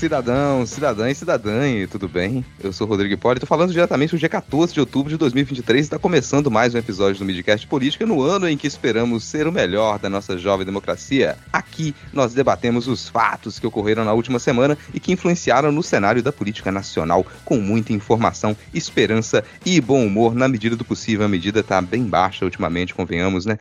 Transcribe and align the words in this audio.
Cidadão, 0.00 0.64
cidadã 0.64 1.10
e 1.10 1.14
cidadã, 1.14 1.86
tudo 1.90 2.08
bem? 2.08 2.42
Eu 2.58 2.72
sou 2.72 2.86
Rodrigo 2.86 3.12
Hipólito, 3.12 3.44
falando 3.44 3.70
diretamente 3.70 4.12
do 4.12 4.18
dia 4.18 4.30
14 4.30 4.72
de 4.72 4.80
outubro 4.80 5.10
de 5.10 5.18
2023. 5.18 5.84
Está 5.84 5.98
começando 5.98 6.50
mais 6.50 6.74
um 6.74 6.78
episódio 6.78 7.18
do 7.18 7.24
Midcast 7.26 7.66
Política 7.66 8.06
no 8.06 8.22
ano 8.22 8.48
em 8.48 8.56
que 8.56 8.66
esperamos 8.66 9.24
ser 9.24 9.46
o 9.46 9.52
melhor 9.52 9.98
da 9.98 10.08
nossa 10.08 10.38
jovem 10.38 10.64
democracia. 10.64 11.36
Aqui 11.52 11.94
nós 12.14 12.32
debatemos 12.32 12.88
os 12.88 13.10
fatos 13.10 13.58
que 13.58 13.66
ocorreram 13.66 14.02
na 14.02 14.14
última 14.14 14.38
semana 14.38 14.78
e 14.94 14.98
que 14.98 15.12
influenciaram 15.12 15.70
no 15.70 15.82
cenário 15.82 16.22
da 16.22 16.32
política 16.32 16.72
nacional, 16.72 17.26
com 17.44 17.58
muita 17.58 17.92
informação, 17.92 18.56
esperança 18.72 19.44
e 19.66 19.78
bom 19.82 20.06
humor 20.06 20.34
na 20.34 20.48
medida 20.48 20.76
do 20.76 20.84
possível. 20.84 21.26
A 21.26 21.28
medida 21.28 21.60
está 21.60 21.78
bem 21.82 22.04
baixa 22.04 22.46
ultimamente, 22.46 22.94
convenhamos, 22.94 23.44
né? 23.44 23.58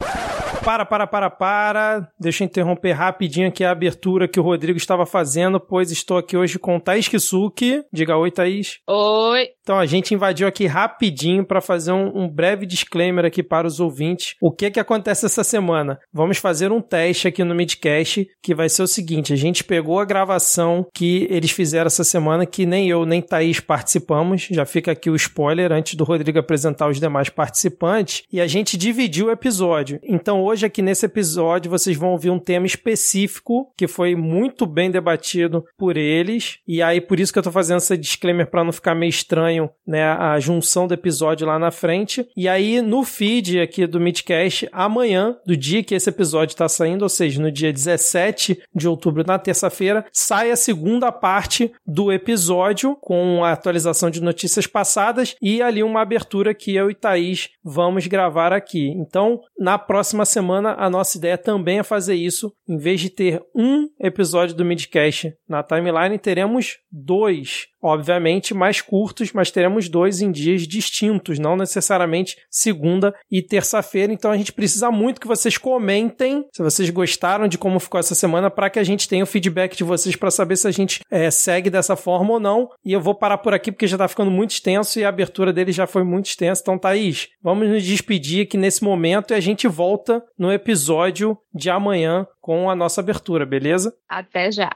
Para, 0.64 0.86
para, 0.86 1.08
para, 1.08 1.30
para. 1.30 2.08
Deixa 2.20 2.44
eu 2.44 2.46
interromper 2.46 2.92
rapidinho 2.92 3.48
aqui 3.48 3.64
a 3.64 3.72
abertura 3.72 4.28
que 4.28 4.40
o 4.40 4.44
Rodrigo 4.44 4.78
estava 4.78 5.06
fazendo, 5.06 5.60
pois 5.60 5.90
estou 5.90 6.18
aqui 6.18 6.29
hoje 6.38 6.60
com 6.60 6.80
Thaís 6.80 7.08
Kisuki. 7.08 7.84
Diga 7.92 8.18
oi, 8.18 8.32
Thaís. 8.32 8.80
Oi. 8.88 9.48
Então 9.70 9.78
a 9.78 9.86
gente 9.86 10.16
invadiu 10.16 10.48
aqui 10.48 10.66
rapidinho 10.66 11.46
para 11.46 11.62
fazer 11.62 11.92
um, 11.92 12.24
um, 12.24 12.28
breve 12.28 12.66
disclaimer 12.66 13.24
aqui 13.24 13.44
para 13.44 13.68
os 13.68 13.80
ouvintes. 13.80 14.34
O 14.42 14.52
que 14.52 14.72
que 14.72 14.80
acontece 14.80 15.28
essa 15.28 15.44
semana? 15.44 16.00
Vamos 16.12 16.40
fazer 16.40 16.72
um 16.72 16.82
teste 16.82 17.28
aqui 17.28 17.44
no 17.44 17.54
Midcast 17.54 18.28
que 18.42 18.56
vai 18.56 18.68
ser 18.68 18.82
o 18.82 18.88
seguinte: 18.88 19.32
a 19.32 19.36
gente 19.36 19.64
pegou 19.64 20.00
a 20.00 20.06
gravação 20.06 20.88
que 20.92 21.28
eles 21.30 21.52
fizeram 21.52 21.86
essa 21.86 22.04
semana, 22.04 22.48
que 22.48 22.66
nem 22.66 22.90
eu 22.90 23.06
nem 23.06 23.22
Thaís 23.22 23.60
participamos. 23.60 24.48
Já 24.50 24.66
fica 24.66 24.92
aqui 24.92 25.08
o 25.08 25.16
spoiler 25.16 25.72
antes 25.72 25.94
do 25.94 26.04
Rodrigo 26.04 26.40
apresentar 26.40 26.90
os 26.90 27.00
demais 27.00 27.30
participantes. 27.30 28.24
E 28.34 28.42
a 28.42 28.48
gente 28.48 28.76
dividiu 28.76 29.28
o 29.28 29.32
episódio. 29.32 30.00
Então 30.04 30.42
hoje 30.42 30.66
aqui 30.66 30.82
nesse 30.82 31.06
episódio 31.06 31.70
vocês 31.70 31.96
vão 31.96 32.10
ouvir 32.10 32.32
um 32.32 32.40
tema 32.40 32.66
específico 32.66 33.72
que 33.78 33.88
foi 33.88 34.16
muito 34.16 34.66
bem 34.66 34.90
debatido 34.90 35.64
por 35.78 35.96
eles. 35.96 36.58
E 36.68 36.82
aí 36.82 37.00
por 37.00 37.20
isso 37.20 37.32
que 37.32 37.38
eu 37.38 37.44
tô 37.44 37.52
fazendo 37.52 37.78
esse 37.78 37.96
disclaimer 37.96 38.50
para 38.50 38.64
não 38.64 38.72
ficar 38.72 38.96
meio 38.96 39.12
estranho 39.12 39.59
né, 39.86 40.04
a 40.04 40.40
junção 40.40 40.88
do 40.88 40.94
episódio 40.94 41.48
lá 41.48 41.58
na 41.58 41.72
frente. 41.72 42.28
E 42.38 42.48
aí, 42.48 42.82
no 42.82 43.04
feed 43.04 43.60
aqui 43.60 43.88
do 43.88 44.00
Midcast, 44.00 44.70
amanhã, 44.72 45.36
do 45.46 45.58
dia 45.58 45.84
que 45.84 45.96
esse 45.96 46.10
episódio 46.10 46.54
está 46.54 46.70
saindo, 46.70 47.02
ou 47.02 47.10
seja, 47.10 47.42
no 47.42 47.52
dia 47.52 47.74
17 47.74 48.62
de 48.76 48.88
outubro, 48.88 49.24
na 49.26 49.40
terça-feira, 49.40 50.06
sai 50.12 50.52
a 50.52 50.56
segunda 50.56 51.12
parte 51.12 51.72
do 51.86 52.12
episódio 52.12 52.96
com 53.02 53.44
a 53.44 53.52
atualização 53.52 54.10
de 54.10 54.22
notícias 54.22 54.68
passadas 54.68 55.36
e 55.42 55.62
ali 55.62 55.82
uma 55.82 56.02
abertura 56.02 56.54
que 56.54 56.76
eu 56.76 56.92
e 56.92 56.96
Thaís 56.96 57.50
vamos 57.64 58.06
gravar 58.08 58.54
aqui. 58.54 58.90
Então, 58.90 59.42
na 59.58 59.78
próxima 59.78 60.26
semana, 60.26 60.76
a 60.78 60.90
nossa 60.90 61.18
ideia 61.18 61.38
também 61.38 61.80
é 61.80 61.84
fazer 61.84 62.16
isso. 62.16 62.54
Em 62.68 62.78
vez 62.78 63.00
de 63.02 63.10
ter 63.10 63.42
um 63.56 63.88
episódio 64.00 64.56
do 64.56 64.66
Midcast 64.66 65.34
na 65.48 65.64
timeline, 65.64 66.18
teremos 66.18 66.78
dois 66.92 67.68
obviamente 67.82 68.54
mais 68.54 68.82
curtos, 68.82 69.32
mas 69.34 69.52
teremos 69.52 69.90
dois 69.90 70.22
em 70.22 70.32
dias 70.32 70.68
distintos, 70.68 71.40
não 71.40 71.56
necessariamente 71.56 72.38
segunda 72.50 73.14
e 73.32 73.42
terça-feira. 73.42 74.14
Então 74.14 74.32
a 74.32 74.38
gente 74.38 74.54
precisa 74.54 74.92
muito 74.92 75.22
que 75.22 75.28
vocês 75.28 75.58
comentem 75.58 76.46
se 76.52 76.62
vocês 76.62 76.90
gostaram 76.90 77.48
de 77.48 77.58
como 77.58 77.80
ficou 77.80 78.00
essa 78.00 78.16
semana, 78.16 78.50
para 78.50 78.70
que 78.70 78.80
a 78.80 78.84
gente 78.84 79.08
tenha 79.08 79.24
o 79.24 79.28
feedback 79.28 79.76
de 79.76 79.84
vocês 79.84 80.16
para 80.16 80.32
saber 80.32 80.56
se 80.58 80.68
a 80.68 80.72
gente 80.72 81.02
é, 81.10 81.30
segue 81.32 81.70
dessa 81.70 81.96
forma 81.96 82.34
ou 82.34 82.40
não. 82.40 82.70
E 82.84 82.94
eu 82.94 83.02
vou 83.02 83.16
parar 83.16 83.38
por 83.38 83.54
aqui 83.54 83.72
porque 83.72 83.88
já 83.88 83.96
está 83.96 84.08
ficando 84.08 84.32
muito 84.32 84.52
extenso 84.52 85.00
e 85.00 85.06
a 85.06 85.10
abertura 85.10 85.54
dele 85.54 85.72
já 85.72 85.88
foi 85.88 86.04
muito 86.04 86.28
extensa. 86.28 86.62
Então, 86.62 86.78
Thaís, 86.78 87.30
vamos 87.42 87.68
nos 87.68 87.84
despedir 87.84 88.44
aqui 88.44 88.58
nesse 88.58 88.84
momento 88.84 89.32
e 89.32 89.36
a 89.36 89.40
gente 89.40 89.68
volta 89.68 90.24
no 90.38 90.52
episódio 90.52 91.38
de 91.54 91.70
amanhã 91.70 92.28
com 92.42 92.70
a 92.70 92.76
nossa 92.76 93.02
abertura, 93.02 93.46
beleza? 93.46 93.94
Até 94.08 94.52
já. 94.52 94.72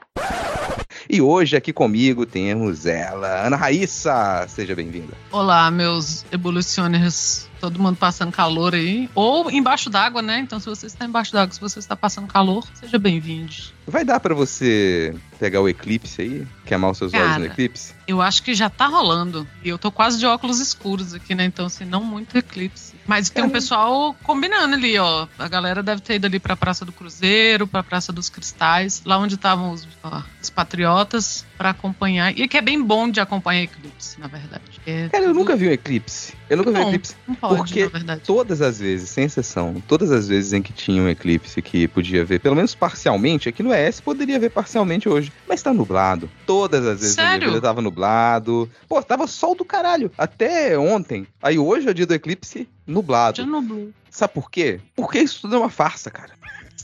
E 1.08 1.20
hoje 1.20 1.56
aqui 1.56 1.72
comigo 1.72 2.24
temos 2.24 2.86
ela, 2.86 3.46
Ana 3.46 3.56
Raíssa. 3.56 4.46
Seja 4.48 4.74
bem-vinda. 4.74 5.12
Olá, 5.30 5.70
meus 5.70 6.24
evolucioners 6.32 7.48
todo 7.64 7.80
mundo 7.80 7.96
passando 7.96 8.30
calor 8.30 8.74
aí. 8.74 9.08
Ou 9.14 9.50
embaixo 9.50 9.88
d'água, 9.88 10.20
né? 10.20 10.38
Então, 10.38 10.60
se 10.60 10.66
você 10.66 10.86
está 10.86 11.06
embaixo 11.06 11.32
d'água, 11.32 11.54
se 11.54 11.60
você 11.60 11.78
está 11.78 11.96
passando 11.96 12.26
calor, 12.26 12.66
seja 12.74 12.98
bem-vindo. 12.98 13.54
Vai 13.86 14.04
dar 14.04 14.20
para 14.20 14.34
você 14.34 15.14
pegar 15.38 15.60
o 15.60 15.68
eclipse 15.68 16.20
aí? 16.20 16.46
Queimar 16.66 16.90
os 16.90 16.98
seus 16.98 17.12
Cara, 17.12 17.24
olhos 17.24 17.38
no 17.38 17.44
eclipse? 17.46 17.94
Eu 18.06 18.20
acho 18.20 18.42
que 18.42 18.54
já 18.54 18.68
tá 18.68 18.86
rolando. 18.86 19.46
E 19.62 19.68
eu 19.68 19.78
tô 19.78 19.90
quase 19.90 20.18
de 20.18 20.26
óculos 20.26 20.60
escuros 20.60 21.14
aqui, 21.14 21.34
né? 21.34 21.44
Então, 21.44 21.66
assim, 21.66 21.84
não 21.84 22.04
muito 22.04 22.36
eclipse. 22.36 22.94
Mas 23.06 23.30
tem 23.30 23.44
um 23.44 23.50
pessoal 23.50 24.14
combinando 24.22 24.74
ali, 24.74 24.98
ó. 24.98 25.26
A 25.38 25.48
galera 25.48 25.82
deve 25.82 26.02
ter 26.02 26.16
ido 26.16 26.26
ali 26.26 26.38
pra 26.38 26.56
Praça 26.56 26.84
do 26.84 26.92
Cruzeiro, 26.92 27.66
pra 27.66 27.82
Praça 27.82 28.12
dos 28.12 28.28
Cristais, 28.28 29.02
lá 29.04 29.18
onde 29.18 29.34
estavam 29.34 29.72
os, 29.72 29.86
ó, 30.02 30.22
os 30.42 30.50
patriotas 30.50 31.46
para 31.56 31.70
acompanhar. 31.70 32.36
E 32.38 32.46
que 32.46 32.56
é 32.56 32.62
bem 32.62 32.82
bom 32.82 33.10
de 33.10 33.20
acompanhar 33.20 33.62
eclipse, 33.62 34.20
na 34.20 34.26
verdade. 34.26 34.73
É 34.86 35.08
Cara, 35.08 35.24
tudo... 35.24 35.30
eu 35.30 35.34
nunca 35.34 35.56
vi 35.56 35.68
um 35.68 35.72
eclipse. 35.72 36.34
Eu 36.48 36.58
nunca 36.58 36.70
vi 36.70 36.78
um 36.78 36.88
eclipse. 36.88 37.16
Não 37.26 37.34
pode, 37.34 37.56
porque 37.56 37.90
todas 38.24 38.60
as 38.60 38.78
vezes, 38.78 39.08
sem 39.08 39.24
exceção, 39.24 39.82
todas 39.88 40.10
as 40.12 40.28
vezes 40.28 40.52
em 40.52 40.62
que 40.62 40.72
tinha 40.72 41.02
um 41.02 41.08
eclipse 41.08 41.60
que 41.62 41.88
podia 41.88 42.24
ver, 42.24 42.40
pelo 42.40 42.54
menos 42.54 42.74
parcialmente, 42.74 43.48
aqui 43.48 43.62
no 43.62 43.72
ES 43.74 44.00
poderia 44.00 44.38
ver 44.38 44.50
parcialmente 44.50 45.08
hoje. 45.08 45.32
Mas 45.48 45.62
tá 45.62 45.72
nublado. 45.72 46.28
Todas 46.46 46.86
as 46.86 47.00
vezes 47.00 47.14
Sério? 47.14 47.46
na 47.46 47.54
vida 47.54 47.60
tava 47.60 47.80
nublado. 47.80 48.70
Pô, 48.88 49.02
tava 49.02 49.26
sol 49.26 49.54
do 49.54 49.64
caralho. 49.64 50.10
Até 50.18 50.78
ontem. 50.78 51.26
Aí 51.42 51.58
hoje 51.58 51.88
é 51.88 51.90
o 51.90 51.94
dia 51.94 52.06
do 52.06 52.14
eclipse, 52.14 52.68
nublado. 52.86 53.38
Já 53.38 53.46
nublou. 53.46 53.90
Sabe 54.10 54.34
por 54.34 54.50
quê? 54.50 54.80
Porque 54.94 55.18
isso 55.18 55.40
tudo 55.42 55.56
é 55.56 55.58
uma 55.58 55.70
farsa, 55.70 56.10
cara. 56.10 56.32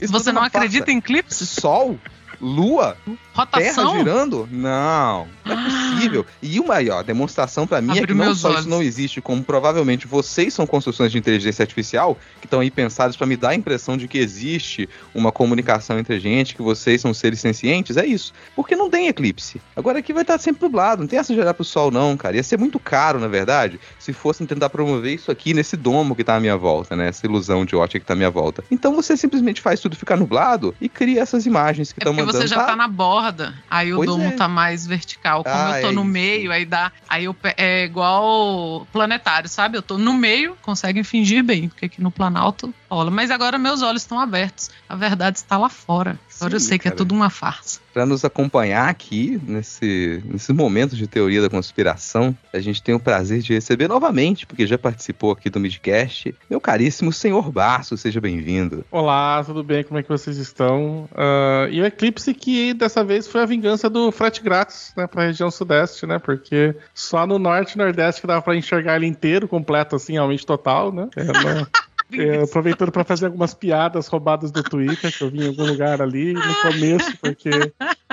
Isso 0.01 0.11
Você 0.11 0.31
é 0.31 0.33
não 0.33 0.41
acredita 0.43 0.85
farsa. 0.85 0.91
em 0.91 0.97
eclipse? 0.97 1.45
Sol 1.45 1.99
Lua? 2.41 2.97
Rotação? 3.33 3.61
Terra 3.61 3.97
girando? 3.97 4.49
Não, 4.51 5.27
não 5.45 5.53
é 5.53 5.63
possível. 5.63 6.25
E 6.41 6.59
uma 6.59 6.75
aí, 6.75 6.89
ó, 6.89 7.01
demonstração 7.01 7.67
para 7.67 7.81
mim 7.81 7.97
é 7.97 8.05
que 8.05 8.13
não 8.13 8.35
só 8.35 8.49
olhos. 8.49 8.61
isso 8.61 8.69
não 8.69 8.81
existe, 8.81 9.21
como 9.21 9.43
provavelmente 9.43 10.07
vocês 10.07 10.53
são 10.53 10.65
construções 10.65 11.11
de 11.11 11.17
inteligência 11.17 11.63
artificial 11.63 12.17
que 12.39 12.47
estão 12.47 12.59
aí 12.59 12.71
pensadas 12.71 13.15
para 13.15 13.27
me 13.27 13.37
dar 13.37 13.49
a 13.49 13.55
impressão 13.55 13.95
de 13.95 14.07
que 14.07 14.17
existe 14.17 14.89
uma 15.13 15.31
comunicação 15.31 15.99
entre 15.99 16.15
a 16.15 16.19
gente, 16.19 16.55
que 16.55 16.61
vocês 16.61 16.99
são 16.99 17.13
seres 17.13 17.39
sencientes, 17.39 17.95
é 17.95 18.05
isso. 18.05 18.33
Porque 18.55 18.75
não 18.75 18.89
tem 18.89 19.07
eclipse. 19.07 19.61
Agora 19.75 19.99
aqui 19.99 20.11
vai 20.11 20.23
estar 20.23 20.37
sempre 20.37 20.63
nublado, 20.63 21.01
não 21.01 21.07
tem 21.07 21.19
essa 21.19 21.33
de 21.33 21.39
olhar 21.39 21.53
pro 21.53 21.63
sol 21.63 21.91
não, 21.91 22.17
cara. 22.17 22.35
Ia 22.35 22.43
ser 22.43 22.57
muito 22.57 22.79
caro, 22.79 23.19
na 23.19 23.27
verdade, 23.27 23.79
se 23.99 24.11
fossem 24.11 24.47
tentar 24.47 24.69
promover 24.69 25.13
isso 25.13 25.31
aqui 25.31 25.53
nesse 25.53 25.77
domo 25.77 26.15
que 26.15 26.23
tá 26.23 26.35
à 26.35 26.39
minha 26.39 26.57
volta, 26.57 26.95
né? 26.95 27.07
Essa 27.07 27.25
ilusão 27.25 27.63
de 27.65 27.75
ótica 27.75 27.99
que 27.99 28.05
tá 28.05 28.13
à 28.13 28.17
minha 28.17 28.31
volta. 28.31 28.63
Então 28.71 28.95
você 28.95 29.15
simplesmente 29.15 29.61
faz 29.61 29.79
tudo 29.79 29.95
ficar 29.95 30.17
nublado 30.17 30.73
e 30.81 30.89
cria 30.89 31.21
essas 31.21 31.45
imagens 31.45 31.91
que 31.91 31.99
estão 31.99 32.13
é 32.13 32.30
você 32.31 32.47
já 32.47 32.65
tá, 32.65 32.75
na 32.75 32.87
borda, 32.87 33.53
aí 33.69 33.93
pois 33.93 34.09
o 34.09 34.11
domo 34.11 34.25
é. 34.25 34.31
tá 34.31 34.47
mais 34.47 34.85
vertical. 34.85 35.43
Como 35.43 35.55
ah, 35.55 35.77
eu 35.77 35.81
tô 35.81 35.89
é 35.89 35.91
no 35.91 36.01
isso. 36.01 36.09
meio, 36.09 36.51
aí 36.51 36.65
dá. 36.65 36.91
Aí 37.07 37.25
eu, 37.25 37.35
é 37.57 37.83
igual 37.85 38.87
planetário, 38.91 39.49
sabe? 39.49 39.77
Eu 39.77 39.81
tô 39.81 39.97
no 39.97 40.13
meio, 40.13 40.57
conseguem 40.61 41.03
fingir 41.03 41.43
bem, 41.43 41.69
porque 41.69 41.85
aqui 41.85 42.01
no 42.01 42.11
Planalto 42.11 42.73
rola. 42.89 43.11
Mas 43.11 43.31
agora 43.31 43.57
meus 43.57 43.81
olhos 43.81 44.01
estão 44.01 44.19
abertos. 44.19 44.69
A 44.87 44.95
verdade 44.95 45.37
está 45.37 45.57
lá 45.57 45.69
fora. 45.69 46.19
Agora 46.41 46.55
eu 46.55 46.59
sei 46.59 46.79
cara. 46.79 46.81
que 46.81 46.87
é 46.87 46.97
tudo 46.97 47.13
uma 47.13 47.29
farsa. 47.29 47.79
Para 47.93 48.03
nos 48.03 48.25
acompanhar 48.25 48.89
aqui 48.89 49.39
nesse, 49.45 50.23
nesse 50.25 50.51
momento 50.51 50.95
de 50.95 51.05
teoria 51.05 51.39
da 51.39 51.49
conspiração, 51.49 52.35
a 52.51 52.59
gente 52.59 52.81
tem 52.81 52.95
o 52.95 52.99
prazer 52.99 53.41
de 53.41 53.53
receber 53.53 53.87
novamente, 53.87 54.47
porque 54.47 54.65
já 54.65 54.77
participou 54.77 55.31
aqui 55.31 55.51
do 55.51 55.59
Midcast, 55.59 56.33
meu 56.49 56.59
caríssimo 56.59 57.13
senhor 57.13 57.51
Baço, 57.51 57.95
seja 57.95 58.19
bem-vindo. 58.19 58.83
Olá, 58.89 59.43
tudo 59.43 59.63
bem? 59.63 59.83
Como 59.83 59.99
é 59.99 60.03
que 60.03 60.09
vocês 60.09 60.37
estão? 60.37 61.07
Uh, 61.11 61.69
e 61.69 61.79
o 61.79 61.85
eclipse 61.85 62.33
que 62.33 62.73
dessa 62.73 63.03
vez 63.03 63.27
foi 63.27 63.41
a 63.41 63.45
vingança 63.45 63.87
do 63.87 64.11
frete 64.11 64.41
grátis, 64.41 64.93
né, 64.97 65.05
para 65.05 65.23
a 65.23 65.25
região 65.27 65.51
sudeste, 65.51 66.07
né? 66.07 66.17
Porque 66.17 66.75
só 66.93 67.27
no 67.27 67.37
norte 67.37 67.73
e 67.73 67.77
nordeste 67.77 68.19
que 68.19 68.27
dava 68.27 68.41
para 68.41 68.55
enxergar 68.55 68.95
ele 68.95 69.05
inteiro, 69.05 69.47
completo, 69.47 69.95
assim, 69.95 70.13
realmente 70.13 70.45
total, 70.45 70.91
né? 70.91 71.07
É, 71.15 71.23
né? 71.23 71.67
É, 72.13 72.43
aproveitando 72.43 72.91
para 72.91 73.03
fazer 73.03 73.27
algumas 73.27 73.53
piadas 73.53 74.07
roubadas 74.07 74.51
do 74.51 74.61
Twitter, 74.63 75.15
que 75.15 75.23
eu 75.23 75.29
vi 75.29 75.43
em 75.43 75.47
algum 75.47 75.65
lugar 75.65 76.01
ali 76.01 76.33
no 76.33 76.55
começo, 76.61 77.17
porque 77.17 77.49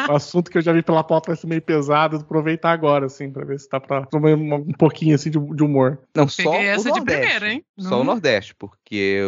o 0.08 0.12
assunto 0.12 0.50
que 0.50 0.58
eu 0.58 0.62
já 0.62 0.72
vi 0.72 0.82
pela 0.82 1.02
pauta 1.02 1.30
vai 1.30 1.36
ser 1.36 1.46
meio 1.46 1.62
pesado, 1.62 2.16
aproveitar 2.16 2.70
agora, 2.70 3.06
assim, 3.06 3.30
pra 3.30 3.44
ver 3.44 3.58
se 3.58 3.68
tá 3.68 3.80
pra 3.80 4.06
um, 4.14 4.54
um 4.54 4.72
pouquinho 4.72 5.14
assim 5.14 5.30
de, 5.30 5.38
de, 5.38 5.62
humor. 5.62 5.98
Não, 6.14 6.28
só 6.28 6.50
Peguei 6.52 6.68
essa 6.68 6.88
o 6.88 6.94
Nordeste, 6.94 7.00
de 7.00 7.20
primeira, 7.20 7.52
hein? 7.52 7.64
Só 7.78 7.96
o 7.96 7.98
uhum. 7.98 8.04
Nordeste, 8.04 8.54
porque 8.54 8.77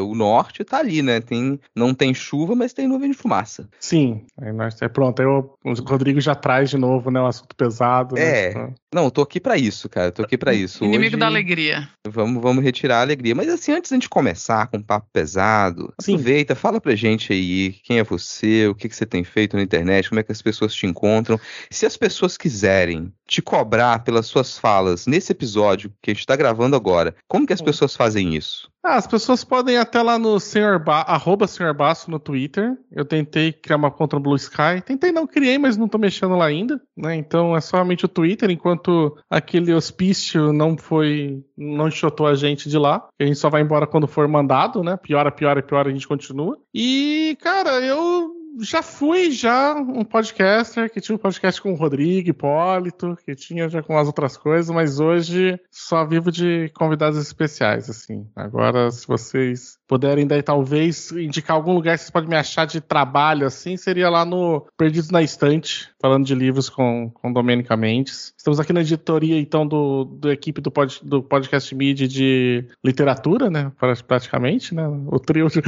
o 0.03 0.15
norte 0.15 0.65
tá 0.65 0.79
ali, 0.79 1.03
né? 1.03 1.21
Tem, 1.21 1.59
não 1.75 1.95
tem 1.95 2.15
chuva, 2.15 2.55
mas 2.55 2.73
tem 2.73 2.87
nuvem 2.87 3.11
de 3.11 3.17
fumaça. 3.17 3.69
Sim, 3.79 4.25
aí 4.41 4.53
nós, 4.53 4.81
é 4.81 4.89
pronto. 4.89 5.21
Aí 5.21 5.27
o, 5.27 5.55
o 5.65 5.73
Rodrigo 5.83 6.21
já 6.21 6.35
traz 6.35 6.71
de 6.71 6.79
novo, 6.79 7.11
né? 7.11 7.21
Um 7.21 7.27
assunto 7.27 7.55
pesado. 7.55 8.15
Né, 8.15 8.51
é. 8.51 8.55
Né? 8.55 8.75
Não, 8.95 9.05
eu 9.05 9.11
tô 9.11 9.23
aqui 9.23 9.41
para 9.41 9.57
isso, 9.57 9.89
cara. 9.89 10.09
Eu 10.09 10.13
tô 10.13 10.23
aqui 10.23 10.37
para 10.37 10.53
isso. 10.53 10.85
Inimigo 10.85 11.11
Hoje, 11.11 11.17
da 11.17 11.27
alegria. 11.27 11.89
Vamos, 12.09 12.43
vamos 12.43 12.65
retirar 12.65 12.99
a 12.99 13.03
alegria. 13.03 13.35
Mas 13.35 13.49
assim, 13.49 13.73
antes 13.73 13.91
da 13.91 13.97
gente 13.97 14.09
começar 14.09 14.67
com 14.67 14.79
um 14.79 14.83
papo 14.83 15.07
pesado, 15.13 15.93
Sim. 16.01 16.15
aproveita, 16.15 16.55
fala 16.55 16.81
pra 16.81 16.95
gente 16.95 17.33
aí 17.33 17.73
quem 17.85 17.99
é 17.99 18.05
você, 18.05 18.67
o 18.67 18.75
que, 18.75 18.89
que 18.89 18.97
você 18.97 19.07
tem 19.07 19.23
feito 19.25 19.57
na 19.57 19.63
internet, 19.63 20.09
como 20.09 20.21
é 20.21 20.23
que 20.23 20.33
as 20.33 20.43
pessoas 20.43 20.75
te 20.75 20.87
encontram. 20.87 21.39
Se 21.71 21.87
as 21.87 21.97
pessoas 21.97 22.37
quiserem 22.37 23.13
te 23.31 23.41
cobrar 23.41 24.03
pelas 24.03 24.27
suas 24.27 24.59
falas 24.59 25.07
nesse 25.07 25.31
episódio 25.31 25.93
que 26.03 26.11
a 26.11 26.13
gente 26.13 26.21
está 26.21 26.35
gravando 26.35 26.75
agora, 26.75 27.15
como 27.29 27.47
que 27.47 27.53
as 27.53 27.63
pessoas 27.63 27.95
fazem 27.95 28.35
isso? 28.35 28.69
Ah, 28.83 28.97
as 28.97 29.07
pessoas 29.07 29.45
podem 29.45 29.75
ir 29.75 29.79
até 29.79 30.03
lá 30.03 30.19
no 30.19 30.41
senhor 30.41 30.83
ba 30.83 31.03
arroba 31.03 31.47
senhor 31.47 31.75
Basso 31.75 32.11
no 32.11 32.19
Twitter. 32.19 32.77
Eu 32.91 33.05
tentei 33.05 33.53
criar 33.53 33.77
uma 33.77 33.91
conta 33.91 34.17
no 34.17 34.23
Blue 34.23 34.37
Sky. 34.37 34.81
Tentei, 34.85 35.13
não 35.13 35.27
criei, 35.27 35.59
mas 35.59 35.77
não 35.77 35.87
tô 35.87 35.99
mexendo 35.99 36.35
lá 36.35 36.47
ainda, 36.47 36.81
né? 36.97 37.15
Então 37.15 37.55
é 37.55 37.61
somente 37.61 38.07
o 38.07 38.09
Twitter, 38.09 38.51
enquanto 38.51 39.17
aquele 39.29 39.75
hospício 39.75 40.51
não 40.51 40.79
foi, 40.79 41.45
não 41.57 41.89
enxotou 41.89 42.27
a 42.27 42.35
gente 42.35 42.71
de 42.71 42.79
lá. 42.79 43.07
A 43.21 43.25
gente 43.25 43.39
só 43.39 43.51
vai 43.51 43.61
embora 43.61 43.87
quando 43.87 44.09
for 44.09 44.27
mandado, 44.27 44.83
né? 44.83 44.97
Piora, 44.97 45.31
piora, 45.31 45.63
piora, 45.63 45.91
a 45.91 45.93
gente 45.93 46.09
continua. 46.09 46.59
E, 46.75 47.37
cara, 47.43 47.81
eu 47.83 48.40
já 48.59 48.83
fui 48.83 49.31
já 49.31 49.75
um 49.75 50.05
podcaster 50.05 50.91
que 50.91 51.01
tinha 51.01 51.17
um 51.17 51.19
podcast 51.19 51.61
com 51.61 51.73
o 51.73 51.77
Rodrigo 51.77 52.31
Hipólito, 52.31 53.17
que 53.25 53.35
tinha 53.35 53.69
já 53.69 53.83
com 53.83 53.97
as 53.97 54.07
outras 54.07 54.37
coisas, 54.37 54.71
mas 54.75 55.01
hoje 55.01 55.59
só 55.71 56.05
vivo 56.05 56.31
de 56.31 56.71
convidados 56.75 57.19
especiais, 57.19 57.89
assim. 57.89 58.29
Agora, 58.37 58.91
se 58.91 59.07
vocês 59.07 59.80
puderem 59.91 60.25
daí 60.25 60.41
talvez 60.41 61.11
indicar 61.11 61.57
algum 61.57 61.75
lugar 61.75 61.97
que 61.97 62.05
vocês 62.05 62.13
podem 62.13 62.29
me 62.29 62.37
achar 62.37 62.65
de 62.65 62.81
trabalho, 62.81 63.45
assim, 63.45 63.77
seria 63.77 64.09
lá 64.09 64.25
no 64.25 64.65
Perdidos 64.79 65.11
na 65.11 65.21
Estante, 65.21 65.91
falando 66.01 66.25
de 66.25 66.33
livros 66.33 66.71
com, 66.71 67.11
com 67.11 67.33
Domênica 67.33 67.77
Mendes. 67.77 68.33
Estamos 68.39 68.61
aqui 68.61 68.73
na 68.73 68.83
editoria, 68.83 69.37
então, 69.41 69.67
do, 69.67 70.05
do 70.05 70.31
equipe 70.31 70.61
do, 70.61 70.71
pod, 70.71 71.01
do 71.03 71.21
podcast 71.21 71.75
Mid 71.75 72.03
de 72.03 72.69
literatura, 72.85 73.51
né? 73.51 73.73
Praticamente, 74.07 74.77
né? 74.77 74.87
O 75.09 75.19
trio. 75.19 75.49
De... 75.49 75.61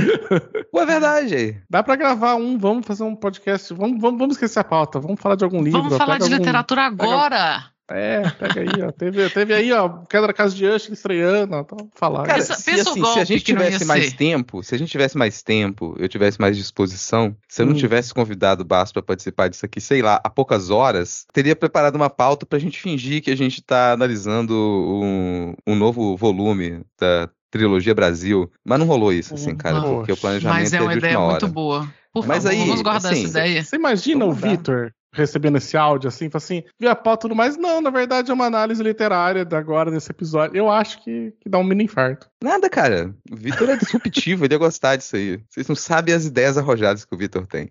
Pô, 0.70 0.82
é 0.82 0.86
verdade. 0.86 1.60
Dá 1.68 1.82
para 1.82 1.96
gravar 1.96 2.36
um, 2.36 2.56
vamos 2.56 2.86
fazer 2.86 3.02
um 3.02 3.16
podcast. 3.16 3.74
Vamos, 3.74 4.00
vamos, 4.00 4.20
vamos 4.20 4.36
esquecer 4.36 4.60
a 4.60 4.64
pauta, 4.64 5.00
vamos 5.00 5.20
falar 5.20 5.34
de 5.34 5.42
algum 5.42 5.60
livro. 5.60 5.82
Vamos 5.82 5.98
falar 5.98 6.18
de 6.18 6.24
algum... 6.26 6.36
literatura 6.36 6.82
agora. 6.82 7.30
Pega... 7.30 7.71
É, 7.90 8.28
pega 8.30 8.60
aí, 8.60 8.82
ó. 8.82 8.92
Teve, 8.92 9.28
teve 9.30 9.54
aí, 9.54 9.72
ó, 9.72 9.88
Queda 10.08 10.26
da 10.26 10.32
Casa 10.32 10.54
de 10.54 10.64
Usher 10.66 10.92
estreando, 10.92 11.56
ó. 11.56 11.60
Então, 11.60 11.90
falar. 11.94 12.24
Cara, 12.24 12.40
se, 12.40 12.52
assim, 12.52 13.04
se 13.04 13.18
a 13.18 13.24
gente 13.24 13.44
tivesse 13.44 13.84
mais 13.84 14.10
ser. 14.10 14.16
tempo, 14.16 14.62
se 14.62 14.74
a 14.74 14.78
gente 14.78 14.90
tivesse 14.90 15.16
mais 15.18 15.42
tempo, 15.42 15.94
eu 15.98 16.08
tivesse 16.08 16.40
mais 16.40 16.56
disposição, 16.56 17.36
se 17.48 17.62
eu 17.62 17.66
não 17.66 17.72
hum. 17.72 17.76
tivesse 17.76 18.14
convidado 18.14 18.62
o 18.62 18.64
Basso 18.64 18.92
para 18.92 19.02
participar 19.02 19.48
disso 19.48 19.66
aqui, 19.66 19.80
sei 19.80 20.00
lá, 20.02 20.20
há 20.22 20.30
poucas 20.30 20.70
horas, 20.70 21.26
teria 21.32 21.56
preparado 21.56 21.96
uma 21.96 22.08
pauta 22.10 22.46
pra 22.46 22.58
gente 22.58 22.80
fingir 22.80 23.22
que 23.22 23.30
a 23.30 23.36
gente 23.36 23.62
tá 23.62 23.92
analisando 23.92 24.54
um, 24.54 25.54
um 25.66 25.74
novo 25.74 26.16
volume 26.16 26.82
da 26.98 27.28
trilogia 27.50 27.94
Brasil. 27.94 28.50
Mas 28.64 28.78
não 28.78 28.86
rolou 28.86 29.12
isso, 29.12 29.34
assim, 29.34 29.54
cara, 29.54 29.80
não. 29.80 29.96
porque 29.96 30.12
o 30.12 30.16
planejamento 30.16 30.58
Mas 30.58 30.72
é 30.72 30.80
uma 30.80 30.94
é 30.94 30.96
ideia 30.96 31.20
muito 31.20 31.48
boa. 31.48 31.88
Por 32.12 32.26
Mas 32.26 32.44
favor, 32.44 32.58
aí, 32.58 32.66
vamos 32.66 32.82
guardar 32.82 33.12
assim, 33.12 33.24
essa 33.24 33.38
ideia. 33.38 33.64
Você 33.64 33.76
imagina 33.76 34.24
o 34.24 34.32
Vitor 34.32 34.92
recebendo 35.12 35.58
esse 35.58 35.76
áudio, 35.76 36.08
assim, 36.08 36.30
assim, 36.32 36.62
vi 36.78 36.86
a 36.86 36.96
pauta 36.96 37.26
e 37.26 37.28
tudo 37.28 37.36
mais. 37.36 37.56
Não, 37.56 37.80
na 37.80 37.90
verdade 37.90 38.30
é 38.30 38.34
uma 38.34 38.46
análise 38.46 38.82
literária 38.82 39.44
da 39.44 39.58
agora 39.58 39.90
desse 39.90 40.10
episódio. 40.10 40.56
Eu 40.56 40.70
acho 40.70 41.02
que, 41.02 41.32
que 41.40 41.48
dá 41.48 41.58
um 41.58 41.64
mini 41.64 41.84
infarto. 41.84 42.28
Nada, 42.42 42.68
cara. 42.68 43.14
O 43.30 43.36
Vitor 43.36 43.68
é 43.70 43.76
disruptivo, 43.76 44.44
ele 44.44 44.54
ia 44.54 44.58
gostar 44.58 44.96
disso 44.96 45.16
aí. 45.16 45.40
Vocês 45.48 45.68
não 45.68 45.76
sabem 45.76 46.14
as 46.14 46.24
ideias 46.24 46.58
arrojadas 46.58 47.04
que 47.04 47.14
o 47.14 47.18
Vitor 47.18 47.46
tem. 47.46 47.70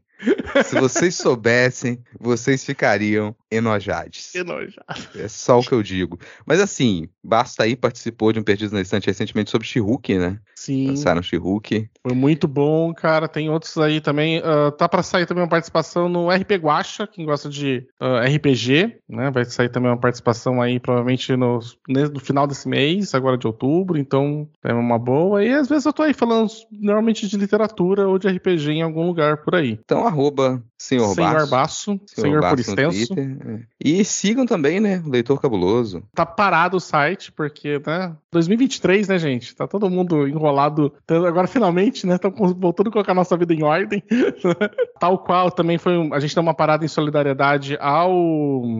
Se 0.66 0.80
vocês 0.80 1.16
soubessem, 1.16 2.00
vocês 2.20 2.64
ficariam 2.64 3.36
enojados. 3.50 4.34
Enojados. 4.36 5.10
É 5.16 5.28
só 5.28 5.60
o 5.60 5.64
que 5.64 5.74
eu 5.74 5.82
digo. 5.82 6.20
Mas 6.46 6.60
assim, 6.60 7.10
Basta 7.24 7.64
aí 7.64 7.76
participou 7.76 8.34
de 8.34 8.40
um 8.40 8.44
Perdido 8.44 8.74
na 8.74 8.82
Estante 8.82 9.06
recentemente 9.06 9.52
sobre 9.52 9.68
Shihuk, 9.68 10.18
né? 10.18 10.40
Sim. 10.56 10.88
Passaram 10.88 11.22
Shihuk. 11.22 11.88
Foi 12.02 12.16
muito 12.16 12.48
bom, 12.48 12.94
cara. 12.94 13.28
Tem 13.28 13.50
outros 13.50 13.78
aí 13.78 14.02
também. 14.02 14.40
Uh, 14.40 14.72
tá 14.72 14.90
para 14.90 15.04
sair 15.04 15.28
também 15.28 15.44
uma 15.44 15.50
participação 15.50 16.10
no 16.10 16.30
RP 16.30 16.54
Guacha, 16.60 17.06
quem 17.06 17.26
gosta 17.26 17.48
de 17.48 17.86
uh, 18.02 18.06
ah, 18.06 18.26
RPG, 18.26 18.98
né? 19.08 19.30
Vai 19.30 19.46
sair 19.46 19.70
também 19.70 19.92
uma 19.92 20.00
participação 20.00 20.62
aí, 20.62 20.80
provavelmente 20.80 21.36
no, 21.36 21.60
no 21.88 22.20
final 22.20 22.48
desse 22.48 22.68
mês, 22.68 23.14
agora 23.14 23.38
de 23.38 23.46
outubro. 23.46 23.98
Então, 23.98 24.50
é 24.64 24.74
uma 24.74 24.98
boa. 24.98 25.44
E 25.44 25.54
às 25.54 25.70
vezes 25.70 25.86
eu 25.86 25.94
tô 25.94 26.02
aí 26.02 26.14
falando 26.14 26.52
normalmente 26.72 27.28
de 27.28 27.38
literatura 27.38 28.08
ou 28.08 28.18
de 28.18 28.28
RPG 28.28 28.72
em 28.72 28.82
algum 28.82 29.06
lugar 29.06 29.38
por 29.38 29.54
aí. 29.54 29.80
Então, 29.84 30.08
arroba 30.12 30.64
senhor, 30.78 31.16
senhor 31.16 31.48
Baço. 31.48 32.00
Senhor, 32.06 32.42
senhor 32.42 32.50
por 32.50 32.60
extenso. 32.60 33.14
É. 33.14 33.62
E 33.84 34.06
sigam 34.06 34.46
também, 34.46 34.80
né? 34.80 35.02
O 35.06 35.10
Leitor 35.10 35.42
Cabuloso. 35.42 36.04
Tá 36.14 36.26
parado 36.26 36.78
o 36.78 36.82
site, 36.82 37.32
porque, 37.32 37.82
né? 37.86 38.16
2023, 38.34 39.10
né, 39.10 39.20
gente? 39.20 39.54
Tá 39.54 39.68
todo 39.68 39.90
mundo 39.90 40.26
enrolado. 40.26 40.94
Agora, 41.28 41.48
finalmente, 41.48 42.08
né? 42.08 42.16
Estamos 42.16 42.54
voltando 42.54 42.88
a 42.88 42.92
colocar 42.92 43.14
nossa 43.14 43.36
vida 43.36 43.54
em 43.54 43.62
ordem. 43.62 44.02
Tal 45.00 45.20
qual 45.20 45.52
também 45.52 45.78
foi. 45.78 46.10
A 46.14 46.20
gente 46.20 46.34
deu 46.34 46.42
uma 46.42 46.54
parada 46.54 46.86
em 46.86 46.88
solidariedade 46.88 47.78
ao 47.82 48.14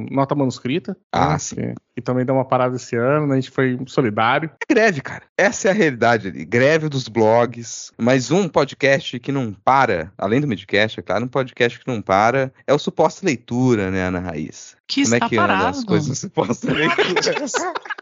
Nota 0.10 0.36
Manuscrita. 0.36 0.96
Ah, 1.12 1.32
né? 1.32 1.38
sim. 1.38 1.56
Que, 1.56 1.74
que, 1.96 2.02
também 2.02 2.26
deu 2.26 2.36
uma 2.36 2.46
parada 2.46 2.78
esse 2.78 2.96
ano, 2.96 3.28
né? 3.28 3.34
A 3.34 3.42
gente 3.42 3.52
foi 3.52 3.78
solidário. 3.88 4.50
É 4.62 4.74
greve, 4.74 5.02
cara. 5.02 5.24
Essa 5.38 5.68
é 5.68 5.72
a 5.72 5.74
realidade 5.74 6.30
ali. 6.30 6.46
Greve 6.46 6.88
dos 6.88 7.10
blogs. 7.10 7.92
Mais 7.98 8.32
um 8.32 8.48
podcast 8.48 9.20
que 9.20 9.34
não 9.34 9.52
para, 9.52 10.14
além 10.18 10.40
do 10.40 10.48
Midcast, 10.48 11.02
é 11.02 11.04
claro, 11.04 11.26
um 11.26 11.28
podcast 11.28 11.78
que 11.78 11.88
não 11.88 12.02
para. 12.02 12.54
É 12.66 12.74
o 12.74 12.80
Suposta 12.80 13.26
Leitura, 13.26 13.92
né, 13.92 14.04
Ana 14.04 14.20
Raiz? 14.20 14.78
Que 14.88 15.04
Como 15.04 15.16
é 15.16 15.20
que 15.20 15.36
parado. 15.36 15.62
anda 15.62 15.70
as 15.72 15.84
coisas 15.84 16.20
Suposta 16.20 16.72
Leitura? 16.72 17.22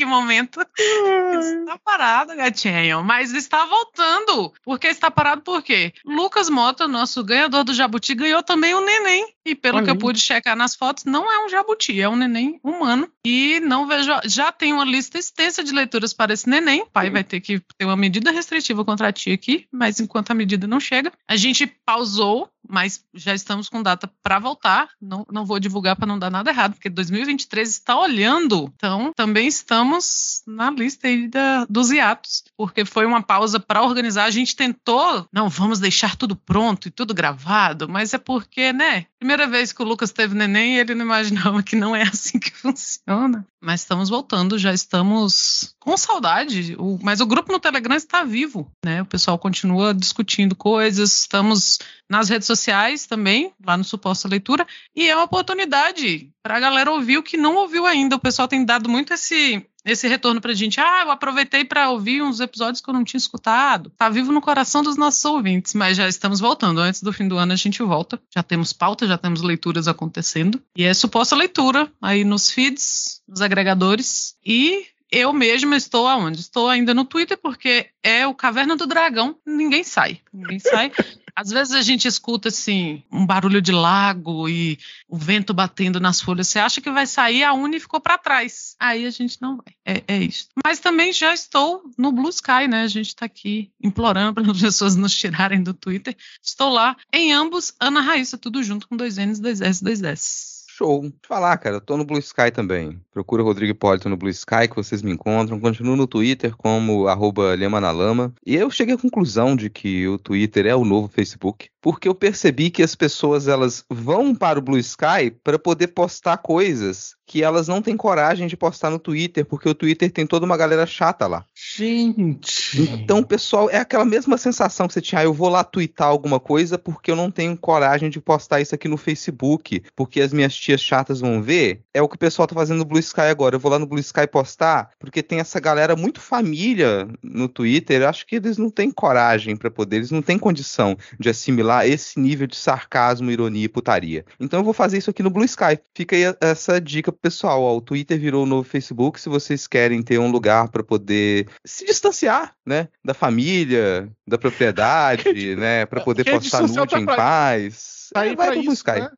Que 0.00 0.06
momento. 0.06 0.60
está 1.60 1.78
parado, 1.84 2.34
gatinho. 2.34 3.04
Mas 3.04 3.34
está 3.34 3.66
voltando. 3.66 4.50
Por 4.64 4.78
que 4.78 4.86
está 4.86 5.10
parado? 5.10 5.42
Por 5.42 5.62
quê? 5.62 5.92
Lucas 6.06 6.48
Mota, 6.48 6.88
nosso 6.88 7.22
ganhador 7.22 7.64
do 7.64 7.74
Jabuti, 7.74 8.14
ganhou 8.14 8.42
também 8.42 8.72
o 8.72 8.80
neném. 8.80 9.26
E 9.44 9.54
pelo 9.54 9.78
Olha. 9.78 9.84
que 9.84 9.90
eu 9.90 9.96
pude 9.96 10.20
checar 10.20 10.54
nas 10.54 10.74
fotos, 10.74 11.04
não 11.04 11.30
é 11.30 11.44
um 11.44 11.48
jabuti, 11.48 12.00
é 12.00 12.08
um 12.08 12.16
neném 12.16 12.60
humano. 12.62 13.10
E 13.24 13.60
não 13.60 13.86
vejo. 13.86 14.10
Já 14.26 14.52
tem 14.52 14.72
uma 14.72 14.84
lista 14.84 15.18
extensa 15.18 15.64
de 15.64 15.72
leituras 15.72 16.12
para 16.12 16.32
esse 16.32 16.48
neném. 16.48 16.82
O 16.82 16.86
pai 16.86 17.10
vai 17.10 17.24
ter 17.24 17.40
que 17.40 17.60
ter 17.78 17.84
uma 17.84 17.96
medida 17.96 18.30
restritiva 18.30 18.84
contra 18.84 19.08
a 19.08 19.12
tia 19.12 19.34
aqui, 19.34 19.66
mas 19.72 19.98
enquanto 20.00 20.30
a 20.30 20.34
medida 20.34 20.66
não 20.66 20.80
chega, 20.80 21.12
a 21.26 21.36
gente 21.36 21.66
pausou 21.66 22.50
mas 22.68 23.04
já 23.14 23.34
estamos 23.34 23.68
com 23.68 23.82
data 23.82 24.10
para 24.22 24.38
voltar. 24.38 24.88
Não, 25.00 25.26
não 25.30 25.44
vou 25.44 25.58
divulgar 25.58 25.96
para 25.96 26.06
não 26.06 26.18
dar 26.18 26.30
nada 26.30 26.50
errado, 26.50 26.74
porque 26.74 26.88
2023 26.88 27.68
está 27.68 27.98
olhando. 27.98 28.72
Então, 28.76 29.12
também 29.14 29.46
estamos 29.48 30.42
na 30.46 30.70
lista 30.70 31.08
aí 31.08 31.28
da, 31.28 31.66
dos 31.68 31.90
hiatos, 31.90 32.44
porque 32.56 32.84
foi 32.84 33.06
uma 33.06 33.22
pausa 33.22 33.58
para 33.58 33.82
organizar. 33.82 34.24
A 34.24 34.30
gente 34.30 34.54
tentou, 34.54 35.26
não, 35.32 35.48
vamos 35.48 35.80
deixar 35.80 36.16
tudo 36.16 36.36
pronto 36.36 36.88
e 36.88 36.90
tudo 36.90 37.14
gravado, 37.14 37.88
mas 37.88 38.14
é 38.14 38.18
porque, 38.18 38.72
né? 38.72 39.06
Primeira 39.30 39.46
vez 39.48 39.72
que 39.72 39.80
o 39.80 39.84
Lucas 39.84 40.10
teve 40.10 40.34
neném, 40.34 40.78
ele 40.78 40.92
não 40.92 41.04
imaginava 41.04 41.62
que 41.62 41.76
não 41.76 41.94
é 41.94 42.02
assim 42.02 42.36
que 42.36 42.50
funciona. 42.50 43.46
Mas 43.60 43.82
estamos 43.82 44.08
voltando, 44.08 44.58
já 44.58 44.74
estamos 44.74 45.72
com 45.78 45.96
saudade. 45.96 46.74
O, 46.76 46.98
mas 47.00 47.20
o 47.20 47.26
grupo 47.26 47.52
no 47.52 47.60
Telegram 47.60 47.94
está 47.94 48.24
vivo, 48.24 48.68
né? 48.84 49.02
O 49.02 49.06
pessoal 49.06 49.38
continua 49.38 49.94
discutindo 49.94 50.56
coisas, 50.56 51.16
estamos 51.16 51.78
nas 52.08 52.28
redes 52.28 52.46
sociais 52.46 53.06
também, 53.06 53.52
lá 53.64 53.76
no 53.76 53.84
Suposta 53.84 54.26
Leitura, 54.26 54.66
e 54.96 55.08
é 55.08 55.14
uma 55.14 55.26
oportunidade 55.26 56.28
para 56.42 56.56
a 56.56 56.60
galera 56.60 56.90
ouvir 56.90 57.18
o 57.18 57.22
que 57.22 57.36
não 57.36 57.54
ouviu 57.54 57.86
ainda. 57.86 58.16
O 58.16 58.20
pessoal 58.20 58.48
tem 58.48 58.64
dado 58.64 58.88
muito 58.88 59.14
esse 59.14 59.64
esse 59.84 60.06
retorno 60.08 60.40
pra 60.40 60.54
gente. 60.54 60.80
Ah, 60.80 61.02
eu 61.04 61.10
aproveitei 61.10 61.64
para 61.64 61.90
ouvir 61.90 62.22
uns 62.22 62.40
episódios 62.40 62.80
que 62.80 62.88
eu 62.88 62.94
não 62.94 63.04
tinha 63.04 63.18
escutado. 63.18 63.90
Tá 63.96 64.08
vivo 64.08 64.32
no 64.32 64.40
coração 64.40 64.82
dos 64.82 64.96
nossos 64.96 65.24
ouvintes, 65.24 65.74
mas 65.74 65.96
já 65.96 66.08
estamos 66.08 66.40
voltando. 66.40 66.80
Antes 66.80 67.02
do 67.02 67.12
fim 67.12 67.26
do 67.28 67.38
ano 67.38 67.52
a 67.52 67.56
gente 67.56 67.82
volta. 67.82 68.20
Já 68.34 68.42
temos 68.42 68.72
pauta, 68.72 69.06
já 69.06 69.16
temos 69.16 69.42
leituras 69.42 69.88
acontecendo. 69.88 70.60
E 70.76 70.84
é 70.84 70.92
suposta 70.92 71.34
leitura 71.36 71.90
aí 72.00 72.24
nos 72.24 72.50
feeds, 72.50 73.22
nos 73.28 73.40
agregadores. 73.40 74.36
E 74.44 74.86
eu 75.10 75.32
mesma 75.32 75.76
estou 75.76 76.06
aonde? 76.06 76.40
Estou 76.40 76.68
ainda 76.68 76.94
no 76.94 77.04
Twitter, 77.04 77.36
porque 77.36 77.88
é 78.02 78.26
o 78.26 78.34
Caverna 78.34 78.76
do 78.76 78.86
Dragão. 78.86 79.36
Ninguém 79.44 79.82
sai. 79.82 80.20
Ninguém 80.32 80.58
sai. 80.58 80.92
Às 81.40 81.48
vezes 81.48 81.72
a 81.72 81.80
gente 81.80 82.06
escuta 82.06 82.50
assim 82.50 83.02
um 83.10 83.24
barulho 83.24 83.62
de 83.62 83.72
lago 83.72 84.46
e 84.46 84.78
o 85.08 85.16
vento 85.16 85.54
batendo 85.54 85.98
nas 85.98 86.20
folhas. 86.20 86.48
Você 86.48 86.58
acha 86.58 86.82
que 86.82 86.90
vai 86.90 87.06
sair, 87.06 87.42
a 87.44 87.54
Uni 87.54 87.80
ficou 87.80 87.98
para 87.98 88.18
trás. 88.18 88.76
Aí 88.78 89.06
a 89.06 89.10
gente 89.10 89.40
não 89.40 89.56
vai. 89.56 89.74
É, 89.86 90.04
é 90.06 90.18
isso. 90.18 90.48
Mas 90.62 90.80
também 90.80 91.14
já 91.14 91.32
estou 91.32 91.82
no 91.96 92.12
Blue 92.12 92.28
Sky, 92.28 92.68
né? 92.68 92.82
A 92.82 92.88
gente 92.88 93.06
está 93.06 93.24
aqui 93.24 93.72
implorando 93.82 94.34
para 94.34 94.52
as 94.52 94.60
pessoas 94.60 94.96
nos 94.96 95.16
tirarem 95.16 95.62
do 95.62 95.72
Twitter. 95.72 96.14
Estou 96.42 96.68
lá 96.68 96.94
em 97.10 97.32
ambos, 97.32 97.72
Ana 97.80 98.02
Raíssa, 98.02 98.36
tudo 98.36 98.62
junto 98.62 98.86
com 98.86 98.94
dois 98.94 99.16
N's, 99.16 99.40
dois 99.40 99.62
S, 99.62 99.82
dois 99.82 100.02
S. 100.02 100.59
Show. 100.80 101.12
Falar, 101.28 101.58
cara, 101.58 101.76
eu 101.76 101.80
tô 101.80 101.94
no 101.98 102.06
Blue 102.06 102.18
Sky 102.18 102.50
também. 102.50 102.98
Procura 103.12 103.42
Rodrigo 103.42 103.72
Hipólito 103.72 104.08
no 104.08 104.16
Blue 104.16 104.30
Sky 104.30 104.66
que 104.66 104.76
vocês 104.76 105.02
me 105.02 105.12
encontram. 105.12 105.60
Continuo 105.60 105.94
no 105.94 106.06
Twitter 106.06 106.56
como 106.56 107.06
arroba 107.06 107.54
Lema 107.54 108.32
E 108.46 108.56
eu 108.56 108.70
cheguei 108.70 108.94
à 108.94 108.98
conclusão 108.98 109.54
de 109.54 109.68
que 109.68 110.08
o 110.08 110.18
Twitter 110.18 110.64
é 110.64 110.74
o 110.74 110.82
novo 110.82 111.06
Facebook, 111.06 111.68
porque 111.82 112.08
eu 112.08 112.14
percebi 112.14 112.70
que 112.70 112.82
as 112.82 112.94
pessoas 112.94 113.46
elas 113.46 113.84
vão 113.90 114.34
para 114.34 114.58
o 114.58 114.62
Blue 114.62 114.78
Sky 114.78 115.30
para 115.44 115.58
poder 115.58 115.88
postar 115.88 116.38
coisas 116.38 117.14
que 117.30 117.44
elas 117.44 117.68
não 117.68 117.80
têm 117.80 117.96
coragem 117.96 118.48
de 118.48 118.56
postar 118.56 118.90
no 118.90 118.98
Twitter, 118.98 119.46
porque 119.46 119.68
o 119.68 119.74
Twitter 119.74 120.10
tem 120.10 120.26
toda 120.26 120.44
uma 120.44 120.56
galera 120.56 120.84
chata 120.84 121.28
lá. 121.28 121.44
Gente! 121.54 122.82
Então, 122.82 123.22
pessoal, 123.22 123.70
é 123.70 123.76
aquela 123.76 124.04
mesma 124.04 124.36
sensação 124.36 124.88
que 124.88 124.94
você 124.94 125.00
tinha, 125.00 125.20
ah, 125.20 125.24
eu 125.24 125.32
vou 125.32 125.48
lá 125.48 125.62
twittar 125.62 126.08
alguma 126.08 126.40
coisa 126.40 126.76
porque 126.76 127.08
eu 127.08 127.14
não 127.14 127.30
tenho 127.30 127.56
coragem 127.56 128.10
de 128.10 128.20
postar 128.20 128.60
isso 128.60 128.74
aqui 128.74 128.88
no 128.88 128.96
Facebook, 128.96 129.80
porque 129.94 130.20
as 130.20 130.32
minhas 130.32 130.56
tias 130.56 130.80
chatas 130.80 131.20
vão 131.20 131.40
ver. 131.40 131.82
É 131.94 132.02
o 132.02 132.08
que 132.08 132.16
o 132.16 132.18
pessoal 132.18 132.48
tá 132.48 132.54
fazendo 132.56 132.78
no 132.78 132.84
Blue 132.84 132.98
Sky 132.98 133.20
agora. 133.20 133.54
Eu 133.54 133.60
vou 133.60 133.70
lá 133.70 133.78
no 133.78 133.86
Blue 133.86 134.00
Sky 134.00 134.26
postar, 134.26 134.90
porque 134.98 135.22
tem 135.22 135.38
essa 135.38 135.60
galera 135.60 135.94
muito 135.94 136.20
família 136.20 137.06
no 137.22 137.48
Twitter. 137.48 138.02
Eu 138.02 138.08
acho 138.08 138.26
que 138.26 138.34
eles 138.34 138.58
não 138.58 138.70
têm 138.70 138.90
coragem 138.90 139.54
para 139.54 139.70
poder, 139.70 139.98
eles 139.98 140.10
não 140.10 140.20
têm 140.20 140.36
condição 140.36 140.96
de 141.16 141.28
assimilar 141.28 141.86
esse 141.86 142.18
nível 142.18 142.48
de 142.48 142.56
sarcasmo, 142.56 143.30
ironia 143.30 143.66
e 143.66 143.68
putaria. 143.68 144.24
Então 144.40 144.58
eu 144.58 144.64
vou 144.64 144.74
fazer 144.74 144.98
isso 144.98 145.10
aqui 145.10 145.22
no 145.22 145.30
Blue 145.30 145.44
Sky. 145.44 145.78
Fica 145.94 146.16
aí 146.16 146.34
essa 146.40 146.80
dica 146.80 147.19
pessoal. 147.20 147.62
Ó, 147.62 147.76
o 147.76 147.80
Twitter 147.80 148.18
virou 148.18 148.44
o 148.44 148.46
novo 148.46 148.68
Facebook. 148.68 149.20
Se 149.20 149.28
vocês 149.28 149.66
querem 149.66 150.02
ter 150.02 150.18
um 150.18 150.30
lugar 150.30 150.68
para 150.68 150.82
poder 150.82 151.48
se 151.64 151.84
distanciar, 151.84 152.54
né, 152.66 152.88
da 153.04 153.14
família, 153.14 154.10
da 154.26 154.38
propriedade, 154.38 155.24
né, 155.56 155.86
para 155.86 156.00
poder 156.00 156.24
postar 156.24 156.62
nude 156.62 156.86
tá 156.86 157.00
em 157.00 157.04
pra... 157.04 157.16
paz. 157.16 158.08
Tá 158.12 158.20
aí 158.20 158.30
é, 158.30 158.36
vai 158.36 158.52
pro 158.52 158.62
Blue 158.62 158.72
Sky. 158.72 159.00
Né? 159.00 159.10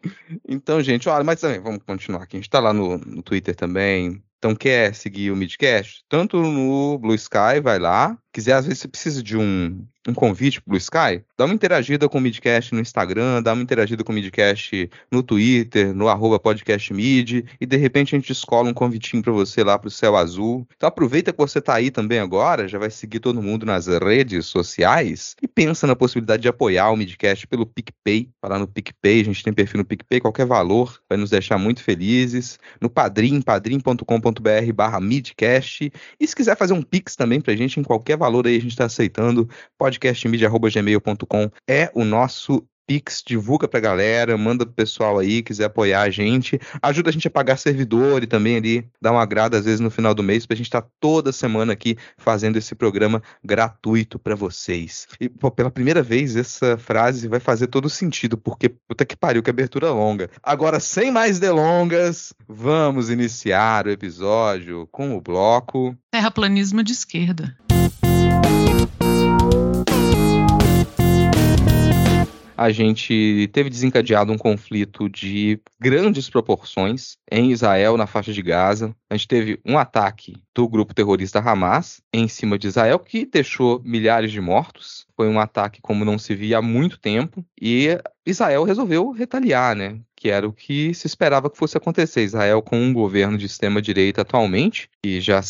Então, 0.48 0.82
gente, 0.82 1.08
olha, 1.08 1.24
mas 1.24 1.40
também 1.40 1.60
vamos 1.60 1.80
continuar 1.86 2.22
aqui. 2.22 2.36
A 2.36 2.40
gente 2.40 2.50
tá 2.50 2.60
lá 2.60 2.72
no, 2.72 2.98
no 2.98 3.22
Twitter 3.22 3.54
também. 3.54 4.22
Então, 4.38 4.56
quer 4.56 4.92
seguir 4.92 5.30
o 5.30 5.36
Midcast? 5.36 6.04
Tanto 6.08 6.42
no 6.42 6.98
Blue 6.98 7.14
Sky, 7.14 7.60
vai 7.62 7.78
lá. 7.78 8.18
Quiser, 8.32 8.54
às 8.54 8.64
vezes, 8.64 8.80
você 8.80 8.88
precisa 8.88 9.22
de 9.22 9.36
um, 9.36 9.84
um 10.08 10.14
convite 10.14 10.60
pro 10.60 10.76
Sky, 10.76 11.22
dá 11.38 11.44
uma 11.44 11.54
interagida 11.54 12.08
com 12.08 12.18
o 12.18 12.20
Midcast 12.20 12.74
no 12.74 12.80
Instagram, 12.80 13.42
dá 13.42 13.52
uma 13.52 13.62
interagida 13.62 14.02
com 14.02 14.10
o 14.10 14.14
Midcast 14.14 14.90
no 15.10 15.22
Twitter, 15.22 15.94
no 15.94 16.08
arroba 16.08 16.40
podcastmid, 16.40 17.44
e 17.60 17.66
de 17.66 17.76
repente 17.76 18.14
a 18.14 18.18
gente 18.18 18.32
escola 18.32 18.70
um 18.70 18.74
convitinho 18.74 19.22
para 19.22 19.32
você 19.32 19.62
lá 19.62 19.78
pro 19.78 19.90
Céu 19.90 20.16
Azul. 20.16 20.66
Então 20.76 20.88
aproveita 20.88 21.32
que 21.32 21.38
você 21.38 21.60
tá 21.60 21.74
aí 21.74 21.90
também 21.90 22.18
agora, 22.18 22.66
já 22.66 22.78
vai 22.78 22.90
seguir 22.90 23.20
todo 23.20 23.42
mundo 23.42 23.64
nas 23.66 23.86
redes 23.86 24.46
sociais, 24.46 25.36
e 25.40 25.46
pensa 25.46 25.86
na 25.86 25.94
possibilidade 25.94 26.42
de 26.42 26.48
apoiar 26.48 26.90
o 26.90 26.96
Midcast 26.96 27.46
pelo 27.46 27.66
PicPay. 27.66 28.28
Falar 28.40 28.58
no 28.58 28.66
PicPay, 28.66 29.20
a 29.20 29.24
gente 29.24 29.44
tem 29.44 29.52
perfil 29.52 29.78
no 29.78 29.84
PicPay, 29.84 30.20
qualquer 30.20 30.46
valor 30.46 31.00
vai 31.08 31.18
nos 31.18 31.30
deixar 31.30 31.58
muito 31.58 31.82
felizes. 31.82 32.58
No 32.80 32.88
Padrim, 32.88 33.40
padrim.com.br 33.40 34.72
barra 34.74 35.00
Midcast. 35.00 35.92
E 36.18 36.26
se 36.26 36.34
quiser 36.34 36.56
fazer 36.56 36.72
um 36.72 36.82
Pix 36.82 37.14
também 37.14 37.40
pra 37.40 37.54
gente, 37.54 37.78
em 37.78 37.82
qualquer 37.82 38.16
valor 38.22 38.46
aí 38.46 38.56
a 38.56 38.60
gente 38.60 38.70
está 38.70 38.84
aceitando. 38.84 39.48
Podcastmedia.gmail.com 39.76 41.50
é 41.68 41.90
o 41.92 42.04
nosso 42.04 42.64
Pix, 42.86 43.22
divulga 43.24 43.66
pra 43.66 43.80
galera, 43.80 44.36
manda 44.36 44.66
pro 44.66 44.74
pessoal 44.74 45.18
aí, 45.18 45.42
quiser 45.42 45.64
apoiar 45.64 46.02
a 46.02 46.10
gente. 46.10 46.60
Ajuda 46.82 47.10
a 47.10 47.12
gente 47.12 47.26
a 47.26 47.30
pagar 47.30 47.56
servidor 47.56 48.22
e 48.22 48.26
também 48.26 48.56
ali 48.56 48.86
dá 49.00 49.12
um 49.12 49.18
agrado 49.18 49.56
às 49.56 49.64
vezes 49.64 49.80
no 49.80 49.90
final 49.90 50.14
do 50.14 50.22
mês 50.22 50.46
pra 50.46 50.56
gente 50.56 50.66
estar 50.66 50.82
tá 50.82 50.88
toda 51.00 51.32
semana 51.32 51.72
aqui 51.72 51.96
fazendo 52.18 52.56
esse 52.56 52.74
programa 52.74 53.22
gratuito 53.42 54.18
para 54.18 54.34
vocês. 54.34 55.06
E 55.20 55.28
pô, 55.28 55.50
pela 55.50 55.70
primeira 55.70 56.02
vez 56.02 56.36
essa 56.36 56.76
frase 56.76 57.28
vai 57.28 57.40
fazer 57.40 57.68
todo 57.68 57.88
sentido, 57.88 58.36
porque 58.36 58.68
puta 58.68 59.04
que 59.04 59.16
pariu, 59.16 59.42
que 59.42 59.50
abertura 59.50 59.90
longa. 59.90 60.28
Agora, 60.42 60.78
sem 60.78 61.10
mais 61.10 61.38
delongas, 61.38 62.34
vamos 62.48 63.10
iniciar 63.10 63.86
o 63.86 63.90
episódio 63.90 64.88
com 64.92 65.16
o 65.16 65.20
bloco 65.20 65.96
Terraplanismo 66.10 66.82
de 66.82 66.92
esquerda. 66.92 67.56
A 72.62 72.70
gente 72.70 73.50
teve 73.52 73.68
desencadeado 73.68 74.32
um 74.32 74.38
conflito 74.38 75.08
de 75.08 75.60
grandes 75.80 76.30
proporções 76.30 77.16
em 77.28 77.50
Israel, 77.50 77.96
na 77.96 78.06
faixa 78.06 78.32
de 78.32 78.40
Gaza. 78.40 78.94
A 79.10 79.16
gente 79.16 79.26
teve 79.26 79.60
um 79.66 79.76
ataque 79.76 80.36
do 80.54 80.68
grupo 80.68 80.94
terrorista 80.94 81.40
Hamas 81.40 82.00
em 82.12 82.28
cima 82.28 82.56
de 82.56 82.68
Israel, 82.68 83.00
que 83.00 83.26
deixou 83.26 83.82
milhares 83.84 84.30
de 84.30 84.40
mortos. 84.40 85.06
Foi 85.16 85.28
um 85.28 85.40
ataque 85.40 85.80
como 85.82 86.04
não 86.04 86.18
se 86.18 86.36
via 86.36 86.58
há 86.58 86.62
muito 86.62 87.00
tempo. 87.00 87.44
E 87.60 87.98
Israel 88.24 88.62
resolveu 88.62 89.10
retaliar, 89.10 89.74
né? 89.74 89.98
Que 90.14 90.30
era 90.30 90.46
o 90.46 90.52
que 90.52 90.94
se 90.94 91.08
esperava 91.08 91.50
que 91.50 91.58
fosse 91.58 91.76
acontecer. 91.76 92.22
Israel 92.22 92.62
com 92.62 92.78
um 92.78 92.92
governo 92.92 93.36
de 93.36 93.46
extrema-direita 93.46 94.22
atualmente, 94.22 94.88
e 95.04 95.20
já 95.20 95.42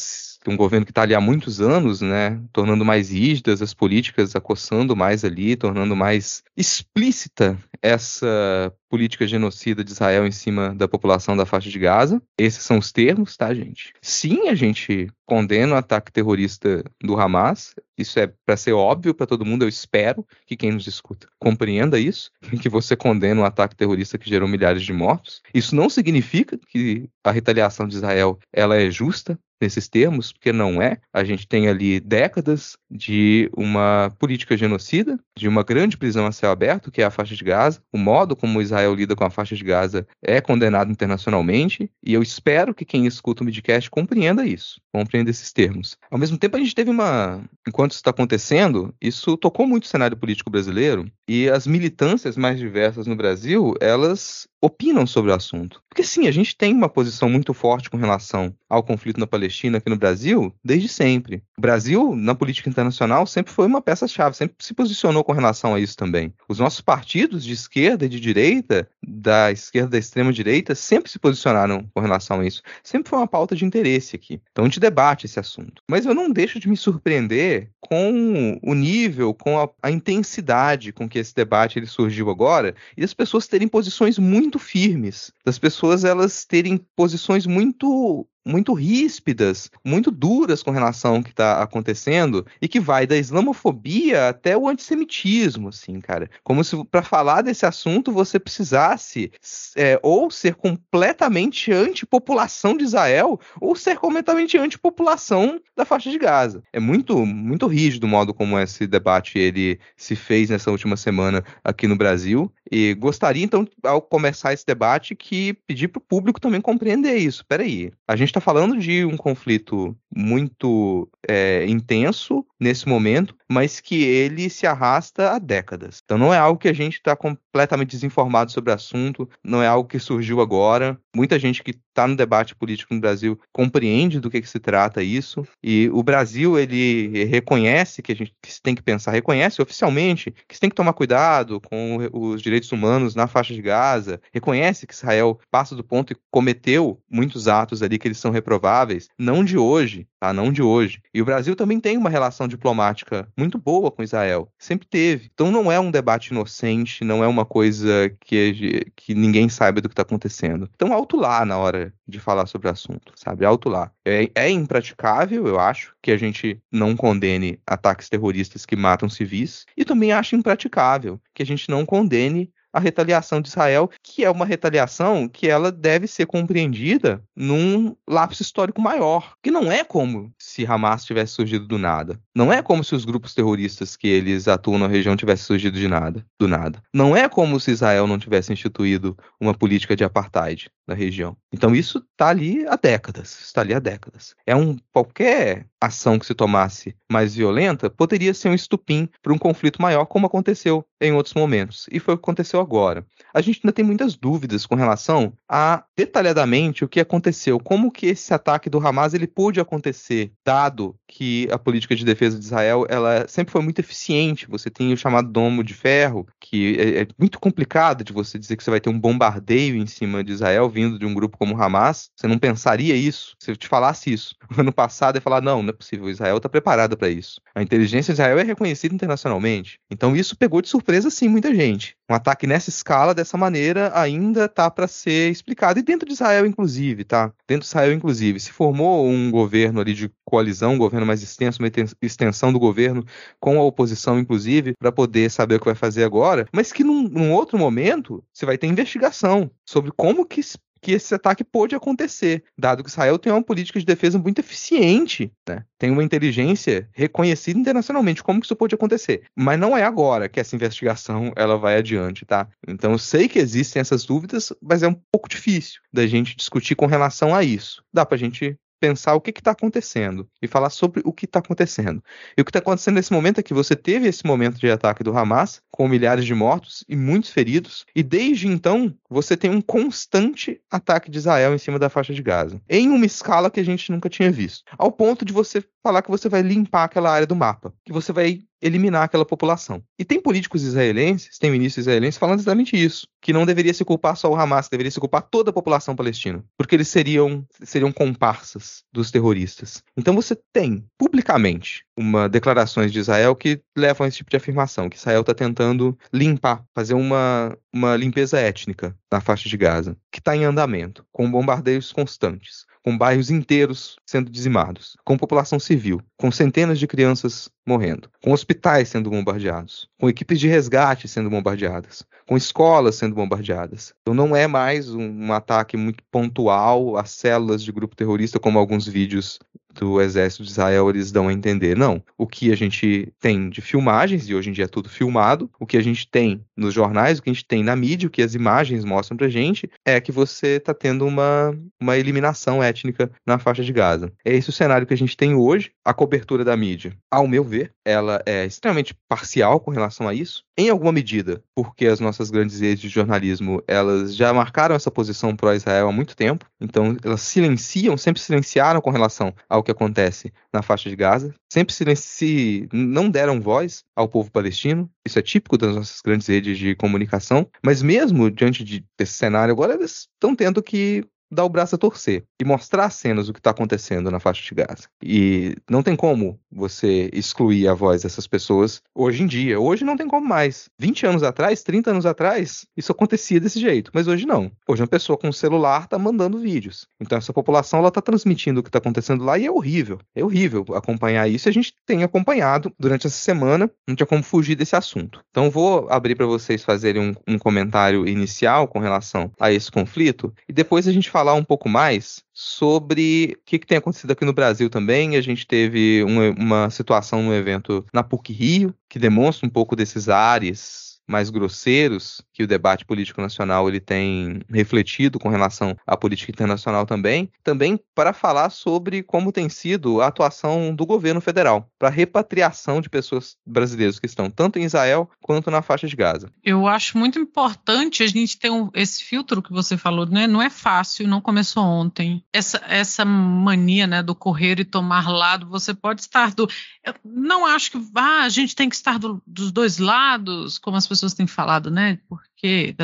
um 0.47 0.57
governo 0.57 0.85
que 0.85 0.93
está 0.93 1.03
ali 1.03 1.15
há 1.15 1.21
muitos 1.21 1.61
anos, 1.61 2.01
né, 2.01 2.41
tornando 2.53 2.85
mais 2.85 3.11
rígidas 3.11 3.63
as 3.63 3.75
políticas, 3.75 4.35
acossando 4.35 4.97
mais 4.97 5.25
ali, 5.25 5.57
tornando 5.57 5.95
mais 5.95 6.43
explícita 6.57 7.59
essa 7.81 8.73
política 8.89 9.27
genocida 9.27 9.83
de 9.83 9.91
Israel 9.91 10.27
em 10.27 10.31
cima 10.31 10.75
da 10.75 10.87
população 10.87 11.37
da 11.37 11.47
faixa 11.47 11.71
de 11.71 11.79
Gaza. 11.79 12.23
Esses 12.39 12.63
são 12.63 12.79
os 12.79 12.93
termos, 12.93 13.37
tá, 13.37 13.53
gente? 13.53 13.93
Sim, 14.01 14.49
a 14.49 14.55
gente 14.55 15.09
condena 15.27 15.75
o 15.75 15.79
ataque 15.79 16.13
terrorista 16.13 16.85
do 17.03 17.19
Hamas. 17.19 17.75
Isso 17.97 18.21
é 18.21 18.31
para 18.45 18.57
ser 18.57 18.73
óbvio 18.73 19.15
para 19.15 19.27
todo 19.27 19.47
mundo. 19.47 19.65
Eu 19.65 19.69
espero 19.69 20.27
que 20.47 20.57
quem 20.57 20.73
nos 20.73 20.87
escuta 20.87 21.27
compreenda 21.39 21.99
isso, 21.99 22.31
que 22.61 22.69
você 22.69 22.95
condena 22.95 23.41
o 23.41 23.45
ataque 23.45 23.75
terrorista 23.75 24.19
que 24.19 24.29
gerou 24.29 24.47
milhares 24.47 24.83
de 24.83 24.93
mortos. 24.93 25.43
Isso 25.55 25.75
não 25.75 25.89
significa 25.89 26.59
que 26.69 27.09
a 27.25 27.31
retaliação 27.33 27.89
de 27.89 27.97
Israel 27.97 28.39
ela 28.53 28.77
é 28.77 28.91
justa 28.91 29.39
nesses 29.63 29.89
termos, 29.89 30.33
porque 30.33 30.53
não 30.53 30.83
é. 30.83 30.99
A 31.13 31.25
gente 31.25 31.47
tem 31.47 31.69
ali 31.69 32.01
décadas 32.01 32.77
de 32.91 33.51
uma 33.57 34.13
política 34.19 34.57
genocida, 34.57 35.19
de 35.39 35.49
uma 35.49 35.63
grande 35.63 35.97
prisão 35.97 36.27
a 36.27 36.33
céu 36.33 36.51
aberto, 36.51 36.91
que 36.91 37.01
é 37.01 37.05
a 37.05 37.11
faixa 37.11 37.35
de 37.35 37.45
Gaza. 37.45 37.81
O 37.93 37.97
modo 37.97 38.37
como 38.37 38.61
Israel 38.61 38.95
lida 38.95 39.17
com 39.17 39.25
a 39.25 39.31
faixa 39.31 39.57
de 39.57 39.65
Gaza 39.65 40.07
é 40.23 40.41
condenado 40.41 40.91
internacionalmente, 40.91 41.91
e 42.05 42.13
eu 42.13 42.23
espero 42.23 42.75
que 42.75 42.85
quem 42.85 43.07
escuta 43.07 43.43
o 43.43 43.47
Midcast 43.47 43.89
compreenda 43.91 44.45
isso, 44.45 44.81
compreenda 44.93 45.31
esses 45.31 45.53
termos. 45.53 45.97
Ao 46.11 46.19
mesmo 46.19 46.37
tempo, 46.37 46.57
a 46.57 46.61
gente 46.61 46.75
teve 46.75 46.91
uma. 46.91 47.43
Enquanto 47.67 47.93
isso 47.93 48.01
está 48.01 48.11
acontecendo, 48.11 48.95
isso 49.01 49.37
tocou 49.37 49.67
muito 49.67 49.85
o 49.85 49.89
cenário 49.89 50.17
político 50.17 50.51
brasileiro, 50.51 51.11
e 51.29 51.49
as 51.49 51.67
militâncias 51.67 52.37
mais 52.37 52.59
diversas 52.59 53.07
no 53.07 53.17
Brasil, 53.17 53.75
elas 53.81 54.47
opinam 54.63 55.07
sobre 55.07 55.33
o 55.33 55.35
assunto. 55.35 55.83
Porque 55.89 56.05
sim, 56.05 56.27
a 56.29 56.31
gente 56.31 56.57
tem 56.57 56.73
uma 56.73 56.89
posição 56.89 57.29
muito 57.29 57.53
forte 57.53 57.91
com 57.91 57.97
relação 57.97 58.55
ao 58.69 58.83
conflito 58.83 59.21
na 59.21 59.27
Palestina 59.27 59.79
aqui 59.79 59.91
no 59.91 59.97
Brasil 59.97 60.55
desde 60.65 60.89
sempre. 60.89 61.43
O 61.59 61.61
Brasil, 61.61 62.15
na 62.17 62.35
política 62.35 62.71
internacional, 62.71 63.27
sempre 63.27 63.53
foi 63.53 63.67
uma 63.67 63.83
peça-chave, 63.83 64.37
sempre 64.37 64.57
se 64.61 64.73
posicionou 64.73 65.23
com 65.23 65.33
relação 65.33 65.75
a 65.75 65.81
isso 65.81 65.97
também. 65.97 66.33
Os 66.49 66.59
nossos 66.59 66.81
partidos 66.81 67.45
de 67.45 67.53
esquerda 67.53 68.07
e 68.07 68.09
de 68.09 68.21
direita, 68.21 68.89
da 69.07 69.51
esquerda 69.51 69.89
e 69.89 69.91
da 69.91 69.99
extrema 69.99 70.33
direita, 70.33 70.75
sempre 70.75 71.11
se 71.11 71.19
posicionaram 71.19 71.85
com 71.93 72.01
relação 72.01 72.41
a 72.41 72.47
isso. 72.47 72.63
Sempre 72.83 73.11
foi 73.11 73.19
uma 73.19 73.29
pauta 73.29 73.57
de 73.57 73.65
interesse 73.65 74.17
aqui. 74.17 74.41
Então 74.53 74.65
a 74.65 74.69
gente 74.69 74.81
debate 74.81 75.27
esse 75.27 75.41
assunto. 75.41 75.83
Mas 75.91 76.07
eu 76.07 76.15
não 76.15 76.31
deixo 76.31 76.59
de 76.61 76.69
me 76.69 76.77
surpreender 76.77 77.69
com 77.81 78.59
o 78.63 78.75
nível, 78.75 79.35
com 79.35 79.59
a, 79.59 79.69
a 79.83 79.91
intensidade 79.91 80.93
com 80.93 81.09
que 81.09 81.19
esse 81.19 81.35
debate 81.35 81.79
ele 81.79 81.87
surgiu 81.87 82.31
agora 82.31 82.75
e 82.97 83.05
as 83.05 83.13
pessoas 83.13 83.47
terem 83.47 83.69
posições 83.69 84.19
muito 84.19 84.52
muito 84.53 84.59
firmes, 84.59 85.33
das 85.45 85.59
pessoas 85.59 86.05
elas 86.05 86.45
terem 86.45 86.77
posições 86.95 87.47
muito 87.47 88.27
muito 88.45 88.73
ríspidas, 88.73 89.71
muito 89.85 90.11
duras 90.11 90.63
com 90.63 90.71
relação 90.71 91.17
ao 91.17 91.23
que 91.23 91.31
está 91.31 91.63
acontecendo 91.63 92.47
e 92.61 92.69
que 92.69 92.81
vai 92.81 93.07
da 93.07 93.17
islamofobia 93.17 94.29
até 94.29 94.57
o 94.57 94.69
antissemitismo, 94.69 95.69
assim, 95.69 96.01
cara. 96.01 96.29
Como 96.43 96.63
se 96.65 96.83
para 96.85 97.03
falar 97.03 97.43
desse 97.43 97.65
assunto 97.67 98.13
você 98.13 98.39
precisasse 98.39 99.31
é, 99.77 99.99
ou 100.03 100.31
ser 100.31 100.55
completamente 100.55 101.73
antipopulação 101.73 102.77
de 102.77 102.85
Israel 102.85 103.39
ou 103.61 103.77
ser 103.77 103.97
completamente 103.99 104.59
antipopulação 104.59 105.61
da 105.77 105.85
faixa 105.85 106.11
de 106.11 106.19
Gaza. 106.19 106.63
É 106.73 106.81
muito 106.81 107.25
muito 107.25 107.67
rígido 107.67 108.05
o 108.05 108.09
modo 108.09 108.35
como 108.35 108.59
esse 108.59 108.87
debate 108.87 109.39
ele 109.39 109.79
se 109.97 110.15
fez 110.15 110.51
nessa 110.51 110.71
última 110.71 110.97
semana 110.97 111.45
aqui 111.65 111.87
no 111.87 111.97
Brasil 111.97 112.53
e 112.71 112.95
gostaria 112.95 113.45
então 113.45 113.67
ao 113.83 114.01
começar 114.01 114.53
esse 114.53 114.65
debate 114.65 115.15
que 115.15 115.55
pedir 115.67 115.89
para 115.89 115.99
o 115.99 116.03
público 116.03 116.41
também 116.41 116.61
compreender 116.61 117.17
isso. 117.17 117.45
Peraí, 117.47 117.93
a 118.09 118.17
gente 118.17 118.32
está 118.33 118.41
falando 118.41 118.79
de 118.79 119.05
um 119.05 119.17
conflito 119.17 119.97
muito 120.15 121.09
é, 121.29 121.65
intenso 121.67 122.45
nesse 122.59 122.89
momento, 122.89 123.35
mas 123.49 123.81
que 123.81 124.03
ele 124.03 124.49
se 124.49 124.67
arrasta 124.67 125.31
há 125.31 125.39
décadas. 125.39 126.01
Então 126.05 126.19
não 126.19 126.33
é 126.33 126.39
algo 126.39 126.59
que 126.59 126.69
a 126.69 126.73
gente 126.73 126.95
está 126.95 127.15
completamente 127.15 127.91
desinformado 127.91 128.51
sobre 128.51 128.71
o 128.71 128.75
assunto, 128.75 129.29
não 129.45 129.63
é 129.63 129.67
algo 129.67 129.89
que 129.89 129.99
surgiu 129.99 130.41
agora. 130.41 130.99
Muita 131.15 131.39
gente 131.39 131.63
que 131.63 131.75
está 131.93 132.09
no 132.09 132.17
debate 132.17 132.55
político 132.55 132.95
no 132.95 133.01
Brasil 133.01 133.39
compreende 133.53 134.19
do 134.19 134.31
que, 134.31 134.41
que, 134.41 134.49
se 134.49 134.59
trata 134.59 135.03
isso, 135.03 135.47
e 135.63 135.89
o 135.93 136.03
Brasil 136.03 136.59
ele 136.59 137.25
reconhece 137.25 138.03
que 138.03 138.13
a 138.13 138.17
gente 138.17 138.35
que 138.43 138.53
se 138.53 138.61
tem 138.61 138.75
que 138.75 138.83
pensar, 138.83 139.13
reconhece 139.13 139.61
oficialmente 139.61 140.35
que 140.49 140.55
se 140.55 140.61
tem 140.61 140.71
que 140.71 140.77
tomar 140.77 140.93
cuidado 140.93 141.61
com 141.61 141.99
os 142.13 142.43
direitos 142.43 142.73
humanos 142.73 143.15
na 143.15 143.27
faixa 143.27 143.55
de 143.55 143.63
Gaza, 143.63 144.21
reconhece 144.33 144.87
que 144.87 144.95
Israel 144.95 145.39
passa 145.51 145.77
do 145.77 145.85
ponto 145.85 146.13
e 146.13 146.17
cometeu 146.31 147.01
muitos 147.11 147.47
atos 147.47 147.83
ali 147.83 147.99
que 147.99 148.09
eles 148.09 148.19
são 148.19 148.31
reprováveis, 148.31 149.09
não 149.19 149.45
de 149.45 149.59
hoje, 149.59 150.07
tá? 150.19 150.33
Não 150.33 150.53
de 150.53 150.63
hoje. 150.63 151.03
E 151.13 151.21
o 151.21 151.25
Brasil 151.25 151.57
também 151.57 151.81
tem 151.81 151.97
uma 151.97 152.09
relação 152.09 152.47
diplomática 152.47 153.29
muito 153.37 153.59
boa 153.59 153.91
com 153.91 154.03
Israel, 154.03 154.49
sempre 154.59 154.87
teve. 154.87 155.31
Então 155.33 155.51
não 155.51 155.71
é 155.71 155.79
um 155.79 155.91
debate 155.91 156.29
inocente, 156.29 157.05
não 157.05 157.23
é 157.23 157.27
uma 157.27 157.45
coisa 157.45 158.09
que, 158.21 158.87
que 158.95 159.15
ninguém 159.15 159.49
saiba 159.49 159.81
do 159.81 159.89
que 159.89 159.93
está 159.93 160.03
acontecendo. 160.03 160.71
Então 160.75 160.93
alto 160.93 161.17
lá 161.17 161.45
na 161.45 161.59
hora 161.59 161.82
de 162.07 162.21
falar 162.21 162.47
sobre 162.47 162.69
o 162.69 162.71
assunto, 162.71 163.13
sabe? 163.17 163.45
Alto 163.45 163.69
lá. 163.69 163.91
É, 164.05 164.29
é 164.35 164.51
impraticável, 164.51 165.47
eu 165.47 165.59
acho, 165.59 165.95
que 166.03 166.11
a 166.11 166.17
gente 166.17 166.61
não 166.71 166.95
condene 166.95 167.59
ataques 167.67 168.09
terroristas 168.09 168.67
que 168.67 168.77
matam 168.77 169.09
civis, 169.09 169.65
e 169.77 169.85
também 169.85 170.13
acho 170.13 170.37
impraticável 170.37 171.21
que 171.35 171.43
a 171.43 171.47
gente 171.47 171.69
não 171.71 171.87
condene 171.87 172.53
a 172.73 172.81
retaliação 172.81 173.41
de 173.41 173.49
Israel, 173.49 173.91
que 174.03 174.25
é 174.25 174.31
uma 174.31 174.47
retaliação 174.47 175.29
que 175.29 175.49
ela 175.49 175.71
deve 175.71 176.07
ser 176.07 176.27
compreendida 176.27 177.23
num 177.37 177.95
lapso 178.09 178.43
histórico 178.43 178.81
maior, 178.81 179.35
que 179.43 179.51
não 179.51 179.71
é 179.71 179.85
como 179.85 180.33
se 180.39 180.65
Hamas 180.65 181.05
tivesse 181.05 181.35
surgido 181.35 181.67
do 181.67 181.79
nada. 181.79 182.19
Não 182.35 182.53
é 182.53 182.63
como 182.63 182.83
se 182.83 182.95
os 182.95 183.05
grupos 183.05 183.35
terroristas 183.35 183.97
que 183.97 184.09
eles 184.09 184.49
atuam 184.49 184.79
na 184.79 184.87
região 184.87 185.17
tivessem 185.17 185.45
surgido 185.45 185.79
de 185.79 185.89
nada, 185.89 186.25
do 186.39 186.49
nada. 186.49 186.83
Não 186.95 187.17
é 187.17 187.29
como 187.29 187.61
se 187.61 187.71
Israel 187.71 188.07
não 188.07 188.19
tivesse 188.19 188.53
instituído 188.53 189.17
uma 189.41 189.55
política 189.55 189.95
de 189.95 190.05
apartheid 190.05 190.71
na 190.87 190.95
região. 190.95 191.37
Então 191.53 191.75
isso 191.75 191.99
está 192.13 192.29
ali 192.29 192.67
há 192.67 192.77
décadas, 192.77 193.41
está 193.41 193.61
ali 193.61 193.75
há 193.75 193.79
décadas. 193.79 194.35
É 194.47 194.57
um 194.57 194.77
qualquer 194.93 195.67
ação 195.81 196.19
que 196.19 196.27
se 196.27 196.35
tomasse 196.35 196.95
mais 197.11 197.35
violenta 197.35 197.91
poderia 197.91 198.33
ser 198.33 198.49
um 198.49 198.55
estupim 198.55 199.09
para 199.21 199.33
um 199.33 199.39
conflito 199.39 199.83
maior, 199.83 200.07
como 200.07 200.27
aconteceu 200.27 200.85
em 201.01 201.13
outros 201.13 201.35
momentos. 201.35 201.87
E 201.91 201.99
foi 201.99 202.15
o 202.15 202.17
que 202.17 202.23
aconteceu 202.23 202.61
agora. 202.63 203.05
A 203.35 203.41
gente 203.41 203.61
ainda 203.63 203.73
tem 203.73 203.85
muitas 203.85 204.17
dúvidas 204.17 204.67
com 204.67 204.75
relação 204.75 205.33
a 205.49 205.85
detalhadamente 205.97 206.85
o 206.85 206.89
que 206.89 207.01
aconteceu, 207.01 207.59
como 207.59 207.91
que 207.91 208.07
esse 208.07 208.33
ataque 208.33 208.71
do 208.71 208.79
Hamas 208.79 209.15
ele 209.15 209.27
pôde 209.27 209.61
acontecer, 209.61 210.33
dado 210.45 210.97
que 211.07 211.49
a 211.51 211.59
política 211.59 211.95
de 211.95 212.05
defesa 212.05 212.39
de 212.39 212.45
Israel 212.45 212.87
ela 212.89 213.27
sempre 213.29 213.53
foi 213.53 213.63
muito 213.63 213.79
eficiente. 213.81 214.47
Você 214.49 214.71
tem 214.71 214.93
o 214.93 214.97
chamado 214.97 215.31
domo 215.31 215.63
de 215.63 215.75
ferro, 215.75 216.27
que 216.41 216.77
é, 216.79 217.03
é 217.03 217.07
muito 217.19 217.39
complicado 217.39 218.03
de 218.03 218.13
você 218.13 218.39
dizer 218.39 218.57
que 218.57 218.65
você 218.65 218.71
vai 218.71 218.81
ter 218.81 218.89
um 218.89 218.99
bombardeio 218.99 219.77
em 219.77 219.87
cima 219.87 220.25
de 220.25 220.33
Israel 220.33 220.69
vindo 220.69 220.99
de 220.99 221.05
um 221.05 221.15
grupo 221.15 221.37
como 221.37 221.55
o 221.55 221.63
Hamas. 221.63 222.11
Você 222.17 222.27
não 222.27 222.39
pensaria 222.39 222.95
isso 222.95 223.35
se 223.39 223.51
eu 223.51 223.57
te 223.57 223.69
falasse 223.69 224.13
isso 224.13 224.35
ano 224.57 224.73
passado 224.73 225.19
e 225.19 225.21
falar 225.21 225.41
não, 225.41 225.63
não 225.63 225.71
é 225.71 225.73
possível. 225.73 226.09
Israel 226.09 226.37
está 226.39 226.49
preparada 226.49 226.97
para 226.97 227.09
isso. 227.09 227.41
A 227.55 227.63
inteligência 227.63 228.15
de 228.15 228.21
Israel 228.21 228.39
é 228.39 228.43
reconhecida 228.43 228.95
internacionalmente. 228.95 229.79
Então 229.91 230.17
isso 230.17 230.37
pegou 230.37 230.63
de 230.63 230.69
surpresa 230.69 231.11
sim 231.11 231.29
muita 231.29 231.55
gente. 231.55 231.97
Um 232.13 232.15
ataque 232.15 232.47
nessa 232.47 232.69
escala, 232.69 233.15
dessa 233.15 233.39
maneira, 233.39 233.91
ainda 233.99 234.47
tá 234.47 234.71
para 234.71 234.87
ser 234.87 235.31
explicado. 235.31 235.79
E 235.79 235.83
dentro 235.83 236.07
de 236.07 236.13
Israel, 236.13 236.45
inclusive, 236.45 237.05
tá? 237.05 237.33
Dentro 237.49 237.63
de 237.63 237.69
Israel, 237.69 237.91
inclusive, 237.91 238.39
se 238.39 238.53
formou 238.53 239.09
um 239.09 239.31
governo 239.31 239.81
ali 239.81 239.95
de 239.95 240.13
coalizão, 240.23 240.75
um 240.75 240.79
governo 240.79 241.07
mais 241.07 241.23
extenso, 241.23 241.63
uma 241.63 241.71
extensão 242.03 242.53
do 242.53 242.59
governo 242.59 243.03
com 243.41 243.59
a 243.59 243.65
oposição, 243.65 244.19
inclusive, 244.19 244.75
para 244.79 244.93
poder 244.93 245.31
saber 245.31 245.55
o 245.55 245.59
que 245.59 245.65
vai 245.65 245.75
fazer 245.75 246.05
agora, 246.05 246.47
mas 246.53 246.71
que 246.71 246.85
num, 246.85 247.09
num 247.09 247.33
outro 247.33 247.59
momento 247.59 248.23
você 248.31 248.45
vai 248.45 248.59
ter 248.59 248.67
investigação 248.67 249.51
sobre 249.65 249.91
como 249.97 250.27
que 250.27 250.43
que 250.83 250.93
esse 250.93 251.15
ataque 251.15 251.45
pôde 251.45 251.75
acontecer, 251.75 252.43
dado 252.59 252.83
que 252.83 252.91
Israel 252.91 253.19
tem 253.19 253.33
uma 253.33 253.43
política 253.43 253.79
de 253.79 253.87
defesa 253.87 254.19
muito 254.19 254.41
eficiente, 254.41 255.33
né? 255.49 255.65
tem 255.79 255.91
uma 255.91 256.03
inteligência 256.03 256.89
reconhecida 256.93 257.59
internacionalmente 257.59 258.23
como 258.23 258.41
que 258.41 258.47
isso 258.47 258.57
pode 258.57 258.75
acontecer. 258.75 259.23
Mas 259.35 259.59
não 259.59 259.77
é 259.77 259.85
agora 259.85 260.29
que 260.29 260.41
essa 260.41 260.57
investigação 260.57 261.33
ela 261.37 261.57
vai 261.57 261.77
adiante, 261.77 262.27
tá? 262.27 262.49
Então 262.67 262.93
eu 262.93 262.99
sei 262.99 263.29
que 263.29 263.39
existem 263.39 263.81
essas 263.81 264.05
dúvidas, 264.05 264.53
mas 264.61 264.83
é 264.83 264.89
um 264.89 265.01
pouco 265.13 265.29
difícil 265.29 265.81
da 265.93 266.07
gente 266.07 266.37
discutir 266.37 266.75
com 266.75 266.87
relação 266.87 267.35
a 267.35 267.45
isso. 267.45 267.83
Dá 267.93 268.05
pra 268.05 268.19
gente 268.19 268.59
pensar 268.83 269.15
o 269.15 269.21
que 269.21 269.31
está 269.31 269.53
acontecendo 269.53 270.29
e 270.43 270.49
falar 270.49 270.69
sobre 270.69 271.03
o 271.05 271.13
que 271.13 271.25
está 271.25 271.39
acontecendo. 271.39 272.03
E 272.37 272.43
o 272.43 272.45
que 272.45 272.51
está 272.51 272.59
acontecendo 272.59 272.97
nesse 272.97 273.13
momento 273.13 273.39
é 273.39 273.43
que 273.43 273.55
você 273.55 273.77
teve 273.77 274.09
esse 274.09 274.27
momento 274.27 274.59
de 274.59 274.69
ataque 274.69 275.05
do 275.05 275.17
Hamas, 275.17 275.63
com 275.73 275.89
milhares 275.89 276.25
de 276.25 276.35
mortos 276.35 276.85
e 276.89 276.95
muitos 276.95 277.31
feridos, 277.31 277.85
e 277.97 278.03
desde 278.03 278.47
então 278.47 278.95
você 279.09 279.37
tem 279.37 279.51
um 279.51 279.61
constante 279.61 280.61
ataque 280.71 281.11
de 281.11 281.19
Israel 281.19 281.55
em 281.55 281.59
cima 281.59 281.79
da 281.79 281.89
faixa 281.89 282.15
de 282.15 282.23
Gaza, 282.23 282.61
em 282.69 282.91
uma 282.91 283.07
escala 283.07 283.51
que 283.51 283.59
a 283.59 283.65
gente 283.65 283.91
nunca 283.91 284.09
tinha 284.09 284.31
visto, 284.31 284.63
ao 284.79 284.93
ponto 284.93 285.25
de 285.25 285.33
você 285.33 285.65
falar 285.83 286.03
que 286.03 286.11
você 286.11 286.29
vai 286.29 286.43
limpar 286.43 286.85
aquela 286.85 287.11
área 287.11 287.27
do 287.27 287.35
mapa, 287.35 287.75
que 287.85 287.93
você 287.93 288.13
vai 288.13 288.41
eliminar 288.63 289.03
aquela 289.03 289.25
população. 289.25 289.83
E 289.99 290.05
tem 290.05 290.21
políticos 290.21 290.63
israelenses, 290.63 291.37
tem 291.37 291.51
ministros 291.51 291.83
israelenses 291.83 292.19
falando 292.19 292.39
exatamente 292.39 292.77
isso, 292.77 293.09
que 293.21 293.33
não 293.33 293.45
deveria 293.45 293.75
se 293.75 293.85
culpar 293.85 294.17
só 294.17 294.31
o 294.31 294.37
Hamas, 294.37 294.69
deveria 294.69 294.91
se 294.91 295.01
culpar 295.01 295.23
toda 295.23 295.51
a 295.51 295.53
população 295.53 295.97
palestina, 295.97 296.45
porque 296.57 296.77
eles 296.77 296.89
seriam 296.89 297.45
seriam 297.65 297.91
comparsas 297.91 298.85
dos 298.93 299.11
terroristas. 299.11 299.83
Então 299.97 300.15
você 300.15 300.37
tem 300.53 300.85
publicamente 300.97 301.85
uma 301.97 302.29
declarações 302.29 302.93
de 302.93 302.99
Israel 302.99 303.37
que 303.37 303.61
levam 303.77 304.05
a 304.05 304.09
esse 304.09 304.19
tipo 304.19 304.31
de 304.31 304.37
afirmação, 304.37 304.89
que 304.89 304.97
Israel 304.97 305.21
está 305.21 305.35
tentando 305.35 305.97
limpar, 306.13 306.65
fazer 306.75 306.95
uma, 306.95 307.57
uma 307.73 307.97
limpeza 307.97 308.39
étnica 308.39 308.97
na 309.11 309.21
faixa 309.21 309.49
de 309.49 309.57
Gaza, 309.57 309.97
que 310.11 310.19
está 310.19 310.37
em 310.37 310.45
andamento, 310.45 311.05
com 311.13 311.31
bombardeios 311.31 311.93
constantes 311.93 312.67
com 312.85 312.97
bairros 312.97 313.31
inteiros 313.31 313.97
sendo 314.07 314.31
dizimados, 314.31 314.97
com 315.05 315.17
população 315.17 315.59
civil, 315.59 316.01
com 316.17 316.31
centenas 316.31 316.79
de 316.79 316.87
crianças 316.87 317.51
morrendo, 317.67 318.09
com 318.23 318.33
hospitais 318.33 318.89
sendo 318.89 319.11
bombardeados, 319.11 319.89
com 319.99 320.09
equipes 320.09 320.41
de 320.41 320.49
resgate 320.49 321.07
sendo 321.07 321.31
bombardeadas, 321.31 322.05
com 322.27 322.37
escolas 322.37 322.97
sendo 322.97 323.15
bombardeadas. 323.15 323.95
Então 324.03 324.15
não 324.15 324.35
é 324.35 324.47
mais 324.47 324.93
um, 324.93 325.27
um 325.27 325.33
ataque 325.33 325.77
muito 325.77 326.03
pontual 326.11 326.97
a 326.97 327.05
células 327.05 327.63
de 327.63 327.73
grupo 327.73 327.97
terrorista, 327.97 328.41
como 328.41 328.59
alguns 328.59 328.87
vídeos 328.87 329.39
do 329.75 330.01
exército 330.01 330.43
de 330.43 330.51
Israel 330.51 330.91
eles 330.91 331.11
dão 331.11 331.29
a 331.29 331.33
entender. 331.33 331.77
Não. 331.77 332.03
O 332.17 332.27
que 332.27 332.53
a 332.53 332.57
gente 332.57 333.13
tem 333.21 333.49
de 333.49 333.61
filmagens, 333.61 334.29
e 334.29 334.35
hoje 334.35 334.51
em 334.51 334.53
dia 334.53 334.65
é 334.65 334.69
tudo 334.69 334.89
filmado, 334.89 335.51
o 335.59 335.67
que 335.67 335.77
a 335.77 335.83
gente 335.83 336.07
tem 336.09 336.45
nos 336.57 336.75
jornais, 336.75 337.19
o 337.19 337.23
que 337.23 337.31
a 337.31 337.33
gente 337.33 337.45
tem 337.45 337.65
na 337.65 337.75
mídia, 337.75 338.07
o 338.07 338.11
que 338.11 338.23
as 338.23 338.35
imagens 338.35 338.85
mostram 338.85 339.17
pra 339.17 339.29
gente, 339.29 339.71
é 339.85 340.01
que 340.01 340.13
você 340.13 340.61
tá 340.61 340.75
tendo 340.75 341.07
uma, 341.07 341.57
uma 341.81 341.97
eliminação 341.97 342.63
étnica 342.73 343.11
na 343.27 343.39
faixa 343.39 343.63
de 343.63 343.73
Gaza. 343.73 344.13
É 344.25 344.35
esse 344.35 344.49
o 344.49 344.53
cenário 344.53 344.87
que 344.87 344.95
a 344.95 344.97
gente 344.97 345.17
tem 345.17 345.35
hoje. 345.35 345.71
A 345.85 345.93
cobertura 345.93 346.45
da 346.45 346.57
mídia, 346.57 346.97
ao 347.11 347.29
meu 347.29 347.45
ver, 347.45 347.73
ela 347.85 348.23
é 348.27 348.45
extremamente 348.45 348.95
parcial 349.09 349.61
com 349.61 349.71
relação 349.71 350.09
a 350.09 350.15
isso, 350.15 350.45
em 350.57 350.69
alguma 350.69 350.93
medida, 350.93 351.43
porque 351.55 351.87
as 351.87 352.01
nossas 352.01 352.31
grandes 352.31 352.61
redes 352.61 352.81
de 352.81 352.89
jornalismo, 352.89 353.63
elas 353.67 354.15
já 354.15 354.33
marcaram 354.33 354.75
essa 354.75 354.91
posição 354.91 355.35
pró-Israel 355.35 355.89
há 355.89 355.93
muito 355.93 356.17
tempo, 356.17 356.47
então 356.61 356.97
elas 357.03 357.23
silenciam, 357.23 357.97
sempre 357.97 358.21
silenciaram 358.21 358.81
com 358.81 358.91
relação 358.91 359.35
ao 359.49 359.63
que 359.63 359.71
acontece 359.71 360.33
na 360.53 360.63
faixa 360.63 360.89
de 360.89 360.97
Gaza, 360.97 361.35
sempre 361.53 361.75
silenci... 361.75 362.69
não 362.73 363.11
deram 363.11 363.41
voz 363.41 363.85
ao 363.97 364.09
povo 364.09 364.31
palestino, 364.31 364.91
isso 365.07 365.19
é 365.19 365.23
típico 365.23 365.59
das 365.59 365.75
nossas 365.75 366.01
grandes 366.01 366.27
redes 366.27 366.59
de 366.59 366.75
comunicação, 366.75 367.49
mas 367.65 367.83
mesmo 367.83 368.31
diante 368.31 368.63
de, 368.63 368.85
desse 368.99 369.15
cenário 369.15 369.53
agora, 369.53 369.75
eles 369.75 370.09
estão 370.15 370.37
tendo 370.37 370.63
que 370.63 371.05
dar 371.33 371.45
o 371.45 371.49
braço 371.49 371.75
a 371.75 371.79
torcer 371.79 372.25
e 372.41 372.45
mostrar 372.45 372.91
cenas 372.91 373.27
do 373.27 373.33
que 373.33 373.41
está 373.41 373.51
acontecendo 373.51 374.11
na 374.11 374.21
faixa 374.21 374.43
de 374.43 374.55
Gaza. 374.55 374.89
E 375.03 375.57
não 375.69 375.83
tem 375.83 375.97
como 375.97 376.39
você 376.51 377.09
excluir 377.13 377.67
a 377.67 377.75
voz 377.75 378.03
dessas 378.03 378.27
pessoas 378.27 378.83
hoje 378.95 379.23
em 379.23 379.27
dia. 379.27 379.59
Hoje 379.59 379.85
não 379.85 379.97
tem 379.97 380.07
como 380.07 380.27
mais. 380.27 380.69
20 380.79 381.07
anos 381.07 381.23
atrás, 381.23 381.63
30 381.63 381.91
anos 381.91 382.07
atrás, 382.07 382.67
isso 382.77 382.93
acontecia 382.93 383.41
desse 383.41 383.59
jeito, 383.59 383.91
mas 383.95 384.07
hoje 384.07 384.27
não. 384.27 384.53
Hoje 384.69 384.83
uma 384.83 384.89
pessoa 384.89 385.17
com 385.17 385.29
um 385.29 385.33
celular 385.33 385.85
está 385.85 385.99
mandando 385.99 386.39
vídeos. 386.39 386.87
Então 387.01 387.17
essa 387.17 387.33
população 387.33 387.79
ela 387.79 387.89
está 387.89 388.03
transmitindo 388.03 388.61
o 388.61 388.63
que 388.63 388.69
está 388.69 388.79
acontecendo 388.79 389.25
lá 389.25 389.39
e 389.39 389.47
é 389.47 389.51
horrível. 389.51 389.99
É 390.15 390.23
horrível 390.23 390.65
acompanhar 390.75 391.29
isso. 391.29 391.49
A 391.49 391.53
gente 391.53 391.73
tem 391.87 392.03
acompanhado 392.03 392.73
durante 392.79 393.07
essa 393.07 393.17
semana. 393.17 393.71
Não 393.89 393.97
tinha 393.97 394.07
como 394.07 394.23
fugir 394.23 394.55
desse 394.55 394.77
assunto. 394.77 395.21
Então 395.31 395.51
vou 395.51 395.89
abrir 395.89 396.15
para 396.15 396.27
vocês 396.27 396.63
fazerem 396.63 397.01
um, 397.03 397.35
um 397.35 397.39
comentário 397.39 398.07
inicial 398.07 398.69
com 398.69 398.79
relação 398.79 399.33
a 399.41 399.51
esse 399.51 399.71
conflito 399.71 400.33
e 400.49 400.53
depois 400.53 400.87
a 400.87 400.93
gente 400.93 401.11
fala 401.11 401.22
falar 401.23 401.35
um 401.35 401.45
pouco 401.45 401.69
mais 401.69 402.25
sobre 402.33 403.37
o 403.39 403.45
que, 403.47 403.61
que, 403.61 403.67
tem 403.67 403.79
acontecido 403.79 404.11
aqui 404.11 404.25
no 404.25 404.33
Brasil 404.33 404.69
também. 404.69 405.17
A 405.17 405.21
gente 405.21 405.47
teve 405.47 406.03
uma, 406.03 406.31
uma 406.31 406.71
situação 406.71 407.23
no 407.23 407.33
evento 407.33 407.87
na 407.95 408.03
PUC 408.03 408.33
Rio, 408.33 408.75
que 408.89 408.99
demonstra 408.99 409.47
um 409.47 409.51
pouco 409.51 409.77
desses 409.77 410.09
ares 410.09 410.92
mais 411.09 411.31
grosseiros 411.31 412.23
que 412.33 412.43
o 412.43 412.47
debate 412.47 412.85
político 412.85 413.21
nacional 413.21 413.69
ele 413.69 413.81
tem 413.81 414.41
refletido 414.49 415.19
com 415.19 415.29
relação 415.29 415.77
à 415.87 415.97
política 415.97 416.33
internacional 416.33 416.87
também, 416.87 417.31
também 417.43 417.79
para 417.95 418.13
falar 418.13 418.51
sobre 418.51 419.03
como 419.03 419.33
tem 419.33 419.49
sido 419.49 420.01
a 420.01 420.07
atuação 420.07 420.75
do 420.75 420.87
governo 420.87 421.21
federal 421.21 421.69
para 421.79 421.89
repatriação 421.89 422.81
de 422.81 422.89
pessoas 422.89 423.37
brasileiras 423.47 423.99
que 423.99 424.07
estão 424.07 424.31
tanto 424.31 424.59
em 424.59 424.65
Israel 424.65 425.11
quanto 425.21 425.51
na 425.51 425.63
faixa 425.63 425.87
de 425.87 425.97
Gaza. 425.97 426.31
Eu 426.43 426.67
acho 426.67 426.97
muito 426.97 427.19
importante 427.19 428.03
a 428.03 428.07
gente 428.07 428.39
ter 428.39 428.51
um, 428.51 428.71
esse 428.75 429.05
filtro 429.05 429.43
que 429.43 429.53
você 429.53 429.77
falou, 429.77 430.07
né? 430.07 430.27
Não 430.27 430.41
é 430.41 430.51
fácil, 430.51 431.09
não 431.09 431.21
começou 431.21 431.65
ontem. 431.65 432.23
Essa, 432.33 432.61
essa 432.69 433.05
mania, 433.05 433.87
né, 433.87 434.03
do 434.03 434.15
correr 434.15 434.61
e 434.61 434.65
tomar 434.65 435.09
lado, 435.09 435.49
você 435.49 435.75
pode 435.75 436.01
estar 436.01 436.35
do. 436.35 436.49
Eu 436.85 436.95
não 437.05 437.47
acho 437.47 437.73
que 437.73 437.79
ah, 437.95 438.23
a 438.23 438.29
gente 438.29 438.55
tem 438.55 438.69
que 438.69 438.75
estar 438.75 438.99
do, 438.99 439.23
dos 439.27 439.51
dois 439.53 439.79
lados, 439.79 440.59
como 440.59 440.77
as 440.77 440.87
pessoas 440.93 441.15
têm 441.15 441.27
falado, 441.27 441.71
né? 441.71 441.99
Porque, 442.09 442.75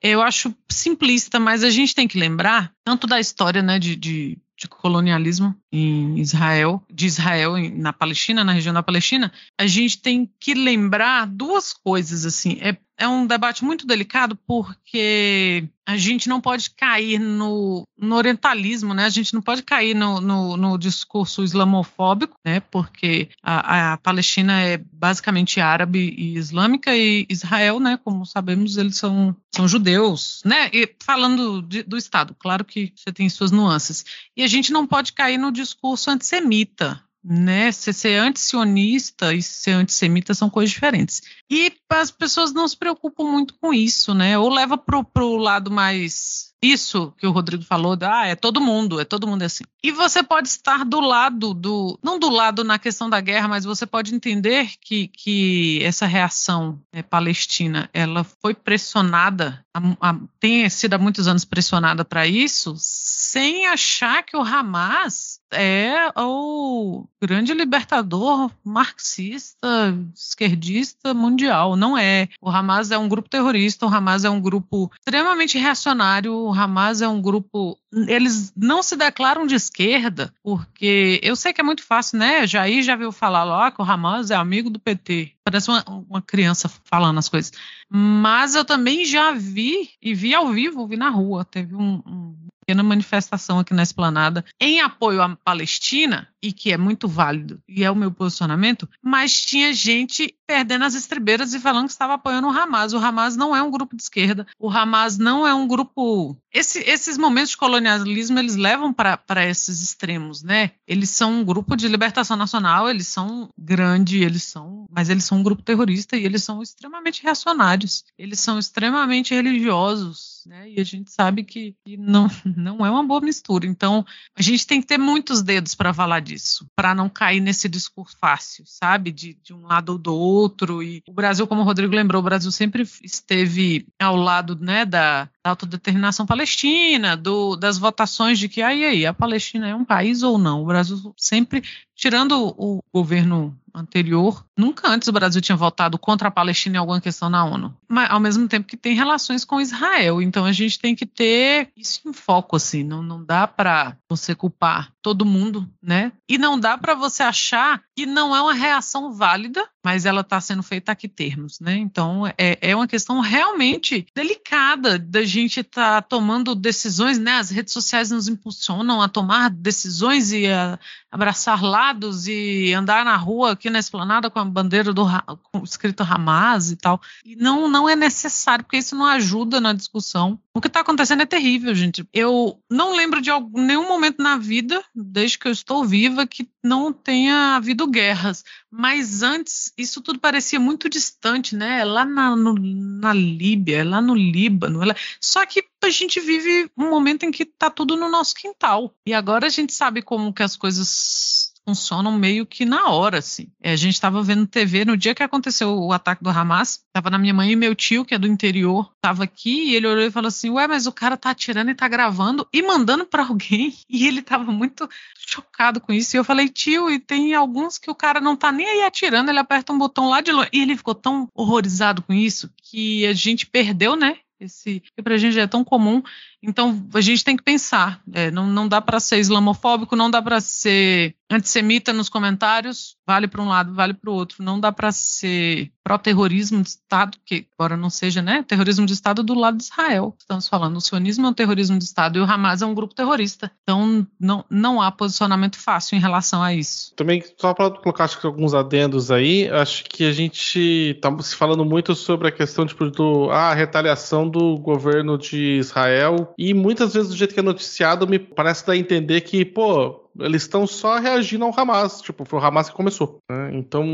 eu 0.00 0.22
acho 0.22 0.54
simplista, 0.70 1.38
mas 1.38 1.62
a 1.62 1.70
gente 1.70 1.94
tem 1.94 2.08
que 2.08 2.18
lembrar 2.18 2.72
tanto 2.84 3.06
da 3.06 3.20
história, 3.20 3.62
né, 3.62 3.78
de, 3.78 3.96
de 3.96 4.38
de 4.62 4.68
colonialismo 4.68 5.56
em 5.72 6.20
Israel, 6.20 6.80
de 6.88 7.06
Israel 7.06 7.54
na 7.74 7.92
Palestina, 7.92 8.44
na 8.44 8.52
região 8.52 8.72
da 8.72 8.82
Palestina, 8.82 9.32
a 9.58 9.66
gente 9.66 10.00
tem 10.00 10.30
que 10.38 10.54
lembrar 10.54 11.26
duas 11.26 11.72
coisas 11.72 12.24
assim. 12.24 12.58
É, 12.60 12.76
é 12.98 13.08
um 13.08 13.26
debate 13.26 13.64
muito 13.64 13.86
delicado 13.86 14.36
porque 14.46 15.68
a 15.86 15.96
gente 15.96 16.28
não 16.28 16.40
pode 16.40 16.70
cair 16.70 17.18
no, 17.18 17.86
no 17.98 18.16
orientalismo, 18.16 18.94
né? 18.94 19.06
A 19.06 19.10
gente 19.10 19.34
não 19.34 19.42
pode 19.42 19.62
cair 19.62 19.94
no, 19.94 20.20
no, 20.20 20.56
no 20.56 20.78
discurso 20.78 21.42
islamofóbico, 21.42 22.36
né? 22.44 22.60
Porque 22.60 23.28
a, 23.42 23.92
a, 23.92 23.96
Palestina 23.96 24.60
é 24.60 24.76
basicamente 24.76 25.60
árabe 25.60 26.14
e 26.16 26.36
islâmica 26.36 26.94
e 26.94 27.26
Israel, 27.28 27.80
né? 27.80 27.98
Como 28.04 28.24
sabemos, 28.24 28.76
eles 28.76 28.96
são, 28.96 29.36
são 29.54 29.66
judeus, 29.66 30.40
né? 30.44 30.70
E 30.72 30.94
falando 31.02 31.62
de, 31.62 31.82
do 31.82 31.96
Estado, 31.96 32.36
claro 32.38 32.64
que 32.64 32.92
você 32.94 33.12
tem 33.12 33.28
suas 33.28 33.50
nuances. 33.50 34.04
E 34.36 34.42
a 34.42 34.46
gente 34.46 34.72
não 34.72 34.86
pode 34.86 35.12
cair 35.12 35.38
no 35.38 35.50
discurso 35.50 36.10
antissemita, 36.10 37.02
né? 37.24 37.70
Ser 37.72 38.16
antisionista 38.16 39.34
e 39.34 39.42
ser 39.42 39.72
antissemita 39.72 40.34
são 40.34 40.50
coisas 40.50 40.72
diferentes. 40.72 41.22
E 41.50 41.72
as 41.90 42.10
pessoas 42.10 42.52
não 42.52 42.66
se 42.66 42.76
preocupam 42.76 43.24
muito 43.24 43.54
com 43.58 43.72
isso, 43.72 44.14
né? 44.14 44.38
Ou 44.38 44.48
leva 44.48 44.76
pro, 44.76 45.04
pro 45.04 45.36
lado 45.36 45.70
mais 45.70 46.51
isso 46.62 47.12
que 47.18 47.26
o 47.26 47.32
Rodrigo 47.32 47.64
falou, 47.64 47.98
ah, 48.02 48.26
é 48.26 48.36
todo 48.36 48.60
mundo, 48.60 49.00
é 49.00 49.04
todo 49.04 49.26
mundo 49.26 49.42
assim. 49.42 49.64
E 49.82 49.90
você 49.90 50.22
pode 50.22 50.48
estar 50.48 50.84
do 50.84 51.00
lado 51.00 51.52
do, 51.52 51.98
não 52.02 52.18
do 52.18 52.30
lado 52.30 52.62
na 52.62 52.78
questão 52.78 53.10
da 53.10 53.20
guerra, 53.20 53.48
mas 53.48 53.64
você 53.64 53.84
pode 53.84 54.14
entender 54.14 54.70
que, 54.80 55.08
que 55.08 55.82
essa 55.82 56.06
reação 56.06 56.80
é, 56.92 57.02
palestina, 57.02 57.90
ela 57.92 58.22
foi 58.22 58.54
pressionada, 58.54 59.64
a, 59.74 60.10
a, 60.10 60.16
tem 60.38 60.68
sido 60.68 60.94
há 60.94 60.98
muitos 60.98 61.26
anos 61.26 61.44
pressionada 61.44 62.04
para 62.04 62.26
isso, 62.26 62.74
sem 62.78 63.66
achar 63.66 64.22
que 64.22 64.36
o 64.36 64.42
Hamas 64.42 65.40
é 65.52 66.12
o 66.16 67.04
grande 67.20 67.52
libertador 67.52 68.50
marxista, 68.64 69.68
esquerdista 70.14 71.12
mundial. 71.12 71.76
Não 71.76 71.96
é. 71.96 72.28
O 72.40 72.50
Hamas 72.50 72.90
é 72.90 72.98
um 72.98 73.08
grupo 73.08 73.28
terrorista, 73.28 73.86
o 73.86 73.88
Hamas 73.88 74.24
é 74.24 74.30
um 74.30 74.40
grupo 74.40 74.90
extremamente 74.98 75.58
reacionário, 75.58 76.51
o 76.52 76.54
Hamas 76.54 77.00
é 77.00 77.08
um 77.08 77.20
grupo. 77.20 77.78
Eles 78.06 78.52
não 78.54 78.82
se 78.82 78.94
declaram 78.94 79.46
de 79.46 79.54
esquerda, 79.54 80.32
porque 80.42 81.18
eu 81.22 81.34
sei 81.34 81.52
que 81.52 81.62
é 81.62 81.64
muito 81.64 81.82
fácil, 81.82 82.18
né? 82.18 82.46
Jair 82.46 82.82
já 82.82 82.94
viu 82.94 83.10
falar 83.10 83.42
lá 83.44 83.70
que 83.70 83.80
o 83.80 83.84
Hamas 83.84 84.30
é 84.30 84.34
amigo 84.34 84.68
do 84.68 84.78
PT. 84.78 85.32
Parece 85.42 85.70
uma, 85.70 85.82
uma 86.08 86.20
criança 86.20 86.70
falando 86.84 87.18
as 87.18 87.28
coisas. 87.28 87.52
Mas 87.90 88.54
eu 88.54 88.66
também 88.66 89.06
já 89.06 89.32
vi, 89.32 89.88
e 90.00 90.14
vi 90.14 90.34
ao 90.34 90.52
vivo, 90.52 90.86
vi 90.86 90.98
na 90.98 91.08
rua. 91.08 91.42
Teve 91.42 91.74
um, 91.74 92.02
um 92.06 92.36
pequena 92.60 92.82
manifestação 92.82 93.58
aqui 93.58 93.72
na 93.72 93.82
esplanada 93.82 94.44
em 94.60 94.80
apoio 94.80 95.22
à 95.22 95.36
Palestina, 95.36 96.28
e 96.42 96.52
que 96.52 96.72
é 96.72 96.76
muito 96.76 97.06
válido, 97.06 97.62
e 97.68 97.84
é 97.84 97.90
o 97.90 97.94
meu 97.94 98.10
posicionamento, 98.10 98.88
mas 99.00 99.40
tinha 99.40 99.72
gente 99.72 100.34
perdendo 100.44 100.84
as 100.84 100.94
estribeiras 100.94 101.54
e 101.54 101.60
falando 101.60 101.86
que 101.86 101.92
estava 101.92 102.14
apoiando 102.14 102.48
o 102.48 102.50
Hamas. 102.50 102.92
O 102.92 102.98
Hamas 102.98 103.36
não 103.36 103.54
é 103.54 103.62
um 103.62 103.70
grupo 103.70 103.96
de 103.96 104.02
esquerda, 104.02 104.46
o 104.58 104.68
Hamas 104.68 105.16
não 105.16 105.46
é 105.46 105.54
um 105.54 105.66
grupo. 105.66 106.36
Esse, 106.52 106.80
esses 106.80 107.16
momentos 107.16 107.50
de 107.50 107.56
colonialismo 107.56 108.38
eles 108.38 108.56
levam 108.56 108.92
para 108.92 109.46
esses 109.46 109.80
extremos, 109.80 110.42
né? 110.42 110.72
Eles 110.86 111.10
são 111.10 111.40
um 111.40 111.44
grupo 111.44 111.76
de 111.76 111.88
libertação 111.88 112.36
nacional, 112.36 112.90
eles 112.90 113.06
são 113.06 113.48
grande, 113.56 114.22
eles 114.22 114.42
são, 114.42 114.86
mas 114.90 115.08
eles 115.08 115.24
são 115.24 115.38
um 115.38 115.42
grupo 115.42 115.62
terrorista 115.62 116.16
e 116.16 116.24
eles 116.24 116.42
são 116.42 116.60
extremamente 116.60 117.22
reacionários, 117.22 118.04
eles 118.18 118.40
são 118.40 118.58
extremamente 118.58 119.32
religiosos, 119.32 120.42
né? 120.46 120.68
E 120.68 120.80
a 120.80 120.84
gente 120.84 121.10
sabe 121.10 121.44
que, 121.44 121.74
que 121.84 121.96
não, 121.96 122.28
não 122.44 122.84
é 122.84 122.90
uma 122.90 123.04
boa 123.04 123.20
mistura. 123.20 123.64
Então 123.66 124.04
a 124.36 124.42
gente 124.42 124.66
tem 124.66 124.80
que 124.80 124.86
ter 124.86 124.98
muitos 124.98 125.40
dedos 125.40 125.74
para 125.74 125.94
falar 125.94 126.20
disso 126.20 126.31
disso, 126.32 126.66
para 126.74 126.94
não 126.94 127.08
cair 127.08 127.40
nesse 127.40 127.68
discurso 127.68 128.16
fácil, 128.18 128.64
sabe? 128.66 129.12
De, 129.12 129.34
de 129.34 129.52
um 129.52 129.62
lado 129.62 129.90
ou 129.90 129.98
do 129.98 130.14
outro. 130.14 130.82
E 130.82 131.02
o 131.06 131.12
Brasil, 131.12 131.46
como 131.46 131.60
o 131.60 131.64
Rodrigo 131.64 131.94
lembrou, 131.94 132.20
o 132.20 132.24
Brasil 132.24 132.50
sempre 132.50 132.82
esteve 133.02 133.86
ao 133.98 134.16
lado 134.16 134.56
né, 134.56 134.84
da, 134.84 135.28
da 135.44 135.50
autodeterminação 135.50 136.24
palestina, 136.24 137.16
do, 137.16 137.56
das 137.56 137.76
votações 137.78 138.38
de 138.38 138.48
que 138.48 138.62
aí, 138.62 138.84
aí, 138.84 139.06
a 139.06 139.12
Palestina 139.12 139.68
é 139.68 139.74
um 139.74 139.84
país 139.84 140.22
ou 140.22 140.38
não. 140.38 140.62
O 140.62 140.66
Brasil 140.66 141.12
sempre, 141.16 141.62
tirando 141.96 142.54
o 142.56 142.82
governo 142.92 143.58
anterior, 143.74 144.44
nunca 144.56 144.88
antes 144.88 145.08
o 145.08 145.12
Brasil 145.12 145.40
tinha 145.40 145.56
votado 145.56 145.98
contra 145.98 146.28
a 146.28 146.30
Palestina 146.30 146.76
em 146.76 146.78
alguma 146.78 147.00
questão 147.00 147.30
na 147.30 147.44
ONU. 147.44 147.74
Mas 147.88 148.10
ao 148.10 148.20
mesmo 148.20 148.46
tempo 148.46 148.66
que 148.66 148.76
tem 148.76 148.94
relações 148.94 149.44
com 149.44 149.60
Israel. 149.60 150.20
Então 150.20 150.44
a 150.44 150.52
gente 150.52 150.78
tem 150.78 150.94
que 150.94 151.06
ter 151.06 151.70
isso 151.76 152.00
em 152.06 152.12
foco, 152.12 152.56
assim. 152.56 152.82
Não, 152.82 153.02
não 153.02 153.24
dá 153.24 153.46
para 153.46 153.96
você 154.08 154.34
culpar 154.34 154.92
todo 155.00 155.24
mundo, 155.24 155.68
né? 155.82 156.12
E 156.28 156.38
não 156.38 156.58
dá 156.58 156.76
para 156.76 156.94
você 156.94 157.22
achar 157.22 157.82
que 157.96 158.06
não 158.06 158.34
é 158.36 158.42
uma 158.42 158.54
reação 158.54 159.12
válida, 159.12 159.66
mas 159.84 160.06
ela 160.06 160.20
está 160.20 160.40
sendo 160.40 160.62
feita 160.62 160.92
a 160.92 160.96
que 160.96 161.08
termos, 161.08 161.58
né? 161.60 161.76
Então 161.76 162.26
é, 162.38 162.58
é 162.60 162.76
uma 162.76 162.86
questão 162.86 163.20
realmente 163.20 164.06
delicada 164.14 164.98
da 164.98 165.24
gente 165.32 165.60
estar 165.60 166.02
tá 166.02 166.02
tomando 166.02 166.54
decisões, 166.54 167.18
né? 167.18 167.32
As 167.32 167.50
redes 167.50 167.72
sociais 167.72 168.10
nos 168.10 168.28
impulsionam 168.28 169.00
a 169.00 169.08
tomar 169.08 169.50
decisões 169.50 170.32
e 170.32 170.46
a 170.46 170.78
abraçar 171.12 171.62
lados 171.62 172.26
e 172.26 172.72
andar 172.72 173.04
na 173.04 173.16
rua 173.16 173.52
aqui 173.52 173.68
na 173.68 173.78
esplanada 173.78 174.30
com 174.30 174.38
a 174.38 174.44
bandeira 174.46 174.94
do 174.94 175.04
com 175.52 175.62
escrito 175.62 176.02
Hamas 176.02 176.70
e 176.70 176.76
tal. 176.76 176.98
E 177.22 177.36
não, 177.36 177.68
não 177.68 177.86
é 177.86 177.94
necessário, 177.94 178.64
porque 178.64 178.78
isso 178.78 178.96
não 178.96 179.04
ajuda 179.04 179.60
na 179.60 179.74
discussão. 179.74 180.40
O 180.54 180.60
que 180.60 180.68
está 180.68 180.80
acontecendo 180.80 181.22
é 181.22 181.26
terrível, 181.26 181.74
gente. 181.74 182.08
Eu 182.14 182.58
não 182.70 182.96
lembro 182.96 183.20
de 183.20 183.30
algum, 183.30 183.60
nenhum 183.60 183.86
momento 183.86 184.22
na 184.22 184.38
vida, 184.38 184.82
desde 184.94 185.38
que 185.38 185.46
eu 185.46 185.52
estou 185.52 185.84
viva, 185.84 186.26
que 186.26 186.48
não 186.64 186.92
tenha 186.92 187.56
havido 187.56 187.86
guerras. 187.86 188.42
Mas 188.70 189.22
antes, 189.22 189.70
isso 189.76 190.00
tudo 190.00 190.18
parecia 190.18 190.58
muito 190.58 190.88
distante, 190.88 191.54
né? 191.54 191.84
Lá 191.84 192.06
na, 192.06 192.34
no, 192.34 192.54
na 192.54 193.12
Líbia, 193.12 193.84
lá 193.84 194.00
no 194.00 194.14
Líbano. 194.14 194.80
Só 195.20 195.44
que 195.44 195.62
a 195.84 195.90
gente 195.90 196.20
vive 196.20 196.70
um 196.76 196.90
momento 196.90 197.24
em 197.24 197.30
que 197.30 197.42
está 197.42 197.70
tudo 197.70 197.96
no 197.96 198.08
nosso 198.08 198.34
quintal. 198.34 198.94
E 199.06 199.12
agora 199.12 199.46
a 199.46 199.50
gente 199.50 199.72
sabe 199.72 200.02
como 200.02 200.32
que 200.32 200.42
as 200.42 200.56
coisas 200.56 201.52
funcionam 201.64 202.12
meio 202.12 202.44
que 202.44 202.64
na 202.64 202.88
hora, 202.88 203.18
assim. 203.18 203.48
É, 203.60 203.72
a 203.72 203.76
gente 203.76 203.94
estava 203.94 204.22
vendo 204.22 204.46
TV 204.46 204.84
no 204.84 204.96
dia 204.96 205.14
que 205.14 205.22
aconteceu 205.22 205.78
o 205.78 205.92
ataque 205.92 206.22
do 206.22 206.30
Hamas, 206.30 206.80
tava 206.92 207.10
na 207.10 207.18
minha 207.18 207.32
mãe 207.32 207.52
e 207.52 207.56
meu 207.56 207.74
tio, 207.74 208.04
que 208.04 208.14
é 208.14 208.18
do 208.18 208.26
interior, 208.26 208.92
tava 209.00 209.24
aqui 209.24 209.70
e 209.70 209.74
ele 209.74 209.86
olhou 209.86 210.04
e 210.04 210.10
falou 210.10 210.28
assim: 210.28 210.50
Ué, 210.50 210.66
mas 210.66 210.86
o 210.86 210.92
cara 210.92 211.16
tá 211.16 211.30
atirando 211.30 211.70
e 211.70 211.74
tá 211.74 211.86
gravando 211.88 212.46
e 212.52 212.62
mandando 212.62 213.06
para 213.06 213.24
alguém. 213.24 213.72
E 213.88 214.06
ele 214.06 214.22
tava 214.22 214.50
muito 214.50 214.88
chocado 215.18 215.80
com 215.80 215.92
isso. 215.92 216.16
E 216.16 216.18
eu 216.18 216.24
falei: 216.24 216.48
Tio, 216.48 216.90
e 216.90 216.98
tem 216.98 217.34
alguns 217.34 217.78
que 217.78 217.90
o 217.90 217.94
cara 217.94 218.20
não 218.20 218.34
tá 218.34 218.50
nem 218.50 218.66
aí 218.66 218.82
atirando, 218.82 219.28
ele 219.28 219.38
aperta 219.38 219.72
um 219.72 219.78
botão 219.78 220.08
lá 220.08 220.20
de 220.20 220.32
longe. 220.32 220.48
E 220.52 220.62
ele 220.62 220.76
ficou 220.76 220.94
tão 220.94 221.28
horrorizado 221.34 222.02
com 222.02 222.12
isso 222.12 222.50
que 222.62 223.06
a 223.06 223.12
gente 223.12 223.46
perdeu, 223.46 223.94
né? 223.94 224.16
Esse, 224.42 224.80
que 224.80 225.02
pra 225.02 225.16
gente 225.16 225.38
é 225.38 225.46
tão 225.46 225.64
comum 225.64 226.02
então, 226.42 226.84
a 226.92 227.00
gente 227.00 227.24
tem 227.24 227.36
que 227.36 227.42
pensar. 227.42 228.00
É, 228.12 228.30
não, 228.30 228.46
não 228.46 228.66
dá 228.66 228.80
para 228.80 228.98
ser 228.98 229.18
islamofóbico, 229.18 229.94
não 229.94 230.10
dá 230.10 230.20
para 230.20 230.40
ser 230.40 231.14
antissemita 231.30 231.92
nos 231.92 232.08
comentários, 232.08 232.96
vale 233.06 233.26
para 233.26 233.40
um 233.40 233.48
lado, 233.48 233.72
vale 233.72 233.94
para 233.94 234.10
o 234.10 234.14
outro. 234.14 234.42
Não 234.42 234.60
dá 234.60 234.70
para 234.72 234.92
ser 234.92 235.70
pró-terrorismo 235.84 236.62
de 236.62 236.68
Estado, 236.68 237.18
que 237.24 237.46
agora 237.58 237.76
não 237.76 237.90
seja, 237.90 238.22
né? 238.22 238.44
Terrorismo 238.46 238.86
de 238.86 238.92
Estado 238.92 239.22
do 239.22 239.34
lado 239.34 239.56
de 239.56 239.64
Israel. 239.64 240.14
Estamos 240.18 240.46
falando, 240.46 240.76
o 240.76 240.80
sionismo 240.80 241.26
é 241.26 241.30
um 241.30 241.34
terrorismo 241.34 241.78
de 241.78 241.84
Estado 241.84 242.18
e 242.18 242.20
o 242.20 242.24
Hamas 242.24 242.62
é 242.62 242.66
um 242.66 242.74
grupo 242.74 242.94
terrorista. 242.94 243.50
Então, 243.62 244.06
não, 244.20 244.44
não 244.50 244.80
há 244.80 244.90
posicionamento 244.92 245.58
fácil 245.58 245.96
em 245.96 246.00
relação 246.00 246.42
a 246.42 246.54
isso. 246.54 246.94
Também, 246.94 247.22
só 247.36 247.54
para 247.54 247.70
colocar 247.70 248.04
acho 248.04 248.20
que 248.20 248.26
alguns 248.26 248.54
adendos 248.54 249.10
aí, 249.10 249.48
acho 249.48 249.84
que 249.84 250.04
a 250.04 250.12
gente 250.12 250.94
está 250.96 251.16
se 251.20 251.34
falando 251.34 251.64
muito 251.64 251.94
sobre 251.94 252.28
a 252.28 252.32
questão 252.32 252.66
tipo, 252.66 252.88
do, 252.90 253.30
ah, 253.30 253.50
a 253.50 253.54
retaliação 253.54 254.28
do 254.28 254.58
governo 254.58 255.16
de 255.16 255.58
Israel 255.58 256.31
e 256.36 256.54
muitas 256.54 256.94
vezes, 256.94 257.10
do 257.10 257.16
jeito 257.16 257.34
que 257.34 257.40
é 257.40 257.42
noticiado, 257.42 258.06
me 258.06 258.18
parece 258.18 258.66
dar 258.66 258.74
a 258.74 258.76
entender 258.76 259.20
que, 259.22 259.44
pô, 259.44 260.01
eles 260.18 260.42
estão 260.42 260.66
só 260.66 260.98
reagindo 260.98 261.44
ao 261.44 261.58
Hamas. 261.58 262.00
Tipo, 262.00 262.24
foi 262.24 262.38
o 262.38 262.42
Hamas 262.42 262.68
que 262.68 262.74
começou. 262.74 263.18
Né? 263.30 263.50
Então, 263.54 263.84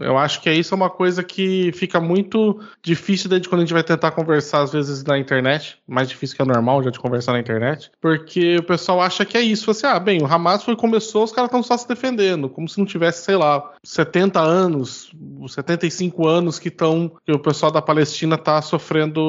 eu 0.00 0.18
acho 0.18 0.40
que 0.40 0.52
isso 0.52 0.74
é 0.74 0.76
uma 0.76 0.90
coisa 0.90 1.22
que 1.22 1.72
fica 1.72 2.00
muito 2.00 2.60
difícil 2.82 3.28
desde 3.28 3.48
quando 3.48 3.60
a 3.60 3.64
gente 3.64 3.72
vai 3.72 3.82
tentar 3.82 4.10
conversar, 4.10 4.62
às 4.62 4.72
vezes, 4.72 5.02
na 5.04 5.18
internet. 5.18 5.78
Mais 5.86 6.08
difícil 6.08 6.36
que 6.36 6.42
é 6.42 6.44
normal 6.44 6.82
já 6.82 6.90
de 6.90 6.98
conversar 6.98 7.32
na 7.32 7.40
internet. 7.40 7.90
Porque 8.00 8.56
o 8.56 8.62
pessoal 8.62 9.00
acha 9.00 9.24
que 9.24 9.36
é 9.36 9.40
isso. 9.40 9.70
Assim, 9.70 9.86
ah, 9.86 9.98
bem, 9.98 10.22
o 10.22 10.26
Hamas 10.26 10.62
foi 10.62 10.76
começou, 10.76 11.24
os 11.24 11.32
caras 11.32 11.48
estão 11.48 11.62
só 11.62 11.76
se 11.76 11.88
defendendo. 11.88 12.48
Como 12.48 12.68
se 12.68 12.78
não 12.78 12.84
tivesse, 12.84 13.24
sei 13.24 13.36
lá, 13.36 13.72
70 13.82 14.40
anos, 14.40 15.12
75 15.48 16.26
anos 16.26 16.58
que 16.58 16.68
estão. 16.68 17.12
que 17.24 17.32
o 17.32 17.38
pessoal 17.38 17.72
da 17.72 17.82
Palestina 17.82 18.34
está 18.34 18.60
sofrendo 18.60 19.20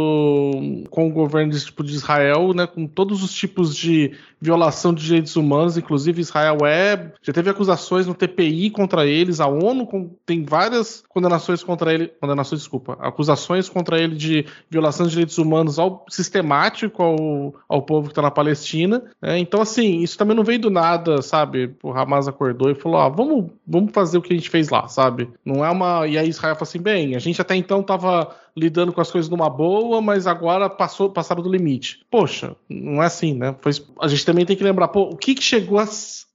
com 0.90 1.08
o 1.08 1.12
governo 1.12 1.52
de, 1.52 1.64
tipo, 1.64 1.84
de 1.84 1.94
Israel, 1.94 2.54
né? 2.54 2.68
Com 2.68 2.88
todos 2.88 3.24
os 3.24 3.34
tipos 3.34 3.76
de 3.76 4.14
violação 4.44 4.94
de 4.94 5.06
direitos 5.06 5.38
humanos, 5.38 5.78
inclusive 5.78 6.20
Israel 6.20 6.58
é, 6.66 7.14
já 7.22 7.32
teve 7.32 7.50
acusações 7.50 8.06
no 8.06 8.14
TPI 8.14 8.70
contra 8.72 9.06
eles, 9.06 9.40
a 9.40 9.48
ONU 9.48 9.88
tem 10.26 10.44
várias 10.44 11.02
condenações 11.08 11.64
contra 11.64 11.94
ele, 11.94 12.08
condenações, 12.20 12.60
desculpa, 12.60 12.98
acusações 13.00 13.70
contra 13.70 13.98
ele 13.98 14.16
de 14.16 14.46
violação 14.70 15.06
de 15.06 15.14
direitos 15.14 15.38
humanos 15.38 15.80
ao 15.80 16.06
sistemático 16.10 17.02
ao, 17.02 17.56
ao 17.70 17.82
povo 17.84 18.08
que 18.08 18.12
está 18.12 18.22
na 18.22 18.30
Palestina. 18.30 19.02
É, 19.22 19.38
então, 19.38 19.62
assim, 19.62 20.02
isso 20.02 20.18
também 20.18 20.36
não 20.36 20.44
veio 20.44 20.60
do 20.60 20.70
nada, 20.70 21.22
sabe? 21.22 21.74
O 21.82 21.94
Hamas 21.94 22.28
acordou 22.28 22.70
e 22.70 22.76
falou: 22.76 23.00
ah, 23.00 23.08
vamos, 23.08 23.50
vamos 23.66 23.94
fazer 23.94 24.18
o 24.18 24.22
que 24.22 24.34
a 24.34 24.36
gente 24.36 24.50
fez 24.50 24.68
lá, 24.68 24.90
sabe? 24.90 25.30
Não 25.46 25.64
é 25.64 25.72
uma. 25.72 26.06
E 26.06 26.18
aí 26.18 26.28
Israel 26.28 26.56
falou 26.56 26.68
assim: 26.68 26.82
bem, 26.82 27.16
a 27.16 27.20
gente 27.20 27.42
até 27.42 27.56
então 27.56 27.80
estava 27.80 28.36
lidando 28.56 28.94
com 28.94 29.02
as 29.02 29.12
coisas 29.12 29.30
numa 29.30 29.50
boa, 29.50 30.02
mas 30.02 30.28
agora 30.28 30.70
passou, 30.70 31.10
passaram 31.10 31.42
do 31.42 31.52
limite. 31.52 32.06
Poxa, 32.10 32.56
não 32.70 33.02
é 33.02 33.08
assim, 33.08 33.34
né? 33.34 33.56
Foi, 33.62 33.72
a 34.00 34.08
gente 34.08 34.26
também 34.26 34.46
tem 34.46 34.56
que 34.56 34.64
lembrar, 34.64 34.88
pô, 34.90 35.04
o 35.04 35.18
que, 35.18 35.36
que 35.36 35.44
chegou 35.44 35.80
a 35.80 35.86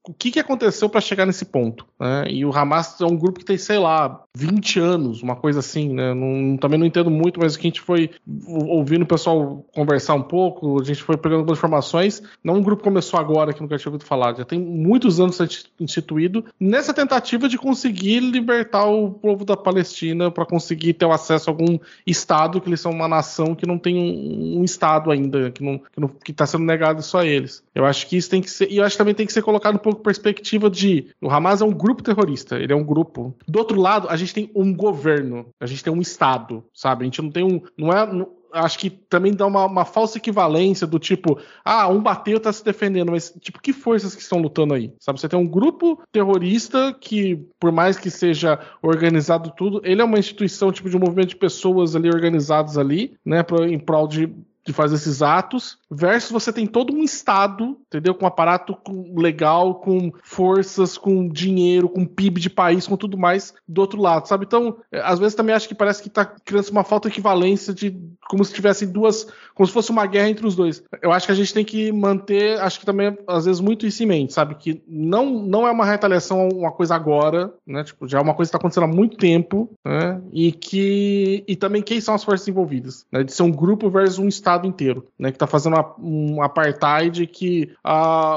o 0.07 0.13
que, 0.13 0.31
que 0.31 0.41
aconteceu 0.41 0.89
para 0.89 1.01
chegar 1.01 1.27
nesse 1.27 1.45
ponto. 1.45 1.87
Né? 2.01 2.25
E 2.31 2.45
o 2.45 2.57
Hamas 2.57 3.01
é 3.01 3.05
um 3.05 3.17
grupo 3.17 3.39
que 3.39 3.45
tem, 3.45 3.59
sei 3.59 3.79
lá, 3.79 4.23
20 4.35 4.81
anos, 4.81 5.23
uma 5.23 5.37
coisa 5.37 5.59
assim, 5.59 5.93
né? 5.93 6.15
Não, 6.15 6.57
também 6.57 6.79
não 6.79 6.87
entendo 6.87 7.11
muito, 7.11 7.39
mas 7.39 7.55
o 7.55 7.59
que 7.59 7.67
a 7.67 7.71
gente 7.71 7.81
foi 7.81 8.11
ouvindo 8.47 9.03
o 9.03 9.07
pessoal 9.07 9.65
conversar 9.75 10.15
um 10.15 10.23
pouco, 10.23 10.81
a 10.81 10.85
gente 10.85 11.03
foi 11.03 11.17
pegando 11.17 11.41
algumas 11.41 11.59
informações. 11.59 12.23
Não 12.43 12.55
um 12.55 12.63
grupo 12.63 12.83
começou 12.83 13.21
agora, 13.21 13.53
que 13.53 13.61
nunca 13.61 13.77
tinha 13.77 13.91
ouvido 13.91 14.07
falar, 14.07 14.35
já 14.35 14.45
tem 14.45 14.59
muitos 14.59 15.21
anos 15.21 15.39
instituído 15.79 16.45
nessa 16.59 16.95
tentativa 16.95 17.49
de 17.49 17.59
conseguir 17.59 18.21
libertar 18.21 18.87
o 18.87 19.11
povo 19.11 19.45
da 19.45 19.57
Palestina 19.57 20.31
para 20.31 20.47
conseguir 20.47 20.95
ter 20.95 21.09
acesso 21.11 21.51
a 21.51 21.53
algum 21.53 21.79
Estado, 22.07 22.61
que 22.61 22.69
eles 22.69 22.81
são 22.81 22.93
uma 22.93 23.09
nação 23.09 23.55
que 23.55 23.67
não 23.67 23.79
tem 23.79 23.97
um, 23.97 24.61
um 24.61 24.65
Estado 24.65 25.11
ainda, 25.11 25.51
que 25.51 25.63
está 25.63 26.09
que, 26.09 26.25
que 26.25 26.33
tá 26.33 26.47
sendo 26.47 26.65
negado 26.65 27.01
isso 27.01 27.17
a 27.19 27.27
eles. 27.27 27.63
Eu 27.75 27.85
acho 27.85 28.07
que 28.07 28.17
isso 28.17 28.31
tem 28.31 28.41
que 28.41 28.51
ser, 28.51 28.71
e 28.71 28.79
eu 28.79 28.85
acho 28.85 28.95
que 28.95 28.99
também 28.99 29.15
tem 29.15 29.27
que 29.27 29.33
ser 29.33 29.43
colocado 29.43 29.75
um 29.75 29.79
pouco 29.79 29.98
perspectiva 29.99 30.71
de 30.71 31.09
o 31.21 31.31
Hamas 31.31 31.61
é 31.61 31.65
um 31.65 31.73
grupo 31.73 32.03
terrorista, 32.03 32.57
ele 32.57 32.73
é 32.73 32.77
um 32.77 32.85
grupo. 32.85 33.35
Do 33.47 33.59
outro 33.59 33.81
lado, 33.81 34.09
a 34.09 34.17
gente 34.17 34.35
tem 34.35 34.51
um 34.55 34.75
governo, 34.75 35.49
a 35.61 35.67
gente 35.67 35.83
tem 35.83 35.93
um 35.93 36.01
estado, 36.01 36.65
sabe? 36.73 37.03
A 37.03 37.05
gente 37.05 37.23
não 37.23 37.31
tem 37.31 37.45
um, 37.45 37.61
não 37.77 37.93
é, 37.93 38.07
não, 38.13 38.29
acho 38.53 38.79
que 38.79 38.91
também 38.91 39.35
dá 39.35 39.47
uma, 39.47 39.67
uma, 39.67 39.85
falsa 39.85 40.19
equivalência 40.19 40.87
do 40.87 40.99
tipo, 40.99 41.39
ah, 41.65 41.89
um 41.89 42.03
bateu 42.03 42.41
tá 42.41 42.53
se 42.53 42.65
defendendo, 42.65 43.13
mas 43.13 43.35
tipo, 43.41 43.61
que 43.61 43.73
forças 43.73 44.15
que 44.15 44.23
estão 44.23 44.39
lutando 44.39 44.75
aí? 44.75 44.93
Sabe, 44.99 45.21
você 45.21 45.29
tem 45.29 45.39
um 45.39 45.47
grupo 45.47 46.01
terrorista 46.13 46.95
que, 46.99 47.47
por 47.59 47.73
mais 47.73 47.99
que 47.99 48.11
seja 48.11 48.59
organizado 48.83 49.53
tudo, 49.57 49.81
ele 49.85 50.01
é 50.01 50.05
uma 50.05 50.19
instituição, 50.19 50.73
tipo, 50.73 50.89
de 50.89 50.97
um 50.97 51.01
movimento 51.01 51.31
de 51.31 51.37
pessoas 51.37 51.95
ali 51.95 52.09
organizados 52.09 52.79
ali, 52.79 53.15
né, 53.25 53.43
pra, 53.43 53.69
em 53.69 53.79
prol 53.79 54.09
de 54.09 54.33
de 54.69 54.73
fazer 54.75 54.97
esses 54.97 55.23
atos, 55.23 55.79
versus 55.91 56.31
você 56.31 56.53
tem 56.53 56.67
todo 56.67 56.95
um 56.95 57.03
Estado, 57.03 57.79
entendeu? 57.87 58.15
Com 58.15 58.27
aparato 58.27 58.77
legal, 59.17 59.77
com 59.77 60.13
forças, 60.23 60.99
com 60.99 61.29
dinheiro, 61.29 61.89
com 61.89 62.05
PIB 62.05 62.41
de 62.41 62.51
país, 62.51 62.87
com 62.87 62.97
tudo 62.97 63.17
mais 63.17 63.55
do 63.67 63.81
outro 63.81 64.01
lado, 64.01 64.27
sabe? 64.27 64.45
Então, 64.45 64.77
é, 64.93 65.01
às 65.01 65.19
vezes 65.19 65.35
também 65.35 65.55
acho 65.55 65.69
que 65.69 65.75
parece 65.75 66.03
que 66.03 66.11
tá 66.11 66.25
criando 66.25 66.69
uma 66.69 66.85
falta 66.85 67.09
de 67.09 67.15
equivalência 67.15 67.73
de 67.73 67.97
como 68.29 68.45
se 68.45 68.53
tivessem 68.53 68.89
duas, 68.89 69.27
como 69.55 69.67
se 69.67 69.73
fosse 69.73 69.91
uma 69.91 70.07
guerra 70.07 70.29
entre 70.29 70.47
os 70.47 70.55
dois. 70.55 70.83
Eu 71.03 71.13
acho 71.13 71.27
que 71.27 71.33
a 71.33 71.35
gente 71.35 71.55
tem 71.55 71.65
que 71.65 71.91
manter, 71.91 72.61
acho 72.61 72.79
que 72.79 72.87
também, 72.87 73.17
às 73.27 73.47
vezes, 73.47 73.61
muito 73.61 73.87
isso 73.87 74.03
em 74.03 74.07
mente, 74.07 74.33
sabe? 74.33 74.55
Que 74.57 74.83
não, 74.87 75.27
não 75.31 75.67
é 75.67 75.71
uma 75.71 75.87
retaliação 75.87 76.49
uma 76.49 76.71
coisa 76.71 76.95
agora, 76.95 77.53
né? 77.67 77.85
Tipo, 77.85 78.07
já 78.07 78.19
é 78.19 78.21
uma 78.21 78.35
coisa 78.35 78.51
que 78.51 78.53
tá 78.53 78.59
acontecendo 78.59 78.85
há 78.85 78.89
muito 78.89 79.17
tempo, 79.17 79.71
né? 79.85 80.21
E 80.33 80.53
que. 80.53 81.45
E 81.49 81.57
também 81.57 81.83
quem 81.83 82.01
são 82.01 82.15
as 82.15 82.25
forças 82.25 82.47
envolvidas, 82.47 83.07
né? 83.11 83.25
De 83.25 83.33
ser 83.33 83.43
um 83.43 83.51
grupo 83.51 83.89
versus 83.89 84.19
um 84.19 84.29
Estado 84.29 84.67
inteiro, 84.67 85.07
né? 85.19 85.31
Que 85.31 85.37
está 85.37 85.47
fazendo 85.47 85.78
uma, 85.79 85.95
um 85.99 86.43
apartheid 86.43 87.27
que 87.27 87.73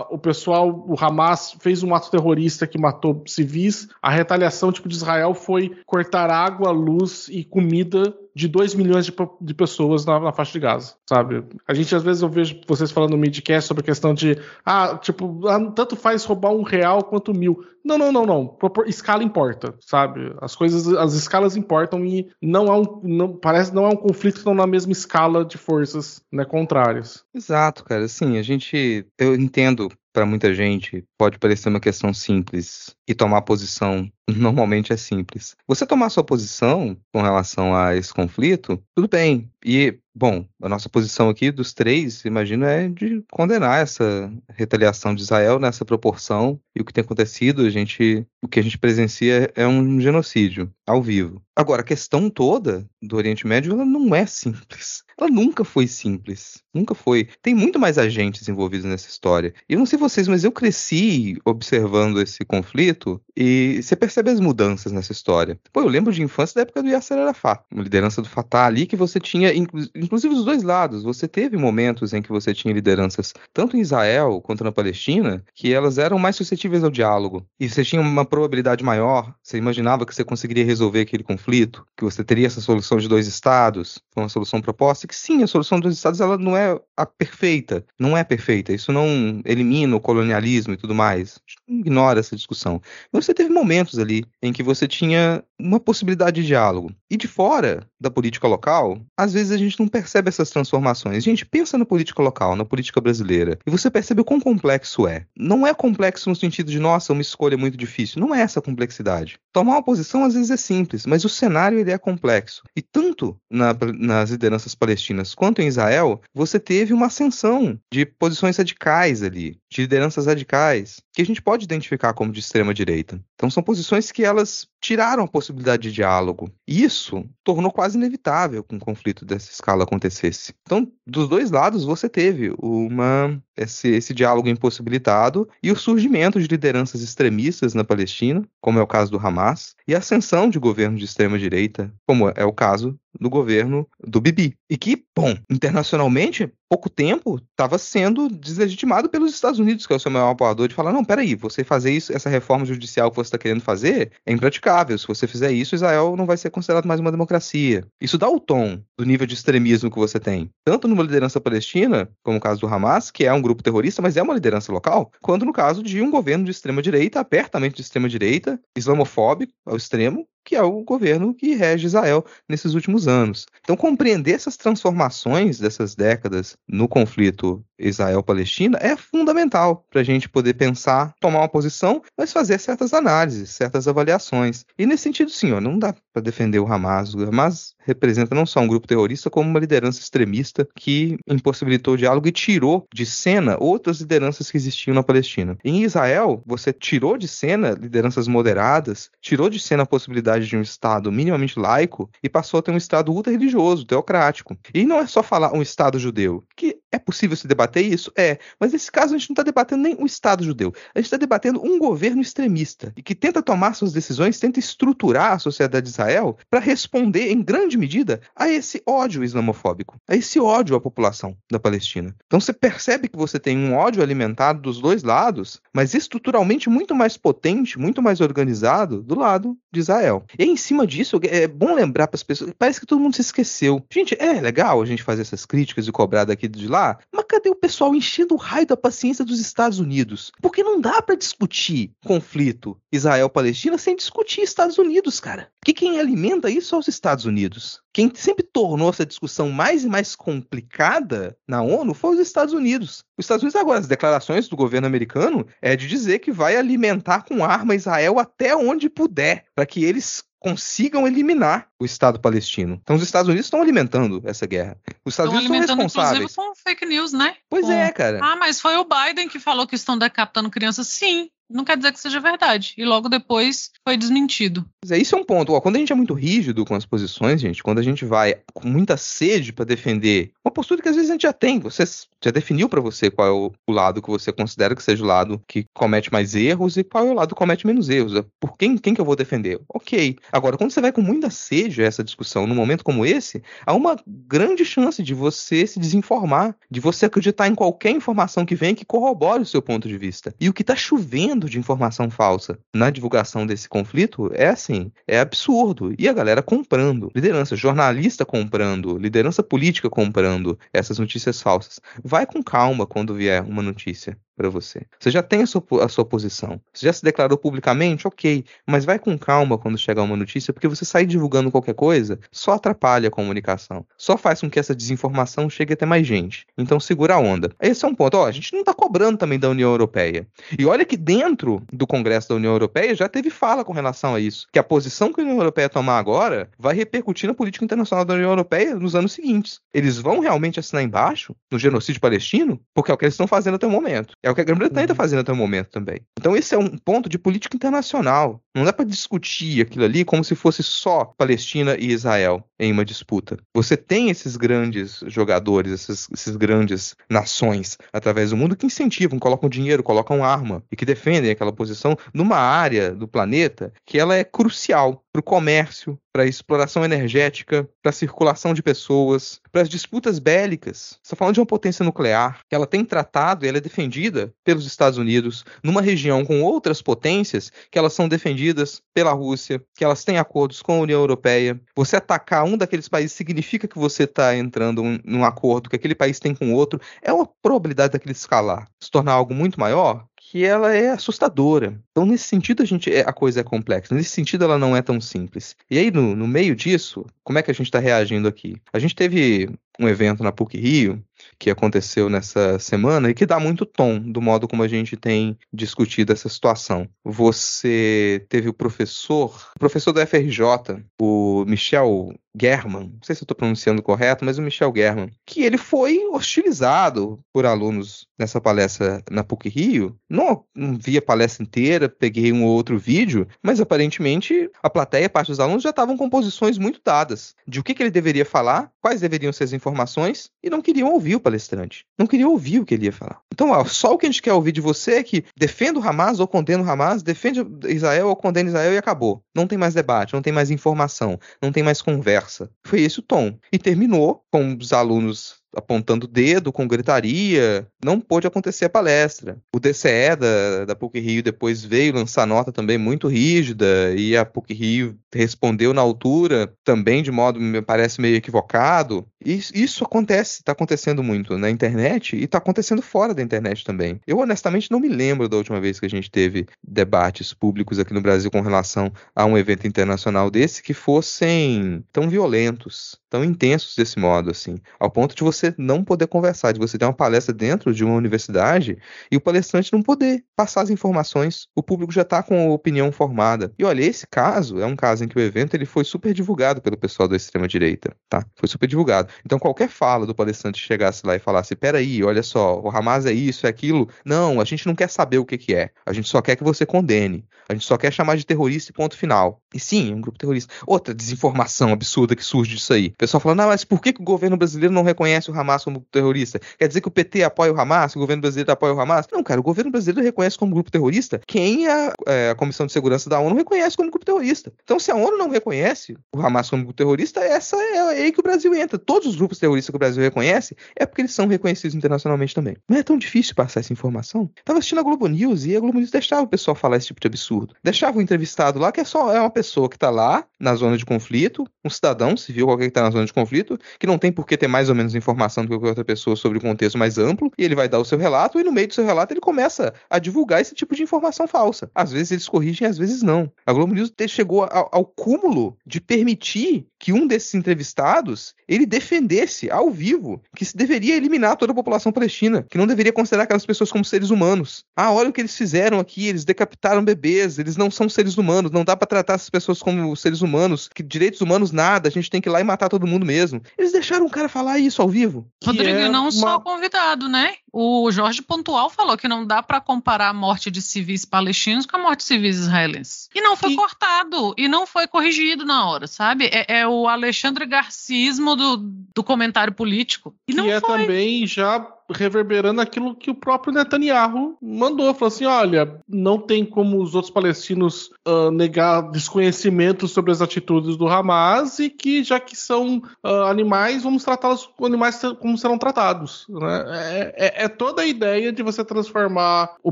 o 0.09 0.17
pessoal, 0.17 0.69
o 0.87 0.95
Hamas 0.99 1.55
fez 1.59 1.83
um 1.83 1.93
ato 1.93 2.11
terrorista 2.11 2.67
que 2.67 2.79
matou 2.79 3.23
civis. 3.25 3.89
A 4.01 4.09
retaliação 4.09 4.71
tipo 4.71 4.87
de 4.87 4.95
Israel 4.95 5.33
foi 5.33 5.75
cortar 5.85 6.29
água, 6.29 6.71
luz 6.71 7.27
e 7.29 7.43
comida 7.43 8.13
de 8.35 8.47
2 8.47 8.75
milhões 8.75 9.05
de, 9.05 9.13
de 9.41 9.53
pessoas 9.53 10.05
na, 10.05 10.19
na, 10.19 10.31
faixa 10.31 10.53
de 10.53 10.59
Gaza, 10.59 10.95
sabe? 11.07 11.43
A 11.67 11.73
gente, 11.73 11.95
às 11.95 12.03
vezes, 12.03 12.21
eu 12.21 12.29
vejo 12.29 12.61
vocês 12.67 12.91
falando 12.91 13.11
no 13.11 13.17
midcast 13.17 13.67
sobre 13.67 13.81
a 13.81 13.85
questão 13.85 14.13
de, 14.13 14.37
ah, 14.65 14.97
tipo, 15.01 15.47
ah, 15.47 15.71
tanto 15.71 15.95
faz 15.95 16.23
roubar 16.23 16.51
um 16.51 16.63
real 16.63 17.03
quanto 17.03 17.33
mil. 17.33 17.65
Não, 17.83 17.97
não, 17.97 18.11
não, 18.11 18.25
não. 18.25 18.57
Escala 18.85 19.23
importa, 19.23 19.73
sabe? 19.79 20.33
As 20.39 20.55
coisas, 20.55 20.87
as 20.87 21.13
escalas 21.13 21.55
importam 21.55 22.05
e 22.05 22.29
não 22.41 22.67
é 22.67 22.77
um, 22.77 23.01
não, 23.03 23.35
parece 23.35 23.73
não 23.73 23.85
é 23.85 23.89
um 23.89 23.95
conflito 23.95 24.35
que 24.35 24.39
estão 24.41 24.53
na 24.53 24.67
mesma 24.67 24.91
escala 24.91 25.43
de 25.43 25.57
forças, 25.57 26.21
né, 26.31 26.45
contrárias. 26.45 27.23
Exato, 27.33 27.83
cara. 27.83 28.05
Assim, 28.05 28.37
a 28.37 28.43
gente, 28.43 29.05
eu 29.17 29.35
entendo 29.35 29.89
para 30.13 30.25
muita 30.25 30.53
gente 30.53 31.03
pode 31.17 31.39
parecer 31.39 31.69
uma 31.69 31.79
questão 31.79 32.13
simples 32.13 32.95
e 33.11 33.15
tomar 33.15 33.41
posição 33.41 34.09
normalmente 34.35 34.93
é 34.93 34.97
simples. 34.97 35.55
Você 35.67 35.85
tomar 35.85 36.09
sua 36.09 36.23
posição 36.23 36.97
com 37.13 37.21
relação 37.21 37.75
a 37.75 37.95
esse 37.95 38.13
conflito, 38.13 38.81
tudo 38.95 39.07
bem. 39.07 39.49
E, 39.63 39.99
bom, 40.15 40.45
a 40.61 40.69
nossa 40.69 40.89
posição 40.89 41.29
aqui 41.29 41.51
dos 41.51 41.73
três, 41.73 42.23
imagino, 42.25 42.65
é 42.65 42.87
de 42.87 43.23
condenar 43.31 43.81
essa 43.81 44.31
retaliação 44.49 45.13
de 45.13 45.21
Israel 45.21 45.59
nessa 45.59 45.85
proporção 45.85 46.59
e 46.75 46.81
o 46.81 46.85
que 46.85 46.93
tem 46.93 47.03
acontecido, 47.03 47.63
a 47.63 47.69
gente, 47.69 48.25
o 48.41 48.47
que 48.47 48.59
a 48.59 48.63
gente 48.63 48.77
presencia 48.77 49.51
é 49.55 49.67
um 49.67 49.99
genocídio 49.99 50.71
ao 50.87 51.01
vivo. 51.01 51.41
Agora, 51.55 51.81
a 51.81 51.85
questão 51.85 52.29
toda 52.29 52.87
do 53.01 53.17
Oriente 53.17 53.45
Médio, 53.45 53.73
ela 53.73 53.85
não 53.85 54.15
é 54.15 54.25
simples. 54.25 55.03
Ela 55.19 55.29
nunca 55.29 55.63
foi 55.63 55.85
simples. 55.85 56.63
Nunca 56.73 56.95
foi. 56.95 57.27
Tem 57.41 57.53
muito 57.53 57.77
mais 57.77 57.97
agentes 57.97 58.47
envolvidos 58.47 58.85
nessa 58.85 59.09
história. 59.09 59.53
Eu 59.69 59.77
não 59.77 59.85
sei 59.85 59.99
vocês, 59.99 60.27
mas 60.27 60.43
eu 60.43 60.51
cresci 60.51 61.37
observando 61.45 62.19
esse 62.19 62.43
conflito 62.43 63.00
e 63.35 63.81
você 63.81 63.95
percebe 63.95 64.29
as 64.29 64.39
mudanças 64.39 64.91
nessa 64.91 65.11
história. 65.11 65.59
Pô, 65.71 65.81
eu 65.81 65.87
lembro 65.87 66.11
de 66.11 66.21
infância 66.21 66.55
da 66.55 66.61
época 66.61 66.83
do 66.83 66.89
Yasser 66.89 67.17
Arafat, 67.17 67.63
uma 67.71 67.83
liderança 67.83 68.21
do 68.21 68.29
Fatah 68.29 68.65
ali 68.65 68.85
que 68.85 68.95
você 68.95 69.19
tinha, 69.19 69.53
inclusive 69.53 70.33
dos 70.33 70.45
dois 70.45 70.63
lados, 70.63 71.03
você 71.03 71.27
teve 71.27 71.57
momentos 71.57 72.13
em 72.13 72.21
que 72.21 72.29
você 72.29 72.53
tinha 72.53 72.73
lideranças 72.73 73.33
tanto 73.53 73.77
em 73.77 73.81
Israel 73.81 74.41
quanto 74.41 74.63
na 74.63 74.71
Palestina 74.71 75.43
que 75.53 75.73
elas 75.73 75.97
eram 75.97 76.17
mais 76.17 76.35
suscetíveis 76.35 76.83
ao 76.83 76.89
diálogo. 76.89 77.45
E 77.59 77.69
você 77.69 77.83
tinha 77.83 78.01
uma 78.01 78.25
probabilidade 78.25 78.83
maior, 78.83 79.33
você 79.41 79.57
imaginava 79.57 80.05
que 80.05 80.13
você 80.13 80.23
conseguiria 80.23 80.65
resolver 80.65 81.01
aquele 81.01 81.23
conflito, 81.23 81.85
que 81.97 82.03
você 82.03 82.23
teria 82.23 82.47
essa 82.47 82.61
solução 82.61 82.97
de 82.97 83.07
dois 83.07 83.27
estados, 83.27 83.99
uma 84.15 84.29
solução 84.29 84.61
proposta, 84.61 85.07
que 85.07 85.15
sim, 85.15 85.43
a 85.43 85.47
solução 85.47 85.79
dos 85.79 85.95
estados 85.95 86.19
ela 86.19 86.37
não 86.37 86.55
é 86.55 86.79
a 86.97 87.05
perfeita, 87.05 87.85
não 87.99 88.17
é 88.17 88.23
perfeita, 88.23 88.73
isso 88.73 88.91
não 88.91 89.41
elimina 89.45 89.95
o 89.95 90.01
colonialismo 90.01 90.73
e 90.73 90.77
tudo 90.77 90.95
mais, 90.95 91.39
ignora 91.67 92.19
essa 92.19 92.35
discussão. 92.35 92.80
Você 93.11 93.33
teve 93.33 93.49
momentos 93.49 93.99
ali 93.99 94.25
em 94.41 94.51
que 94.53 94.63
você 94.63 94.87
tinha 94.87 95.43
uma 95.59 95.79
possibilidade 95.79 96.41
de 96.41 96.47
diálogo. 96.47 96.91
E 97.09 97.17
de 97.17 97.27
fora 97.27 97.85
da 97.99 98.09
política 98.09 98.47
local, 98.47 98.99
às 99.17 99.33
vezes 99.33 99.51
a 99.51 99.57
gente 99.57 99.79
não 99.79 99.87
percebe 99.87 100.29
essas 100.29 100.49
transformações. 100.49 101.23
Gente, 101.23 101.45
pensa 101.45 101.77
na 101.77 101.85
política 101.85 102.21
local, 102.21 102.55
na 102.55 102.65
política 102.65 102.99
brasileira, 102.99 103.59
e 103.65 103.69
você 103.69 103.91
percebe 103.91 104.21
o 104.21 104.25
quão 104.25 104.39
complexo 104.39 105.07
é. 105.07 105.25
Não 105.37 105.67
é 105.67 105.73
complexo 105.73 106.29
no 106.29 106.35
sentido 106.35 106.71
de, 106.71 106.79
nossa, 106.79 107.13
uma 107.13 107.21
escolha 107.21 107.57
muito 107.57 107.77
difícil. 107.77 108.19
Não 108.19 108.33
é 108.33 108.41
essa 108.41 108.61
complexidade. 108.61 109.37
Tomar 109.53 109.73
uma 109.73 109.83
posição 109.83 110.23
às 110.23 110.33
vezes 110.33 110.49
é 110.49 110.57
simples, 110.57 111.05
mas 111.05 111.25
o 111.25 111.29
cenário 111.29 111.77
ele 111.77 111.91
é 111.91 111.97
complexo. 111.97 112.63
E 112.75 112.81
tanto 112.81 113.37
na, 113.49 113.75
nas 113.97 114.31
lideranças 114.31 114.73
palestinas 114.73 115.35
quanto 115.35 115.61
em 115.61 115.67
Israel, 115.67 116.21
você 116.33 116.59
teve 116.59 116.93
uma 116.93 117.07
ascensão 117.07 117.77
de 117.91 118.05
posições 118.05 118.57
radicais 118.57 119.21
ali, 119.21 119.59
de 119.69 119.81
lideranças 119.81 120.25
radicais, 120.25 121.01
que 121.13 121.21
a 121.21 121.25
gente 121.25 121.41
pode 121.41 121.65
identificar 121.65 122.13
como 122.13 122.31
de 122.31 122.39
extrema 122.39 122.70
direita. 122.73 123.23
Então 123.35 123.49
são 123.49 123.63
posições 123.63 124.11
que 124.11 124.23
elas 124.23 124.67
tiraram 124.81 125.23
a 125.23 125.27
possibilidade 125.27 125.83
de 125.83 125.91
diálogo. 125.93 126.51
Isso 126.67 127.23
tornou 127.43 127.71
quase 127.71 127.97
inevitável 127.97 128.63
que 128.63 128.75
um 128.75 128.79
conflito 128.79 129.23
dessa 129.23 129.51
escala 129.51 129.83
acontecesse. 129.83 130.53
Então, 130.63 130.91
dos 131.05 131.29
dois 131.29 131.51
lados, 131.51 131.85
você 131.85 132.09
teve 132.09 132.53
uma 132.57 133.41
esse, 133.55 133.89
esse 133.89 134.13
diálogo 134.13 134.49
impossibilitado 134.49 135.47
e 135.61 135.71
o 135.71 135.75
surgimento 135.75 136.39
de 136.39 136.47
lideranças 136.47 137.01
extremistas 137.01 137.73
na 137.73 137.83
Palestina, 137.83 138.43
como 138.59 138.79
é 138.79 138.81
o 138.81 138.87
caso 138.87 139.11
do 139.11 139.19
Hamas, 139.19 139.75
e 139.87 139.93
a 139.93 139.99
ascensão 139.99 140.49
de 140.49 140.59
governos 140.59 140.99
de 140.99 141.05
extrema 141.05 141.37
direita, 141.37 141.93
como 142.07 142.29
é 142.29 142.43
o 142.43 142.53
caso 142.53 142.97
do 143.19 143.29
governo 143.29 143.87
do 144.05 144.21
Bibi. 144.21 144.55
E 144.69 144.77
que, 144.77 145.03
bom, 145.15 145.35
internacionalmente, 145.49 146.51
pouco 146.69 146.89
tempo, 146.89 147.39
estava 147.51 147.77
sendo 147.77 148.29
deslegitimado 148.29 149.09
pelos 149.09 149.33
Estados 149.33 149.59
Unidos, 149.59 149.85
que 149.85 149.93
é 149.93 149.95
o 149.95 149.99
seu 149.99 150.09
maior 150.09 150.31
apoiador, 150.31 150.67
de 150.67 150.75
falar: 150.75 150.93
não, 150.93 151.03
peraí, 151.03 151.35
você 151.35 151.63
fazer 151.63 151.91
isso, 151.91 152.13
essa 152.13 152.29
reforma 152.29 152.65
judicial 152.65 153.09
que 153.09 153.17
você 153.17 153.27
está 153.27 153.37
querendo 153.37 153.61
fazer 153.61 154.11
é 154.25 154.31
impraticável. 154.31 154.70
Se 154.97 155.07
você 155.07 155.27
fizer 155.27 155.51
isso, 155.51 155.75
Israel 155.75 156.15
não 156.15 156.25
vai 156.25 156.37
ser 156.37 156.49
considerado 156.49 156.87
mais 156.87 156.99
uma 156.99 157.11
democracia. 157.11 157.85
Isso 157.99 158.17
dá 158.17 158.29
o 158.29 158.39
tom 158.39 158.81
do 158.97 159.05
nível 159.05 159.27
de 159.27 159.33
extremismo 159.33 159.91
que 159.91 159.97
você 159.97 160.19
tem, 160.19 160.49
tanto 160.63 160.87
numa 160.87 161.03
liderança 161.03 161.41
palestina, 161.41 162.09
como 162.23 162.37
o 162.37 162.41
caso 162.41 162.61
do 162.61 162.67
Hamas, 162.67 163.11
que 163.11 163.25
é 163.25 163.33
um 163.33 163.41
grupo 163.41 163.63
terrorista, 163.63 164.01
mas 164.01 164.15
é 164.15 164.21
uma 164.21 164.33
liderança 164.33 164.71
local, 164.71 165.11
quanto 165.21 165.45
no 165.45 165.51
caso 165.51 165.83
de 165.83 166.01
um 166.01 166.09
governo 166.09 166.45
de 166.45 166.51
extrema 166.51 166.81
direita, 166.81 167.19
apertamente 167.19 167.75
de 167.75 167.81
extrema 167.81 168.07
direita, 168.07 168.59
islamofóbico 168.77 169.51
ao 169.65 169.75
extremo, 169.75 170.25
que 170.43 170.55
é 170.55 170.61
o 170.61 170.83
governo 170.83 171.33
que 171.33 171.55
rege 171.55 171.87
Israel 171.87 172.25
nesses 172.47 172.73
últimos 172.73 173.07
anos. 173.07 173.45
Então, 173.61 173.75
compreender 173.75 174.33
essas 174.33 174.57
transformações 174.57 175.59
dessas 175.59 175.95
décadas 175.95 176.57
no 176.67 176.87
conflito 176.87 177.63
Israel-Palestina 177.81 178.77
é 178.81 178.95
fundamental 178.95 179.85
para 179.89 180.01
a 180.01 180.03
gente 180.03 180.29
poder 180.29 180.53
pensar, 180.53 181.13
tomar 181.19 181.39
uma 181.39 181.49
posição, 181.49 182.01
mas 182.17 182.31
fazer 182.31 182.59
certas 182.59 182.93
análises, 182.93 183.49
certas 183.49 183.87
avaliações. 183.87 184.65
E 184.77 184.85
nesse 184.85 185.03
sentido, 185.03 185.31
sim, 185.31 185.51
ó, 185.51 185.59
não 185.59 185.77
dá 185.77 185.95
para 186.13 186.21
defender 186.21 186.59
o 186.59 186.71
Hamas. 186.71 187.13
O 187.13 187.23
Hamas 187.23 187.73
representa 187.83 188.35
não 188.35 188.45
só 188.45 188.59
um 188.59 188.67
grupo 188.67 188.87
terrorista, 188.87 189.29
como 189.29 189.49
uma 189.49 189.59
liderança 189.59 189.99
extremista 189.99 190.67
que 190.75 191.17
impossibilitou 191.27 191.95
o 191.95 191.97
diálogo 191.97 192.27
e 192.27 192.31
tirou 192.31 192.85
de 192.93 193.05
cena 193.05 193.57
outras 193.59 193.99
lideranças 193.99 194.51
que 194.51 194.57
existiam 194.57 194.93
na 194.93 195.03
Palestina. 195.03 195.57
Em 195.63 195.83
Israel, 195.83 196.43
você 196.45 196.71
tirou 196.71 197.17
de 197.17 197.27
cena 197.27 197.71
lideranças 197.71 198.27
moderadas, 198.27 199.09
tirou 199.21 199.49
de 199.49 199.59
cena 199.59 199.83
a 199.83 199.87
possibilidade 199.87 200.30
de 200.39 200.57
um 200.57 200.61
Estado 200.61 201.11
minimamente 201.11 201.59
laico 201.59 202.09
e 202.23 202.29
passou 202.29 202.59
a 202.59 202.63
ter 202.63 202.71
um 202.71 202.77
Estado 202.77 203.11
ultra-religioso, 203.11 203.85
teocrático. 203.85 204.57
E 204.73 204.85
não 204.85 204.99
é 204.99 205.07
só 205.07 205.21
falar 205.23 205.53
um 205.53 205.61
Estado 205.61 205.99
judeu, 205.99 206.43
que 206.55 206.79
é 206.91 206.99
possível 206.99 207.37
se 207.37 207.47
debater 207.47 207.85
isso? 207.85 208.11
É. 208.17 208.37
Mas 208.59 208.73
nesse 208.73 208.91
caso 208.91 209.15
a 209.15 209.17
gente 209.17 209.29
não 209.29 209.33
está 209.33 209.43
debatendo 209.43 209.83
nem 209.83 209.95
o 209.99 210.05
Estado 210.05 210.43
judeu. 210.43 210.73
A 210.93 210.99
gente 210.99 211.05
está 211.05 211.17
debatendo 211.17 211.63
um 211.63 211.79
governo 211.79 212.21
extremista 212.21 212.93
e 212.97 213.01
que 213.01 213.15
tenta 213.15 213.41
tomar 213.41 213.73
suas 213.73 213.93
decisões, 213.93 214.39
tenta 214.39 214.59
estruturar 214.59 215.33
a 215.33 215.39
sociedade 215.39 215.85
de 215.85 215.91
Israel 215.91 216.37
para 216.49 216.59
responder 216.59 217.31
em 217.31 217.41
grande 217.41 217.77
medida 217.77 218.21
a 218.35 218.49
esse 218.49 218.81
ódio 218.85 219.23
islamofóbico, 219.23 219.97
a 220.07 220.15
esse 220.15 220.39
ódio 220.39 220.75
à 220.75 220.81
população 220.81 221.35
da 221.49 221.59
Palestina. 221.59 222.15
Então 222.25 222.39
você 222.39 222.53
percebe 222.53 223.07
que 223.07 223.17
você 223.17 223.39
tem 223.39 223.57
um 223.57 223.75
ódio 223.75 224.03
alimentado 224.03 224.61
dos 224.61 224.79
dois 224.79 225.03
lados, 225.03 225.61
mas 225.73 225.93
estruturalmente 225.93 226.69
muito 226.69 226.93
mais 226.93 227.17
potente, 227.17 227.79
muito 227.79 228.01
mais 228.01 228.21
organizado 228.21 229.01
do 229.01 229.17
lado 229.17 229.57
de 229.71 229.79
Israel. 229.79 230.20
E 230.37 230.45
em 230.45 230.55
cima 230.57 230.85
disso, 230.85 231.19
é 231.23 231.47
bom 231.47 231.73
lembrar 231.73 232.07
para 232.07 232.15
as 232.15 232.23
pessoas, 232.23 232.51
parece 232.57 232.79
que 232.79 232.85
todo 232.85 232.99
mundo 232.99 233.15
se 233.15 233.21
esqueceu. 233.21 233.83
Gente, 233.91 234.15
é 234.19 234.39
legal 234.41 234.81
a 234.81 234.85
gente 234.85 235.03
fazer 235.03 235.21
essas 235.21 235.45
críticas 235.45 235.87
e 235.87 235.91
cobrar 235.91 236.25
daqui 236.25 236.47
de 236.47 236.67
lá, 236.67 236.97
mas 237.13 237.25
cadê 237.27 237.49
o 237.49 237.55
pessoal 237.55 237.95
enchendo 237.95 238.33
o 238.33 238.37
raio 238.37 238.67
da 238.67 238.77
paciência 238.77 239.23
dos 239.23 239.39
Estados 239.39 239.79
Unidos? 239.79 240.31
Porque 240.41 240.63
não 240.63 240.79
dá 240.79 241.01
para 241.01 241.15
discutir 241.15 241.91
conflito 242.05 242.77
Israel-Palestina 242.91 243.77
sem 243.77 243.95
discutir 243.95 244.41
Estados 244.41 244.77
Unidos, 244.77 245.19
cara. 245.19 245.49
Que 245.63 245.73
quem 245.73 245.99
alimenta 245.99 246.49
isso 246.49 246.69
são 246.69 246.79
os 246.79 246.87
Estados 246.87 247.25
Unidos. 247.25 247.81
Quem 247.93 248.11
sempre 248.15 248.43
tornou 248.43 248.89
essa 248.89 249.05
discussão 249.05 249.49
mais 249.49 249.83
e 249.83 249.87
mais 249.87 250.15
complicada 250.15 251.37
na 251.47 251.61
ONU 251.61 251.93
foi 251.93 252.15
os 252.15 252.19
Estados 252.19 252.53
Unidos. 252.53 253.03
Os 253.17 253.25
Estados 253.25 253.43
Unidos 253.43 253.59
agora, 253.59 253.79
as 253.79 253.87
declarações 253.87 254.47
do 254.47 254.55
governo 254.55 254.87
americano 254.87 255.45
é 255.61 255.75
de 255.75 255.87
dizer 255.87 256.19
que 256.19 256.31
vai 256.31 256.55
alimentar 256.55 257.23
com 257.23 257.43
arma 257.43 257.75
Israel 257.75 258.17
até 258.17 258.55
onde 258.55 258.89
puder, 258.89 259.45
para 259.53 259.65
que 259.65 259.83
eles 259.83 260.05
this 260.11 260.30
consigam 260.41 261.07
eliminar 261.07 261.67
o 261.79 261.85
Estado 261.85 262.19
palestino. 262.19 262.79
Então 262.81 262.95
os 262.95 263.03
Estados 263.03 263.29
Unidos 263.29 263.45
estão 263.45 263.61
alimentando 263.61 264.21
essa 264.25 264.47
guerra. 264.47 264.75
Os 265.05 265.13
Estados 265.13 265.33
estão 265.33 265.49
Unidos 265.49 265.67
são 265.67 265.75
responsáveis. 265.75 266.31
Inclusive 266.31 266.35
com 266.35 266.55
fake 266.55 266.85
news, 266.87 267.13
né? 267.13 267.35
Pois 267.47 267.65
com... 267.67 267.71
é, 267.71 267.91
cara. 267.91 268.19
Ah, 268.21 268.35
mas 268.35 268.59
foi 268.59 268.75
o 268.75 268.85
Biden 268.85 269.29
que 269.29 269.39
falou 269.39 269.67
que 269.67 269.75
estão 269.75 269.97
decapitando 269.97 270.49
crianças. 270.49 270.87
Sim, 270.87 271.29
não 271.51 271.65
quer 271.65 271.77
dizer 271.77 271.91
que 271.91 271.99
seja 271.99 272.19
verdade. 272.19 272.73
E 272.77 272.85
logo 272.85 273.09
depois 273.09 273.71
foi 273.85 273.97
desmentido. 273.97 274.65
Mas 274.83 274.91
é, 274.91 274.97
isso 274.97 275.15
é 275.15 275.17
um 275.17 275.23
ponto. 275.23 275.53
Ó, 275.53 275.61
quando 275.61 275.75
a 275.75 275.79
gente 275.79 275.91
é 275.91 275.95
muito 275.95 276.13
rígido 276.13 276.65
com 276.65 276.75
as 276.75 276.85
posições, 276.85 277.41
gente, 277.41 277.61
quando 277.61 277.79
a 277.79 277.83
gente 277.83 278.05
vai 278.05 278.35
com 278.53 278.67
muita 278.67 278.97
sede 278.97 279.53
para 279.53 279.65
defender 279.65 280.31
uma 280.43 280.51
postura 280.51 280.81
que 280.81 280.89
às 280.89 280.95
vezes 280.95 281.09
a 281.09 281.13
gente 281.13 281.23
já 281.23 281.33
tem, 281.33 281.59
você 281.59 281.83
já 282.23 282.31
definiu 282.31 282.69
para 282.69 282.81
você 282.81 283.11
qual 283.11 283.27
é 283.27 283.31
o, 283.31 283.51
o, 283.67 283.71
lado 283.71 284.01
que 284.01 284.09
você 284.09 284.31
considera 284.31 284.75
que 284.75 284.83
seja 284.83 285.03
o 285.03 285.07
lado 285.07 285.41
que 285.47 285.65
comete 285.73 286.11
mais 286.11 286.35
erros 286.35 286.77
e 286.77 286.83
qual 286.83 287.05
é 287.05 287.11
o 287.11 287.13
lado 287.13 287.29
que 287.29 287.39
comete 287.39 287.67
menos 287.67 287.89
erros. 287.89 288.15
É, 288.15 288.23
por 288.39 288.57
quem, 288.57 288.77
quem 288.77 288.93
que 288.93 289.01
eu 289.01 289.05
vou 289.05 289.15
defender? 289.15 289.59
Ok. 289.73 290.17
Agora, 290.31 290.57
quando 290.57 290.71
você 290.71 290.81
vai 290.81 290.91
com 290.91 291.01
muita 291.01 291.29
sede 291.29 291.81
a 291.81 291.85
essa 291.85 292.03
discussão 292.03 292.47
num 292.47 292.55
momento 292.55 292.83
como 292.83 293.05
esse, 293.05 293.43
há 293.65 293.73
uma 293.73 293.95
grande 294.07 294.63
chance 294.63 295.03
de 295.03 295.13
você 295.13 295.67
se 295.67 295.79
desinformar, 295.79 296.55
de 296.69 296.79
você 296.79 297.05
acreditar 297.05 297.47
em 297.47 297.55
qualquer 297.55 297.91
informação 297.91 298.45
que 298.45 298.55
vem 298.55 298.75
que 298.75 298.85
corrobore 298.85 299.43
o 299.43 299.45
seu 299.45 299.61
ponto 299.61 299.87
de 299.87 299.97
vista. 299.97 300.33
E 300.39 300.49
o 300.49 300.53
que 300.53 300.61
está 300.61 300.75
chovendo 300.75 301.49
de 301.49 301.59
informação 301.59 302.09
falsa 302.09 302.57
na 302.73 302.89
divulgação 302.89 303.45
desse 303.45 303.67
conflito 303.67 304.31
é 304.33 304.47
assim, 304.47 304.91
é 305.07 305.19
absurdo. 305.19 305.93
E 305.97 306.07
a 306.07 306.13
galera 306.13 306.41
comprando, 306.41 307.11
liderança, 307.15 307.55
jornalista 307.55 308.25
comprando, 308.25 308.97
liderança 308.97 309.43
política 309.43 309.89
comprando 309.89 310.57
essas 310.73 310.99
notícias 310.99 311.41
falsas. 311.41 311.79
Vai 312.03 312.25
com 312.25 312.41
calma 312.41 312.85
quando 312.85 313.15
vier 313.15 313.43
uma 313.43 313.61
notícia 313.61 314.17
para 314.35 314.49
você. 314.49 314.81
Você 314.99 315.11
já 315.11 315.21
tem 315.21 315.43
a 315.43 315.45
sua, 315.45 315.63
a 315.81 315.87
sua 315.87 316.05
posição. 316.05 316.59
Você 316.73 316.85
já 316.85 316.93
se 316.93 317.03
declarou 317.03 317.37
publicamente? 317.37 318.07
Ok. 318.07 318.45
Mas 318.65 318.85
vai 318.85 318.99
com 318.99 319.17
calma 319.17 319.57
quando 319.57 319.77
chegar 319.77 320.03
uma 320.03 320.15
notícia, 320.15 320.53
porque 320.53 320.67
você 320.67 320.85
sair 320.85 321.05
divulgando 321.05 321.51
qualquer 321.51 321.73
coisa 321.73 322.19
só 322.31 322.53
atrapalha 322.53 323.07
a 323.07 323.11
comunicação. 323.11 323.85
Só 323.97 324.17
faz 324.17 324.41
com 324.41 324.49
que 324.49 324.59
essa 324.59 324.75
desinformação 324.75 325.49
chegue 325.49 325.73
até 325.73 325.85
mais 325.85 326.05
gente. 326.05 326.45
Então 326.57 326.79
segura 326.79 327.15
a 327.15 327.19
onda. 327.19 327.51
Esse 327.61 327.85
é 327.85 327.87
um 327.87 327.95
ponto. 327.95 328.17
Ó, 328.17 328.25
a 328.25 328.31
gente 328.31 328.53
não 328.53 328.61
está 328.61 328.73
cobrando 328.73 329.17
também 329.17 329.39
da 329.39 329.49
União 329.49 329.69
Europeia. 329.69 330.27
E 330.57 330.65
olha 330.65 330.85
que 330.85 330.97
dentro 330.97 331.61
do 331.71 331.85
Congresso 331.85 332.29
da 332.29 332.35
União 332.35 332.51
Europeia 332.51 332.95
já 332.95 333.07
teve 333.07 333.29
fala 333.29 333.63
com 333.63 333.73
relação 333.73 334.15
a 334.15 334.19
isso. 334.19 334.47
Que 334.51 334.59
a 334.59 334.63
posição 334.63 335.13
que 335.13 335.21
a 335.21 335.23
União 335.23 335.37
Europeia 335.37 335.69
tomar 335.69 335.97
agora 335.97 336.49
vai 336.57 336.75
repercutir 336.75 337.27
na 337.27 337.33
política 337.33 337.65
internacional 337.65 338.05
da 338.05 338.13
União 338.13 338.29
Europeia 338.29 338.75
nos 338.75 338.95
anos 338.95 339.13
seguintes. 339.13 339.59
Eles 339.73 339.97
vão 339.97 340.19
realmente 340.19 340.59
assinar 340.59 340.83
embaixo 340.83 341.35
no 341.51 341.59
genocídio 341.59 342.01
palestino? 342.01 342.59
Porque 342.73 342.91
é 342.91 342.93
o 342.93 342.97
que 342.97 343.05
eles 343.05 343.13
estão 343.13 343.27
fazendo 343.27 343.55
até 343.55 343.67
o 343.67 343.69
momento. 343.69 344.15
É 344.23 344.29
o 344.29 344.35
que 344.35 344.41
a 344.41 344.43
Grã-Bretanha 344.43 344.83
está 344.83 344.93
uhum. 344.93 344.97
fazendo 344.97 345.19
até 345.19 345.31
o 345.31 345.35
momento 345.35 345.69
também. 345.69 346.01
Então 346.19 346.35
esse 346.35 346.53
é 346.53 346.57
um 346.57 346.77
ponto 346.77 347.09
de 347.09 347.17
política 347.17 347.55
internacional. 347.55 348.41
Não 348.55 348.63
dá 348.63 348.71
para 348.71 348.85
discutir 348.85 349.61
aquilo 349.61 349.85
ali 349.85 350.05
como 350.05 350.23
se 350.23 350.35
fosse 350.35 350.61
só 350.61 351.05
Palestina 351.17 351.75
e 351.79 351.91
Israel 351.91 352.45
em 352.59 352.71
uma 352.71 352.85
disputa. 352.85 353.37
Você 353.55 353.75
tem 353.75 354.09
esses 354.09 354.37
grandes 354.37 354.99
jogadores, 355.07 355.71
esses, 355.71 356.07
esses 356.13 356.35
grandes 356.35 356.95
nações 357.09 357.77
através 357.91 358.29
do 358.29 358.37
mundo 358.37 358.55
que 358.55 358.65
incentivam, 358.65 359.17
colocam 359.17 359.49
dinheiro, 359.49 359.81
colocam 359.81 360.23
arma 360.23 360.63
e 360.71 360.75
que 360.75 360.85
defendem 360.85 361.31
aquela 361.31 361.51
posição 361.51 361.97
numa 362.13 362.37
área 362.37 362.91
do 362.91 363.07
planeta 363.07 363.73
que 363.85 363.97
ela 363.97 364.15
é 364.15 364.23
crucial 364.23 365.03
para 365.11 365.19
o 365.19 365.23
comércio, 365.23 365.99
para 366.13 366.23
a 366.23 366.27
exploração 366.27 366.85
energética, 366.85 367.67
para 367.81 367.89
a 367.89 367.93
circulação 367.93 368.53
de 368.53 368.63
pessoas, 368.63 369.41
para 369.51 369.61
as 369.61 369.69
disputas 369.69 370.19
bélicas. 370.19 370.99
Está 371.03 371.15
falando 371.15 371.35
de 371.35 371.39
uma 371.39 371.45
potência 371.45 371.83
nuclear 371.83 372.39
que 372.49 372.55
ela 372.55 372.67
tem 372.67 372.83
tratado 372.85 373.45
e 373.45 373.49
ela 373.49 373.57
é 373.57 373.61
defendida 373.61 374.33
pelos 374.43 374.65
Estados 374.65 374.97
Unidos 374.97 375.43
numa 375.63 375.81
região 375.81 376.25
com 376.25 376.41
outras 376.41 376.81
potências 376.81 377.51
que 377.69 377.77
elas 377.77 377.93
são 377.93 378.07
defendidas 378.07 378.81
pela 378.93 379.11
Rússia, 379.11 379.61
que 379.75 379.83
elas 379.83 380.03
têm 380.03 380.17
acordos 380.17 380.61
com 380.61 380.73
a 380.73 380.81
União 380.81 380.99
Europeia. 380.99 381.59
Você 381.75 381.97
atacar 381.97 382.43
um 382.45 382.57
daqueles 382.57 382.87
países 382.87 383.13
significa 383.13 383.67
que 383.67 383.79
você 383.79 384.03
está 384.03 384.35
entrando 384.35 384.83
num 385.03 385.25
acordo 385.25 385.69
que 385.69 385.75
aquele 385.75 385.95
país 385.95 386.19
tem 386.19 386.33
com 386.33 386.53
outro. 386.53 386.79
É 387.01 387.11
uma 387.11 387.27
probabilidade 387.41 387.93
daquele 387.93 388.13
escalar 388.13 388.67
se 388.79 388.89
tornar 388.89 389.13
algo 389.13 389.33
muito 389.33 389.59
maior 389.59 390.05
que 390.31 390.45
ela 390.45 390.73
é 390.73 390.91
assustadora. 390.91 391.77
Então, 391.91 392.05
nesse 392.05 392.23
sentido, 392.23 392.63
a, 392.63 392.65
gente, 392.65 392.89
é, 392.89 393.01
a 393.01 393.11
coisa 393.11 393.41
é 393.41 393.43
complexa. 393.43 393.93
Nesse 393.93 394.11
sentido, 394.11 394.45
ela 394.45 394.57
não 394.57 394.73
é 394.73 394.81
tão 394.81 395.01
simples. 395.01 395.57
E 395.69 395.77
aí, 395.77 395.91
no, 395.91 396.15
no 396.15 396.25
meio 396.25 396.55
disso, 396.55 397.05
como 397.21 397.37
é 397.37 397.43
que 397.43 397.51
a 397.51 397.53
gente 397.53 397.65
está 397.65 397.79
reagindo 397.79 398.29
aqui? 398.29 398.55
A 398.71 398.79
gente 398.79 398.95
teve 398.95 399.49
um 399.79 399.87
evento 399.87 400.23
na 400.23 400.31
PUC 400.31 400.57
Rio 400.57 401.03
que 401.37 401.49
aconteceu 401.49 402.09
nessa 402.09 402.59
semana 402.59 403.09
e 403.09 403.13
que 403.13 403.25
dá 403.25 403.39
muito 403.39 403.65
tom 403.65 403.99
do 403.99 404.21
modo 404.21 404.47
como 404.47 404.63
a 404.63 404.67
gente 404.67 404.95
tem 404.95 405.37
discutido 405.51 406.13
essa 406.13 406.29
situação. 406.29 406.87
Você 407.03 408.25
teve 408.29 408.49
o 408.49 408.53
professor, 408.53 409.51
o 409.55 409.59
professor 409.59 409.91
do 409.91 410.05
FRJ, 410.05 410.83
o 410.99 411.45
Michel 411.45 412.13
German, 412.39 412.93
não 412.93 413.03
sei 413.03 413.15
se 413.15 413.21
eu 413.21 413.25
estou 413.25 413.35
pronunciando 413.35 413.81
correto, 413.81 414.23
mas 414.23 414.37
o 414.37 414.41
Michel 414.41 414.71
German, 414.75 415.11
que 415.25 415.43
ele 415.43 415.57
foi 415.57 415.99
hostilizado 416.07 417.19
por 417.33 417.45
alunos 417.45 418.07
nessa 418.17 418.39
palestra 418.39 419.03
na 419.09 419.23
PUC 419.23 419.49
Rio. 419.49 419.97
Não, 420.09 420.45
não 420.55 420.77
vi 420.77 420.97
a 420.97 421.01
palestra 421.01 421.43
inteira, 421.43 421.89
peguei 421.89 422.31
um 422.31 422.45
ou 422.45 422.51
outro 422.51 422.79
vídeo, 422.79 423.27
mas 423.43 423.59
aparentemente 423.59 424.49
a 424.63 424.69
plateia, 424.69 425.09
parte 425.09 425.27
dos 425.27 425.39
alunos 425.39 425.63
já 425.63 425.71
estavam 425.71 425.97
com 425.97 426.09
posições 426.09 426.57
muito 426.57 426.79
dadas 426.83 427.35
de 427.45 427.59
o 427.59 427.63
que, 427.63 427.73
que 427.73 427.83
ele 427.83 427.91
deveria 427.91 428.25
falar, 428.25 428.71
quais 428.79 429.01
deveriam 429.01 429.33
ser 429.33 429.43
as 429.43 429.53
informações 429.61 430.31
e 430.43 430.49
não 430.49 430.61
queriam 430.61 430.91
ouvir 430.91 431.15
o 431.15 431.19
palestrante. 431.19 431.85
Não 431.97 432.07
queriam 432.07 432.31
ouvir 432.31 432.59
o 432.59 432.65
que 432.65 432.73
ele 432.73 432.85
ia 432.85 432.91
falar. 432.91 433.21
Então, 433.31 433.51
ó, 433.51 433.63
só 433.65 433.93
o 433.93 433.97
que 433.97 434.05
a 434.05 434.09
gente 434.09 434.21
quer 434.21 434.33
ouvir 434.33 434.51
de 434.51 434.59
você 434.59 434.95
é 434.95 435.03
que 435.03 435.23
defenda 435.37 435.79
o 435.79 435.83
Hamas 435.87 436.19
ou 436.19 436.27
condena 436.27 436.63
o 436.63 436.69
Hamas, 436.69 437.03
defende 437.03 437.45
Israel 437.67 438.09
ou 438.09 438.15
condena 438.15 438.49
Israel 438.49 438.73
e 438.73 438.77
acabou. 438.77 439.23
Não 439.35 439.47
tem 439.47 439.57
mais 439.57 439.73
debate, 439.73 440.13
não 440.13 440.21
tem 440.21 440.33
mais 440.33 440.49
informação, 440.49 441.19
não 441.41 441.51
tem 441.51 441.63
mais 441.63 441.81
conversa. 441.81 442.49
Foi 442.65 442.81
esse 442.81 442.99
o 442.99 443.03
tom. 443.03 443.37
E 443.51 443.59
terminou 443.59 444.23
com 444.31 444.57
os 444.59 444.73
alunos 444.73 445.40
apontando 445.55 446.05
o 446.05 446.09
dedo 446.09 446.51
com 446.51 446.67
gritaria. 446.67 447.67
Não 447.83 447.99
pôde 447.99 448.27
acontecer 448.27 448.65
a 448.65 448.69
palestra. 448.69 449.37
O 449.53 449.59
DCE 449.59 450.15
da, 450.19 450.65
da 450.65 450.75
PUC 450.75 450.99
Rio 450.99 451.23
depois 451.23 451.63
veio 451.63 451.93
lançar 451.93 452.25
nota 452.25 452.51
também 452.51 452.77
muito 452.77 453.07
rígida 453.07 453.93
e 453.95 454.15
a 454.15 454.25
PUC 454.25 454.53
Rio 454.53 454.97
respondeu 455.13 455.73
na 455.73 455.81
altura 455.81 456.53
também 456.63 457.03
de 457.03 457.11
modo, 457.11 457.39
me 457.39 457.61
parece, 457.61 458.01
meio 458.01 458.15
equivocado. 458.15 459.05
Isso, 459.23 459.51
isso 459.55 459.83
acontece, 459.83 460.39
está 460.39 460.51
acontecendo 460.51 461.03
muito 461.03 461.37
na 461.37 461.49
internet 461.49 462.15
e 462.15 462.23
está 462.23 462.37
acontecendo 462.37 462.81
fora 462.81 463.13
da 463.13 463.21
internet 463.21 463.63
também. 463.63 463.99
Eu 464.07 464.19
honestamente 464.19 464.71
não 464.71 464.79
me 464.79 464.89
lembro 464.89 465.29
da 465.29 465.37
última 465.37 465.59
vez 465.59 465.79
que 465.79 465.85
a 465.85 465.89
gente 465.89 466.09
teve 466.09 466.47
debates 466.63 467.33
públicos 467.33 467.77
aqui 467.77 467.93
no 467.93 468.01
Brasil 468.01 468.31
com 468.31 468.41
relação 468.41 468.91
a 469.15 469.25
um 469.25 469.37
evento 469.37 469.67
internacional 469.67 470.31
desse 470.31 470.63
que 470.63 470.73
fossem 470.73 471.83
tão 471.91 472.09
violentos, 472.09 472.99
tão 473.09 473.23
intensos 473.23 473.75
desse 473.75 473.99
modo, 473.99 474.31
assim, 474.31 474.57
ao 474.79 474.89
ponto 474.89 475.15
de 475.15 475.23
você 475.41 475.55
não 475.57 475.83
poder 475.83 476.07
conversar, 476.07 476.51
de 476.51 476.59
você 476.59 476.77
ter 476.77 476.85
uma 476.85 476.93
palestra 476.93 477.33
dentro 477.33 477.73
de 477.73 477.83
uma 477.83 477.95
universidade 477.95 478.77
e 479.11 479.17
o 479.17 479.21
palestrante 479.21 479.73
não 479.73 479.81
poder 479.81 480.23
passar 480.35 480.61
as 480.61 480.69
informações, 480.69 481.47
o 481.55 481.63
público 481.63 481.91
já 481.91 482.03
está 482.03 482.21
com 482.21 482.51
a 482.51 482.53
opinião 482.53 482.91
formada. 482.91 483.51
E 483.57 483.65
olha, 483.65 483.81
esse 483.81 484.05
caso 484.07 484.59
é 484.59 484.65
um 484.65 484.75
caso 484.75 485.03
em 485.03 485.07
que 485.07 485.17
o 485.17 485.21
evento 485.21 485.55
ele 485.55 485.65
foi 485.65 485.83
super 485.83 486.13
divulgado 486.13 486.61
pelo 486.61 486.77
pessoal 486.77 487.07
da 487.07 487.15
extrema 487.15 487.47
direita, 487.47 487.95
tá? 488.07 488.25
Foi 488.35 488.47
super 488.47 488.67
divulgado. 488.67 489.11
Então 489.25 489.39
qualquer 489.39 489.69
fala 489.69 490.05
do 490.05 490.13
palestrante 490.13 490.59
chegasse 490.59 491.05
lá 491.05 491.15
e 491.15 491.19
falasse, 491.19 491.55
peraí, 491.55 492.03
olha 492.03 492.23
só, 492.23 492.59
o 492.59 492.69
Hamas 492.69 493.05
é 493.05 493.11
isso, 493.11 493.47
é 493.47 493.49
aquilo, 493.49 493.89
não, 494.05 494.39
a 494.39 494.45
gente 494.45 494.67
não 494.67 494.75
quer 494.75 494.89
saber 494.89 495.17
o 495.17 495.25
que 495.25 495.37
que 495.37 495.55
é, 495.55 495.71
a 495.85 495.93
gente 495.93 496.07
só 496.07 496.21
quer 496.21 496.35
que 496.35 496.43
você 496.43 496.65
condene, 496.65 497.25
a 497.49 497.53
gente 497.53 497.65
só 497.65 497.77
quer 497.77 497.91
chamar 497.91 498.15
de 498.15 498.25
terrorista 498.25 498.71
e 498.71 498.73
ponto 498.73 498.95
final. 498.95 499.41
E 499.53 499.59
sim, 499.59 499.93
um 499.93 499.99
grupo 499.99 500.17
terrorista. 500.17 500.53
Outra 500.65 500.93
desinformação 500.93 501.73
absurda 501.73 502.15
que 502.15 502.23
surge 502.23 502.55
disso 502.55 502.73
aí. 502.73 502.87
O 502.87 502.97
pessoal 502.97 503.19
falando, 503.19 503.39
não, 503.39 503.47
mas 503.47 503.65
por 503.65 503.81
que, 503.81 503.91
que 503.91 504.01
o 504.01 504.05
governo 504.05 504.37
brasileiro 504.37 504.73
não 504.73 504.83
reconhece 504.83 505.29
o 505.31 505.39
Hamas 505.39 505.63
como 505.63 505.81
terrorista? 505.91 506.39
Quer 506.57 506.67
dizer 506.67 506.81
que 506.81 506.87
o 506.87 506.91
PT 506.91 507.23
apoia 507.23 507.53
o 507.53 507.59
Hamas, 507.59 507.95
o 507.95 507.99
governo 507.99 508.21
brasileiro 508.21 508.51
apoia 508.51 508.73
o 508.73 508.79
Hamas? 508.79 509.07
Não, 509.11 509.23
cara, 509.23 509.39
o 509.39 509.43
governo 509.43 509.71
brasileiro 509.71 510.05
reconhece 510.05 510.37
como 510.37 510.53
grupo 510.53 510.71
terrorista 510.71 511.21
quem 511.27 511.67
a, 511.67 511.93
é, 512.07 512.29
a 512.31 512.35
Comissão 512.35 512.65
de 512.65 512.73
Segurança 512.73 513.09
da 513.09 513.19
ONU 513.19 513.35
reconhece 513.35 513.77
como 513.77 513.89
grupo 513.89 514.05
terrorista. 514.05 514.51
Então, 514.63 514.79
se 514.79 514.91
a 514.91 514.95
ONU 514.95 515.17
não 515.17 515.29
reconhece 515.29 515.97
o 516.13 516.21
Hamas 516.21 516.49
como 516.49 516.63
grupo 516.63 516.77
terrorista, 516.77 517.21
essa 517.21 517.55
é 517.55 517.79
aí 517.79 518.11
que 518.11 518.19
o 518.19 518.23
Brasil 518.23 518.53
entra. 518.53 518.77
Todos 518.77 519.07
os 519.07 519.15
grupos 519.15 519.39
terroristas 519.39 519.71
que 519.71 519.75
o 519.75 519.79
Brasil 519.79 520.01
reconhece 520.01 520.55
é 520.75 520.85
porque 520.85 521.01
eles 521.01 521.13
são 521.13 521.27
reconhecidos 521.27 521.75
internacionalmente 521.75 522.35
também. 522.35 522.55
Não 522.69 522.77
é 522.77 522.83
tão 522.83 522.97
difícil 522.97 523.35
passar 523.35 523.59
essa 523.59 523.73
informação. 523.73 524.29
Tava 524.43 524.59
assistindo 524.59 524.79
a 524.79 524.83
Globo 524.83 525.07
News 525.07 525.45
e 525.45 525.55
a 525.55 525.59
Globo 525.59 525.77
News 525.77 525.91
deixava 525.91 526.23
o 526.23 526.27
pessoal 526.27 526.55
falar 526.55 526.77
esse 526.77 526.87
tipo 526.87 526.99
de 526.99 527.07
absurdo. 527.07 527.55
Deixava 527.63 527.97
o 527.97 528.01
entrevistado 528.01 528.59
lá, 528.59 528.71
que 528.71 528.79
é 528.79 528.83
só 528.83 529.13
é 529.13 529.19
uma 529.19 529.29
pessoa 529.29 529.69
que 529.69 529.77
tá 529.77 529.89
lá 529.89 530.25
na 530.39 530.55
zona 530.55 530.77
de 530.77 530.85
conflito, 530.85 531.45
um 531.63 531.69
cidadão 531.69 532.17
civil 532.17 532.47
qualquer 532.47 532.65
que 532.65 532.71
tá 532.71 532.81
na 532.81 532.89
zona 532.89 533.05
de 533.05 533.13
conflito, 533.13 533.57
que 533.79 533.87
não 533.87 533.97
tem 533.97 534.11
por 534.11 534.25
que 534.25 534.37
ter 534.37 534.47
mais 534.47 534.69
ou 534.69 534.75
menos 534.75 534.95
informação 534.95 535.20
do 535.47 535.59
que 535.59 535.65
outra 535.65 535.83
pessoa 535.83 536.15
sobre 536.15 536.37
o 536.37 536.41
contexto 536.41 536.77
mais 536.77 536.97
amplo, 536.97 537.31
e 537.37 537.43
ele 537.43 537.55
vai 537.55 537.67
dar 537.67 537.79
o 537.79 537.85
seu 537.85 537.97
relato, 537.97 538.39
e 538.39 538.43
no 538.43 538.51
meio 538.51 538.67
do 538.67 538.73
seu 538.73 538.85
relato 538.85 539.13
ele 539.13 539.21
começa 539.21 539.73
a 539.89 539.99
divulgar 539.99 540.41
esse 540.41 540.55
tipo 540.55 540.75
de 540.75 540.83
informação 540.83 541.27
falsa. 541.27 541.69
Às 541.73 541.91
vezes 541.91 542.11
eles 542.11 542.27
corrigem, 542.27 542.67
às 542.67 542.77
vezes 542.77 543.01
não. 543.01 543.31
A 543.45 543.53
Globo 543.53 543.73
News 543.73 543.91
chegou 544.07 544.43
ao, 544.43 544.69
ao 544.71 544.85
cúmulo 544.85 545.57
de 545.65 545.79
permitir 545.79 546.67
que 546.81 546.91
um 546.91 547.05
desses 547.05 547.33
entrevistados 547.35 548.33
ele 548.47 548.65
defendesse 548.65 549.49
ao 549.49 549.69
vivo 549.69 550.21
que 550.35 550.43
se 550.43 550.57
deveria 550.57 550.97
eliminar 550.97 551.37
toda 551.37 551.53
a 551.53 551.55
população 551.55 551.91
palestina, 551.91 552.45
que 552.49 552.57
não 552.57 552.67
deveria 552.67 552.91
considerar 552.91 553.23
aquelas 553.23 553.45
pessoas 553.45 553.71
como 553.71 553.85
seres 553.85 554.09
humanos. 554.09 554.65
Ah, 554.75 554.91
olha 554.91 555.09
o 555.09 555.13
que 555.13 555.21
eles 555.21 555.37
fizeram 555.37 555.79
aqui, 555.79 556.07
eles 556.07 556.25
decapitaram 556.25 556.83
bebês, 556.83 557.37
eles 557.37 557.55
não 557.55 557.69
são 557.69 557.87
seres 557.87 558.17
humanos, 558.17 558.51
não 558.51 558.65
dá 558.65 558.75
para 558.75 558.87
tratar 558.87 559.13
essas 559.13 559.29
pessoas 559.29 559.61
como 559.61 559.95
seres 559.95 560.21
humanos, 560.21 560.67
que 560.67 560.81
direitos 560.81 561.21
humanos 561.21 561.51
nada, 561.51 561.87
a 561.87 561.91
gente 561.91 562.09
tem 562.09 562.19
que 562.19 562.27
ir 562.27 562.31
lá 562.31 562.41
e 562.41 562.43
matar 562.43 562.67
todo 562.67 562.87
mundo 562.87 563.05
mesmo. 563.05 563.41
Eles 563.57 563.71
deixaram 563.71 564.05
o 564.05 564.09
cara 564.09 564.27
falar 564.27 564.57
isso 564.57 564.81
ao 564.81 564.89
vivo. 564.89 565.27
Rodrigo, 565.45 565.77
é 565.77 565.89
não 565.89 566.03
uma... 566.03 566.11
só 566.11 566.39
convidado, 566.39 567.07
né? 567.07 567.35
O 567.53 567.91
Jorge 567.91 568.21
Pontual 568.21 568.69
falou 568.69 568.97
que 568.97 569.07
não 569.07 569.25
dá 569.25 569.43
para 569.43 569.59
comparar 569.59 570.09
a 570.09 570.13
morte 570.13 570.49
de 570.49 570.61
civis 570.61 571.05
palestinos 571.05 571.65
com 571.65 571.75
a 571.75 571.79
morte 571.79 571.99
de 571.99 572.05
civis 572.05 572.37
israelenses. 572.37 573.09
E 573.13 573.21
não 573.21 573.35
foi 573.35 573.51
e... 573.51 573.55
cortado, 573.55 574.33
e 574.37 574.47
não 574.47 574.65
foi 574.65 574.87
corrigido 574.87 575.45
na 575.45 575.69
hora, 575.69 575.85
sabe? 575.85 576.29
É, 576.31 576.59
é 576.59 576.67
o 576.71 576.87
Alexandre 576.87 577.45
Garcismo 577.45 578.35
do, 578.35 578.57
do 578.95 579.03
comentário 579.03 579.53
político. 579.53 580.15
E 580.27 580.33
não 580.33 580.45
que 580.45 580.51
é 580.51 580.61
também 580.61 581.27
já 581.27 581.59
reverberando 581.93 582.61
aquilo 582.61 582.95
que 582.95 583.09
o 583.09 583.15
próprio 583.15 583.53
Netanyahu 583.53 584.37
mandou. 584.41 584.93
Falou 584.93 585.07
assim: 585.07 585.25
olha, 585.25 585.79
não 585.87 586.17
tem 586.17 586.45
como 586.45 586.81
os 586.81 586.95
outros 586.95 587.11
palestinos 587.11 587.91
uh, 588.07 588.31
negar 588.31 588.89
desconhecimento 588.91 589.87
sobre 589.87 590.11
as 590.11 590.21
atitudes 590.21 590.77
do 590.77 590.87
Hamas 590.87 591.59
e 591.59 591.69
que, 591.69 592.03
já 592.03 592.19
que 592.19 592.35
são 592.35 592.77
uh, 593.03 593.23
animais, 593.25 593.83
vamos 593.83 594.03
tratá-los 594.03 594.45
como 594.45 594.67
animais 594.67 595.01
como 595.19 595.37
serão 595.37 595.57
tratados. 595.57 596.25
Né? 596.29 596.65
É, 596.67 597.13
é, 597.17 597.43
é, 597.45 597.47
toda 597.47 597.81
a 597.81 597.85
ideia 597.85 598.31
de 598.31 598.43
você 598.43 598.63
transformar 598.63 599.55
o 599.63 599.71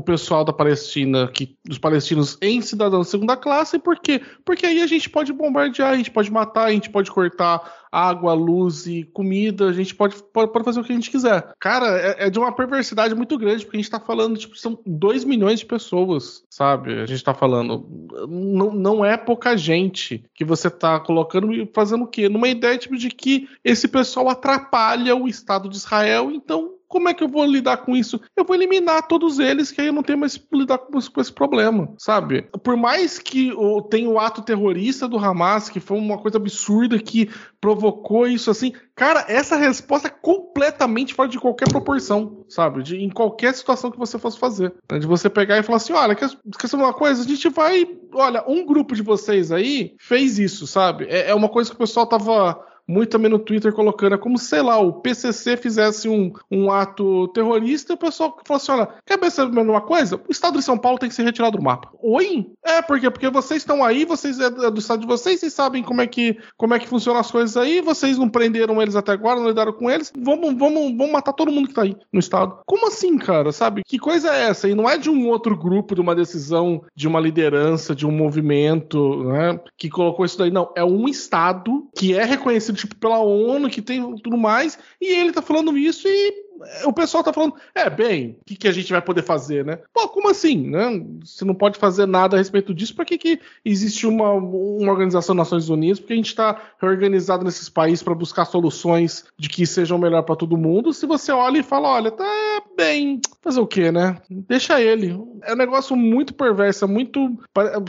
pessoal 0.00 0.44
da 0.44 0.52
Palestina, 0.52 1.28
que, 1.28 1.56
os 1.68 1.78
palestinos, 1.78 2.36
em 2.40 2.60
cidadãos 2.60 3.06
de 3.06 3.10
segunda 3.10 3.36
classe, 3.36 3.78
por 3.78 3.98
quê? 3.98 4.20
Porque 4.44 4.66
aí 4.66 4.82
a 4.82 4.86
gente 4.86 5.08
pode 5.08 5.32
bombardear, 5.32 5.90
a 5.90 5.96
gente 5.96 6.10
pode 6.10 6.30
matar, 6.30 6.64
a 6.64 6.72
gente 6.72 6.90
pode 6.90 7.10
cortar 7.10 7.60
água, 7.90 8.32
luz 8.32 8.86
e 8.86 9.04
comida, 9.04 9.68
a 9.68 9.72
gente 9.72 9.94
pode, 9.94 10.16
pode, 10.32 10.64
fazer 10.64 10.80
o 10.80 10.84
que 10.84 10.92
a 10.92 10.94
gente 10.94 11.10
quiser. 11.10 11.52
Cara, 11.58 11.86
é, 11.98 12.26
é, 12.26 12.30
de 12.30 12.38
uma 12.38 12.52
perversidade 12.52 13.14
muito 13.14 13.36
grande, 13.36 13.64
porque 13.64 13.76
a 13.76 13.80
gente 13.80 13.90
tá 13.90 14.00
falando, 14.00 14.38
tipo, 14.38 14.56
são 14.56 14.78
2 14.86 15.24
milhões 15.24 15.60
de 15.60 15.66
pessoas, 15.66 16.44
sabe? 16.48 17.00
A 17.00 17.06
gente 17.06 17.24
tá 17.24 17.34
falando. 17.34 17.86
Não, 18.28 18.72
não 18.72 19.04
é 19.04 19.16
pouca 19.16 19.56
gente 19.56 20.24
que 20.34 20.44
você 20.44 20.70
tá 20.70 21.00
colocando 21.00 21.52
e 21.52 21.68
fazendo 21.74 22.04
o 22.04 22.08
quê? 22.08 22.28
Numa 22.28 22.48
ideia, 22.48 22.78
tipo, 22.78 22.96
de 22.96 23.10
que 23.10 23.48
esse 23.64 23.88
pessoal 23.88 24.28
atrapalha 24.28 25.16
o 25.16 25.26
Estado 25.26 25.68
de 25.68 25.76
Israel, 25.76 26.30
então 26.30 26.79
como 26.90 27.08
é 27.08 27.14
que 27.14 27.22
eu 27.22 27.28
vou 27.28 27.46
lidar 27.46 27.76
com 27.78 27.94
isso? 27.96 28.20
Eu 28.36 28.44
vou 28.44 28.56
eliminar 28.56 29.06
todos 29.06 29.38
eles, 29.38 29.70
que 29.70 29.80
aí 29.80 29.86
eu 29.86 29.92
não 29.92 30.02
tenho 30.02 30.18
mais 30.18 30.36
que 30.36 30.44
lidar 30.52 30.76
com, 30.76 31.00
com 31.00 31.20
esse 31.20 31.32
problema, 31.32 31.94
sabe? 31.96 32.42
Por 32.64 32.76
mais 32.76 33.20
que 33.20 33.52
o, 33.52 33.80
tenha 33.80 34.10
o 34.10 34.18
ato 34.18 34.42
terrorista 34.42 35.06
do 35.06 35.16
Hamas, 35.16 35.68
que 35.68 35.78
foi 35.78 35.96
uma 35.96 36.18
coisa 36.18 36.36
absurda 36.36 36.98
que 36.98 37.30
provocou 37.60 38.26
isso 38.26 38.50
assim, 38.50 38.72
cara, 38.96 39.24
essa 39.28 39.54
resposta 39.56 40.08
é 40.08 40.10
completamente 40.10 41.14
fora 41.14 41.28
de 41.28 41.38
qualquer 41.38 41.68
proporção, 41.68 42.44
sabe? 42.48 42.82
De, 42.82 42.96
em 42.96 43.08
qualquer 43.08 43.54
situação 43.54 43.92
que 43.92 43.98
você 43.98 44.18
fosse 44.18 44.36
fazer. 44.36 44.74
Né? 44.90 44.98
De 44.98 45.06
você 45.06 45.30
pegar 45.30 45.58
e 45.58 45.62
falar 45.62 45.76
assim: 45.76 45.92
olha, 45.92 46.16
quer, 46.16 46.28
quer 46.58 46.66
saber 46.66 46.82
uma 46.82 46.92
coisa? 46.92 47.22
A 47.22 47.26
gente 47.26 47.48
vai. 47.50 47.86
Olha, 48.12 48.42
um 48.48 48.66
grupo 48.66 48.96
de 48.96 49.02
vocês 49.02 49.52
aí 49.52 49.94
fez 50.00 50.40
isso, 50.40 50.66
sabe? 50.66 51.04
É, 51.04 51.30
é 51.30 51.34
uma 51.36 51.48
coisa 51.48 51.70
que 51.70 51.76
o 51.76 51.78
pessoal 51.78 52.04
tava 52.04 52.69
muito 52.90 53.10
também 53.10 53.30
no 53.30 53.38
Twitter 53.38 53.72
colocando, 53.72 54.14
é 54.16 54.18
como, 54.18 54.36
sei 54.36 54.62
lá, 54.62 54.78
o 54.78 54.92
PCC 54.92 55.56
fizesse 55.56 56.08
um, 56.08 56.32
um 56.50 56.70
ato 56.70 57.28
terrorista 57.28 57.92
e 57.92 57.94
o 57.94 57.98
pessoal 57.98 58.36
falou 58.44 58.60
assim, 58.60 58.72
olha, 58.72 58.88
quer 59.06 59.30
saber 59.30 59.60
uma 59.60 59.80
coisa? 59.80 60.16
O 60.16 60.32
estado 60.32 60.58
de 60.58 60.64
São 60.64 60.76
Paulo 60.76 60.98
tem 60.98 61.08
que 61.08 61.14
ser 61.14 61.22
retirado 61.22 61.56
do 61.56 61.62
mapa. 61.62 61.88
Oi? 62.02 62.48
É, 62.64 62.82
por 62.82 62.98
quê? 62.98 63.08
Porque 63.08 63.30
vocês 63.30 63.62
estão 63.62 63.84
aí, 63.84 64.04
vocês 64.04 64.40
é 64.40 64.50
do 64.50 64.80
estado 64.80 65.00
de 65.00 65.06
vocês, 65.06 65.38
vocês 65.38 65.52
sabem 65.52 65.84
como 65.84 66.00
é 66.00 66.06
que, 66.06 66.36
como 66.56 66.74
é 66.74 66.80
que 66.80 66.88
funcionam 66.88 67.20
as 67.20 67.30
coisas 67.30 67.56
aí, 67.56 67.80
vocês 67.80 68.18
não 68.18 68.28
prenderam 68.28 68.82
eles 68.82 68.96
até 68.96 69.12
agora, 69.12 69.38
não 69.38 69.48
lidaram 69.48 69.72
com 69.72 69.88
eles, 69.88 70.12
vamos, 70.18 70.54
vamos, 70.58 70.96
vamos 70.96 71.12
matar 71.12 71.32
todo 71.32 71.52
mundo 71.52 71.68
que 71.68 71.74
tá 71.74 71.82
aí 71.82 71.96
no 72.12 72.18
estado. 72.18 72.58
Como 72.66 72.88
assim, 72.88 73.16
cara? 73.18 73.52
Sabe? 73.52 73.82
Que 73.86 73.98
coisa 73.98 74.34
é 74.34 74.48
essa? 74.48 74.68
E 74.68 74.74
não 74.74 74.90
é 74.90 74.98
de 74.98 75.08
um 75.08 75.28
outro 75.28 75.56
grupo, 75.56 75.94
de 75.94 76.00
uma 76.00 76.14
decisão, 76.14 76.82
de 76.94 77.06
uma 77.06 77.20
liderança, 77.20 77.94
de 77.94 78.04
um 78.04 78.10
movimento, 78.10 79.24
né, 79.24 79.60
que 79.78 79.88
colocou 79.88 80.24
isso 80.24 80.38
daí. 80.38 80.50
Não, 80.50 80.72
é 80.76 80.84
um 80.84 81.08
estado 81.08 81.88
que 81.96 82.14
é 82.14 82.24
reconhecido 82.24 82.79
tipo, 82.80 82.96
pela 82.96 83.18
ONU, 83.18 83.70
que 83.70 83.82
tem 83.82 84.16
tudo 84.18 84.36
mais, 84.36 84.78
e 85.00 85.06
ele 85.06 85.32
tá 85.32 85.42
falando 85.42 85.76
isso 85.76 86.06
e 86.08 86.50
o 86.84 86.92
pessoal 86.92 87.24
tá 87.24 87.32
falando, 87.32 87.54
é, 87.74 87.88
bem, 87.88 88.36
o 88.40 88.44
que, 88.44 88.56
que 88.56 88.68
a 88.68 88.72
gente 88.72 88.92
vai 88.92 89.00
poder 89.00 89.22
fazer, 89.22 89.64
né? 89.64 89.78
Pô, 89.92 90.08
como 90.08 90.28
assim, 90.28 90.68
né? 90.68 91.02
Você 91.24 91.44
não 91.44 91.54
pode 91.54 91.78
fazer 91.78 92.06
nada 92.06 92.36
a 92.36 92.38
respeito 92.38 92.74
disso, 92.74 92.94
para 92.94 93.04
que, 93.04 93.16
que 93.16 93.40
existe 93.64 94.06
uma, 94.06 94.32
uma 94.32 94.92
organização 94.92 95.34
das 95.34 95.46
Nações 95.46 95.68
Unidas? 95.68 95.98
Porque 95.98 96.12
a 96.12 96.16
gente 96.16 96.28
está 96.28 96.60
reorganizado 96.78 97.44
nesses 97.44 97.68
países 97.68 98.02
para 98.02 98.14
buscar 98.14 98.44
soluções 98.44 99.24
de 99.38 99.48
que 99.48 99.66
sejam 99.66 99.98
melhor 99.98 100.22
para 100.22 100.36
todo 100.36 100.56
mundo. 100.56 100.92
Se 100.92 101.06
você 101.06 101.32
olha 101.32 101.58
e 101.58 101.62
fala, 101.62 101.88
olha, 101.88 102.10
tá 102.10 102.62
bem, 102.80 103.20
fazer 103.42 103.60
o 103.60 103.66
quê, 103.66 103.92
né? 103.92 104.16
Deixa 104.30 104.80
ele. 104.80 105.14
É 105.42 105.52
um 105.52 105.56
negócio 105.56 105.94
muito 105.94 106.32
perverso, 106.32 106.86
é 106.86 106.88
muito, 106.88 107.38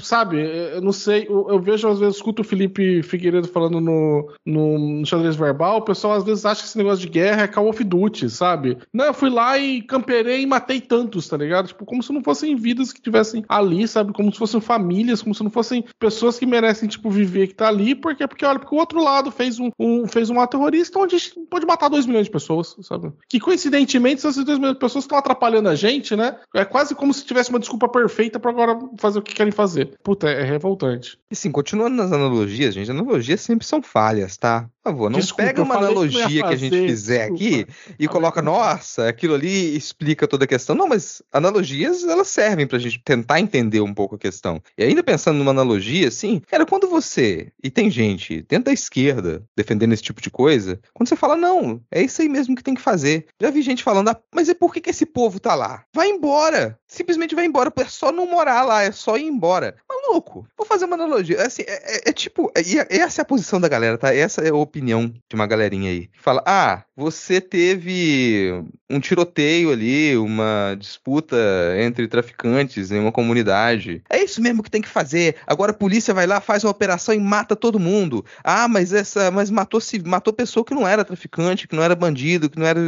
sabe, 0.01 0.37
eu 0.73 0.81
não 0.81 0.91
sei, 0.91 1.25
eu, 1.29 1.47
eu 1.49 1.59
vejo 1.61 1.87
às 1.87 1.99
vezes, 1.99 2.17
escuto 2.17 2.41
o 2.41 2.45
Felipe 2.45 3.01
Figueiredo 3.01 3.47
falando 3.47 3.79
no, 3.79 4.33
no, 4.45 4.77
no 4.77 5.05
xadrez 5.05 5.35
verbal, 5.35 5.77
o 5.77 5.81
pessoal 5.81 6.13
às 6.13 6.23
vezes 6.23 6.45
acha 6.45 6.61
que 6.61 6.67
esse 6.67 6.77
negócio 6.77 6.99
de 6.99 7.09
guerra 7.09 7.43
é 7.43 7.47
Call 7.47 7.69
of 7.69 7.81
Duty, 7.83 8.29
sabe? 8.29 8.77
Não, 8.93 9.05
eu 9.05 9.13
fui 9.13 9.29
lá 9.29 9.57
e 9.57 9.81
camperei 9.81 10.41
e 10.41 10.45
matei 10.45 10.81
tantos, 10.81 11.27
tá 11.27 11.37
ligado? 11.37 11.67
Tipo, 11.67 11.85
como 11.85 12.03
se 12.03 12.11
não 12.11 12.21
fossem 12.21 12.55
vidas 12.55 12.91
que 12.91 13.01
tivessem 13.01 13.45
ali, 13.47 13.87
sabe? 13.87 14.11
Como 14.13 14.31
se 14.31 14.37
fossem 14.37 14.59
famílias, 14.59 15.21
como 15.21 15.33
se 15.33 15.43
não 15.43 15.49
fossem 15.49 15.85
pessoas 15.97 16.37
que 16.37 16.45
merecem, 16.45 16.89
tipo, 16.89 17.09
viver 17.09 17.47
que 17.47 17.55
tá 17.55 17.67
ali, 17.67 17.95
porque, 17.95 18.27
porque 18.27 18.45
olha, 18.45 18.59
porque 18.59 18.75
o 18.75 18.79
outro 18.79 19.01
lado 19.01 19.31
fez 19.31 19.57
um, 19.57 19.69
um 19.79 20.05
fez 20.07 20.29
um 20.29 20.39
ato 20.39 20.57
terrorista 20.57 20.99
onde 20.99 21.15
a 21.15 21.17
gente 21.17 21.39
pode 21.49 21.65
matar 21.65 21.87
dois 21.87 22.05
milhões 22.05 22.25
de 22.25 22.31
pessoas, 22.31 22.75
sabe? 22.81 23.11
Que 23.29 23.39
coincidentemente 23.39 24.25
essas 24.25 24.35
dois 24.43 24.59
milhões 24.59 24.77
pessoas 24.81 25.03
estão 25.03 25.17
atrapalhando 25.17 25.69
a 25.69 25.75
gente, 25.75 26.15
né? 26.15 26.37
É 26.55 26.65
quase 26.65 26.95
como 26.95 27.13
se 27.13 27.23
tivesse 27.23 27.51
uma 27.51 27.59
desculpa 27.59 27.87
perfeita 27.87 28.39
para 28.39 28.51
agora 28.51 28.79
fazer 28.97 29.19
o 29.19 29.21
que 29.21 29.33
querem 29.33 29.51
fazer. 29.51 29.93
Puta, 30.03 30.27
é 30.29 30.43
revoltante. 30.43 31.19
E 31.29 31.35
sim, 31.35 31.51
continuando 31.51 31.95
nas 31.95 32.11
analogias, 32.11 32.73
gente, 32.73 32.89
analogias 32.89 33.41
sempre 33.41 33.65
são 33.65 33.81
falhas, 33.81 34.35
tá? 34.35 34.67
Por 34.83 34.91
favor, 34.91 35.09
não 35.11 35.19
desculpa, 35.19 35.43
pega 35.43 35.61
uma 35.61 35.75
analogia 35.75 36.27
que, 36.27 36.41
que, 36.41 36.43
a 36.43 36.55
gente 36.55 36.87
fizer 36.87 37.29
desculpa. 37.29 37.43
aqui 37.43 37.67
e 37.99 38.07
coloca, 38.07 38.41
nossa, 38.41 39.07
aquilo 39.07 39.35
ali 39.35 39.75
explica 39.77 40.27
toda 40.27 40.45
a 40.45 40.47
questão. 40.47 40.75
Não, 40.75 40.87
mas 40.87 41.21
analogias, 41.31 42.03
elas 42.03 42.29
servem 42.29 42.65
pra 42.65 42.79
gente 42.79 42.99
tentar 43.03 43.39
entender 43.39 43.81
um 43.81 43.93
pouco 43.93 44.15
a 44.15 44.19
questão. 44.19 44.59
E 44.75 44.83
ainda 44.83 45.03
pensando 45.03 45.37
numa 45.37 45.51
analogia, 45.51 46.07
assim, 46.07 46.41
cara, 46.47 46.65
quando 46.65 46.87
você, 46.87 47.51
e 47.63 47.69
tem 47.69 47.91
gente 47.91 48.41
dentro 48.49 48.65
da 48.65 48.73
esquerda 48.73 49.43
defendendo 49.55 49.93
esse 49.93 50.01
tipo 50.01 50.19
de 50.19 50.31
coisa, 50.31 50.79
quando 50.93 51.07
você 51.07 51.15
fala, 51.15 51.37
não, 51.37 51.79
é 51.91 52.01
isso 52.01 52.21
aí 52.21 52.27
mesmo 52.27 52.55
que 52.55 52.63
tem 52.63 52.73
que 52.73 52.81
fazer. 52.81 53.27
Já 53.39 53.51
vi 53.51 53.61
gente 53.61 53.83
falando, 53.83 54.09
ah, 54.09 54.19
mas 54.33 54.49
é 54.49 54.55
por 54.55 54.73
que, 54.73 54.81
que 54.81 54.89
esse 54.89 55.05
povo 55.05 55.39
tá 55.39 55.53
lá? 55.53 55.83
Vai 55.93 56.09
embora. 56.09 56.79
Simplesmente 56.87 57.35
vai 57.35 57.45
embora. 57.45 57.71
É 57.77 57.85
só 57.85 58.11
não 58.11 58.25
morar 58.25 58.63
lá, 58.63 58.83
é 58.83 58.91
só 58.91 59.17
ir 59.17 59.25
embora. 59.25 59.75
Maluco, 59.87 60.47
vou 60.57 60.65
fazer 60.65 60.85
uma 60.85 60.95
analogia. 60.95 61.41
Assim, 61.41 61.63
é, 61.67 61.97
é, 61.97 62.09
é 62.09 62.13
tipo, 62.13 62.51
é, 62.55 62.61
essa 62.97 63.21
é 63.21 63.23
a 63.23 63.25
posição 63.25 63.61
da 63.61 63.67
galera, 63.67 63.97
tá? 63.97 64.13
Essa 64.13 64.41
é 64.41 64.49
a 64.49 64.55
opinião 64.71 65.07
de 65.07 65.35
uma 65.35 65.45
galerinha 65.45 65.91
aí. 65.91 66.09
Fala, 66.17 66.41
ah, 66.47 66.83
você 66.95 67.41
teve 67.41 68.63
um 68.89 68.99
tiroteio 68.99 69.71
ali, 69.71 70.15
uma 70.17 70.75
disputa 70.79 71.35
entre 71.77 72.07
traficantes 72.07 72.91
em 72.91 72.99
uma 72.99 73.11
comunidade. 73.11 74.01
É 74.09 74.23
isso 74.23 74.41
mesmo 74.41 74.63
que 74.63 74.71
tem 74.71 74.81
que 74.81 74.87
fazer. 74.87 75.35
Agora 75.45 75.71
a 75.71 75.75
polícia 75.75 76.13
vai 76.13 76.25
lá, 76.25 76.39
faz 76.39 76.63
uma 76.63 76.71
operação 76.71 77.13
e 77.13 77.19
mata 77.19 77.55
todo 77.55 77.79
mundo. 77.79 78.25
Ah, 78.43 78.67
mas 78.67 78.93
essa, 78.93 79.29
mas 79.29 79.49
matou 79.49 79.81
se 79.81 79.99
matou 79.99 80.33
pessoa 80.33 80.65
que 80.65 80.73
não 80.73 80.87
era 80.87 81.03
traficante, 81.03 81.67
que 81.67 81.75
não 81.75 81.83
era 81.83 81.95
bandido, 81.95 82.49
que 82.49 82.57
não 82.57 82.65
era 82.65 82.79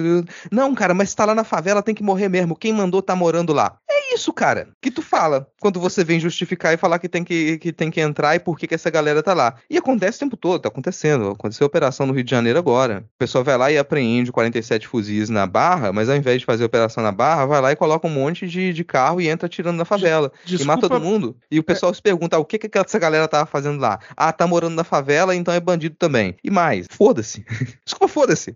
Não, 0.52 0.74
cara, 0.74 0.94
mas 0.94 1.14
tá 1.14 1.26
lá 1.26 1.36
na 1.36 1.44
favela, 1.44 1.84
tem 1.84 1.96
que 1.96 2.04
morrer 2.04 2.30
mesmo. 2.30 2.56
Quem 2.56 2.72
mandou 2.72 3.02
tá 3.02 3.16
morando 3.16 3.52
lá. 3.52 3.78
É 4.14 4.16
isso, 4.16 4.32
cara. 4.32 4.70
Que 4.80 4.92
tu 4.92 5.02
fala 5.02 5.48
quando 5.60 5.80
você 5.80 6.04
vem 6.04 6.20
justificar 6.20 6.74
e 6.74 6.78
falar 6.78 7.00
que 7.00 7.10
tem 7.10 7.24
que, 7.24 7.58
que 7.58 7.74
tem 7.74 7.90
que 7.90 8.00
entrar 8.00 8.36
e 8.36 8.40
por 8.40 8.58
que, 8.58 8.68
que 8.68 8.76
essa 8.76 8.90
galera 8.90 9.24
tá 9.24 9.34
lá. 9.34 9.56
E 9.70 9.78
acontece 9.78 10.18
o 10.18 10.20
tempo 10.20 10.38
todo, 10.38 10.62
tá 10.62 10.70
acontecendo. 10.70 11.30
Aconteceu 11.30 11.66
a 11.66 11.68
operação 11.68 12.06
no 12.06 12.14
Rio 12.14 12.24
de 12.24 12.30
Janeiro 12.30 12.60
agora. 12.60 13.04
O 13.16 13.18
pessoal 13.18 13.44
vai 13.44 13.58
lá 13.58 13.72
e 13.72 13.78
apreende 13.78 14.32
47 14.32 14.88
fuzis 14.88 15.30
na 15.30 15.48
barra, 15.48 15.92
mas 15.92 16.10
ao 16.10 16.16
invés 16.16 16.40
de 16.40 16.46
fazer 16.46 16.64
a 16.64 16.68
operação 16.68 17.04
na 17.04 17.12
barra, 17.12 17.46
vai 17.46 17.62
lá 17.62 17.72
e 17.72 17.76
coloca 17.76 18.08
um 18.08 18.12
monte 18.12 18.48
de, 18.48 18.72
de 18.72 18.84
carro 18.84 19.20
e 19.20 19.28
entra 19.28 19.50
tirando 19.50 19.78
na 19.78 19.86
favela. 19.86 20.32
Desculpa, 20.46 20.64
e 20.64 20.68
mata 20.68 20.90
todo 20.90 21.02
mundo. 21.02 21.36
E 21.50 21.60
o 21.60 21.64
pessoal 21.64 21.92
é... 21.92 21.96
se 21.96 22.02
pergunta, 22.02 22.36
ah, 22.36 22.40
o 22.40 22.46
que, 22.46 22.60
que 22.60 22.78
essa 22.78 23.00
galera 23.00 23.28
tava 23.28 23.46
fazendo 23.46 23.80
lá? 23.80 24.00
Ah, 24.16 24.32
tá 24.32 24.46
morando 24.46 24.76
na 24.76 24.84
favela, 24.84 25.36
então 25.36 25.54
é 25.54 25.60
bandido 25.60 25.96
também. 25.98 26.36
E 26.44 26.52
mais, 26.52 26.88
foda-se. 26.90 27.44
Desculpa, 27.84 28.08
foda-se. 28.08 28.56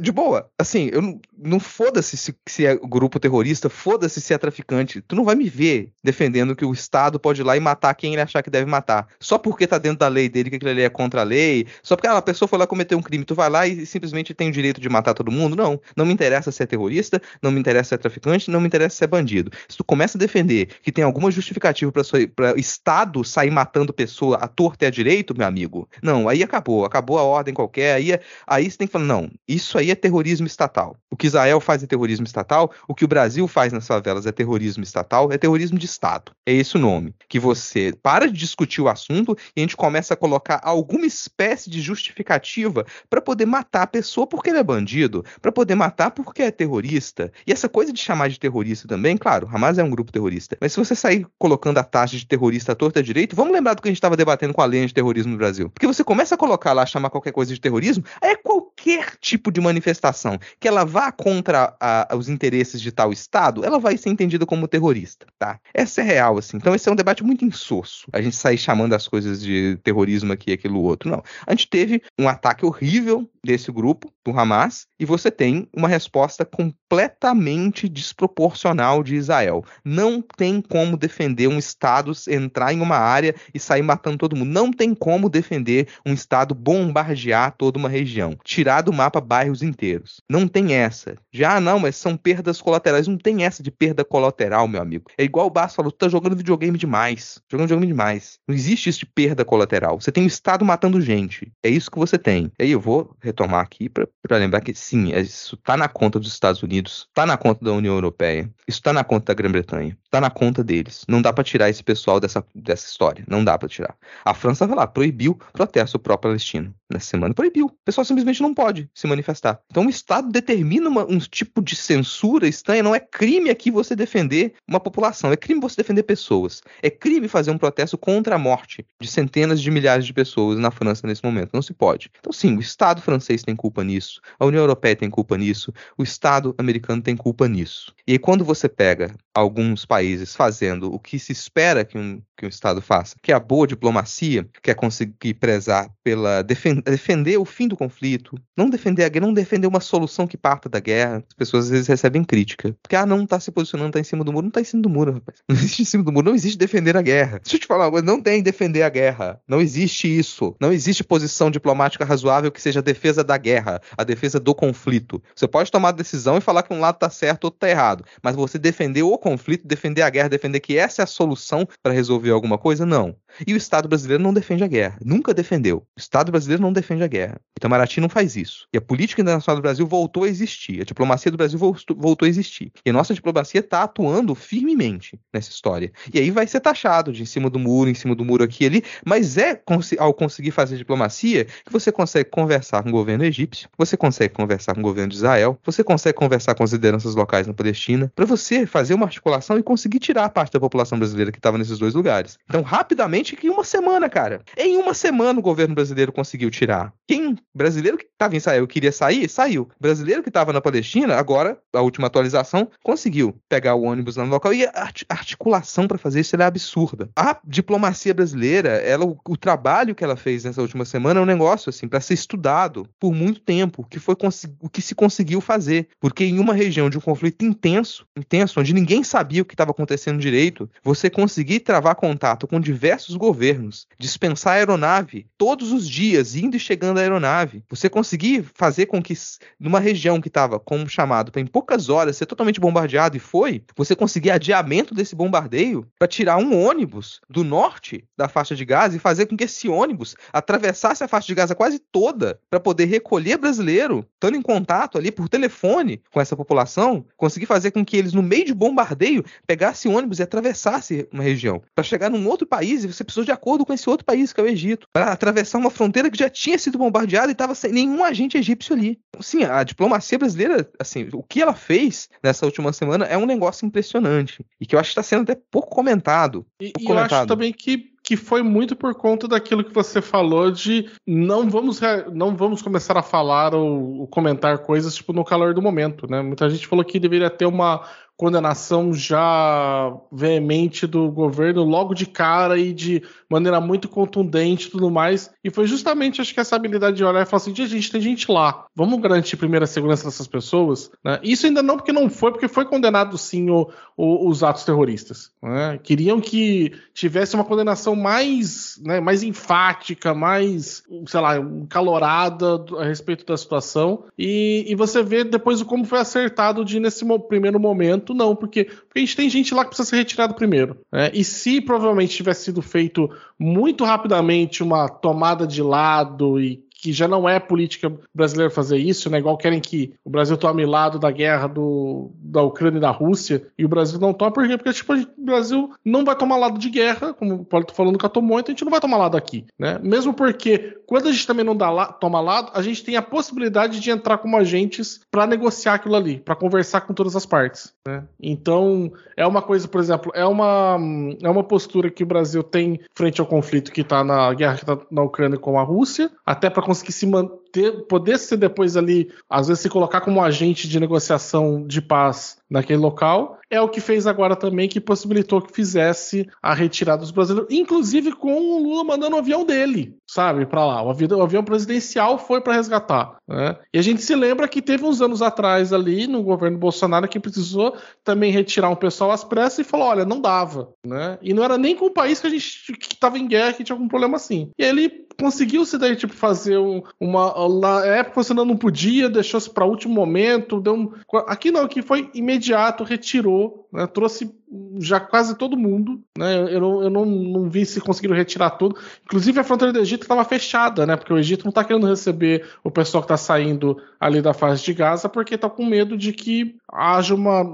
De 0.00 0.12
boa. 0.12 0.48
Assim, 0.58 0.90
eu 0.92 1.18
não, 1.36 1.58
foda-se 1.58 2.16
se, 2.16 2.34
se 2.46 2.66
é 2.66 2.76
grupo 2.76 3.18
terrorista, 3.18 3.68
foda-se 3.68 4.20
se 4.20 4.32
é 4.32 4.38
traficante. 4.38 4.91
Tu 5.00 5.16
não 5.16 5.24
vai 5.24 5.34
me 5.34 5.48
ver 5.48 5.90
defendendo 6.02 6.54
que 6.54 6.64
o 6.64 6.72
Estado 6.72 7.18
pode 7.18 7.40
ir 7.40 7.44
lá 7.44 7.56
e 7.56 7.60
matar 7.60 7.94
quem 7.94 8.12
ele 8.12 8.22
achar 8.22 8.42
que 8.42 8.50
deve 8.50 8.66
matar. 8.66 9.06
Só 9.20 9.38
porque 9.38 9.66
tá 9.66 9.78
dentro 9.78 9.98
da 9.98 10.08
lei 10.08 10.28
dele 10.28 10.50
que 10.50 10.56
aquilo 10.56 10.70
ali 10.70 10.82
é 10.82 10.88
contra 10.88 11.20
a 11.20 11.24
lei, 11.24 11.66
só 11.82 11.96
porque 11.96 12.08
ah, 12.08 12.16
a 12.16 12.22
pessoa 12.22 12.48
foi 12.48 12.58
lá 12.58 12.66
cometer 12.66 12.94
um 12.94 13.02
crime, 13.02 13.24
tu 13.24 13.34
vai 13.34 13.48
lá 13.48 13.66
e 13.66 13.86
simplesmente 13.86 14.34
tem 14.34 14.48
o 14.48 14.52
direito 14.52 14.80
de 14.80 14.88
matar 14.88 15.14
todo 15.14 15.30
mundo? 15.30 15.56
Não. 15.56 15.80
Não 15.96 16.04
me 16.04 16.12
interessa 16.12 16.50
se 16.50 16.62
é 16.62 16.66
terrorista, 16.66 17.20
não 17.40 17.50
me 17.50 17.60
interessa 17.60 17.90
se 17.90 17.94
é 17.94 17.98
traficante, 17.98 18.50
não 18.50 18.60
me 18.60 18.66
interessa 18.66 18.96
se 18.96 19.04
é 19.04 19.06
bandido. 19.06 19.50
Se 19.68 19.76
tu 19.76 19.84
começa 19.84 20.18
a 20.18 20.20
defender 20.20 20.68
que 20.82 20.92
tem 20.92 21.04
alguma 21.04 21.30
justificativa 21.30 21.92
para 21.92 22.54
o 22.54 22.58
Estado 22.58 23.24
sair 23.24 23.50
matando 23.50 23.92
pessoa 23.92 24.36
à 24.36 24.48
torta 24.48 24.84
e 24.84 24.88
à 24.88 24.90
direito, 24.90 25.36
meu 25.36 25.46
amigo, 25.46 25.88
não, 26.02 26.28
aí 26.28 26.42
acabou. 26.42 26.84
Acabou 26.84 27.18
a 27.18 27.22
ordem 27.22 27.54
qualquer. 27.54 27.94
Aí, 27.94 28.18
aí 28.46 28.70
você 28.70 28.76
tem 28.76 28.86
que 28.86 28.92
falar, 28.92 29.04
não, 29.04 29.30
isso 29.46 29.78
aí 29.78 29.90
é 29.90 29.94
terrorismo 29.94 30.46
estatal. 30.46 30.96
O 31.10 31.16
que 31.16 31.26
Israel 31.26 31.60
faz 31.60 31.82
é 31.82 31.86
terrorismo 31.86 32.26
estatal, 32.26 32.72
o 32.88 32.94
que 32.94 33.04
o 33.04 33.08
Brasil 33.08 33.46
faz 33.46 33.72
nas 33.72 33.86
favelas 33.86 34.26
é 34.26 34.32
terrorismo 34.32 34.81
estatal, 34.84 35.32
é 35.32 35.38
terrorismo 35.38 35.78
de 35.78 35.86
Estado. 35.86 36.32
É 36.46 36.52
esse 36.52 36.76
o 36.76 36.80
nome. 36.80 37.14
Que 37.28 37.38
você 37.38 37.94
para 38.02 38.26
de 38.26 38.38
discutir 38.38 38.80
o 38.80 38.88
assunto 38.88 39.36
e 39.56 39.60
a 39.60 39.62
gente 39.62 39.76
começa 39.76 40.14
a 40.14 40.16
colocar 40.16 40.60
alguma 40.62 41.06
espécie 41.06 41.70
de 41.70 41.80
justificativa 41.80 42.84
para 43.08 43.20
poder 43.20 43.46
matar 43.46 43.82
a 43.82 43.86
pessoa 43.86 44.26
porque 44.26 44.50
ele 44.50 44.58
é 44.58 44.64
bandido 44.64 45.24
para 45.40 45.52
poder 45.52 45.74
matar 45.74 46.10
porque 46.10 46.42
é 46.42 46.50
terrorista. 46.50 47.32
E 47.46 47.52
essa 47.52 47.68
coisa 47.68 47.92
de 47.92 48.00
chamar 48.00 48.28
de 48.28 48.38
terrorista 48.38 48.88
também, 48.88 49.16
claro, 49.16 49.48
Hamas 49.52 49.78
é 49.78 49.84
um 49.84 49.90
grupo 49.90 50.12
terrorista. 50.12 50.56
Mas 50.60 50.72
se 50.72 50.78
você 50.78 50.94
sair 50.94 51.26
colocando 51.38 51.78
a 51.78 51.84
taxa 51.84 52.16
de 52.16 52.26
terrorista 52.26 52.72
à 52.72 52.74
torta 52.74 53.02
direito, 53.02 53.36
vamos 53.36 53.52
lembrar 53.52 53.74
do 53.74 53.82
que 53.82 53.88
a 53.88 53.90
gente 53.90 53.98
estava 53.98 54.16
debatendo 54.16 54.54
com 54.54 54.62
a 54.62 54.66
lei 54.66 54.84
de 54.86 54.94
terrorismo 54.94 55.32
no 55.32 55.38
Brasil. 55.38 55.70
Porque 55.70 55.86
você 55.86 56.02
começa 56.04 56.34
a 56.34 56.38
colocar 56.38 56.72
lá, 56.72 56.84
chamar 56.86 57.10
qualquer 57.10 57.32
coisa 57.32 57.52
de 57.52 57.60
terrorismo, 57.60 58.04
é 58.20 58.34
qualquer 58.36 59.16
tipo 59.20 59.50
de 59.50 59.60
manifestação 59.60 60.38
que 60.58 60.68
ela 60.68 60.84
vá 60.84 61.12
contra 61.12 61.74
a, 61.80 62.14
os 62.16 62.28
interesses 62.28 62.80
de 62.80 62.90
tal 62.90 63.12
Estado, 63.12 63.64
ela 63.64 63.78
vai 63.78 63.96
ser 63.96 64.10
entendida 64.10 64.46
como 64.46 64.61
terrorista, 64.68 65.26
tá? 65.38 65.58
Essa 65.72 66.00
é 66.00 66.04
real, 66.04 66.38
assim. 66.38 66.56
Então 66.56 66.74
esse 66.74 66.88
é 66.88 66.92
um 66.92 66.96
debate 66.96 67.22
muito 67.22 67.44
insosso. 67.44 68.06
A 68.12 68.20
gente 68.20 68.36
sair 68.36 68.58
chamando 68.58 68.94
as 68.94 69.08
coisas 69.08 69.40
de 69.40 69.78
terrorismo 69.82 70.32
aqui 70.32 70.50
e 70.50 70.54
aquilo 70.54 70.82
outro. 70.82 71.10
Não. 71.10 71.22
A 71.46 71.52
gente 71.52 71.68
teve 71.68 72.02
um 72.18 72.28
ataque 72.28 72.64
horrível 72.64 73.28
desse 73.44 73.72
grupo, 73.72 74.12
do 74.24 74.38
Hamas, 74.38 74.86
e 74.98 75.04
você 75.04 75.30
tem 75.30 75.68
uma 75.74 75.88
resposta 75.88 76.44
completamente 76.44 77.88
desproporcional 77.88 79.02
de 79.02 79.16
Israel. 79.16 79.64
Não 79.84 80.22
tem 80.22 80.60
como 80.60 80.96
defender 80.96 81.48
um 81.48 81.58
Estado 81.58 82.12
entrar 82.28 82.72
em 82.72 82.80
uma 82.80 82.96
área 82.96 83.34
e 83.52 83.58
sair 83.58 83.82
matando 83.82 84.18
todo 84.18 84.36
mundo. 84.36 84.50
Não 84.50 84.72
tem 84.72 84.94
como 84.94 85.28
defender 85.28 85.88
um 86.06 86.12
Estado 86.12 86.54
bombardear 86.54 87.54
toda 87.56 87.78
uma 87.78 87.88
região, 87.88 88.36
tirar 88.44 88.82
do 88.82 88.92
mapa 88.92 89.20
bairros 89.20 89.62
inteiros. 89.62 90.20
Não 90.28 90.46
tem 90.46 90.74
essa. 90.74 91.16
Já 91.32 91.60
não, 91.60 91.78
mas 91.78 91.96
são 91.96 92.16
perdas 92.16 92.60
colaterais. 92.60 93.08
Não 93.08 93.18
tem 93.18 93.44
essa 93.44 93.62
de 93.62 93.70
perda 93.70 94.04
colateral, 94.04 94.51
meu 94.68 94.80
amigo. 94.80 95.10
É 95.16 95.24
igual 95.24 95.46
o 95.46 95.50
Basso 95.50 95.76
falou: 95.76 95.90
tu 95.90 95.98
tá 95.98 96.08
jogando 96.08 96.36
videogame 96.36 96.78
demais. 96.78 97.40
Jogando 97.50 97.68
videogame 97.68 97.92
demais. 97.92 98.38
Não 98.46 98.54
existe 98.54 98.88
isso 98.88 99.00
de 99.00 99.06
perda 99.06 99.44
colateral. 99.44 100.00
Você 100.00 100.12
tem 100.12 100.24
um 100.24 100.26
Estado 100.26 100.64
matando 100.64 101.00
gente. 101.00 101.52
É 101.62 101.68
isso 101.68 101.90
que 101.90 101.98
você 101.98 102.18
tem. 102.18 102.50
E 102.58 102.64
aí 102.64 102.70
eu 102.70 102.80
vou 102.80 103.16
retomar 103.20 103.60
aqui 103.60 103.88
para 103.88 104.36
lembrar 104.36 104.60
que 104.60 104.74
sim, 104.74 105.12
é, 105.12 105.20
isso 105.20 105.54
está 105.54 105.76
na 105.76 105.88
conta 105.88 106.18
dos 106.18 106.32
Estados 106.32 106.62
Unidos, 106.62 107.06
está 107.08 107.26
na 107.26 107.36
conta 107.36 107.64
da 107.64 107.72
União 107.72 107.94
Europeia, 107.94 108.50
isso 108.66 108.78
está 108.78 108.92
na 108.92 109.04
conta 109.04 109.26
da 109.26 109.34
Grã-Bretanha, 109.34 109.96
está 110.12 110.20
na 110.20 110.28
conta 110.28 110.62
deles. 110.62 111.06
Não 111.08 111.22
dá 111.22 111.32
para 111.32 111.42
tirar 111.42 111.70
esse 111.70 111.82
pessoal 111.82 112.20
dessa, 112.20 112.44
dessa 112.54 112.86
história, 112.86 113.24
não 113.26 113.42
dá 113.42 113.56
para 113.56 113.66
tirar. 113.66 113.96
A 114.22 114.34
França 114.34 114.66
vai 114.66 114.76
lá, 114.76 114.86
proibiu 114.86 115.38
protesto 115.54 115.98
pró-palestino 115.98 116.74
nessa 116.92 117.06
semana, 117.06 117.32
proibiu. 117.32 117.66
O 117.66 117.76
pessoal 117.82 118.04
simplesmente 118.04 118.42
não 118.42 118.52
pode 118.52 118.90
se 118.94 119.06
manifestar. 119.06 119.58
Então 119.70 119.86
o 119.86 119.90
Estado 119.90 120.30
determina 120.30 120.90
uma, 120.90 121.10
um 121.10 121.18
tipo 121.18 121.62
de 121.62 121.74
censura 121.74 122.46
estranha. 122.46 122.82
Não 122.82 122.94
é 122.94 123.00
crime 123.00 123.48
aqui 123.48 123.70
você 123.70 123.96
defender 123.96 124.52
uma 124.68 124.78
população, 124.78 125.32
é 125.32 125.36
crime 125.36 125.62
você 125.62 125.76
defender 125.76 126.02
pessoas. 126.02 126.60
É 126.82 126.90
crime 126.90 127.26
fazer 127.26 127.50
um 127.50 127.56
protesto 127.56 127.96
contra 127.96 128.34
a 128.34 128.38
morte 128.38 128.84
de 129.00 129.08
centenas 129.08 129.62
de 129.62 129.70
milhares 129.70 130.04
de 130.04 130.12
pessoas 130.12 130.58
na 130.58 130.70
França 130.70 131.06
nesse 131.06 131.24
momento. 131.24 131.52
Não 131.54 131.62
se 131.62 131.72
pode. 131.72 132.10
Então, 132.20 132.32
sim, 132.32 132.54
o 132.58 132.60
Estado 132.60 133.00
francês 133.00 133.42
tem 133.42 133.56
culpa 133.56 133.82
nisso, 133.82 134.20
a 134.38 134.44
União 134.44 134.60
Europeia 134.60 134.94
tem 134.94 135.08
culpa 135.08 135.38
nisso, 135.38 135.72
o 135.96 136.02
Estado 136.02 136.54
americano 136.58 137.00
tem 137.00 137.16
culpa 137.16 137.48
nisso. 137.48 137.94
E 138.06 138.12
aí, 138.12 138.18
quando 138.18 138.44
você 138.44 138.68
pega 138.68 139.14
alguns 139.34 139.86
países 139.86 140.01
fazendo 140.34 140.92
o 140.92 140.98
que 140.98 141.18
se 141.18 141.32
espera 141.32 141.84
que 141.84 141.98
um, 141.98 142.20
que 142.36 142.46
um 142.46 142.48
Estado 142.48 142.80
faça, 142.80 143.16
que 143.22 143.32
é 143.32 143.34
a 143.34 143.40
boa 143.40 143.66
diplomacia, 143.66 144.48
que 144.62 144.70
é 144.70 144.74
conseguir 144.74 145.34
prezar 145.34 145.90
pela 146.02 146.42
defen 146.42 146.80
defender 146.80 147.36
o 147.38 147.44
fim 147.44 147.68
do 147.68 147.76
conflito, 147.76 148.36
não 148.56 148.68
defender 148.68 149.04
a 149.04 149.08
guerra, 149.08 149.26
não 149.26 149.32
defender 149.32 149.66
uma 149.66 149.80
solução 149.80 150.26
que 150.26 150.36
parta 150.36 150.68
da 150.68 150.80
guerra. 150.80 151.22
As 151.28 151.34
pessoas 151.34 151.64
às 151.66 151.70
vezes 151.70 151.86
recebem 151.86 152.24
crítica. 152.24 152.74
Porque, 152.82 152.96
ah, 152.96 153.06
não 153.06 153.26
tá 153.26 153.38
se 153.38 153.50
posicionando, 153.50 153.92
tá 153.92 154.00
em 154.00 154.04
cima 154.04 154.24
do 154.24 154.32
muro. 154.32 154.44
Não 154.44 154.50
tá 154.50 154.60
em 154.60 154.64
cima 154.64 154.82
do 154.82 154.88
muro, 154.88 155.12
rapaz. 155.12 155.38
Não 155.48 155.56
existe 155.56 155.82
em 155.82 155.84
cima 155.84 156.04
do 156.04 156.12
muro, 156.12 156.26
não 156.26 156.34
existe 156.34 156.58
defender 156.58 156.96
a 156.96 157.02
guerra. 157.02 157.40
Deixa 157.42 157.56
eu 157.56 157.60
te 157.60 157.66
falar 157.66 157.84
uma 157.84 157.90
coisa, 157.92 158.06
não 158.06 158.20
tem 158.20 158.42
defender 158.42 158.82
a 158.82 158.88
guerra. 158.88 159.40
Não 159.46 159.60
existe 159.60 160.06
isso. 160.06 160.56
Não 160.60 160.72
existe 160.72 161.04
posição 161.04 161.50
diplomática 161.50 162.04
razoável 162.04 162.50
que 162.50 162.60
seja 162.60 162.80
a 162.80 162.82
defesa 162.82 163.22
da 163.22 163.36
guerra, 163.36 163.80
a 163.96 164.04
defesa 164.04 164.40
do 164.40 164.54
conflito. 164.54 165.22
Você 165.34 165.46
pode 165.46 165.70
tomar 165.70 165.92
decisão 165.92 166.38
e 166.38 166.40
falar 166.40 166.62
que 166.62 166.72
um 166.72 166.80
lado 166.80 166.98
tá 166.98 167.10
certo, 167.10 167.44
outro 167.44 167.60
tá 167.60 167.68
errado. 167.68 168.04
Mas 168.22 168.34
você 168.34 168.58
defender 168.58 169.02
o 169.02 169.18
conflito, 169.18 169.66
defender 169.66 169.91
a 170.00 170.08
guerra, 170.08 170.28
defender 170.28 170.60
que 170.60 170.78
essa 170.78 171.02
é 171.02 171.04
a 171.04 171.06
solução 171.06 171.66
para 171.82 171.92
resolver 171.92 172.30
alguma 172.30 172.56
coisa, 172.56 172.86
não. 172.86 173.16
E 173.46 173.54
o 173.54 173.56
Estado 173.56 173.88
brasileiro 173.88 174.22
não 174.22 174.32
defende 174.32 174.62
a 174.62 174.66
guerra. 174.66 174.98
Nunca 175.04 175.34
defendeu. 175.34 175.78
O 175.78 176.00
Estado 176.00 176.30
brasileiro 176.30 176.62
não 176.62 176.72
defende 176.72 177.02
a 177.02 177.06
guerra. 177.06 177.40
O 177.54 177.58
Itamaraty 177.58 178.00
não 178.00 178.08
faz 178.08 178.36
isso. 178.36 178.66
E 178.72 178.78
a 178.78 178.80
política 178.80 179.20
internacional 179.20 179.56
do 179.56 179.62
Brasil 179.62 179.86
voltou 179.86 180.24
a 180.24 180.28
existir. 180.28 180.80
A 180.80 180.84
diplomacia 180.84 181.30
do 181.30 181.36
Brasil 181.36 181.58
voltou 181.58 182.26
a 182.26 182.28
existir. 182.28 182.72
E 182.84 182.90
a 182.90 182.92
nossa 182.92 183.14
diplomacia 183.14 183.60
está 183.60 183.82
atuando 183.82 184.34
firmemente 184.34 185.18
nessa 185.32 185.50
história. 185.50 185.90
E 186.12 186.18
aí 186.18 186.30
vai 186.30 186.46
ser 186.46 186.60
taxado 186.60 187.12
de 187.12 187.22
em 187.22 187.26
cima 187.26 187.48
do 187.48 187.58
muro, 187.58 187.88
em 187.88 187.94
cima 187.94 188.14
do 188.14 188.24
muro 188.24 188.44
aqui 188.44 188.64
e 188.64 188.66
ali. 188.66 188.84
Mas 189.04 189.36
é 189.38 189.60
ao 189.98 190.12
conseguir 190.12 190.50
fazer 190.50 190.76
diplomacia 190.76 191.44
que 191.44 191.72
você 191.72 191.90
consegue 191.90 192.28
conversar 192.30 192.82
com 192.82 192.90
o 192.90 192.92
governo 192.92 193.24
egípcio, 193.24 193.68
você 193.78 193.96
consegue 193.96 194.34
conversar 194.34 194.74
com 194.74 194.80
o 194.80 194.82
governo 194.82 195.10
de 195.10 195.16
Israel, 195.16 195.58
você 195.64 195.82
consegue 195.82 196.16
conversar 196.16 196.54
com 196.54 196.62
as 196.62 196.72
lideranças 196.72 197.14
locais 197.14 197.46
na 197.46 197.54
Palestina, 197.54 198.12
para 198.14 198.24
você 198.24 198.66
fazer 198.66 198.94
uma 198.94 199.06
articulação 199.06 199.58
e 199.58 199.62
conseguir 199.62 199.81
conseguir 199.82 199.98
tirar 199.98 200.24
a 200.24 200.28
parte 200.28 200.52
da 200.52 200.60
população 200.60 200.98
brasileira 200.98 201.32
que 201.32 201.38
estava 201.38 201.58
nesses 201.58 201.78
dois 201.78 201.94
lugares. 201.94 202.38
Então, 202.48 202.62
rapidamente, 202.62 203.36
em 203.42 203.48
uma 203.48 203.64
semana, 203.64 204.08
cara. 204.08 204.40
Em 204.56 204.76
uma 204.76 204.94
semana 204.94 205.40
o 205.40 205.42
governo 205.42 205.74
brasileiro 205.74 206.12
conseguiu 206.12 206.50
tirar. 206.50 206.92
Quem 207.08 207.36
brasileiro 207.54 207.98
que 207.98 208.04
estava 208.04 208.34
em 208.34 208.36
Israel 208.36 208.66
queria 208.66 208.92
sair, 208.92 209.28
saiu. 209.28 209.68
Brasileiro 209.80 210.22
que 210.22 210.28
estava 210.28 210.52
na 210.52 210.60
Palestina, 210.60 211.16
agora, 211.16 211.58
a 211.72 211.80
última 211.80 212.06
atualização, 212.06 212.70
conseguiu 212.82 213.34
pegar 213.48 213.74
o 213.74 213.82
ônibus 213.82 214.16
lá 214.16 214.24
no 214.24 214.30
local. 214.30 214.54
E 214.54 214.64
a 214.64 214.88
articulação 215.08 215.88
para 215.88 215.98
fazer 215.98 216.20
isso 216.20 216.36
é 216.36 216.44
absurda. 216.44 217.10
A 217.16 217.36
diplomacia 217.44 218.14
brasileira, 218.14 218.70
ela, 218.70 219.04
o, 219.04 219.18
o, 219.28 219.36
trabalho 219.36 219.94
que 219.94 220.04
ela 220.04 220.16
fez 220.16 220.44
nessa 220.44 220.62
última 220.62 220.84
semana 220.84 221.18
é 221.18 221.22
um 221.22 221.26
negócio 221.26 221.70
assim 221.70 221.88
para 221.88 222.00
ser 222.00 222.14
estudado 222.14 222.86
por 223.00 223.12
muito 223.12 223.40
tempo, 223.40 223.84
que 223.90 223.98
foi 223.98 224.14
o 224.60 224.68
que 224.68 224.80
se 224.80 224.94
conseguiu 224.94 225.40
fazer, 225.40 225.88
porque 226.00 226.24
em 226.24 226.38
uma 226.38 226.54
região 226.54 226.88
de 226.88 226.98
um 226.98 227.00
conflito 227.00 227.44
intenso, 227.44 228.06
intenso, 228.16 228.60
onde 228.60 228.72
ninguém 228.72 229.02
sabia 229.02 229.42
o 229.42 229.44
que 229.44 229.54
estava 229.54 229.71
acontecendo 229.72 230.20
direito, 230.20 230.70
você 230.82 231.10
conseguir 231.10 231.60
travar 231.60 231.94
contato 231.94 232.46
com 232.46 232.60
diversos 232.60 233.16
governos, 233.16 233.86
dispensar 233.98 234.54
a 234.54 234.56
aeronave 234.56 235.26
todos 235.36 235.72
os 235.72 235.88
dias, 235.88 236.36
indo 236.36 236.56
e 236.56 236.60
chegando 236.60 236.98
a 236.98 237.00
aeronave, 237.00 237.64
você 237.68 237.88
conseguir 237.88 238.44
fazer 238.54 238.86
com 238.86 239.02
que 239.02 239.14
numa 239.58 239.80
região 239.80 240.20
que 240.20 240.28
estava 240.28 240.58
como 240.58 240.88
chamado 240.88 241.32
para 241.32 241.40
em 241.40 241.46
poucas 241.46 241.88
horas 241.88 242.16
ser 242.16 242.26
totalmente 242.26 242.60
bombardeado 242.60 243.16
e 243.16 243.20
foi, 243.20 243.64
você 243.76 243.94
conseguir 243.96 244.30
adiamento 244.30 244.94
desse 244.94 245.14
bombardeio 245.14 245.86
para 245.98 246.08
tirar 246.08 246.36
um 246.36 246.64
ônibus 246.64 247.20
do 247.28 247.44
norte 247.44 248.04
da 248.16 248.28
faixa 248.28 248.54
de 248.54 248.64
Gaza 248.64 248.96
e 248.96 249.00
fazer 249.00 249.26
com 249.26 249.36
que 249.36 249.44
esse 249.44 249.68
ônibus 249.68 250.14
atravessasse 250.32 251.02
a 251.02 251.08
faixa 251.08 251.26
de 251.26 251.34
Gaza 251.34 251.54
quase 251.54 251.78
toda 251.78 252.38
para 252.48 252.60
poder 252.60 252.86
recolher 252.86 253.36
brasileiro, 253.36 254.06
estando 254.14 254.36
em 254.36 254.42
contato 254.42 254.98
ali 254.98 255.10
por 255.10 255.28
telefone 255.28 256.02
com 256.12 256.20
essa 256.20 256.36
população, 256.36 257.04
conseguir 257.16 257.46
fazer 257.46 257.70
com 257.70 257.84
que 257.84 257.96
eles 257.96 258.12
no 258.12 258.22
meio 258.22 258.44
de 258.44 258.54
bombardeio 258.54 259.24
pegasse 259.62 259.88
ônibus 259.88 260.18
e 260.18 260.22
atravessasse 260.24 261.08
uma 261.12 261.22
região. 261.22 261.62
Para 261.72 261.84
chegar 261.84 262.10
num 262.10 262.26
outro 262.26 262.44
país, 262.44 262.84
você 262.84 263.04
precisou 263.04 263.24
de 263.24 263.30
acordo 263.30 263.64
com 263.64 263.72
esse 263.72 263.88
outro 263.88 264.04
país, 264.04 264.32
que 264.32 264.40
é 264.40 264.44
o 264.44 264.46
Egito, 264.48 264.88
para 264.92 265.12
atravessar 265.12 265.58
uma 265.58 265.70
fronteira 265.70 266.10
que 266.10 266.18
já 266.18 266.28
tinha 266.28 266.58
sido 266.58 266.78
bombardeada 266.78 267.28
e 267.28 267.32
estava 267.32 267.54
sem 267.54 267.70
nenhum 267.70 268.02
agente 268.02 268.36
egípcio 268.36 268.74
ali. 268.74 268.98
Sim, 269.20 269.44
a 269.44 269.62
diplomacia 269.62 270.18
brasileira, 270.18 270.68
assim, 270.80 271.08
o 271.12 271.22
que 271.22 271.40
ela 271.40 271.54
fez 271.54 272.08
nessa 272.24 272.44
última 272.44 272.72
semana 272.72 273.04
é 273.04 273.16
um 273.16 273.26
negócio 273.26 273.64
impressionante 273.64 274.44
e 274.60 274.66
que 274.66 274.74
eu 274.74 274.80
acho 274.80 274.88
que 274.88 275.00
está 275.00 275.02
sendo 275.02 275.22
até 275.22 275.40
pouco 275.50 275.70
comentado. 275.70 276.44
E, 276.60 276.72
pouco 276.72 276.80
e 276.80 276.84
comentado. 276.84 277.12
eu 277.12 277.16
acho 277.18 277.26
também 277.28 277.52
que 277.52 277.92
que 278.02 278.16
foi 278.16 278.42
muito 278.42 278.74
por 278.74 278.94
conta 278.96 279.28
daquilo 279.28 279.62
que 279.62 279.72
você 279.72 280.02
falou 280.02 280.50
de 280.50 280.90
não 281.06 281.48
vamos, 281.48 281.80
não 282.12 282.36
vamos 282.36 282.60
começar 282.60 282.96
a 282.96 283.02
falar 283.02 283.54
ou, 283.54 284.00
ou, 284.00 284.08
comentar 284.08 284.58
coisas 284.58 284.94
tipo 284.96 285.12
no 285.12 285.24
calor 285.24 285.54
do 285.54 285.62
momento, 285.62 286.10
né? 286.10 286.20
Muita 286.20 286.50
gente 286.50 286.66
falou 286.66 286.84
que 286.84 286.98
deveria 286.98 287.30
ter 287.30 287.46
uma 287.46 287.88
condenação 288.16 288.92
já 288.92 289.92
veemente 290.10 290.86
do 290.86 291.10
governo 291.10 291.64
logo 291.64 291.94
de 291.94 292.06
cara 292.06 292.58
e 292.58 292.72
de 292.72 293.02
maneira 293.28 293.60
muito 293.60 293.88
contundente 293.88 294.68
e 294.68 294.70
tudo 294.70 294.90
mais. 294.90 295.30
E 295.42 295.50
foi 295.50 295.66
justamente, 295.66 296.20
acho 296.20 296.32
que 296.32 296.40
essa 296.40 296.54
habilidade 296.54 296.96
de 296.96 297.04
olhar 297.04 297.22
e 297.22 297.26
falar 297.26 297.42
assim: 297.42 297.52
a 297.62 297.66
gente 297.66 297.90
tem 297.90 298.00
gente 298.00 298.30
lá, 298.30 298.66
vamos 298.74 299.00
garantir 299.00 299.36
primeiro 299.36 299.64
a 299.64 299.68
segurança 299.68 300.04
dessas 300.04 300.26
pessoas. 300.26 300.90
Né? 301.04 301.18
Isso 301.22 301.46
ainda 301.46 301.62
não 301.62 301.76
porque 301.76 301.92
não 301.92 302.08
foi, 302.08 302.30
porque 302.30 302.48
foi 302.48 302.64
condenado 302.64 303.16
sim 303.18 303.50
o, 303.50 303.68
o, 303.96 304.28
os 304.28 304.42
atos 304.42 304.64
terroristas. 304.64 305.32
Né? 305.42 305.78
Queriam 305.82 306.20
que 306.20 306.72
tivesse 306.94 307.34
uma 307.34 307.44
condenação 307.44 307.96
mais, 307.96 308.80
né, 308.84 309.00
mais 309.00 309.22
enfática, 309.22 310.14
mais, 310.14 310.82
sei 311.06 311.20
lá, 311.20 311.34
calorada 311.68 312.64
a 312.78 312.84
respeito 312.84 313.24
da 313.24 313.36
situação. 313.36 314.04
E, 314.18 314.64
e 314.68 314.74
você 314.74 315.02
vê 315.02 315.24
depois 315.24 315.62
como 315.62 315.84
foi 315.84 315.98
acertado 315.98 316.64
de 316.64 316.78
nesse 316.78 317.04
primeiro 317.28 317.58
momento, 317.58 318.01
não, 318.10 318.34
porque, 318.34 318.64
porque 318.64 318.98
a 318.98 319.00
gente 319.00 319.16
tem 319.16 319.30
gente 319.30 319.54
lá 319.54 319.62
que 319.62 319.68
precisa 319.70 319.88
ser 319.88 319.96
retirado 319.96 320.34
primeiro. 320.34 320.76
Né? 320.90 321.10
E 321.14 321.22
se 321.22 321.60
provavelmente 321.60 322.16
tivesse 322.16 322.44
sido 322.44 322.60
feito 322.60 323.08
muito 323.38 323.84
rapidamente 323.84 324.62
uma 324.62 324.88
tomada 324.88 325.46
de 325.46 325.62
lado 325.62 326.40
e 326.40 326.62
que 326.82 326.92
já 326.92 327.06
não 327.06 327.28
é 327.28 327.38
política 327.38 327.92
brasileira 328.12 328.50
fazer 328.50 328.76
isso, 328.76 329.08
né? 329.08 329.18
Igual 329.18 329.38
querem 329.38 329.60
que 329.60 329.94
o 330.04 330.10
Brasil 330.10 330.36
tome 330.36 330.66
lado 330.66 330.98
da 330.98 331.12
guerra 331.12 331.46
do, 331.46 332.10
da 332.18 332.42
Ucrânia 332.42 332.78
e 332.78 332.80
da 332.80 332.90
Rússia, 332.90 333.46
e 333.56 333.64
o 333.64 333.68
Brasil 333.68 334.00
não 334.00 334.12
toma, 334.12 334.32
por 334.32 334.48
quê? 334.48 334.58
Porque 334.58 334.72
tipo, 334.72 334.92
o 334.92 335.24
Brasil 335.24 335.70
não 335.84 336.04
vai 336.04 336.16
tomar 336.16 336.36
lado 336.36 336.58
de 336.58 336.68
guerra, 336.68 337.14
como 337.14 337.34
o 337.34 337.44
Paulo 337.44 337.64
tá 337.64 337.72
falando 337.72 337.96
que 337.96 338.08
tomou, 338.08 338.40
então 338.40 338.52
a 338.52 338.54
gente 338.54 338.64
não 338.64 338.70
vai 338.70 338.80
tomar 338.80 338.96
lado 338.96 339.16
aqui, 339.16 339.46
né? 339.56 339.78
Mesmo 339.80 340.12
porque 340.12 340.76
quando 340.84 341.08
a 341.08 341.12
gente 341.12 341.26
também 341.26 341.44
não 341.44 341.56
dá 341.56 341.70
la 341.70 341.86
toma 341.86 342.20
lado, 342.20 342.50
a 342.52 342.60
gente 342.60 342.82
tem 342.82 342.96
a 342.96 343.02
possibilidade 343.02 343.78
de 343.78 343.90
entrar 343.90 344.18
como 344.18 344.36
agentes 344.36 345.00
para 345.08 345.24
negociar 345.24 345.74
aquilo 345.74 345.94
ali, 345.94 346.18
para 346.18 346.34
conversar 346.34 346.80
com 346.80 346.92
todas 346.92 347.14
as 347.14 347.24
partes, 347.24 347.72
né? 347.86 348.02
Então, 348.20 348.92
é 349.16 349.24
uma 349.24 349.40
coisa, 349.40 349.68
por 349.68 349.80
exemplo, 349.80 350.10
é 350.14 350.26
uma, 350.26 350.76
é 351.22 351.30
uma 351.30 351.44
postura 351.44 351.90
que 351.90 352.02
o 352.02 352.06
Brasil 352.06 352.42
tem 352.42 352.80
frente 352.92 353.20
ao 353.20 353.26
conflito 353.26 353.70
que 353.70 353.82
está 353.82 354.02
na 354.02 354.34
guerra 354.34 354.56
que 354.56 354.66
tá 354.66 354.78
na 354.90 355.02
Ucrânia 355.02 355.38
com 355.38 355.58
a 355.58 355.62
Rússia, 355.62 356.10
até 356.26 356.50
para 356.50 356.71
conseguir 356.72 356.92
se 356.92 357.06
manter, 357.06 357.41
poder 357.88 358.18
ser 358.18 358.36
depois 358.36 358.76
ali, 358.76 359.10
às 359.28 359.48
vezes 359.48 359.62
se 359.62 359.68
colocar 359.68 360.00
como 360.00 360.22
agente 360.22 360.68
de 360.68 360.80
negociação 360.80 361.66
de 361.66 361.80
paz 361.80 362.38
naquele 362.48 362.78
local, 362.78 363.38
é 363.52 363.60
o 363.60 363.68
que 363.68 363.80
fez 363.80 364.06
agora 364.06 364.34
também, 364.34 364.66
que 364.66 364.80
possibilitou 364.80 365.42
que 365.42 365.52
fizesse 365.52 366.26
a 366.42 366.54
retirada 366.54 367.02
dos 367.02 367.10
brasileiros, 367.10 367.52
inclusive 367.52 368.12
com 368.12 368.34
o 368.34 368.62
Lula 368.62 368.82
mandando 368.82 369.14
o 369.14 369.18
avião 369.18 369.44
dele, 369.44 369.94
sabe, 370.06 370.46
para 370.46 370.64
lá. 370.64 370.82
O 370.82 370.88
avião, 370.88 371.18
o 371.18 371.22
avião, 371.22 371.44
presidencial 371.44 372.18
foi 372.18 372.40
para 372.40 372.54
resgatar. 372.54 373.16
Né? 373.28 373.56
E 373.72 373.78
a 373.78 373.82
gente 373.82 374.00
se 374.00 374.14
lembra 374.14 374.48
que 374.48 374.62
teve 374.62 374.84
uns 374.84 375.02
anos 375.02 375.20
atrás 375.20 375.70
ali, 375.70 376.06
no 376.06 376.22
governo 376.22 376.56
Bolsonaro, 376.56 377.08
que 377.08 377.20
precisou 377.20 377.76
também 378.02 378.32
retirar 378.32 378.70
um 378.70 378.76
pessoal 378.76 379.10
às 379.10 379.22
pressas 379.22 379.60
e 379.60 379.68
falou: 379.68 379.88
olha, 379.88 380.04
não 380.04 380.20
dava. 380.20 380.72
Né? 380.86 381.18
E 381.20 381.34
não 381.34 381.44
era 381.44 381.58
nem 381.58 381.76
com 381.76 381.86
o 381.86 381.92
país 381.92 382.20
que 382.20 382.26
a 382.26 382.30
gente 382.30 382.72
estava 382.90 383.18
em 383.18 383.28
guerra 383.28 383.52
que 383.52 383.64
tinha 383.64 383.74
algum 383.74 383.88
problema 383.88 384.16
assim. 384.16 384.50
E 384.58 384.64
ele 384.64 385.06
conseguiu 385.20 385.64
se 385.64 385.78
daí, 385.78 385.96
tipo, 385.96 386.14
fazer 386.14 386.58
um, 386.58 386.82
uma. 386.98 387.41
Na 387.48 387.84
época 387.84 388.22
você 388.22 388.34
não 388.34 388.56
podia, 388.56 389.08
deixou-se 389.08 389.48
para 389.48 389.64
último 389.64 389.94
momento, 389.94 390.60
deu 390.60 390.74
um. 390.74 390.92
Aqui 391.26 391.50
não, 391.50 391.62
aqui 391.62 391.82
foi 391.82 392.10
imediato, 392.14 392.84
retirou, 392.84 393.68
né, 393.72 393.86
trouxe 393.86 394.34
já 394.78 395.00
quase 395.00 395.36
todo 395.36 395.56
mundo, 395.56 396.00
né? 396.16 396.36
Eu, 396.54 396.60
não, 396.60 396.82
eu 396.82 396.90
não, 396.90 397.04
não 397.06 397.48
vi 397.48 397.64
se 397.64 397.80
conseguiram 397.80 398.16
retirar 398.16 398.50
tudo. 398.50 398.76
Inclusive 399.04 399.40
a 399.40 399.44
fronteira 399.44 399.72
do 399.72 399.80
Egito 399.80 400.02
estava 400.02 400.24
fechada, 400.24 400.86
né? 400.86 400.96
Porque 400.96 401.12
o 401.12 401.18
Egito 401.18 401.44
não 401.44 401.50
está 401.50 401.64
querendo 401.64 401.86
receber 401.86 402.46
o 402.62 402.70
pessoal 402.70 403.02
que 403.02 403.06
está 403.06 403.16
saindo 403.16 403.76
ali 403.98 404.20
da 404.20 404.34
fase 404.34 404.62
de 404.62 404.74
Gaza, 404.74 405.08
porque 405.08 405.34
está 405.36 405.48
com 405.48 405.64
medo 405.64 405.96
de 405.96 406.12
que 406.12 406.56
haja 406.70 407.14
uma 407.14 407.44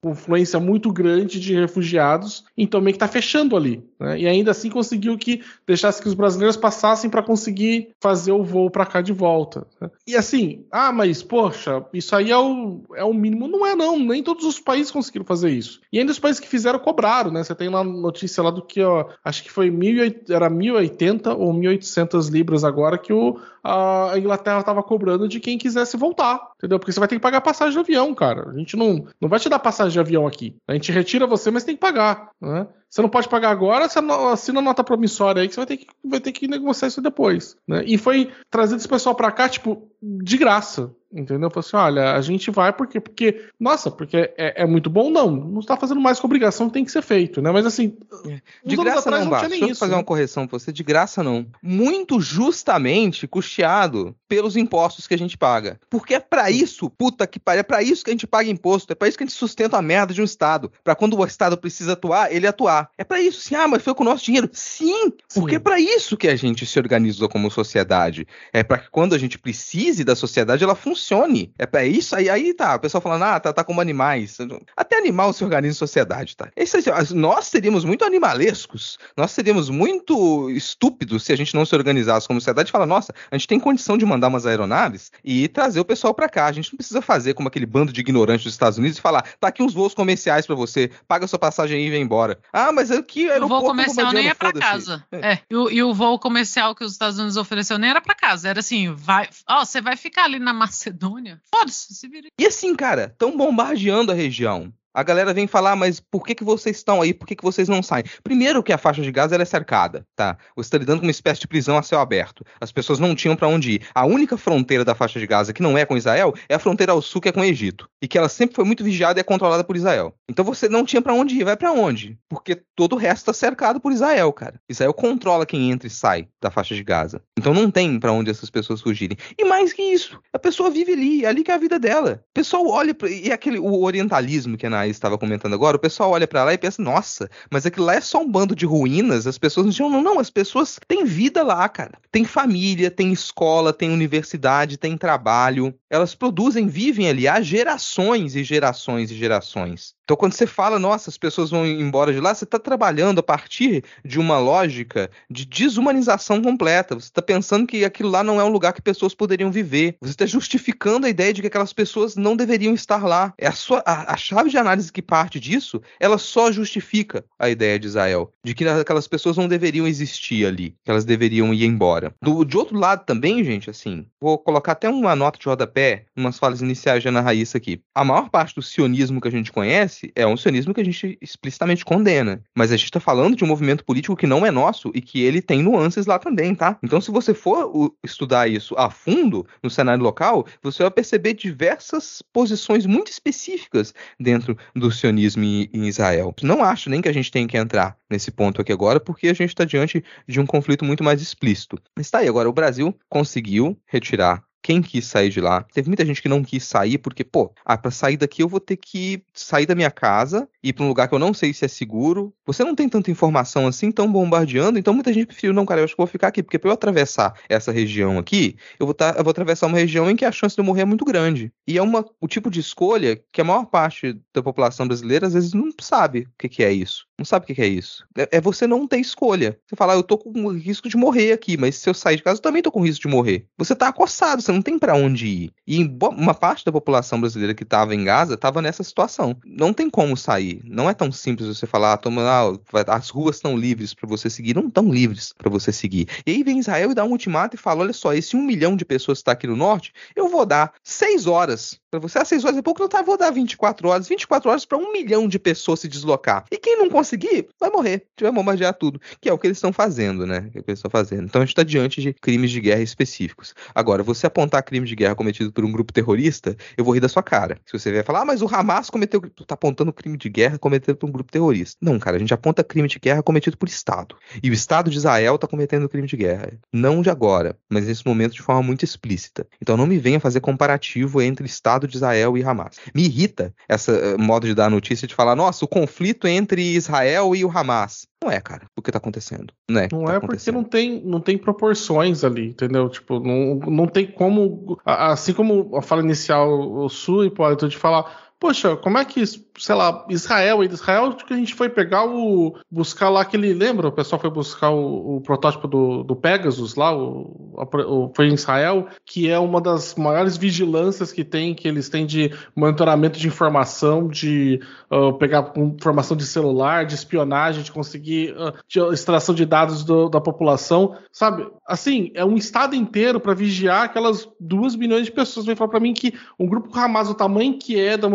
confluência 0.00 0.60
muito 0.60 0.92
grande 0.92 1.40
de 1.40 1.54
refugiados, 1.54 2.44
então 2.56 2.80
meio 2.80 2.92
que 2.92 2.96
está 2.96 3.08
fechando 3.08 3.56
ali. 3.56 3.82
Né? 3.98 4.20
E 4.20 4.26
ainda 4.26 4.50
assim 4.50 4.68
conseguiu 4.68 5.16
que 5.16 5.42
deixasse 5.66 6.02
que 6.02 6.08
os 6.08 6.14
brasileiros 6.14 6.56
passassem 6.56 7.08
para 7.08 7.22
conseguir 7.22 7.88
fazer 8.00 8.32
o 8.32 8.42
voo 8.42 8.70
para 8.70 8.86
cá 8.86 9.00
de 9.00 9.12
volta. 9.12 9.66
Né? 9.80 9.90
E 10.06 10.16
assim, 10.16 10.64
ah, 10.70 10.92
mas 10.92 11.22
poxa, 11.22 11.84
isso 11.92 12.14
aí 12.14 12.30
é 12.30 12.36
o, 12.36 12.82
é 12.94 13.04
o 13.04 13.14
mínimo. 13.14 13.48
Não 13.48 13.66
é, 13.66 13.74
não. 13.74 13.98
Nem 13.98 14.22
todos 14.22 14.44
os 14.44 14.60
países 14.60 14.90
conseguiram 14.90 15.24
fazer 15.24 15.50
isso. 15.50 15.80
E 15.92 15.98
ainda 15.98 16.12
os 16.12 16.18
países 16.18 16.33
que 16.40 16.48
fizeram 16.48 16.78
cobraram, 16.78 17.30
né? 17.30 17.42
Você 17.42 17.54
tem 17.54 17.68
lá 17.68 17.82
notícia 17.82 18.42
lá 18.42 18.50
do 18.50 18.62
que, 18.62 18.82
ó, 18.82 19.08
acho 19.24 19.42
que 19.42 19.50
foi 19.50 19.70
mil, 19.70 20.02
era 20.28 20.50
1080 20.50 21.34
ou 21.34 21.52
1800 21.52 22.28
libras 22.28 22.64
agora 22.64 22.98
que 22.98 23.12
o, 23.12 23.38
a 23.62 24.12
Inglaterra 24.16 24.60
estava 24.60 24.82
cobrando 24.82 25.28
de 25.28 25.40
quem 25.40 25.58
quisesse 25.58 25.96
voltar, 25.96 26.40
entendeu? 26.56 26.78
Porque 26.78 26.92
você 26.92 27.00
vai 27.00 27.08
ter 27.08 27.16
que 27.16 27.22
pagar 27.22 27.40
passagem 27.40 27.72
de 27.72 27.78
avião, 27.78 28.14
cara. 28.14 28.50
A 28.50 28.58
gente 28.58 28.76
não, 28.76 29.06
não 29.20 29.28
vai 29.28 29.38
te 29.40 29.48
dar 29.48 29.58
passagem 29.58 29.92
de 29.92 30.00
avião 30.00 30.26
aqui. 30.26 30.56
A 30.68 30.74
gente 30.74 30.92
retira 30.92 31.26
você, 31.26 31.50
mas 31.50 31.64
tem 31.64 31.74
que 31.74 31.80
pagar, 31.80 32.30
né? 32.40 32.66
Você 32.94 33.02
não 33.02 33.08
pode 33.08 33.28
pagar 33.28 33.50
agora, 33.50 33.88
você 33.88 33.98
assina 34.32 34.62
nota 34.62 34.84
promissória 34.84 35.42
aí 35.42 35.48
que 35.48 35.54
você 35.54 35.60
vai 35.60 35.66
ter 35.66 35.76
que, 35.78 35.86
vai 36.04 36.20
ter 36.20 36.30
que 36.30 36.46
negociar 36.46 36.86
isso 36.86 37.02
depois. 37.02 37.56
Né? 37.66 37.82
E 37.84 37.98
foi 37.98 38.30
trazido 38.48 38.78
esse 38.78 38.86
pessoal 38.86 39.16
para 39.16 39.32
cá, 39.32 39.48
tipo, 39.48 39.90
de 40.00 40.38
graça. 40.38 40.94
Entendeu? 41.12 41.48
Falei 41.48 41.66
assim: 41.66 41.76
olha, 41.76 42.12
a 42.12 42.20
gente 42.20 42.50
vai 42.50 42.72
porque, 42.72 43.00
porque 43.00 43.46
nossa, 43.58 43.88
porque 43.88 44.32
é, 44.36 44.62
é 44.62 44.66
muito 44.66 44.90
bom, 44.90 45.10
não. 45.10 45.30
Não 45.30 45.60
está 45.60 45.76
fazendo 45.76 46.00
mais 46.00 46.18
que 46.18 46.26
obrigação, 46.26 46.68
tem 46.68 46.84
que 46.84 46.90
ser 46.90 47.02
feito, 47.02 47.40
né? 47.40 47.52
Mas 47.52 47.64
assim, 47.66 47.96
é. 48.28 48.40
de 48.64 48.76
graça 48.76 49.10
não, 49.10 49.20
não 49.20 49.30
basta. 49.30 49.48
Deixa 49.48 49.64
eu 49.64 49.76
fazer 49.76 49.92
né? 49.92 49.98
uma 49.98 50.04
correção 50.04 50.46
pra 50.46 50.58
você: 50.58 50.72
de 50.72 50.82
graça 50.82 51.22
não. 51.22 51.46
Muito 51.62 52.20
justamente 52.20 53.28
custeado 53.28 54.14
pelos 54.34 54.56
impostos 54.56 55.06
que 55.06 55.14
a 55.14 55.18
gente 55.18 55.38
paga. 55.38 55.78
Porque 55.88 56.14
é 56.14 56.18
para 56.18 56.50
isso, 56.50 56.90
puta 56.90 57.24
que 57.24 57.38
pariu, 57.38 57.60
é 57.60 57.62
para 57.62 57.82
isso 57.84 58.04
que 58.04 58.10
a 58.10 58.12
gente 58.12 58.26
paga 58.26 58.50
imposto, 58.50 58.92
é 58.92 58.96
para 58.96 59.06
isso 59.06 59.16
que 59.16 59.22
a 59.22 59.26
gente 59.26 59.36
sustenta 59.36 59.76
a 59.76 59.82
merda 59.82 60.12
de 60.12 60.20
um 60.20 60.24
Estado. 60.24 60.72
para 60.82 60.96
quando 60.96 61.16
o 61.16 61.24
Estado 61.24 61.56
precisa 61.56 61.92
atuar, 61.92 62.32
ele 62.32 62.48
atuar. 62.48 62.90
É 62.98 63.04
para 63.04 63.20
isso, 63.20 63.40
sim. 63.40 63.54
Ah, 63.54 63.68
mas 63.68 63.80
foi 63.80 63.94
com 63.94 64.02
o 64.02 64.06
nosso 64.06 64.24
dinheiro. 64.24 64.50
Sim, 64.52 65.12
porque 65.32 65.50
sim. 65.50 65.56
é 65.56 65.58
para 65.60 65.78
isso 65.78 66.16
que 66.16 66.26
a 66.26 66.34
gente 66.34 66.66
se 66.66 66.78
organizou 66.80 67.28
como 67.28 67.48
sociedade. 67.48 68.26
É 68.52 68.64
para 68.64 68.78
que 68.78 68.90
quando 68.90 69.14
a 69.14 69.18
gente 69.18 69.38
precise 69.38 70.02
da 70.02 70.16
sociedade, 70.16 70.64
ela 70.64 70.74
funcione. 70.74 71.52
É 71.56 71.64
para 71.64 71.84
isso 71.84 72.16
aí, 72.16 72.28
aí 72.28 72.52
tá. 72.52 72.74
O 72.74 72.80
pessoal 72.80 73.00
falando, 73.00 73.22
ah, 73.22 73.38
tá, 73.38 73.52
tá 73.52 73.62
como 73.62 73.80
animais. 73.80 74.38
Até 74.76 74.98
animal 74.98 75.32
se 75.32 75.44
organiza 75.44 75.76
em 75.76 75.78
sociedade, 75.78 76.36
tá? 76.36 76.50
Esse, 76.56 76.78
nós 77.14 77.46
seríamos 77.46 77.84
muito 77.84 78.04
animalescos, 78.04 78.98
nós 79.16 79.30
seríamos 79.30 79.70
muito 79.70 80.50
estúpidos 80.50 81.22
se 81.22 81.32
a 81.32 81.36
gente 81.36 81.54
não 81.54 81.64
se 81.64 81.76
organizasse 81.76 82.26
como 82.26 82.40
sociedade 82.40 82.70
e 82.70 82.72
falar, 82.72 82.86
nossa, 82.86 83.14
a 83.30 83.36
gente 83.36 83.46
tem 83.46 83.60
condição 83.60 83.96
de 83.96 84.04
mandar 84.04 84.23
umas 84.28 84.46
aeronaves 84.46 85.10
e 85.22 85.48
trazer 85.48 85.80
o 85.80 85.84
pessoal 85.84 86.14
para 86.14 86.28
cá. 86.28 86.46
A 86.46 86.52
gente 86.52 86.72
não 86.72 86.76
precisa 86.76 87.02
fazer 87.02 87.34
como 87.34 87.48
aquele 87.48 87.66
bando 87.66 87.92
de 87.92 88.00
ignorantes 88.00 88.44
dos 88.44 88.54
Estados 88.54 88.78
Unidos 88.78 88.98
e 88.98 89.00
falar, 89.00 89.22
tá 89.38 89.48
aqui 89.48 89.62
uns 89.62 89.74
voos 89.74 89.94
comerciais 89.94 90.46
para 90.46 90.54
você, 90.54 90.90
paga 91.06 91.26
sua 91.26 91.38
passagem 91.38 91.78
aí 91.78 91.86
e 91.86 91.90
vem 91.90 92.02
embora. 92.02 92.38
Ah, 92.52 92.72
mas 92.72 92.90
aqui 92.90 93.28
o 93.30 93.48
voo 93.48 93.62
comercial 93.62 94.12
nem 94.12 94.28
é 94.28 94.34
para 94.34 94.52
casa. 94.52 95.04
É. 95.10 95.32
é. 95.32 95.40
E, 95.50 95.56
o, 95.56 95.70
e, 95.70 95.82
o, 95.82 95.94
voo 95.94 96.18
comercial 96.18 96.74
que 96.74 96.84
os 96.84 96.92
Estados 96.92 97.18
Unidos 97.18 97.36
ofereceu 97.36 97.78
nem 97.78 97.90
era 97.90 98.00
para 98.00 98.14
casa. 98.14 98.48
Era 98.48 98.60
assim, 98.60 98.92
vai, 98.94 99.28
ó, 99.48 99.64
você 99.64 99.80
vai 99.80 99.96
ficar 99.96 100.24
ali 100.24 100.38
na 100.38 100.52
Macedônia? 100.52 101.40
Foda-se, 101.54 101.94
se 101.94 102.08
vira. 102.08 102.28
E 102.38 102.46
assim, 102.46 102.74
cara, 102.74 103.06
estão 103.12 103.36
bombardeando 103.36 104.12
a 104.12 104.14
região. 104.14 104.72
A 104.94 105.02
galera 105.02 105.34
vem 105.34 105.48
falar, 105.48 105.74
mas 105.74 105.98
por 105.98 106.24
que, 106.24 106.36
que 106.36 106.44
vocês 106.44 106.76
estão 106.76 107.02
aí? 107.02 107.12
Por 107.12 107.26
que, 107.26 107.34
que 107.34 107.42
vocês 107.42 107.68
não 107.68 107.82
saem? 107.82 108.04
Primeiro 108.22 108.62
que 108.62 108.72
a 108.72 108.78
faixa 108.78 109.02
de 109.02 109.10
Gaza 109.10 109.34
é 109.34 109.44
cercada, 109.44 110.06
tá? 110.14 110.38
Você 110.54 110.68
está 110.68 110.78
lidando 110.78 111.00
com 111.00 111.06
uma 111.06 111.10
espécie 111.10 111.40
de 111.40 111.48
prisão 111.48 111.76
a 111.76 111.82
céu 111.82 111.98
aberto. 111.98 112.44
As 112.60 112.70
pessoas 112.70 113.00
não 113.00 113.12
tinham 113.12 113.34
para 113.34 113.48
onde 113.48 113.72
ir. 113.72 113.88
A 113.92 114.06
única 114.06 114.36
fronteira 114.36 114.84
da 114.84 114.94
faixa 114.94 115.18
de 115.18 115.26
Gaza 115.26 115.52
que 115.52 115.62
não 115.62 115.76
é 115.76 115.84
com 115.84 115.96
Israel 115.96 116.32
é 116.48 116.54
a 116.54 116.60
fronteira 116.60 116.92
ao 116.92 117.02
sul, 117.02 117.20
que 117.20 117.28
é 117.28 117.32
com 117.32 117.40
o 117.40 117.44
Egito. 117.44 117.88
E 118.00 118.06
que 118.06 118.16
ela 118.16 118.28
sempre 118.28 118.54
foi 118.54 118.64
muito 118.64 118.84
vigiada 118.84 119.18
e 119.18 119.22
é 119.22 119.24
controlada 119.24 119.64
por 119.64 119.74
Israel. 119.74 120.14
Então 120.30 120.44
você 120.44 120.68
não 120.68 120.84
tinha 120.84 121.02
para 121.02 121.12
onde 121.12 121.34
ir. 121.34 121.44
Vai 121.44 121.56
para 121.56 121.72
onde? 121.72 122.16
Porque 122.28 122.62
todo 122.76 122.92
o 122.92 122.98
resto 122.98 123.22
está 123.22 123.32
cercado 123.32 123.80
por 123.80 123.90
Israel, 123.90 124.32
cara. 124.32 124.60
Israel 124.68 124.94
controla 124.94 125.44
quem 125.44 125.72
entra 125.72 125.88
e 125.88 125.90
sai 125.90 126.28
da 126.40 126.52
faixa 126.52 126.74
de 126.74 126.84
Gaza. 126.84 127.20
Então 127.36 127.52
não 127.52 127.68
tem 127.68 127.98
para 127.98 128.12
onde 128.12 128.30
essas 128.30 128.48
pessoas 128.48 128.80
fugirem. 128.80 129.16
E 129.36 129.44
mais 129.44 129.72
que 129.72 129.82
isso, 129.82 130.20
a 130.32 130.38
pessoa 130.38 130.70
vive 130.70 130.92
ali, 130.92 131.24
é 131.24 131.28
ali 131.28 131.42
que 131.42 131.50
é 131.50 131.54
a 131.54 131.58
vida 131.58 131.80
dela. 131.80 132.22
O 132.30 132.34
pessoal 132.34 132.66
olha 132.68 132.94
pra... 132.94 133.10
e 133.10 133.32
aquele 133.32 133.58
o 133.58 133.82
orientalismo 133.82 134.56
que 134.56 134.66
a 134.66 134.70
Estava 134.86 135.18
comentando 135.18 135.54
agora 135.54 135.76
o 135.76 135.80
pessoal 135.80 136.10
olha 136.10 136.26
para 136.26 136.44
lá 136.44 136.52
e 136.52 136.58
pensa, 136.58 136.82
nossa, 136.82 137.28
mas 137.50 137.66
aquilo 137.66 137.86
lá 137.86 137.94
é 137.94 138.00
só 138.00 138.20
um 138.20 138.30
bando 138.30 138.54
de 138.54 138.66
ruínas, 138.66 139.26
as 139.26 139.38
pessoas 139.38 139.78
não 139.78 139.90
não, 139.90 140.02
não, 140.02 140.18
as 140.18 140.30
pessoas 140.30 140.78
têm 140.86 141.04
vida 141.04 141.42
lá, 141.42 141.68
cara. 141.68 141.98
Tem 142.10 142.24
família, 142.24 142.90
tem 142.90 143.12
escola, 143.12 143.72
tem 143.72 143.90
universidade, 143.90 144.76
tem 144.76 144.96
trabalho. 144.96 145.74
Elas 145.90 146.14
produzem, 146.14 146.66
vivem 146.66 147.08
ali 147.08 147.28
há 147.28 147.40
gerações 147.40 148.34
e 148.36 148.44
gerações 148.44 149.10
e 149.10 149.14
gerações. 149.14 149.94
Então, 150.04 150.18
quando 150.18 150.34
você 150.34 150.46
fala, 150.46 150.78
nossa, 150.78 151.08
as 151.08 151.16
pessoas 151.16 151.50
vão 151.50 151.66
embora 151.66 152.12
de 152.12 152.20
lá, 152.20 152.34
você 152.34 152.44
está 152.44 152.58
trabalhando 152.58 153.20
a 153.20 153.22
partir 153.22 153.82
de 154.04 154.20
uma 154.20 154.38
lógica 154.38 155.10
de 155.30 155.46
desumanização 155.46 156.42
completa. 156.42 156.94
Você 156.94 157.06
está 157.06 157.22
pensando 157.22 157.66
que 157.66 157.86
aquilo 157.86 158.10
lá 158.10 158.22
não 158.22 158.38
é 158.38 158.44
um 158.44 158.50
lugar 158.50 158.74
que 158.74 158.82
pessoas 158.82 159.14
poderiam 159.14 159.50
viver. 159.50 159.96
Você 160.02 160.12
está 160.12 160.26
justificando 160.26 161.06
a 161.06 161.08
ideia 161.08 161.32
de 161.32 161.40
que 161.40 161.46
aquelas 161.46 161.72
pessoas 161.72 162.16
não 162.16 162.36
deveriam 162.36 162.74
estar 162.74 163.02
lá. 163.06 163.32
É 163.38 163.46
a, 163.46 163.52
sua, 163.52 163.82
a, 163.86 164.12
a 164.12 164.16
chave 164.16 164.50
de 164.50 164.58
análise 164.58 164.92
que 164.92 165.00
parte 165.00 165.40
disso, 165.40 165.80
ela 165.98 166.18
só 166.18 166.52
justifica 166.52 167.24
a 167.38 167.48
ideia 167.48 167.78
de 167.78 167.86
Israel, 167.86 168.30
de 168.44 168.54
que 168.54 168.68
aquelas 168.68 169.08
pessoas 169.08 169.38
não 169.38 169.48
deveriam 169.48 169.86
existir 169.86 170.44
ali, 170.44 170.76
que 170.84 170.90
elas 170.90 171.06
deveriam 171.06 171.54
ir 171.54 171.64
embora. 171.64 172.14
Do, 172.20 172.44
de 172.44 172.58
outro 172.58 172.78
lado 172.78 173.06
também, 173.06 173.42
gente, 173.42 173.70
assim, 173.70 174.06
vou 174.20 174.36
colocar 174.36 174.72
até 174.72 174.86
uma 174.86 175.16
nota 175.16 175.38
de 175.38 175.46
rodapé, 175.46 176.04
umas 176.14 176.38
falas 176.38 176.60
iniciais 176.60 177.02
de 177.02 177.08
Ana 177.08 177.22
Raíssa 177.22 177.56
aqui. 177.56 177.80
A 177.94 178.04
maior 178.04 178.28
parte 178.28 178.54
do 178.54 178.62
sionismo 178.62 179.18
que 179.18 179.28
a 179.28 179.30
gente 179.30 179.50
conhece 179.50 179.93
acontece 179.94 180.12
é 180.14 180.26
um 180.26 180.36
sionismo 180.36 180.74
que 180.74 180.80
a 180.80 180.84
gente 180.84 181.18
explicitamente 181.20 181.84
condena. 181.84 182.42
Mas 182.54 182.72
a 182.72 182.76
gente 182.76 182.86
está 182.86 183.00
falando 183.00 183.36
de 183.36 183.44
um 183.44 183.46
movimento 183.46 183.84
político 183.84 184.16
que 184.16 184.26
não 184.26 184.44
é 184.44 184.50
nosso 184.50 184.90
e 184.94 185.00
que 185.00 185.22
ele 185.22 185.40
tem 185.40 185.62
nuances 185.62 186.06
lá 186.06 186.18
também, 186.18 186.54
tá? 186.54 186.78
Então, 186.82 187.00
se 187.00 187.10
você 187.10 187.32
for 187.32 187.94
estudar 188.02 188.48
isso 188.48 188.74
a 188.76 188.90
fundo 188.90 189.46
no 189.62 189.70
cenário 189.70 190.02
local, 190.02 190.46
você 190.62 190.82
vai 190.82 190.90
perceber 190.90 191.34
diversas 191.34 192.22
posições 192.32 192.86
muito 192.86 193.10
específicas 193.10 193.94
dentro 194.18 194.56
do 194.74 194.90
sionismo 194.90 195.44
em 195.44 195.86
Israel. 195.86 196.34
Não 196.42 196.64
acho 196.64 196.90
nem 196.90 197.00
que 197.00 197.08
a 197.08 197.12
gente 197.12 197.30
tenha 197.30 197.46
que 197.46 197.56
entrar 197.56 197.96
nesse 198.10 198.30
ponto 198.30 198.60
aqui 198.60 198.72
agora, 198.72 198.98
porque 198.98 199.28
a 199.28 199.34
gente 199.34 199.50
está 199.50 199.64
diante 199.64 200.02
de 200.26 200.40
um 200.40 200.46
conflito 200.46 200.84
muito 200.84 201.04
mais 201.04 201.20
explícito. 201.20 201.78
Mas 201.96 202.10
tá 202.10 202.18
aí, 202.18 202.28
agora 202.28 202.48
o 202.48 202.52
Brasil 202.52 202.94
conseguiu 203.08 203.78
retirar 203.86 204.42
quem 204.64 204.80
quis 204.80 205.04
sair 205.04 205.28
de 205.28 205.42
lá. 205.42 205.62
Teve 205.74 205.88
muita 205.88 206.06
gente 206.06 206.22
que 206.22 206.28
não 206.28 206.42
quis 206.42 206.64
sair 206.64 206.96
porque, 206.96 207.22
pô, 207.22 207.52
ah, 207.66 207.76
para 207.76 207.90
sair 207.90 208.16
daqui 208.16 208.42
eu 208.42 208.48
vou 208.48 208.58
ter 208.58 208.78
que 208.78 209.22
sair 209.34 209.66
da 209.66 209.74
minha 209.74 209.90
casa, 209.90 210.48
ir 210.62 210.72
para 210.72 210.86
um 210.86 210.88
lugar 210.88 211.06
que 211.06 211.14
eu 211.14 211.18
não 211.18 211.34
sei 211.34 211.52
se 211.52 211.66
é 211.66 211.68
seguro. 211.68 212.32
Você 212.46 212.64
não 212.64 212.74
tem 212.74 212.88
tanta 212.88 213.10
informação 213.10 213.66
assim, 213.66 213.92
tão 213.92 214.10
bombardeando, 214.10 214.78
então 214.78 214.94
muita 214.94 215.12
gente 215.12 215.26
preferiu, 215.26 215.52
não, 215.52 215.66
cara, 215.66 215.82
eu 215.82 215.84
acho 215.84 215.92
que 215.92 215.98
vou 215.98 216.06
ficar 216.06 216.28
aqui, 216.28 216.42
porque 216.42 216.58
para 216.58 216.70
eu 216.70 216.74
atravessar 216.74 217.34
essa 217.46 217.70
região 217.70 218.18
aqui, 218.18 218.56
eu 218.80 218.86
vou, 218.86 218.94
tá, 218.94 219.14
eu 219.18 219.22
vou 219.22 219.32
atravessar 219.32 219.66
uma 219.66 219.76
região 219.76 220.10
em 220.10 220.16
que 220.16 220.24
a 220.24 220.32
chance 220.32 220.56
de 220.56 220.62
eu 220.62 220.64
morrer 220.64 220.82
é 220.82 220.86
muito 220.86 221.04
grande. 221.04 221.52
E 221.68 221.76
é 221.76 221.82
uma, 221.82 222.02
o 222.18 222.26
tipo 222.26 222.50
de 222.50 222.60
escolha 222.60 223.20
que 223.30 223.42
a 223.42 223.44
maior 223.44 223.66
parte 223.66 224.18
da 224.32 224.42
população 224.42 224.88
brasileira 224.88 225.26
às 225.26 225.34
vezes 225.34 225.52
não 225.52 225.68
sabe 225.78 226.20
o 226.20 226.28
que, 226.38 226.48
que 226.48 226.64
é 226.64 226.72
isso. 226.72 227.06
Não 227.18 227.24
sabe 227.24 227.44
o 227.44 227.54
que, 227.54 227.62
é 227.62 227.66
isso. 227.66 228.04
É, 228.16 228.28
é, 228.32 228.40
você 228.40 228.66
não 228.66 228.88
ter 228.88 228.98
escolha. 228.98 229.56
Você 229.66 229.76
fala, 229.76 229.92
ah, 229.92 229.96
eu 229.96 230.02
tô 230.02 230.18
com 230.18 230.48
risco 230.48 230.88
de 230.88 230.96
morrer 230.96 231.32
aqui, 231.32 231.56
mas 231.56 231.76
se 231.76 231.88
eu 231.88 231.94
sair 231.94 232.16
de 232.16 232.22
casa, 232.22 232.38
eu 232.38 232.42
também 232.42 232.62
tô 232.62 232.72
com 232.72 232.80
risco 232.80 233.02
de 233.02 233.14
morrer. 233.14 233.46
Você 233.56 233.74
tá 233.74 233.88
acossado, 233.88 234.42
você 234.42 234.50
não 234.54 234.62
tem 234.62 234.78
para 234.78 234.94
onde 234.94 235.26
ir. 235.26 235.52
E 235.66 235.84
uma 236.00 236.34
parte 236.34 236.64
da 236.64 236.72
população 236.72 237.20
brasileira 237.20 237.54
que 237.54 237.64
estava 237.64 237.94
em 237.94 238.04
Gaza 238.04 238.34
estava 238.34 238.62
nessa 238.62 238.84
situação. 238.84 239.36
Não 239.44 239.72
tem 239.72 239.90
como 239.90 240.16
sair. 240.16 240.62
Não 240.64 240.88
é 240.88 240.94
tão 240.94 241.10
simples 241.10 241.48
você 241.48 241.66
falar, 241.66 241.94
ah, 241.94 241.96
toma, 241.96 242.22
ah, 242.22 242.94
as 242.94 243.08
ruas 243.10 243.36
estão 243.36 243.56
livres 243.56 243.94
para 243.94 244.08
você 244.08 244.30
seguir. 244.30 244.54
Não 244.54 244.68
estão 244.68 244.90
livres 244.90 245.34
para 245.36 245.50
você 245.50 245.72
seguir. 245.72 246.06
E 246.26 246.30
aí 246.30 246.42
vem 246.42 246.58
Israel 246.58 246.92
e 246.92 246.94
dá 246.94 247.04
um 247.04 247.10
ultimato 247.10 247.56
e 247.56 247.58
fala: 247.58 247.82
olha 247.82 247.92
só, 247.92 248.12
esse 248.12 248.36
um 248.36 248.42
milhão 248.42 248.76
de 248.76 248.84
pessoas 248.84 249.18
está 249.18 249.32
aqui 249.32 249.46
no 249.46 249.56
norte, 249.56 249.92
eu 250.14 250.28
vou 250.28 250.46
dar 250.46 250.72
seis 250.82 251.26
horas 251.26 251.80
para 251.90 252.00
você. 252.00 252.18
Ah, 252.18 252.24
seis 252.24 252.44
horas 252.44 252.56
é 252.56 252.62
pouco, 252.62 252.80
não 252.80 252.88
tá, 252.88 253.02
vou 253.02 253.16
dar 253.16 253.30
24 253.30 253.88
horas. 253.88 254.08
24 254.08 254.50
horas 254.50 254.64
para 254.64 254.78
um 254.78 254.92
milhão 254.92 255.28
de 255.28 255.38
pessoas 255.38 255.80
se 255.80 255.88
deslocar. 255.88 256.44
E 256.50 256.58
quem 256.58 256.78
não 256.78 256.88
conseguir, 256.88 257.48
vai 257.58 257.70
morrer. 257.70 258.06
Vai 258.20 258.32
bombardear 258.32 258.74
tudo. 258.74 259.00
Que 259.20 259.28
é 259.28 259.32
o 259.32 259.38
que 259.38 259.46
eles 259.46 259.58
estão 259.58 259.72
fazendo, 259.72 260.26
né? 260.26 260.48
Que 260.52 260.58
é 260.58 260.60
o 260.60 260.64
que 260.64 260.70
eles 260.70 260.78
estão 260.78 260.90
fazendo. 260.90 261.24
Então 261.24 261.40
a 261.40 261.44
gente 261.44 261.52
está 261.52 261.62
diante 261.62 262.00
de 262.00 262.12
crimes 262.12 262.50
de 262.50 262.60
guerra 262.60 262.82
específicos. 262.82 263.54
Agora, 263.74 264.02
você 264.02 264.26
apontar 264.44 264.62
crime 264.62 264.86
de 264.86 264.94
guerra 264.94 265.14
cometido 265.14 265.50
por 265.50 265.64
um 265.64 265.72
grupo 265.72 265.92
terrorista, 265.92 266.56
eu 266.76 266.84
vou 266.84 266.94
rir 266.94 267.00
da 267.00 267.08
sua 267.08 267.22
cara. 267.22 267.58
Se 267.66 267.78
você 267.78 267.90
vier 267.90 268.04
falar, 268.04 268.22
ah, 268.22 268.24
mas 268.24 268.42
o 268.42 268.46
Hamas 268.46 268.90
cometeu. 268.90 269.20
Tu 269.20 269.44
tá 269.44 269.54
apontando 269.54 269.92
crime 269.92 270.16
de 270.16 270.28
guerra 270.28 270.58
cometido 270.58 270.96
por 270.96 271.08
um 271.08 271.12
grupo 271.12 271.32
terrorista. 271.32 271.78
Não, 271.80 271.98
cara, 271.98 272.16
a 272.16 272.18
gente 272.18 272.32
aponta 272.32 272.62
crime 272.62 272.86
de 272.86 272.98
guerra 272.98 273.22
cometido 273.22 273.56
por 273.56 273.68
Estado. 273.68 274.16
E 274.42 274.50
o 274.50 274.52
Estado 274.52 274.90
de 274.90 274.96
Israel 274.96 275.38
tá 275.38 275.46
cometendo 275.46 275.88
crime 275.88 276.06
de 276.06 276.16
guerra. 276.16 276.52
Não 276.72 277.02
de 277.02 277.10
agora, 277.10 277.56
mas 277.68 277.86
nesse 277.86 278.06
momento 278.06 278.34
de 278.34 278.42
forma 278.42 278.62
muito 278.62 278.84
explícita. 278.84 279.46
Então 279.60 279.76
não 279.76 279.86
me 279.86 279.98
venha 279.98 280.20
fazer 280.20 280.40
comparativo 280.40 281.20
entre 281.22 281.46
Estado 281.46 281.88
de 281.88 281.96
Israel 281.96 282.36
e 282.36 282.44
Hamas. 282.44 282.76
Me 282.94 283.04
irrita 283.04 283.54
essa 283.68 283.92
uh, 283.92 284.18
modo 284.18 284.46
de 284.46 284.54
dar 284.54 284.66
a 284.66 284.70
notícia 284.70 285.08
de 285.08 285.14
falar, 285.14 285.34
nossa, 285.34 285.64
o 285.64 285.68
conflito 285.68 286.28
entre 286.28 286.62
Israel 286.62 287.34
e 287.34 287.44
o 287.44 287.50
Hamas. 287.50 288.06
Não 288.24 288.30
é, 288.30 288.40
cara, 288.40 288.66
o 288.74 288.80
que 288.80 288.90
tá 288.90 288.96
acontecendo. 288.96 289.52
Não 289.68 289.80
é, 289.80 289.88
não 289.92 290.04
tá 290.06 290.14
é 290.14 290.20
porque 290.20 290.50
não 290.50 290.64
tem, 290.64 291.04
não 291.04 291.20
tem 291.20 291.36
proporções 291.36 292.24
ali, 292.24 292.48
entendeu? 292.48 292.88
Tipo, 292.88 293.20
não, 293.20 293.56
não 293.56 293.86
tem 293.86 294.06
como. 294.06 294.78
Assim 294.82 295.34
como 295.34 295.76
a 295.76 295.82
fala 295.82 296.02
inicial, 296.02 296.48
o 296.48 296.88
Sul 296.88 297.26
e 297.26 297.30
pode 297.30 297.68
de 297.68 297.76
falar, 297.76 298.32
poxa, 298.44 298.76
como 298.76 298.98
é 298.98 299.06
que 299.06 299.24
sei 299.58 299.74
lá, 299.74 300.04
Israel, 300.08 300.62
e 300.62 300.66
Israel 300.66 301.12
que 301.14 301.32
a 301.32 301.36
gente 301.36 301.54
foi 301.54 301.68
pegar 301.68 302.04
o. 302.04 302.56
buscar 302.70 303.08
lá 303.08 303.20
aquele. 303.20 303.54
Lembra? 303.54 303.88
O 303.88 303.92
pessoal 303.92 304.20
foi 304.20 304.30
buscar 304.30 304.70
o, 304.70 305.16
o 305.16 305.20
protótipo 305.20 305.68
do, 305.68 306.02
do 306.02 306.16
Pegasus 306.16 306.74
lá, 306.74 306.94
o, 306.94 307.54
o, 307.56 308.12
foi 308.14 308.28
em 308.28 308.34
Israel, 308.34 308.88
que 309.06 309.30
é 309.30 309.38
uma 309.38 309.60
das 309.60 309.94
maiores 309.94 310.36
vigilâncias 310.36 311.12
que 311.12 311.24
tem, 311.24 311.54
que 311.54 311.68
eles 311.68 311.88
têm 311.88 312.04
de 312.04 312.32
monitoramento 312.54 313.18
de 313.18 313.28
informação, 313.28 314.08
de 314.08 314.60
uh, 314.90 315.12
pegar 315.14 315.52
informação 315.56 316.16
de 316.16 316.26
celular, 316.26 316.84
de 316.84 316.94
espionagem, 316.94 317.62
de 317.62 317.70
conseguir 317.70 318.32
uh, 318.32 318.52
de 318.68 318.80
extração 318.92 319.34
de 319.34 319.46
dados 319.46 319.84
do, 319.84 320.08
da 320.08 320.20
população, 320.20 320.96
sabe? 321.12 321.46
Assim, 321.66 322.10
é 322.14 322.24
um 322.24 322.36
estado 322.36 322.74
inteiro 322.74 323.20
para 323.20 323.34
vigiar 323.34 323.84
aquelas 323.84 324.28
duas 324.40 324.74
milhões 324.74 325.06
de 325.06 325.12
pessoas. 325.12 325.46
Vem 325.46 325.54
falar 325.54 325.70
para 325.70 325.80
mim 325.80 325.94
que 325.94 326.12
um 326.38 326.46
grupo 326.46 326.76
Hamas, 326.76 327.08
o 327.08 327.14
tamanho 327.14 327.58
que 327.58 327.78
é, 327.78 327.96
da 327.96 328.08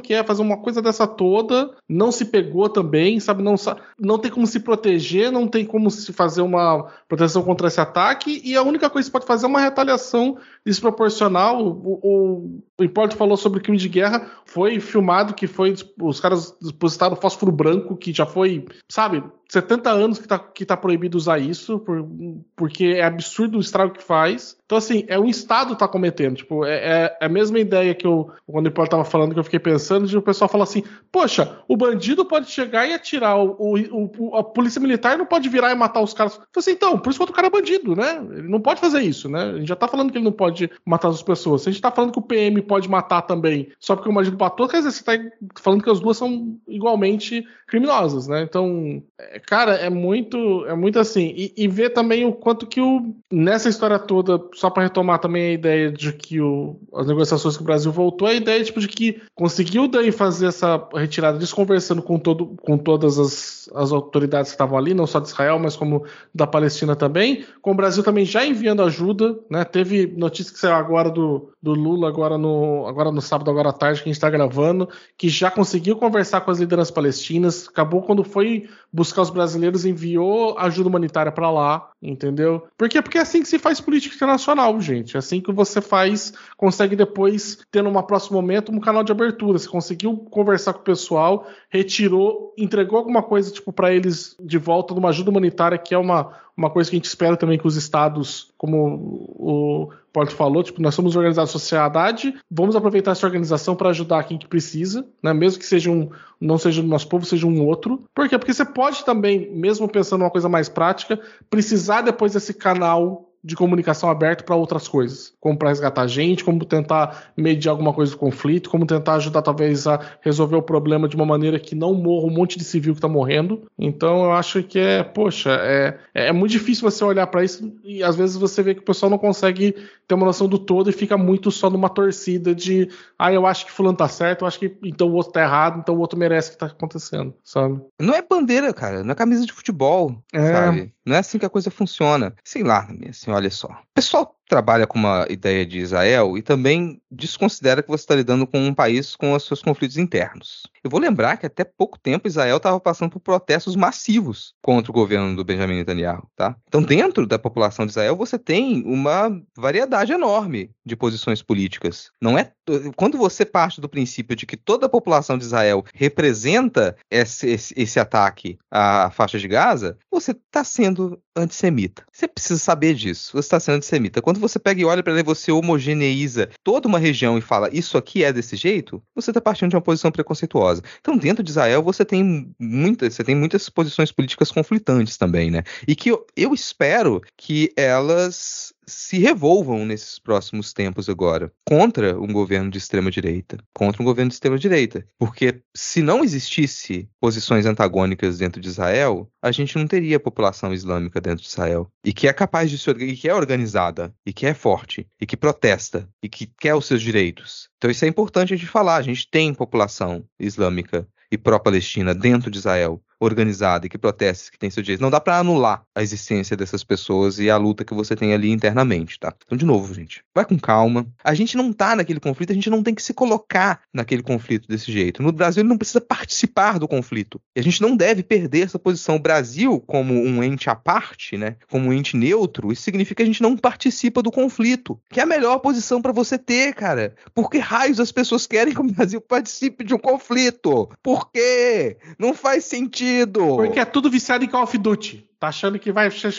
que 0.00 0.12
é, 0.14 0.24
fazer 0.24 0.42
uma 0.42 0.58
coisa 0.58 0.82
dessa 0.82 1.06
toda, 1.06 1.70
não 1.88 2.10
se 2.12 2.24
pegou 2.24 2.68
também, 2.68 3.20
sabe? 3.20 3.42
Não, 3.42 3.54
não 3.98 4.18
tem 4.18 4.30
como 4.30 4.46
se 4.46 4.60
proteger, 4.60 5.30
não 5.30 5.46
tem 5.46 5.64
como 5.64 5.90
se 5.90 6.12
fazer 6.12 6.42
uma 6.42 6.88
proteção 7.08 7.42
contra 7.42 7.68
esse 7.68 7.80
ataque, 7.80 8.40
e 8.44 8.56
a 8.56 8.62
única 8.62 8.90
coisa 8.90 9.08
que 9.08 9.12
pode 9.12 9.26
fazer 9.26 9.46
é 9.46 9.48
uma 9.48 9.60
retaliação 9.60 10.36
desproporcional. 10.64 11.64
O, 11.64 12.00
o, 12.02 12.62
o 12.82 12.84
Hipólito 12.84 13.16
falou 13.16 13.36
sobre 13.36 13.60
crime 13.60 13.78
de 13.78 13.88
guerra, 13.88 14.30
foi 14.44 14.80
filmado 14.80 15.34
que 15.34 15.46
foi. 15.46 15.74
Os 16.00 16.20
caras 16.20 16.56
depositaram 16.60 17.16
fósforo 17.16 17.52
branco, 17.52 17.96
que 17.96 18.12
já 18.12 18.26
foi, 18.26 18.66
sabe? 18.88 19.22
70 19.52 19.90
anos 19.90 20.18
que 20.18 20.26
tá, 20.26 20.38
que 20.38 20.64
tá 20.64 20.74
proibido 20.76 21.18
usar 21.18 21.38
isso, 21.38 21.78
por, 21.78 22.08
porque 22.56 22.86
é 22.86 23.04
absurdo 23.04 23.58
o 23.58 23.60
estrago 23.60 23.92
que 23.92 24.02
faz. 24.02 24.56
Então, 24.64 24.78
assim, 24.78 25.04
é 25.08 25.18
o 25.18 25.28
Estado 25.28 25.76
tá 25.76 25.86
cometendo. 25.86 26.36
Tipo, 26.36 26.64
é, 26.64 26.74
é, 26.76 27.18
é 27.20 27.26
a 27.26 27.28
mesma 27.28 27.58
ideia 27.58 27.94
que 27.94 28.06
eu, 28.06 28.30
quando 28.46 28.68
o 28.68 28.72
Paulo 28.72 28.90
tava 28.90 29.04
falando, 29.04 29.34
que 29.34 29.38
eu 29.38 29.44
fiquei 29.44 29.58
pensando, 29.58 30.06
de 30.06 30.16
o 30.16 30.22
pessoal 30.22 30.48
fala 30.48 30.64
assim: 30.64 30.82
poxa, 31.10 31.58
o 31.68 31.76
bandido 31.76 32.24
pode 32.24 32.50
chegar 32.50 32.88
e 32.88 32.94
atirar, 32.94 33.38
o, 33.38 33.54
o, 33.58 34.10
o 34.18 34.36
a 34.36 34.42
polícia 34.42 34.80
militar 34.80 35.18
não 35.18 35.26
pode 35.26 35.50
virar 35.50 35.70
e 35.70 35.74
matar 35.74 36.00
os 36.00 36.14
caras. 36.14 36.40
Assim, 36.56 36.70
então, 36.70 36.98
por 36.98 37.10
isso 37.10 37.22
que 37.22 37.30
o 37.30 37.34
cara 37.34 37.48
é 37.48 37.50
bandido, 37.50 37.94
né? 37.94 38.26
Ele 38.32 38.48
não 38.48 38.60
pode 38.60 38.80
fazer 38.80 39.02
isso, 39.02 39.28
né? 39.28 39.42
A 39.42 39.58
gente 39.58 39.68
já 39.68 39.76
tá 39.76 39.86
falando 39.86 40.10
que 40.10 40.16
ele 40.16 40.24
não 40.24 40.32
pode 40.32 40.70
matar 40.86 41.08
as 41.08 41.22
pessoas. 41.22 41.60
Se 41.60 41.68
a 41.68 41.72
gente 41.72 41.82
tá 41.82 41.90
falando 41.90 42.12
que 42.12 42.18
o 42.18 42.22
PM 42.22 42.62
pode 42.72 42.88
matar 42.88 43.20
também, 43.20 43.70
só 43.78 43.94
porque 43.94 44.08
o 44.08 44.12
bandido 44.14 44.38
matou, 44.38 44.66
quer 44.66 44.78
dizer, 44.78 44.92
você 44.92 45.04
tá 45.04 45.12
falando 45.60 45.82
que 45.82 45.90
as 45.90 46.00
duas 46.00 46.16
são 46.16 46.56
igualmente 46.66 47.46
criminosas, 47.66 48.26
né? 48.26 48.42
Então, 48.42 49.02
é, 49.18 49.38
cara, 49.38 49.74
é 49.74 49.90
muito, 49.90 50.64
é 50.64 50.74
muito 50.74 50.98
assim. 50.98 51.34
E, 51.36 51.52
e 51.54 51.68
ver 51.68 51.90
também 51.90 52.24
o 52.24 52.32
quanto 52.32 52.66
que 52.66 52.80
o 52.80 53.14
nessa 53.30 53.68
história 53.68 53.98
toda 53.98 54.42
só 54.54 54.70
para 54.70 54.84
retomar 54.84 55.18
também 55.18 55.48
a 55.48 55.52
ideia 55.52 55.92
de 55.92 56.14
que 56.14 56.40
o, 56.40 56.80
as 56.94 57.06
negociações 57.06 57.58
que 57.58 57.62
o 57.62 57.66
Brasil 57.66 57.92
voltou, 57.92 58.26
a 58.26 58.32
ideia 58.32 58.64
tipo, 58.64 58.80
de 58.80 58.88
que 58.88 59.20
conseguiu 59.34 59.86
daí 59.86 60.10
fazer 60.10 60.46
essa 60.46 60.88
retirada 60.94 61.38
desconversando 61.38 62.00
com, 62.00 62.18
todo, 62.18 62.56
com 62.62 62.78
todas 62.78 63.18
as, 63.18 63.70
as 63.74 63.92
autoridades 63.92 64.50
que 64.50 64.54
estavam 64.54 64.78
ali, 64.78 64.94
não 64.94 65.06
só 65.06 65.20
de 65.20 65.28
Israel, 65.28 65.58
mas 65.58 65.76
como 65.76 66.06
da 66.34 66.46
Palestina 66.46 66.96
também, 66.96 67.44
com 67.60 67.72
o 67.72 67.76
Brasil 67.76 68.02
também 68.02 68.24
já 68.24 68.46
enviando 68.46 68.82
ajuda, 68.82 69.38
né? 69.50 69.62
Teve 69.62 70.06
notícia 70.16 70.54
que 70.54 70.58
saiu 70.58 70.74
agora 70.74 71.10
do, 71.10 71.51
do 71.62 71.72
Lula, 71.74 72.08
agora 72.08 72.36
no, 72.36 72.86
agora 72.88 73.12
no 73.12 73.22
sábado, 73.22 73.48
agora 73.48 73.68
à 73.68 73.72
tarde, 73.72 74.00
que 74.00 74.08
a 74.08 74.10
gente 74.10 74.16
está 74.16 74.28
gravando, 74.28 74.88
que 75.16 75.28
já 75.28 75.48
conseguiu 75.48 75.94
conversar 75.94 76.40
com 76.40 76.50
as 76.50 76.58
lideranças 76.58 76.90
palestinas, 76.90 77.68
acabou 77.68 78.02
quando 78.02 78.24
foi 78.24 78.68
buscar 78.92 79.22
os 79.22 79.30
brasileiros, 79.30 79.84
enviou 79.84 80.58
ajuda 80.58 80.88
humanitária 80.88 81.30
para 81.30 81.48
lá, 81.50 81.90
entendeu? 82.02 82.66
Por 82.76 82.88
quê? 82.88 83.00
Porque 83.00 83.16
é 83.16 83.20
assim 83.20 83.42
que 83.42 83.48
se 83.48 83.60
faz 83.60 83.80
política 83.80 84.16
internacional, 84.16 84.80
gente. 84.80 85.16
É 85.16 85.18
assim 85.18 85.40
que 85.40 85.52
você 85.52 85.80
faz, 85.80 86.32
consegue 86.56 86.96
depois 86.96 87.58
ter 87.70 87.82
num 87.82 87.92
próximo 88.02 88.36
momento 88.36 88.72
um 88.72 88.80
canal 88.80 89.04
de 89.04 89.12
abertura. 89.12 89.56
Você 89.56 89.68
conseguiu 89.68 90.16
conversar 90.16 90.72
com 90.72 90.80
o 90.80 90.84
pessoal, 90.84 91.46
retirou, 91.70 92.52
entregou 92.58 92.98
alguma 92.98 93.22
coisa 93.22 93.52
tipo 93.52 93.72
para 93.72 93.94
eles 93.94 94.36
de 94.40 94.58
volta 94.58 94.94
numa 94.94 95.10
ajuda 95.10 95.30
humanitária 95.30 95.78
que 95.78 95.94
é 95.94 95.98
uma 95.98 96.42
uma 96.56 96.70
coisa 96.70 96.90
que 96.90 96.96
a 96.96 96.98
gente 96.98 97.06
espera 97.06 97.36
também 97.36 97.58
que 97.58 97.66
os 97.66 97.76
estados, 97.76 98.52
como 98.58 99.26
o 99.38 99.88
Porto 100.12 100.34
falou, 100.34 100.62
tipo, 100.62 100.82
nós 100.82 100.94
somos 100.94 101.16
organizados 101.16 101.50
sociedade, 101.50 102.34
vamos 102.50 102.76
aproveitar 102.76 103.12
essa 103.12 103.26
organização 103.26 103.74
para 103.74 103.88
ajudar 103.88 104.24
quem 104.24 104.36
que 104.36 104.46
precisa, 104.46 105.06
né? 105.22 105.32
Mesmo 105.32 105.58
que 105.58 105.66
seja 105.66 105.90
um, 105.90 106.10
não 106.40 106.58
seja 106.58 106.82
do 106.82 106.88
nosso 106.88 107.08
povo, 107.08 107.24
seja 107.24 107.46
um 107.46 107.66
outro. 107.66 108.04
Por 108.14 108.28
quê? 108.28 108.38
Porque 108.38 108.52
você 108.52 108.64
pode 108.64 109.04
também, 109.04 109.50
mesmo 109.50 109.88
pensando 109.88 110.20
numa 110.20 110.30
coisa 110.30 110.48
mais 110.48 110.68
prática, 110.68 111.18
precisar 111.48 112.02
depois 112.02 112.34
desse 112.34 112.52
canal 112.52 113.31
de 113.44 113.56
comunicação 113.56 114.08
aberta 114.08 114.44
para 114.44 114.54
outras 114.54 114.86
coisas, 114.86 115.34
como 115.40 115.58
para 115.58 115.70
resgatar 115.70 116.06
gente, 116.06 116.44
como 116.44 116.64
tentar 116.64 117.32
mediar 117.36 117.72
alguma 117.72 117.92
coisa 117.92 118.12
do 118.12 118.18
conflito, 118.18 118.70
como 118.70 118.86
tentar 118.86 119.14
ajudar 119.14 119.42
talvez 119.42 119.86
a 119.86 120.00
resolver 120.20 120.56
o 120.56 120.62
problema 120.62 121.08
de 121.08 121.16
uma 121.16 121.26
maneira 121.26 121.58
que 121.58 121.74
não 121.74 121.92
morra 121.92 122.26
um 122.26 122.34
monte 122.34 122.56
de 122.56 122.64
civil 122.64 122.92
que 122.92 122.98
está 122.98 123.08
morrendo. 123.08 123.66
Então 123.76 124.24
eu 124.24 124.32
acho 124.32 124.62
que 124.62 124.78
é, 124.78 125.02
poxa, 125.02 125.50
é, 125.60 125.98
é 126.14 126.32
muito 126.32 126.52
difícil 126.52 126.88
você 126.88 127.02
olhar 127.04 127.26
para 127.26 127.42
isso 127.42 127.72
e 127.82 128.02
às 128.02 128.14
vezes 128.14 128.36
você 128.36 128.62
vê 128.62 128.74
que 128.74 128.80
o 128.80 128.84
pessoal 128.84 129.10
não 129.10 129.18
consegue 129.18 129.74
ter 130.06 130.14
uma 130.14 130.26
noção 130.26 130.46
do 130.46 130.58
todo 130.58 130.90
e 130.90 130.92
fica 130.92 131.16
muito 131.16 131.50
só 131.50 131.68
numa 131.68 131.88
torcida 131.88 132.54
de, 132.54 132.88
ah, 133.18 133.32
eu 133.32 133.46
acho 133.46 133.66
que 133.66 133.72
fulano 133.72 133.96
tá 133.96 134.06
certo, 134.06 134.42
eu 134.42 134.48
acho 134.48 134.58
que 134.58 134.76
então 134.84 135.08
o 135.08 135.14
outro 135.14 135.32
tá 135.32 135.42
errado, 135.42 135.80
então 135.80 135.94
o 135.96 135.98
outro 135.98 136.18
merece 136.18 136.50
o 136.50 136.52
que 136.52 136.58
tá 136.58 136.66
acontecendo, 136.66 137.34
sabe? 137.42 137.80
Não 138.00 138.14
é 138.14 138.22
bandeira, 138.22 138.72
cara, 138.72 139.02
não 139.02 139.12
é 139.12 139.14
camisa 139.14 139.44
de 139.44 139.52
futebol, 139.52 140.22
é... 140.32 140.52
sabe? 140.52 140.92
Não 141.04 141.16
é 141.16 141.18
assim 141.18 141.38
que 141.38 141.46
a 141.46 141.50
coisa 141.50 141.70
funciona. 141.70 142.32
Sei 142.44 142.62
lá, 142.62 142.88
assim, 143.08 143.31
olha 143.36 143.50
só. 143.50 143.68
Pessoal 143.94 144.36
trabalha 144.52 144.86
com 144.86 144.98
uma 144.98 145.26
ideia 145.30 145.64
de 145.64 145.78
Israel 145.78 146.36
e 146.36 146.42
também 146.42 147.00
desconsidera 147.10 147.82
que 147.82 147.88
você 147.88 148.02
está 148.02 148.14
lidando 148.14 148.46
com 148.46 148.58
um 148.58 148.74
país 148.74 149.16
com 149.16 149.32
os 149.32 149.46
seus 149.46 149.62
conflitos 149.62 149.96
internos. 149.96 150.64
Eu 150.84 150.90
vou 150.90 151.00
lembrar 151.00 151.38
que 151.38 151.46
até 151.46 151.64
pouco 151.64 151.98
tempo 151.98 152.28
Israel 152.28 152.58
estava 152.58 152.78
passando 152.78 153.12
por 153.12 153.20
protestos 153.20 153.74
massivos 153.74 154.52
contra 154.60 154.92
o 154.92 154.94
governo 154.94 155.34
do 155.34 155.42
Benjamin 155.42 155.76
Netanyahu, 155.76 156.28
tá? 156.36 156.54
Então, 156.68 156.82
dentro 156.82 157.26
da 157.26 157.38
população 157.38 157.86
de 157.86 157.92
Israel, 157.92 158.14
você 158.14 158.38
tem 158.38 158.82
uma 158.84 159.30
variedade 159.56 160.12
enorme 160.12 160.70
de 160.84 160.96
posições 160.96 161.40
políticas. 161.40 162.10
Não 162.20 162.36
é 162.36 162.52
quando 162.96 163.18
você 163.18 163.44
parte 163.44 163.80
do 163.80 163.88
princípio 163.88 164.36
de 164.36 164.46
que 164.46 164.56
toda 164.56 164.86
a 164.86 164.88
população 164.88 165.36
de 165.36 165.44
Israel 165.44 165.84
representa 165.94 166.96
esse, 167.10 167.48
esse, 167.48 167.74
esse 167.76 167.98
ataque 167.98 168.58
à 168.70 169.10
faixa 169.10 169.38
de 169.38 169.48
Gaza, 169.48 169.96
você 170.10 170.32
está 170.32 170.62
sendo 170.62 171.20
antissemita. 171.34 172.04
Você 172.12 172.28
precisa 172.28 172.60
saber 172.60 172.94
disso. 172.94 173.32
Você 173.32 173.46
está 173.46 173.58
sendo 173.58 173.76
antissemita. 173.76 174.22
Quando 174.22 174.40
você 174.42 174.58
pega 174.58 174.80
e 174.80 174.84
olha 174.84 175.02
para 175.02 175.12
ele, 175.12 175.22
você 175.22 175.50
homogeneiza 175.50 176.50
toda 176.62 176.88
uma 176.88 176.98
região 176.98 177.38
e 177.38 177.40
fala 177.40 177.70
isso 177.72 177.96
aqui 177.96 178.22
é 178.24 178.32
desse 178.32 178.56
jeito, 178.56 179.02
você 179.14 179.30
está 179.30 179.40
partindo 179.40 179.70
de 179.70 179.76
uma 179.76 179.82
posição 179.82 180.10
preconceituosa. 180.10 180.82
Então, 181.00 181.16
dentro 181.16 181.42
de 181.42 181.50
Israel, 181.50 181.82
você 181.82 182.04
tem 182.04 182.52
muitas, 182.58 183.14
você 183.14 183.24
tem 183.24 183.34
muitas 183.34 183.68
posições 183.68 184.12
políticas 184.12 184.50
conflitantes 184.50 185.16
também, 185.16 185.50
né? 185.50 185.62
E 185.86 185.94
que 185.96 186.10
eu, 186.10 186.26
eu 186.36 186.52
espero 186.52 187.22
que 187.36 187.72
elas 187.76 188.74
se 188.92 189.18
revolvam 189.18 189.84
nesses 189.84 190.18
próximos 190.18 190.72
tempos 190.72 191.08
agora 191.08 191.52
contra 191.66 192.18
um 192.20 192.32
governo 192.32 192.70
de 192.70 192.78
extrema 192.78 193.10
direita, 193.10 193.58
contra 193.74 194.02
um 194.02 194.04
governo 194.04 194.28
de 194.28 194.34
extrema 194.34 194.58
direita, 194.58 195.04
porque 195.18 195.62
se 195.74 196.02
não 196.02 196.22
existisse 196.22 197.08
posições 197.20 197.66
antagônicas 197.66 198.38
dentro 198.38 198.60
de 198.60 198.68
Israel, 198.68 199.30
a 199.40 199.50
gente 199.50 199.76
não 199.76 199.86
teria 199.86 200.20
população 200.20 200.72
islâmica 200.72 201.20
dentro 201.20 201.42
de 201.42 201.48
Israel 201.48 201.90
e 202.04 202.12
que 202.12 202.28
é 202.28 202.32
capaz 202.32 202.70
de 202.70 202.78
se 202.78 202.90
e 202.90 203.16
que 203.16 203.28
é 203.28 203.34
organizada 203.34 204.14
e 204.26 204.32
que 204.32 204.46
é 204.46 204.54
forte 204.54 205.06
e 205.20 205.26
que 205.26 205.36
protesta 205.36 206.08
e 206.22 206.28
que 206.28 206.46
quer 206.60 206.74
os 206.74 206.86
seus 206.86 207.00
direitos. 207.00 207.68
Então 207.78 207.90
isso 207.90 208.04
é 208.04 208.08
importante 208.08 208.52
a 208.52 208.56
gente 208.56 208.68
falar. 208.68 208.96
A 208.96 209.02
gente 209.02 209.28
tem 209.30 209.54
população 209.54 210.24
islâmica 210.38 211.06
e 211.30 211.38
pró-Palestina 211.38 212.14
dentro 212.14 212.50
de 212.50 212.58
Israel 212.58 213.02
organizada 213.24 213.86
e 213.86 213.88
que 213.88 213.96
protesta, 213.96 214.50
que 214.50 214.58
tem 214.58 214.70
seu 214.70 214.82
direito. 214.82 215.00
Não 215.00 215.10
dá 215.10 215.20
para 215.20 215.38
anular 215.38 215.84
a 215.94 216.02
existência 216.02 216.56
dessas 216.56 216.82
pessoas 216.82 217.38
e 217.38 217.48
a 217.48 217.56
luta 217.56 217.84
que 217.84 217.94
você 217.94 218.16
tem 218.16 218.34
ali 218.34 218.50
internamente, 218.50 219.18
tá? 219.18 219.32
Então, 219.46 219.56
de 219.56 219.64
novo, 219.64 219.94
gente, 219.94 220.24
vai 220.34 220.44
com 220.44 220.58
calma. 220.58 221.06
A 221.22 221.32
gente 221.32 221.56
não 221.56 221.72
tá 221.72 221.94
naquele 221.94 222.18
conflito, 222.18 222.50
a 222.50 222.54
gente 222.54 222.68
não 222.68 222.82
tem 222.82 222.94
que 222.94 223.02
se 223.02 223.14
colocar 223.14 223.80
naquele 223.94 224.22
conflito 224.22 224.66
desse 224.68 224.90
jeito. 224.90 225.22
No 225.22 225.30
Brasil, 225.30 225.62
ele 225.62 225.68
não 225.68 225.78
precisa 225.78 226.00
participar 226.00 226.78
do 226.78 226.88
conflito. 226.88 227.40
E 227.54 227.60
a 227.60 227.62
gente 227.62 227.80
não 227.80 227.96
deve 227.96 228.22
perder 228.22 228.64
essa 228.64 228.78
posição. 228.78 229.16
O 229.16 229.20
Brasil, 229.20 229.80
como 229.86 230.14
um 230.14 230.42
ente 230.42 230.68
à 230.68 230.74
parte, 230.74 231.36
né? 231.36 231.56
Como 231.70 231.88
um 231.88 231.92
ente 231.92 232.16
neutro, 232.16 232.72
isso 232.72 232.82
significa 232.82 233.16
que 233.16 233.22
a 233.22 233.26
gente 233.26 233.42
não 233.42 233.56
participa 233.56 234.22
do 234.22 234.32
conflito. 234.32 234.98
Que 235.10 235.20
é 235.20 235.22
a 235.22 235.26
melhor 235.26 235.58
posição 235.58 236.02
para 236.02 236.12
você 236.12 236.36
ter, 236.36 236.74
cara. 236.74 237.14
Por 237.34 237.48
que 237.48 237.58
raios 237.58 238.00
as 238.00 238.10
pessoas 238.10 238.46
querem 238.46 238.74
que 238.74 238.80
o 238.80 238.84
Brasil 238.84 239.20
participe 239.20 239.84
de 239.84 239.94
um 239.94 239.98
conflito? 239.98 240.88
Por 241.02 241.30
quê? 241.30 241.96
Não 242.18 242.34
faz 242.34 242.64
sentido 242.64 243.11
sentido. 243.12 243.56
Porque 243.56 243.80
é 243.80 243.84
tudo 243.84 244.10
viciado 244.10 244.44
em 244.44 244.48
Call 244.48 244.64
of 244.64 244.78
Duty. 244.78 245.26
Tá 245.38 245.48
achando 245.48 245.76
que 245.76 245.90
vai 245.90 246.08
ser 246.10 246.32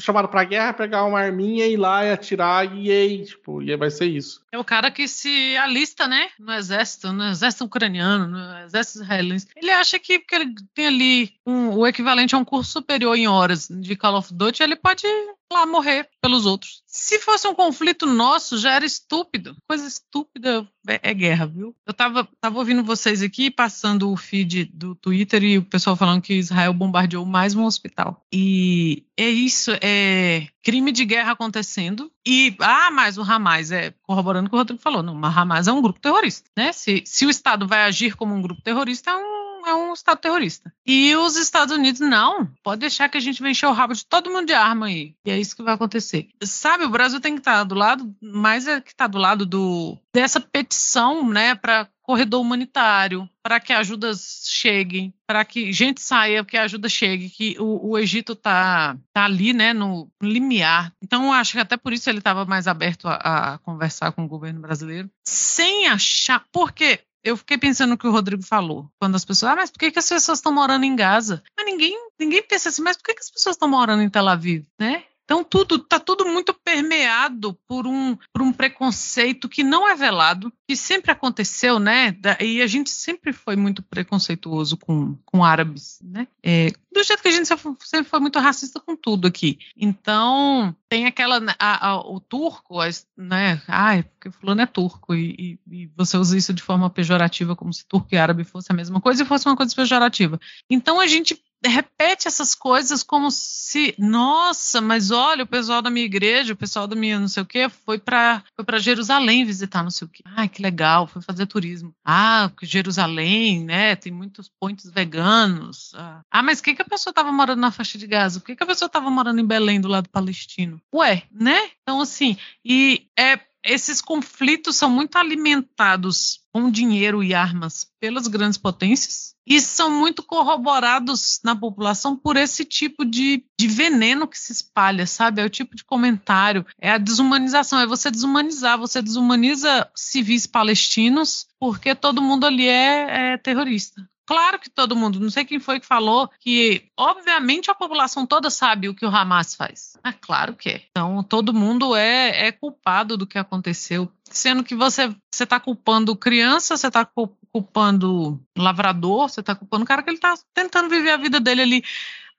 chamado 0.00 0.28
pra 0.28 0.42
guerra, 0.42 0.72
pegar 0.72 1.04
uma 1.04 1.20
arminha 1.20 1.66
e 1.66 1.74
ir 1.74 1.76
lá 1.76 2.06
e 2.06 2.10
atirar 2.10 2.74
e 2.74 2.90
aí, 2.90 3.24
tipo, 3.24 3.62
e 3.62 3.70
aí 3.70 3.76
vai 3.76 3.90
ser 3.90 4.06
isso. 4.06 4.40
É 4.50 4.58
o 4.58 4.64
cara 4.64 4.90
que 4.90 5.06
se 5.06 5.54
alista, 5.58 6.08
né? 6.08 6.28
No 6.38 6.52
exército, 6.54 7.12
no 7.12 7.24
exército 7.24 7.64
ucraniano, 7.64 8.26
no 8.26 8.64
exército 8.64 9.02
israelense. 9.02 9.46
Ele 9.54 9.70
acha 9.70 9.98
que 9.98 10.18
porque 10.18 10.34
ele 10.34 10.54
tem 10.74 10.86
ali 10.86 11.32
um, 11.46 11.68
o 11.76 11.86
equivalente 11.86 12.34
a 12.34 12.38
um 12.38 12.44
curso 12.46 12.72
superior 12.72 13.14
em 13.14 13.28
horas 13.28 13.68
de 13.68 13.94
Call 13.94 14.16
of 14.16 14.32
Duty, 14.32 14.62
ele 14.62 14.76
pode 14.76 15.06
lá 15.52 15.66
morrer 15.66 16.08
pelos 16.20 16.46
outros. 16.46 16.82
Se 16.86 17.18
fosse 17.20 17.46
um 17.46 17.54
conflito 17.54 18.06
nosso, 18.06 18.58
já 18.58 18.72
era 18.72 18.84
estúpido. 18.84 19.56
Coisa 19.68 19.86
estúpida 19.86 20.66
é, 20.88 21.10
é, 21.10 21.14
guerra, 21.14 21.46
viu? 21.46 21.74
Eu 21.86 21.94
tava, 21.94 22.28
tava 22.40 22.58
ouvindo 22.58 22.82
vocês 22.82 23.22
aqui, 23.22 23.50
passando 23.50 24.10
o 24.10 24.16
feed 24.16 24.64
do 24.66 24.94
Twitter 24.94 25.42
e 25.44 25.58
o 25.58 25.64
pessoal 25.64 25.96
falando 25.96 26.22
que 26.22 26.34
Israel 26.34 26.72
bombardeou 26.72 27.24
mais 27.24 27.54
um 27.54 27.64
hospital. 27.64 28.24
E 28.32 29.04
é 29.16 29.28
isso, 29.28 29.72
é 29.80 30.48
crime 30.62 30.90
de 30.90 31.04
guerra 31.04 31.32
acontecendo. 31.32 32.10
E, 32.26 32.56
ah, 32.60 32.90
mas 32.90 33.18
o 33.18 33.22
Hamas 33.22 33.70
é 33.70 33.94
corroborando 34.02 34.46
o 34.46 34.50
que 34.50 34.56
o 34.56 34.58
Rodrigo 34.58 34.82
falou. 34.82 35.02
Não, 35.02 35.14
mas 35.14 35.36
Hamas 35.36 35.68
é 35.68 35.72
um 35.72 35.82
grupo 35.82 36.00
terrorista, 36.00 36.50
né? 36.56 36.72
Se, 36.72 37.02
se 37.06 37.24
o 37.24 37.30
Estado 37.30 37.68
vai 37.68 37.82
agir 37.84 38.16
como 38.16 38.34
um 38.34 38.42
grupo 38.42 38.62
terrorista, 38.62 39.10
é 39.10 39.16
um, 39.16 39.45
é 39.66 39.74
um 39.74 39.92
Estado 39.92 40.18
terrorista. 40.18 40.72
E 40.86 41.14
os 41.16 41.36
Estados 41.36 41.74
Unidos, 41.74 42.00
não, 42.00 42.46
pode 42.62 42.80
deixar 42.80 43.08
que 43.08 43.18
a 43.18 43.20
gente 43.20 43.42
vai 43.42 43.50
encher 43.50 43.66
o 43.66 43.72
rabo 43.72 43.94
de 43.94 44.06
todo 44.06 44.30
mundo 44.30 44.46
de 44.46 44.54
arma 44.54 44.86
aí. 44.86 45.14
E 45.24 45.30
é 45.30 45.38
isso 45.38 45.56
que 45.56 45.62
vai 45.62 45.74
acontecer. 45.74 46.28
Sabe, 46.42 46.84
o 46.84 46.90
Brasil 46.90 47.20
tem 47.20 47.34
que 47.34 47.40
estar 47.40 47.64
do 47.64 47.74
lado, 47.74 48.14
mais 48.22 48.66
é 48.66 48.80
que 48.80 48.90
está 48.90 49.06
do 49.06 49.18
lado 49.18 49.44
do, 49.44 49.98
dessa 50.14 50.40
petição, 50.40 51.28
né, 51.28 51.54
para 51.54 51.88
corredor 52.06 52.40
humanitário, 52.40 53.28
para 53.42 53.58
que 53.58 53.72
ajudas 53.72 54.44
cheguem, 54.46 55.12
para 55.26 55.44
que 55.44 55.72
gente 55.72 56.00
saia, 56.00 56.44
que 56.44 56.56
a 56.56 56.62
ajuda 56.62 56.88
chegue, 56.88 57.28
que 57.28 57.56
o, 57.58 57.90
o 57.90 57.98
Egito 57.98 58.36
tá, 58.36 58.96
tá 59.12 59.24
ali, 59.24 59.52
né, 59.52 59.72
no 59.72 60.08
limiar. 60.22 60.92
Então, 61.02 61.32
acho 61.32 61.52
que 61.52 61.58
até 61.58 61.76
por 61.76 61.92
isso 61.92 62.08
ele 62.08 62.18
estava 62.18 62.44
mais 62.44 62.68
aberto 62.68 63.08
a, 63.08 63.14
a, 63.54 63.58
conversar 63.58 64.12
com 64.12 64.24
o 64.24 64.28
governo 64.28 64.60
brasileiro, 64.60 65.10
sem 65.24 65.88
achar, 65.88 66.44
porque 66.52 67.00
eu 67.26 67.36
fiquei 67.36 67.58
pensando 67.58 67.90
no 67.90 67.98
que 67.98 68.06
o 68.06 68.12
Rodrigo 68.12 68.42
falou. 68.42 68.88
Quando 69.00 69.16
as 69.16 69.24
pessoas, 69.24 69.52
ah, 69.52 69.56
mas 69.56 69.68
por 69.68 69.80
que, 69.80 69.90
que 69.90 69.98
as 69.98 70.08
pessoas 70.08 70.38
estão 70.38 70.52
morando 70.52 70.84
em 70.84 70.94
Gaza? 70.94 71.42
Mas 71.56 71.66
ninguém, 71.66 71.98
ninguém 72.16 72.40
pensa 72.40 72.68
assim, 72.68 72.82
mas 72.82 72.96
por 72.96 73.02
que, 73.02 73.14
que 73.14 73.20
as 73.20 73.30
pessoas 73.30 73.56
estão 73.56 73.68
morando 73.68 74.00
em 74.00 74.08
Tel 74.08 74.28
Aviv, 74.28 74.64
né? 74.78 75.02
Então 75.26 75.42
tudo 75.42 75.74
está 75.74 75.98
tudo 75.98 76.24
muito 76.24 76.54
permeado 76.54 77.58
por 77.66 77.84
um, 77.84 78.16
por 78.32 78.42
um 78.42 78.52
preconceito 78.52 79.48
que 79.48 79.64
não 79.64 79.88
é 79.88 79.96
velado, 79.96 80.52
que 80.68 80.76
sempre 80.76 81.10
aconteceu, 81.10 81.80
né? 81.80 82.16
E 82.40 82.62
a 82.62 82.66
gente 82.68 82.90
sempre 82.90 83.32
foi 83.32 83.56
muito 83.56 83.82
preconceituoso 83.82 84.76
com, 84.76 85.18
com 85.24 85.44
árabes, 85.44 85.98
né? 86.00 86.28
É, 86.44 86.70
do 86.92 87.02
jeito 87.02 87.20
que 87.20 87.28
a 87.28 87.32
gente 87.32 87.46
sempre 87.46 88.08
foi 88.08 88.20
muito 88.20 88.38
racista 88.38 88.78
com 88.78 88.96
tudo 88.96 89.26
aqui. 89.26 89.58
Então 89.76 90.74
tem 90.88 91.06
aquela 91.06 91.42
a, 91.58 91.88
a, 91.88 92.00
o 92.00 92.20
turco, 92.20 92.78
né? 93.16 93.60
Ai, 93.66 94.04
porque 94.04 94.30
fulano 94.30 94.60
é 94.60 94.66
turco 94.66 95.12
e, 95.12 95.58
e, 95.68 95.82
e, 95.82 95.90
você 95.96 96.16
usa 96.16 96.38
isso 96.38 96.54
de 96.54 96.62
forma 96.62 96.88
pejorativa, 96.88 97.56
como 97.56 97.72
se 97.72 97.84
turco 97.84 98.08
e 98.12 98.16
árabe 98.16 98.44
fosse 98.44 98.70
a 98.70 98.74
mesma 98.74 99.00
coisa 99.00 99.24
e 99.24 99.26
fosse 99.26 99.48
uma 99.48 99.56
coisa 99.56 99.74
pejorativa. 99.74 100.38
Então 100.70 101.00
a 101.00 101.06
gente 101.08 101.34
repete 101.64 102.28
essas 102.28 102.54
coisas 102.54 103.02
como 103.02 103.30
se, 103.30 103.94
nossa, 103.98 104.80
mas 104.80 105.10
olha, 105.10 105.44
o 105.44 105.46
pessoal 105.46 105.80
da 105.80 105.90
minha 105.90 106.06
igreja, 106.06 106.52
o 106.52 106.56
pessoal 106.56 106.86
da 106.86 106.94
minha 106.94 107.18
não 107.18 107.28
sei 107.28 107.42
o 107.42 107.46
quê, 107.46 107.68
foi 107.68 107.98
para 107.98 108.42
foi 108.54 108.64
para 108.64 108.78
Jerusalém 108.78 109.44
visitar 109.44 109.82
não 109.82 109.90
sei 109.90 110.06
o 110.06 110.10
quê. 110.10 110.22
Ai, 110.24 110.48
que 110.48 110.62
legal, 110.62 111.06
foi 111.06 111.22
fazer 111.22 111.46
turismo. 111.46 111.94
Ah, 112.04 112.50
Jerusalém, 112.62 113.64
né, 113.64 113.96
tem 113.96 114.12
muitos 114.12 114.50
pontos 114.60 114.90
veganos. 114.90 115.92
Ah, 116.30 116.42
mas 116.42 116.60
que, 116.60 116.74
que 116.74 116.82
a 116.82 116.86
pessoa 116.86 117.12
estava 117.12 117.30
morando 117.30 117.60
na 117.60 117.70
faixa 117.70 117.96
de 117.96 118.06
Gaza? 118.06 118.40
Por 118.40 118.46
que, 118.46 118.56
que 118.56 118.62
a 118.62 118.66
pessoa 118.66 118.86
estava 118.86 119.08
morando 119.10 119.40
em 119.40 119.46
Belém, 119.46 119.80
do 119.80 119.88
lado 119.88 120.08
palestino? 120.10 120.80
Ué, 120.92 121.22
né? 121.30 121.70
Então, 121.82 122.00
assim, 122.00 122.36
e 122.64 123.06
é 123.18 123.38
esses 123.66 124.00
conflitos 124.00 124.76
são 124.76 124.88
muito 124.88 125.16
alimentados 125.16 126.40
com 126.52 126.70
dinheiro 126.70 127.22
e 127.22 127.34
armas 127.34 127.86
pelas 128.00 128.28
grandes 128.28 128.56
potências 128.56 129.34
e 129.46 129.60
são 129.60 129.90
muito 129.90 130.22
corroborados 130.22 131.40
na 131.44 131.54
população 131.54 132.16
por 132.16 132.36
esse 132.36 132.64
tipo 132.64 133.04
de, 133.04 133.44
de 133.58 133.68
veneno 133.68 134.26
que 134.26 134.38
se 134.38 134.52
espalha, 134.52 135.06
sabe? 135.06 135.40
É 135.40 135.44
o 135.44 135.50
tipo 135.50 135.76
de 135.76 135.84
comentário, 135.84 136.64
é 136.80 136.90
a 136.90 136.98
desumanização, 136.98 137.78
é 137.78 137.86
você 137.86 138.10
desumanizar, 138.10 138.78
você 138.78 139.02
desumaniza 139.02 139.88
civis 139.94 140.46
palestinos 140.46 141.46
porque 141.60 141.94
todo 141.94 142.22
mundo 142.22 142.46
ali 142.46 142.66
é, 142.66 143.34
é 143.34 143.38
terrorista. 143.38 144.08
Claro 144.26 144.58
que 144.58 144.68
todo 144.68 144.96
mundo, 144.96 145.20
não 145.20 145.30
sei 145.30 145.44
quem 145.44 145.60
foi 145.60 145.78
que 145.78 145.86
falou 145.86 146.28
que, 146.40 146.84
obviamente, 146.96 147.70
a 147.70 147.74
população 147.74 148.26
toda 148.26 148.50
sabe 148.50 148.88
o 148.88 148.94
que 148.94 149.06
o 149.06 149.08
Hamas 149.08 149.54
faz. 149.54 149.96
É 150.04 150.12
claro 150.12 150.54
que 150.54 150.68
é. 150.68 150.82
Então, 150.90 151.22
todo 151.22 151.54
mundo 151.54 151.94
é, 151.94 152.48
é 152.48 152.52
culpado 152.52 153.16
do 153.16 153.26
que 153.26 153.38
aconteceu. 153.38 154.10
Sendo 154.24 154.64
que 154.64 154.74
você 154.74 155.14
está 155.32 155.60
culpando 155.60 156.16
criança, 156.16 156.76
você 156.76 156.88
está 156.88 157.08
culpando 157.52 158.40
lavrador, 158.58 159.28
você 159.28 159.40
está 159.40 159.54
culpando 159.54 159.84
o 159.84 159.86
cara 159.86 160.02
que 160.02 160.10
ele 160.10 160.18
está 160.18 160.34
tentando 160.52 160.88
viver 160.88 161.10
a 161.10 161.16
vida 161.16 161.38
dele 161.38 161.62
ali 161.62 161.84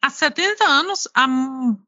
há 0.01 0.09
70 0.09 0.63
anos, 0.65 1.07
há 1.15 1.27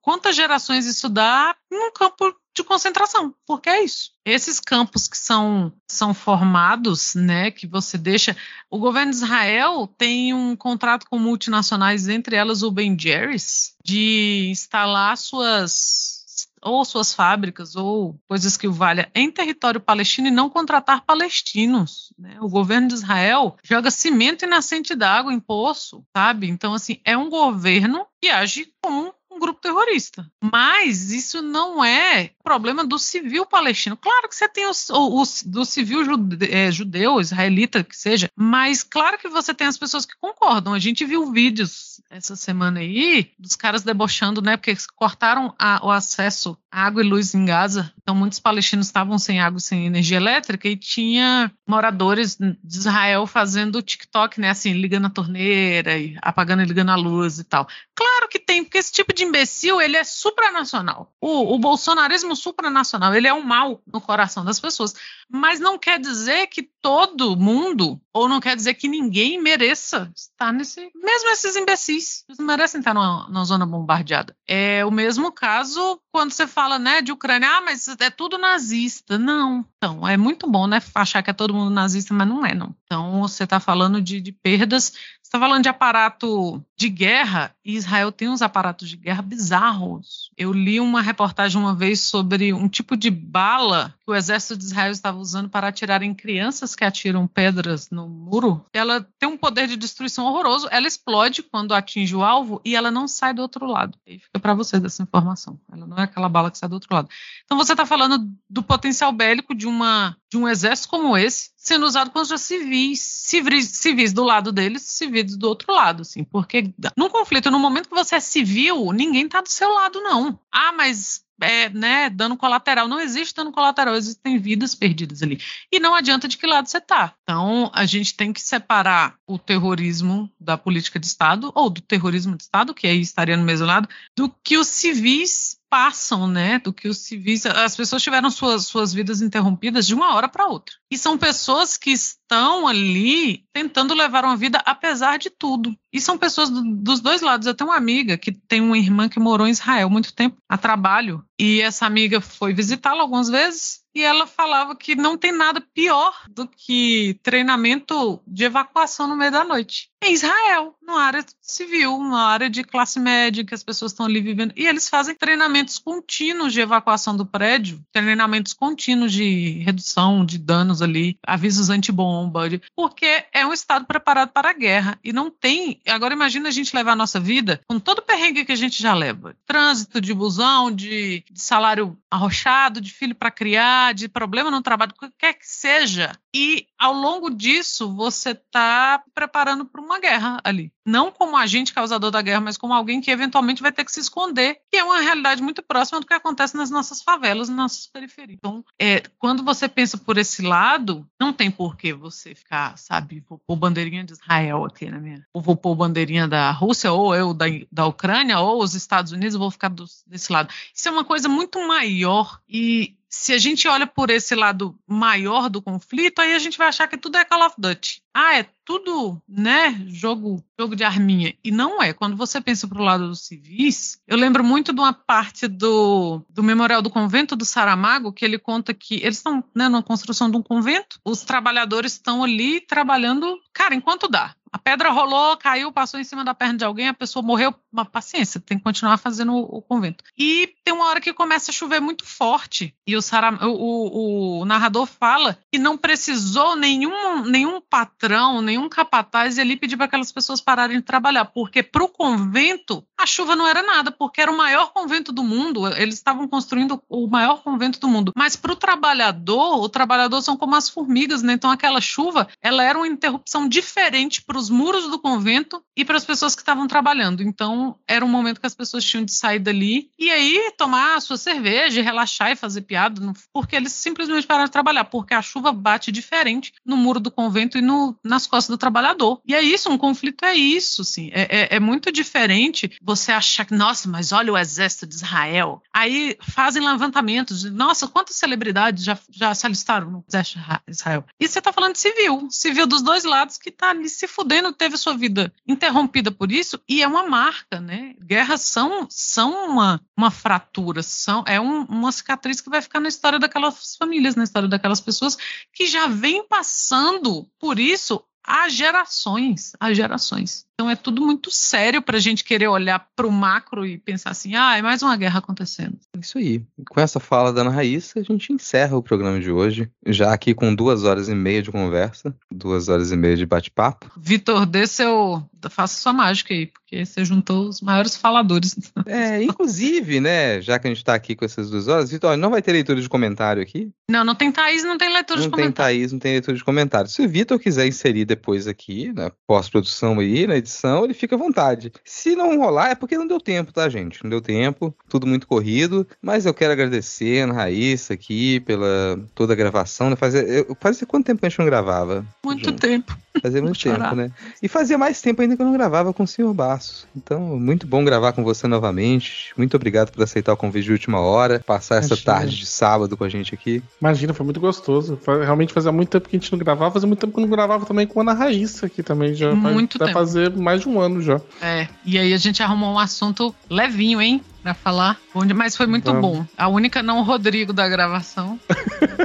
quantas 0.02 0.36
gerações 0.36 0.86
isso 0.86 1.10
dá 1.10 1.56
num 1.72 1.92
campo 1.92 2.34
de 2.60 2.64
concentração, 2.64 3.34
porque 3.46 3.70
é 3.70 3.84
isso. 3.84 4.12
Esses 4.26 4.60
campos 4.60 5.08
que 5.08 5.18
são, 5.18 5.74
são 5.88 6.14
formados, 6.14 7.16
né, 7.16 7.52
que 7.52 7.66
você 7.66 7.98
deixa. 7.98 8.36
O 8.70 8.78
governo 8.78 9.12
de 9.12 9.18
Israel 9.18 9.88
tem 9.98 10.34
um 10.34 10.56
contrato 10.56 11.06
com 11.10 11.18
multinacionais, 11.18 12.08
entre 12.08 12.36
elas 12.36 12.62
o 12.62 12.72
Ben 12.72 12.98
Jerry's, 13.00 13.76
de 13.84 14.48
instalar 14.50 15.18
suas 15.18 16.20
ou 16.62 16.84
suas 16.84 17.14
fábricas 17.14 17.76
ou 17.78 18.20
coisas 18.28 18.58
que 18.58 18.68
o 18.68 18.74
valha 18.74 19.10
em 19.16 19.32
território 19.32 19.80
palestino 19.80 20.28
e 20.28 20.32
não 20.32 20.50
contratar 20.50 21.06
palestinos. 21.06 22.12
Né? 22.18 22.38
O 22.42 22.50
governo 22.50 22.90
de 22.90 22.96
Israel 22.96 23.56
joga 23.64 23.90
cimento 23.90 24.44
e 24.44 24.48
nascente 24.48 24.94
d'água 24.94 25.34
em 25.34 25.40
poço, 25.40 26.04
sabe? 26.16 26.50
Então, 26.50 26.74
assim, 26.74 27.00
é 27.06 27.18
um 27.18 27.30
governo 27.30 28.06
que 28.22 28.30
age 28.30 28.74
com 28.82 29.14
grupo 29.40 29.62
terrorista. 29.62 30.30
Mas 30.42 31.12
isso 31.12 31.42
não 31.42 31.84
é 31.84 32.32
problema 32.44 32.86
do 32.86 33.00
civil 33.00 33.46
palestino. 33.46 33.98
Claro 33.98 34.28
que 34.28 34.36
você 34.36 34.48
tem 34.48 34.66
o, 34.68 34.72
o, 34.92 35.22
o 35.22 35.26
do 35.46 35.66
civil 35.66 36.04
jude, 36.06 36.52
é, 36.52 36.72
judeu, 36.72 37.20
israelita, 37.20 37.84
que 37.84 37.96
seja, 37.96 38.30
mas 38.36 38.84
claro 38.84 39.18
que 39.18 39.30
você 39.30 39.54
tem 39.54 39.68
as 39.68 39.78
pessoas 39.78 40.06
que 40.06 40.16
concordam. 40.20 40.74
A 40.74 40.80
gente 40.80 41.06
viu 41.06 41.32
vídeos 41.32 42.02
essa 42.10 42.36
semana 42.36 42.80
aí 42.80 43.32
dos 43.38 43.56
caras 43.56 43.84
debochando, 43.84 44.42
né? 44.42 44.58
Porque 44.58 44.76
cortaram 44.96 45.54
a, 45.60 45.86
o 45.86 45.92
acesso 45.92 46.58
à 46.72 46.86
água 46.86 47.04
e 47.04 47.08
luz 47.08 47.34
em 47.36 47.46
Gaza. 47.46 47.92
Então 48.02 48.16
muitos 48.16 48.40
palestinos 48.40 48.88
estavam 48.88 49.18
sem 49.20 49.40
água, 49.40 49.60
sem 49.60 49.86
energia 49.86 50.18
elétrica 50.18 50.68
e 50.68 50.76
tinha 50.76 51.52
moradores 51.68 52.36
de 52.38 52.58
Israel 52.78 53.28
fazendo 53.28 53.82
TikTok, 53.82 54.40
né? 54.40 54.50
Assim, 54.50 54.74
ligando 54.74 55.06
a 55.06 55.12
torneira 55.12 55.98
e 55.98 56.18
apagando 56.22 56.64
e 56.64 56.66
ligando 56.66 56.90
a 56.90 56.96
luz 56.96 57.40
e 57.40 57.44
tal. 57.44 57.68
Claro 57.94 58.28
que 58.28 58.40
tem, 58.40 58.64
porque 58.64 58.78
esse 58.78 58.92
tipo 58.92 59.14
de 59.14 59.24
imbecil, 59.30 59.80
ele 59.80 59.96
é 59.96 60.04
supranacional. 60.04 61.14
O, 61.22 61.56
o 61.56 61.60
bolsonarismo 61.60 62.36
supranacional, 62.36 63.14
ele 63.16 63.28
é 63.28 63.34
um 63.34 63.44
mal 63.44 63.82
no 63.88 64.02
coração 64.02 64.44
das 64.44 64.60
pessoas. 64.60 64.94
Mas 65.30 65.60
não 65.60 65.78
quer 65.78 66.00
dizer 66.00 66.48
que 66.48 66.70
todo 66.82 67.36
mundo, 67.36 68.00
ou 68.14 68.28
não 68.28 68.40
quer 68.40 68.56
dizer 68.56 68.74
que 68.74 68.88
ninguém 68.88 69.42
mereça 69.42 70.12
estar 70.16 70.52
nesse. 70.52 70.90
Mesmo 70.96 71.30
esses 71.30 71.56
imbecis, 71.56 72.24
eles 72.28 72.40
merecem 72.40 72.80
estar 72.80 72.94
numa, 72.94 73.28
numa 73.28 73.46
zona 73.46 73.66
bombardeada. 73.66 74.36
É 74.48 74.84
o 74.86 74.92
mesmo 74.92 75.32
caso 75.32 76.00
quando 76.12 76.32
você 76.32 76.48
fala, 76.48 76.80
né, 76.80 77.02
de 77.02 77.12
Ucrânia, 77.12 77.50
ah, 77.50 77.62
mas 77.62 77.88
é 77.88 78.10
tudo 78.10 78.38
nazista. 78.38 79.18
Não. 79.18 79.66
Então, 79.78 80.08
é 80.08 80.18
muito 80.18 80.50
bom, 80.50 80.68
né, 80.68 80.82
achar 80.96 81.22
que 81.22 81.30
é 81.30 81.34
todo 81.34 81.54
mundo 81.54 81.70
nazista, 81.70 82.14
mas 82.14 82.28
não 82.28 82.46
é, 82.46 82.54
não. 82.54 82.76
Então, 82.86 83.22
você 83.22 83.44
está 83.44 83.60
falando 83.60 84.02
de, 84.02 84.20
de 84.20 84.32
perdas 84.32 84.94
está 85.30 85.40
falando 85.40 85.62
de 85.62 85.70
aparato 85.70 86.64
de 86.76 86.90
guerra, 86.90 87.54
e 87.64 87.76
Israel 87.76 88.12
tem 88.12 88.28
uns 88.28 88.42
aparatos 88.42 88.90
de 88.90 88.98
guerra 88.98 89.22
bizarros. 89.22 90.32
Eu 90.36 90.52
li 90.52 90.80
uma 90.80 91.04
reportagem 91.04 91.62
uma 91.62 91.76
vez 91.76 92.02
sobre 92.02 92.52
um 92.52 92.68
tipo 92.68 92.98
de 92.98 93.12
bala 93.12 93.94
que 94.04 94.10
o 94.10 94.16
exército 94.16 94.58
de 94.58 94.66
Israel 94.66 94.92
estava 94.92 95.20
usando 95.20 95.48
para 95.48 95.68
atirar 95.68 96.02
em 96.02 96.16
crianças 96.16 96.69
que 96.76 96.84
atiram 96.84 97.28
pedras 97.28 97.90
no 97.90 98.08
muro. 98.08 98.66
Ela 98.74 99.06
tem 99.18 99.28
um 99.28 99.38
poder 99.38 99.68
de 99.68 99.78
destruição 99.78 100.26
horroroso, 100.26 100.68
ela 100.72 100.88
explode 100.88 101.44
quando 101.44 101.74
atinge 101.74 102.16
o 102.16 102.24
alvo 102.24 102.62
e 102.64 102.76
ela 102.76 102.92
não 102.92 103.08
sai 103.08 103.34
do 103.34 103.42
outro 103.42 103.66
lado. 103.66 103.98
E 104.06 104.20
fica 104.20 104.40
para 104.40 104.54
você 104.54 104.80
dessa 104.80 105.04
informação. 105.04 105.60
Ela 105.72 105.86
não 105.86 105.98
é 105.98 106.04
aquela 106.04 106.30
bala 106.30 106.52
que 106.52 106.58
sai 106.58 106.70
do 106.70 106.74
outro 106.74 106.94
lado. 106.94 107.10
Então 107.46 107.58
você 107.58 107.74
está 107.74 107.86
falando 107.86 108.30
do 108.50 108.64
potencial 108.64 109.12
bélico 109.12 109.54
de 109.56 109.68
uma 109.68 110.16
de 110.32 110.38
um 110.38 110.48
exército 110.48 110.90
como 110.90 111.18
esse 111.18 111.50
sendo 111.60 111.86
usado 111.86 112.10
contra 112.10 112.38
civis, 112.38 113.02
civis, 113.02 113.68
civis 113.68 114.14
do 114.14 114.24
lado 114.24 114.50
deles, 114.50 114.84
civis 114.84 115.36
do 115.36 115.50
outro 115.50 115.74
lado, 115.74 116.02
assim, 116.02 116.24
porque 116.24 116.74
num 116.96 117.10
conflito, 117.10 117.52
no 117.52 117.60
momento 117.60 117.90
que 117.90 117.96
você 117.96 118.16
é 118.16 118.20
civil, 118.22 118.94
ninguém 118.94 119.28
tá 119.28 119.42
do 119.42 119.50
seu 119.50 119.70
lado, 119.70 120.02
não. 120.02 120.40
Ah, 120.50 120.72
mas 120.72 121.26
é, 121.42 121.70
né, 121.70 122.10
dano 122.10 122.38
colateral. 122.38 122.88
Não 122.88 123.00
existe 123.00 123.36
dano 123.36 123.52
colateral, 123.52 123.96
existem 123.96 124.38
vidas 124.38 124.74
perdidas 124.74 125.22
ali. 125.22 125.40
E 125.72 125.80
não 125.80 125.94
adianta 125.94 126.28
de 126.28 126.38
que 126.38 126.48
lado 126.48 126.68
você 126.68 126.78
está. 126.78 127.14
Então, 127.24 127.70
a 127.74 127.86
gente 127.86 128.16
tem 128.16 128.32
que 128.32 128.42
separar 128.42 129.18
o 129.28 129.38
terrorismo 129.38 130.32
da 130.40 130.58
política 130.58 131.00
de 131.00 131.08
Estado, 131.08 131.52
ou 131.54 131.70
do 131.70 131.82
terrorismo 131.82 132.36
de 132.36 132.44
Estado, 132.44 132.74
que 132.74 132.88
aí 132.88 133.02
estaria 133.02 133.38
no 133.38 133.44
mesmo 133.44 133.68
lado, 133.68 133.88
do 134.16 134.30
que 134.44 134.58
os 134.58 134.68
civis 134.68 135.59
passam, 135.70 136.28
né, 136.28 136.60
do 136.60 136.74
que 136.74 136.88
os 136.88 137.00
civis, 137.00 137.46
as 137.46 137.76
pessoas 137.76 138.02
tiveram 138.02 138.32
suas, 138.32 138.66
suas 138.66 138.94
vidas 138.94 139.22
interrompidas 139.22 139.86
de 139.86 139.94
uma 139.94 140.16
hora 140.16 140.28
para 140.28 140.48
outra. 140.48 140.76
E 140.92 140.98
são 140.98 141.18
pessoas 141.18 141.78
que 141.78 141.92
estão 141.92 142.68
ali 142.68 143.46
tentando 143.54 143.94
levar 143.94 144.26
uma 144.26 144.36
vida 144.36 144.62
apesar 144.66 145.18
de 145.18 145.30
tudo. 145.30 145.76
E 145.94 146.02
são 146.02 146.18
pessoas 146.18 146.50
do, 146.50 146.64
dos 146.64 147.00
dois 147.00 147.22
lados. 147.22 147.46
Eu 147.46 147.54
tenho 147.54 147.70
uma 147.70 147.78
amiga 147.78 148.18
que 148.18 148.32
tem 148.32 148.62
uma 148.62 148.78
irmã 148.78 149.08
que 149.08 149.20
morou 149.20 149.48
em 149.48 149.52
Israel 149.52 149.90
muito 149.90 150.14
tempo, 150.14 150.38
a 150.48 150.58
trabalho, 150.58 151.24
e 151.40 151.62
essa 151.62 151.86
amiga 151.86 152.20
foi 152.20 152.54
visitá-la 152.54 153.02
algumas 153.02 153.30
vezes 153.30 153.80
e 153.96 154.04
ela 154.04 154.28
falava 154.28 154.76
que 154.76 154.96
não 154.96 155.18
tem 155.18 155.32
nada 155.32 155.62
pior 155.74 156.14
do 156.30 156.48
que 156.48 157.20
treinamento 157.24 158.22
de 158.28 158.44
evacuação 158.44 159.08
no 159.08 159.16
meio 159.16 159.32
da 159.32 159.44
noite. 159.44 159.90
Em 160.02 160.14
Israel, 160.14 160.76
numa 160.82 161.04
área 161.04 161.26
civil, 161.42 161.92
numa 161.98 162.24
área 162.24 162.50
de 162.50 162.64
classe 162.64 163.00
média, 163.00 163.44
que 163.44 163.54
as 163.54 163.64
pessoas 163.64 163.92
estão 163.92 164.06
ali 164.06 164.22
vivendo. 164.22 164.54
E 164.56 164.66
eles 164.66 164.88
fazem 164.88 165.14
treinamentos 165.14 165.78
contínuos 165.78 166.54
de 166.54 166.62
evacuação 166.62 167.18
do 167.18 167.26
prédio, 167.26 167.84
treinamentos 167.92 168.54
contínuos 168.54 169.12
de 169.12 169.60
redução 169.60 170.26
de 170.26 170.38
danos 170.38 170.82
ali, 170.82 171.18
avisos 171.26 171.70
antibomba, 171.70 172.44
porque 172.76 173.26
é 173.34 173.46
um 173.46 173.52
estado 173.52 173.86
preparado 173.86 174.30
para 174.30 174.52
a 174.52 174.54
guerra. 174.54 174.98
E 175.04 175.12
não 175.12 175.30
tem. 175.30 175.82
Agora 175.86 176.14
imagina 176.14 176.48
a 176.48 176.52
gente 176.52 176.76
levar 176.76 176.94
a 176.94 176.96
nossa 176.96 177.20
vida 177.20 177.60
com 177.68 177.78
todo 177.78 178.00
o 178.00 178.04
perrengue 178.04 178.46
que 178.46 178.54
a 178.54 178.58
gente 178.58 178.82
já 178.82 178.94
leva: 178.94 179.36
trânsito 179.46 180.00
de 180.00 180.14
busão, 180.14 180.72
de, 180.72 181.26
de 181.30 181.42
salário 181.42 181.98
arrochado, 182.10 182.80
de 182.80 182.94
filho 182.94 183.16
para 183.16 183.30
criar 183.30 183.94
de 183.94 184.08
problema 184.08 184.50
no 184.50 184.62
trabalho, 184.62 184.96
qualquer 184.98 185.34
que 185.34 185.48
seja, 185.48 186.14
e 186.34 186.69
ao 186.80 186.94
longo 186.94 187.30
disso, 187.30 187.94
você 187.94 188.32
está 188.32 189.04
preparando 189.14 189.66
para 189.66 189.82
uma 189.82 190.00
guerra 190.00 190.40
ali. 190.46 190.72
Não 190.86 191.12
como 191.12 191.36
agente 191.36 191.74
causador 191.74 192.10
da 192.10 192.22
guerra, 192.22 192.40
mas 192.40 192.58
como 192.58 192.74
alguém 192.74 193.02
que 193.02 193.12
eventualmente 193.12 193.62
vai 193.62 193.72
ter 193.72 193.84
que 193.84 193.92
se 193.92 194.00
esconder, 194.00 194.62
que 194.72 194.78
é 194.78 194.84
uma 194.84 195.02
realidade 195.02 195.44
muito 195.44 195.62
próxima 195.62 196.00
do 196.00 196.06
que 196.06 196.14
acontece 196.14 196.56
nas 196.56 196.72
nossas 196.72 197.02
favelas, 197.02 197.50
nas 197.50 197.58
nossas 197.58 197.88
periferias. 197.88 198.40
Então, 198.40 198.64
é, 198.80 199.04
quando 199.20 199.44
você 199.44 199.68
pensa 199.68 199.98
por 199.98 200.18
esse 200.18 200.42
lado, 200.42 201.06
não 201.20 201.34
tem 201.34 201.52
por 201.52 201.76
que 201.76 201.94
você 201.94 202.34
ficar, 202.34 202.78
sabe, 202.78 203.24
vou 203.28 203.38
pôr 203.38 203.58
bandeirinha 203.58 204.04
de 204.06 204.14
Israel 204.14 204.64
aqui 204.64 204.90
na 204.90 205.00
minha. 205.00 205.28
Ou 205.34 205.42
vou 205.42 205.58
pôr 205.58 205.76
bandeirinha 205.76 206.28
da 206.28 206.50
Rússia, 206.52 206.94
ou 206.94 207.14
eu 207.14 207.34
da, 207.34 207.46
da 207.70 207.86
Ucrânia, 207.86 208.40
ou 208.40 208.64
os 208.64 208.74
Estados 208.74 209.12
Unidos, 209.12 209.36
vou 209.36 209.52
ficar 209.52 209.70
do, 209.70 209.84
desse 210.08 210.32
lado. 210.32 210.52
Isso 210.74 210.88
é 210.88 210.92
uma 210.92 211.04
coisa 211.04 211.28
muito 211.28 211.60
maior 211.68 212.40
e 212.48 212.96
se 213.10 213.34
a 213.34 213.38
gente 213.38 213.68
olha 213.68 213.88
por 213.88 214.12
esse 214.12 214.36
lado 214.36 214.78
maior 214.88 215.50
do 215.50 215.62
conflito, 215.62 216.20
aí 216.20 216.36
a 216.36 216.40
gente 216.40 216.58
vai 216.58 216.68
achar 216.68 216.88
que 216.88 216.98
tudo 216.98 217.18
é 217.18 217.26
Call 217.26 217.46
of 217.46 217.56
Duty. 217.58 218.04
Ah, 218.14 218.38
é 218.38 218.46
tudo, 218.64 219.20
né, 219.28 219.84
jogo, 219.88 220.44
jogo 220.60 220.76
de 220.76 220.84
arminha. 220.84 221.34
E 221.44 221.50
não 221.50 221.82
é. 221.82 221.92
Quando 221.92 222.16
você 222.16 222.40
pensa 222.40 222.68
pro 222.68 222.84
lado 222.84 223.08
dos 223.08 223.22
civis, 223.22 224.00
eu 224.08 224.16
lembro 224.16 224.44
muito 224.44 224.72
de 224.72 224.80
uma 224.80 224.94
parte 224.94 225.48
do, 225.48 226.24
do 226.30 226.44
Memorial 226.44 226.82
do 226.82 226.90
Convento 226.90 227.36
do 227.36 227.46
Saramago, 227.46 228.14
que 228.14 228.24
ele 228.24 228.38
conta 228.38 228.74
que 228.74 228.96
eles 228.96 229.18
estão 229.18 229.44
né, 229.56 229.68
na 229.68 229.82
construção 229.82 230.30
de 230.30 230.38
um 230.38 230.44
convento, 230.44 231.00
os 231.04 231.22
trabalhadores 231.22 231.94
estão 231.94 232.24
ali 232.24 232.62
trabalhando, 232.62 233.40
cara, 233.52 233.74
enquanto 233.74 234.08
dá. 234.08 234.36
A 234.52 234.58
pedra 234.58 234.90
rolou, 234.90 235.38
caiu, 235.38 235.72
passou 235.72 236.00
em 236.00 236.04
cima 236.04 236.24
da 236.24 236.34
perna 236.34 236.58
de 236.58 236.66
alguém, 236.66 236.88
a 236.88 236.94
pessoa 236.94 237.24
morreu. 237.24 237.54
Uma 237.72 237.86
paciência, 237.86 238.40
tem 238.40 238.58
que 238.58 238.64
continuar 238.64 238.98
fazendo 238.98 239.32
o, 239.34 239.58
o 239.58 239.62
convento. 239.62 240.04
E 240.18 240.56
tem 240.64 240.74
uma 240.74 240.86
hora 240.86 241.00
que 241.00 241.14
começa 241.14 241.52
a 241.52 241.54
chover 241.54 241.80
muito 241.80 242.04
forte. 242.04 242.74
E 242.86 242.96
o, 242.96 243.02
Saram, 243.02 243.38
o, 243.48 244.40
o, 244.42 244.46
narrador 244.46 244.88
fala 244.88 245.38
que 245.52 245.60
não 245.60 245.78
precisou 245.78 246.56
nenhum, 246.56 247.24
nenhum 247.26 247.62
patrão, 247.62 248.42
nenhum 248.42 248.68
capataz 248.68 249.38
ali 249.38 249.56
pedir 249.56 249.78
para 249.78 249.86
aquelas 249.86 250.12
pessoas 250.12 250.42
pararem 250.42 250.78
de 250.78 250.84
trabalhar. 250.84 251.26
Porque 251.26 251.62
para 251.62 251.84
o 251.84 251.88
convento, 251.88 252.84
a 252.98 253.06
chuva 253.06 253.36
não 253.36 253.48
era 253.48 253.62
nada, 253.62 253.92
porque 253.92 254.20
era 254.20 254.32
o 254.32 254.38
maior 254.38 254.72
convento 254.74 255.12
do 255.12 255.24
mundo. 255.24 255.68
Eles 255.68 255.96
estavam 255.96 256.28
construindo 256.28 256.82
o 256.90 257.08
maior 257.08 257.44
convento 257.44 257.80
do 257.80 257.88
mundo. 257.88 258.12
Mas 258.16 258.36
para 258.36 258.52
o 258.52 258.56
trabalhador, 258.56 259.62
o 259.62 259.70
trabalhador 259.70 260.22
são 260.22 260.36
como 260.36 260.56
as 260.56 260.70
formigas, 260.70 261.22
né? 261.22 261.34
Então 261.34 261.52
aquela 261.52 261.80
chuva, 261.80 262.28
ela 262.42 262.64
era 262.64 262.80
uma 262.80 262.88
interrupção 262.88 263.48
diferente 263.48 264.24
para 264.24 264.39
os 264.40 264.50
muros 264.50 264.90
do 264.90 264.98
convento 264.98 265.62
e 265.76 265.86
para 265.86 265.98
as 265.98 266.06
pessoas 266.06 266.36
que 266.36 266.42
estavam 266.42 266.68
trabalhando. 266.68 267.22
Então, 267.22 267.78
era 267.88 268.04
um 268.04 268.08
momento 268.08 268.40
que 268.40 268.48
as 268.48 268.56
pessoas 268.56 268.84
tinham 268.84 269.04
de 269.04 269.14
sair 269.14 269.40
dali 269.40 269.90
e 270.00 270.10
aí 270.10 270.52
tomar 270.58 270.96
a 270.96 271.02
sua 271.02 271.18
cerveja, 271.18 271.82
relaxar 271.82 272.32
e 272.32 272.36
fazer 272.36 272.62
piada, 272.62 273.02
porque 273.34 273.56
eles 273.56 273.74
simplesmente 273.74 274.26
pararam 274.26 274.46
de 274.46 274.52
trabalhar, 274.52 274.86
porque 274.86 275.14
a 275.14 275.22
chuva 275.22 275.52
bate 275.52 275.92
diferente 275.92 276.54
no 276.66 276.78
muro 276.78 277.00
do 277.00 277.12
convento 277.12 277.58
e 277.58 277.62
no, 277.62 277.96
nas 278.04 278.26
costas 278.26 278.50
do 278.54 278.58
trabalhador. 278.58 279.22
E 279.26 279.36
é 279.36 279.42
isso, 279.42 279.70
um 279.70 279.78
conflito 279.78 280.26
é 280.26 280.34
isso, 280.34 280.84
sim. 280.84 281.10
É, 281.14 281.42
é, 281.42 281.56
é 281.56 281.60
muito 281.60 281.92
diferente 281.92 282.72
você 282.82 283.12
achar 283.12 283.46
que, 283.46 283.54
nossa, 283.54 283.90
mas 283.90 284.12
olha 284.12 284.32
o 284.32 284.38
exército 284.38 284.88
de 284.88 284.96
Israel. 284.96 285.62
Aí 285.74 286.18
fazem 286.22 286.66
levantamentos 286.66 287.44
nossa, 287.44 287.88
quantas 287.88 288.16
celebridades 288.16 288.84
já, 288.84 288.98
já 289.10 289.36
se 289.36 289.46
alistaram 289.46 289.92
no 289.92 290.04
exército 290.08 290.40
de 290.40 290.72
Israel? 290.72 291.06
E 291.20 291.28
você 291.28 291.40
está 291.40 291.52
falando 291.52 291.74
de 291.74 291.80
civil, 291.80 292.28
civil 292.30 292.66
dos 292.66 292.82
dois 292.82 293.04
lados 293.04 293.38
que 293.38 293.50
está 293.50 293.72
ali 293.72 293.90
se 293.90 294.08
fudendo 294.08 294.29
Fudendo 294.30 294.54
teve 294.54 294.78
sua 294.78 294.96
vida 294.96 295.34
interrompida 295.48 296.12
por 296.12 296.32
isso 296.32 296.62
e 296.70 296.84
é 296.84 296.88
uma 296.88 297.02
marca, 297.02 297.60
né? 297.60 297.96
Guerras 298.00 298.42
são, 298.42 298.86
são 298.88 299.50
uma, 299.50 299.82
uma 299.98 300.12
fratura, 300.12 300.84
são, 300.84 301.24
é 301.26 301.42
um, 301.42 301.64
uma 301.64 301.92
cicatriz 301.92 302.40
que 302.40 302.48
vai 302.48 302.62
ficar 302.62 302.80
na 302.80 302.90
história 302.90 303.18
daquelas 303.18 303.76
famílias, 303.76 304.16
na 304.16 304.24
história 304.24 304.48
daquelas 304.48 304.80
pessoas 304.80 305.18
que 305.52 305.66
já 305.66 305.88
vêm 305.88 306.24
passando 306.28 307.28
por 307.40 307.58
isso 307.58 308.04
há 308.24 308.48
gerações, 308.50 309.54
há 309.60 309.74
gerações. 309.74 310.46
Então 310.60 310.70
é 310.70 310.76
tudo 310.76 311.02
muito 311.02 311.32
sério 311.32 311.82
para 311.82 311.96
a 311.96 312.02
gente 312.02 312.22
querer 312.22 312.50
olhar 312.50 312.86
para 312.94 313.08
o 313.08 313.12
macro 313.12 313.66
e 313.66 313.78
pensar 313.78 314.10
assim, 314.10 314.36
ah, 314.36 314.58
é 314.58 314.62
mais 314.62 314.84
uma 314.84 314.98
guerra 314.98 315.20
acontecendo. 315.20 315.78
Isso 315.98 316.18
aí. 316.18 316.44
Com 316.70 316.82
essa 316.82 317.00
fala 317.00 317.32
da 317.32 317.40
Ana 317.40 317.50
Raíssa, 317.50 317.98
a 317.98 318.04
gente 318.04 318.34
encerra 318.34 318.76
o 318.76 318.84
programa 318.84 319.22
de 319.22 319.32
hoje, 319.32 319.72
já 319.88 320.12
aqui 320.12 320.34
com 320.34 320.54
duas 320.54 320.84
horas 320.84 321.08
e 321.08 321.16
meia 321.16 321.42
de 321.42 321.50
conversa, 321.50 322.14
duas 322.30 322.68
horas 322.68 322.92
e 322.92 322.98
meia 322.98 323.16
de 323.16 323.26
bate-papo. 323.26 323.90
Vitor, 323.96 324.46
dê 324.46 324.68
seu. 324.68 325.24
Faça 325.50 325.80
sua 325.80 325.94
mágica 325.94 326.34
aí, 326.34 326.48
porque 326.48 326.86
você 326.86 327.06
juntou 327.06 327.48
os 327.48 327.62
maiores 327.62 327.96
faladores. 327.96 328.58
É, 328.86 329.22
inclusive, 329.22 330.00
né, 330.00 330.42
já 330.42 330.58
que 330.58 330.66
a 330.66 330.70
gente 330.72 330.80
está 330.80 330.96
aqui 330.96 331.16
com 331.16 331.24
essas 331.24 331.50
duas 331.50 331.68
horas, 331.68 331.92
Vitor, 331.92 332.18
não 332.18 332.32
vai 332.32 332.42
ter 332.42 332.52
leitura 332.52 332.82
de 332.82 332.90
comentário 332.90 333.40
aqui? 333.42 333.70
Não, 333.88 334.04
não 334.04 334.16
tem 334.16 334.32
Thaís, 334.32 334.64
não 334.64 334.80
tem 334.80 334.92
leitura 334.92 335.20
não 335.20 335.28
de 335.28 335.32
comentário. 335.32 335.50
Não 335.50 335.54
tem 335.54 335.80
Thaís, 335.80 335.92
não 335.92 336.00
tem 336.00 336.12
leitura 336.14 336.36
de 336.36 336.44
comentário. 336.44 336.90
Se 336.90 337.04
o 337.04 337.08
Vitor 337.08 337.38
quiser 337.40 337.68
inserir 337.68 338.04
depois 338.04 338.48
aqui, 338.48 338.92
na 338.92 339.12
pós-produção 339.28 340.00
aí, 340.00 340.26
na 340.26 340.38
edição, 340.38 340.49
edição, 340.50 340.84
ele 340.84 340.94
fica 340.94 341.16
à 341.16 341.18
vontade. 341.18 341.72
Se 341.86 342.16
não 342.16 342.38
rolar, 342.38 342.72
é 342.72 342.76
porque 342.76 342.98
não 342.98 343.08
deu 343.08 343.20
tempo, 343.20 343.54
tá, 343.54 343.70
gente? 343.70 344.04
Não 344.04 344.10
deu 344.10 344.22
tempo, 344.22 344.74
tudo 344.90 345.06
muito 345.06 345.28
corrido. 345.28 345.88
Mas 346.02 346.26
eu 346.26 346.34
quero 346.34 346.52
agradecer 346.52 347.22
a 347.22 347.24
Ana 347.26 347.34
Raíssa 347.34 347.94
aqui 347.94 348.40
pela 348.42 349.00
toda 349.14 349.34
a 349.34 349.36
gravação. 349.36 349.90
Né? 349.90 349.96
Fazia, 349.96 350.22
eu, 350.22 350.58
fazia 350.60 350.88
quanto 350.88 351.06
tempo 351.06 351.26
a 351.26 351.30
gente 351.30 351.40
não 351.40 351.46
gravava? 351.46 352.06
Muito 352.26 352.52
tempo. 352.54 352.98
Fazia 353.22 353.42
muito 353.42 353.60
tempo, 353.60 353.78
chorar. 353.78 353.96
né? 353.96 354.12
E 354.42 354.48
fazia 354.48 354.78
mais 354.78 355.02
tempo 355.02 355.22
ainda 355.22 355.36
que 355.36 355.42
eu 355.42 355.46
não 355.46 355.54
gravava 355.54 355.94
com 355.94 356.04
o 356.04 356.08
senhor 356.08 356.34
Basso. 356.34 356.88
Então, 356.96 357.20
muito 357.40 357.68
bom 357.68 357.84
gravar 357.84 358.14
com 358.14 358.24
você 358.24 358.48
novamente. 358.48 359.34
Muito 359.38 359.56
obrigado 359.56 359.92
por 359.92 360.02
aceitar 360.04 360.34
o 360.34 360.38
convite 360.38 360.66
de 360.66 360.72
última 360.72 361.00
hora, 361.00 361.40
passar 361.46 361.76
Imagina. 361.76 361.94
essa 361.94 362.04
tarde 362.04 362.38
de 362.38 362.46
sábado 362.46 362.96
com 362.96 363.04
a 363.04 363.10
gente 363.10 363.34
aqui. 363.34 363.62
Imagina, 363.82 364.14
foi 364.14 364.24
muito 364.24 364.40
gostoso. 364.40 364.98
Realmente 365.06 365.54
fazia 365.54 365.72
muito 365.72 365.90
tempo 365.90 366.08
que 366.08 366.16
a 366.16 366.20
gente 366.20 366.32
não 366.32 366.40
gravava, 366.40 366.72
fazia 366.72 366.88
muito 366.88 367.00
tempo 367.00 367.14
que 367.14 367.20
eu 367.20 367.24
não 367.24 367.30
gravava 367.30 367.66
também 367.66 367.86
com 367.86 368.00
a 368.00 368.04
Ana 368.04 368.14
Raíssa 368.14 368.68
aqui 368.68 368.82
também. 368.82 369.14
Já 369.14 369.34
muito 369.34 369.78
vai, 369.78 369.88
tempo. 369.88 369.94
vai 369.94 369.94
fazer 369.94 370.32
mais 370.42 370.62
de 370.62 370.70
um 370.70 370.80
ano 370.80 371.02
já. 371.02 371.20
É, 371.42 371.68
e 371.86 371.98
aí 371.98 372.14
a 372.14 372.18
gente 372.18 372.42
arrumou 372.42 372.74
um 372.74 372.80
assunto 372.80 373.34
levinho, 373.50 374.02
hein? 374.02 374.22
Pra 374.42 374.54
falar. 374.54 374.98
Mas 375.36 375.58
foi 375.58 375.68
muito 375.68 375.92
Vamos. 375.92 376.02
bom. 376.02 376.26
A 376.38 376.48
única 376.48 376.82
não 376.82 377.04
Rodrigo 377.04 377.52
da 377.52 377.68
gravação. 377.68 378.40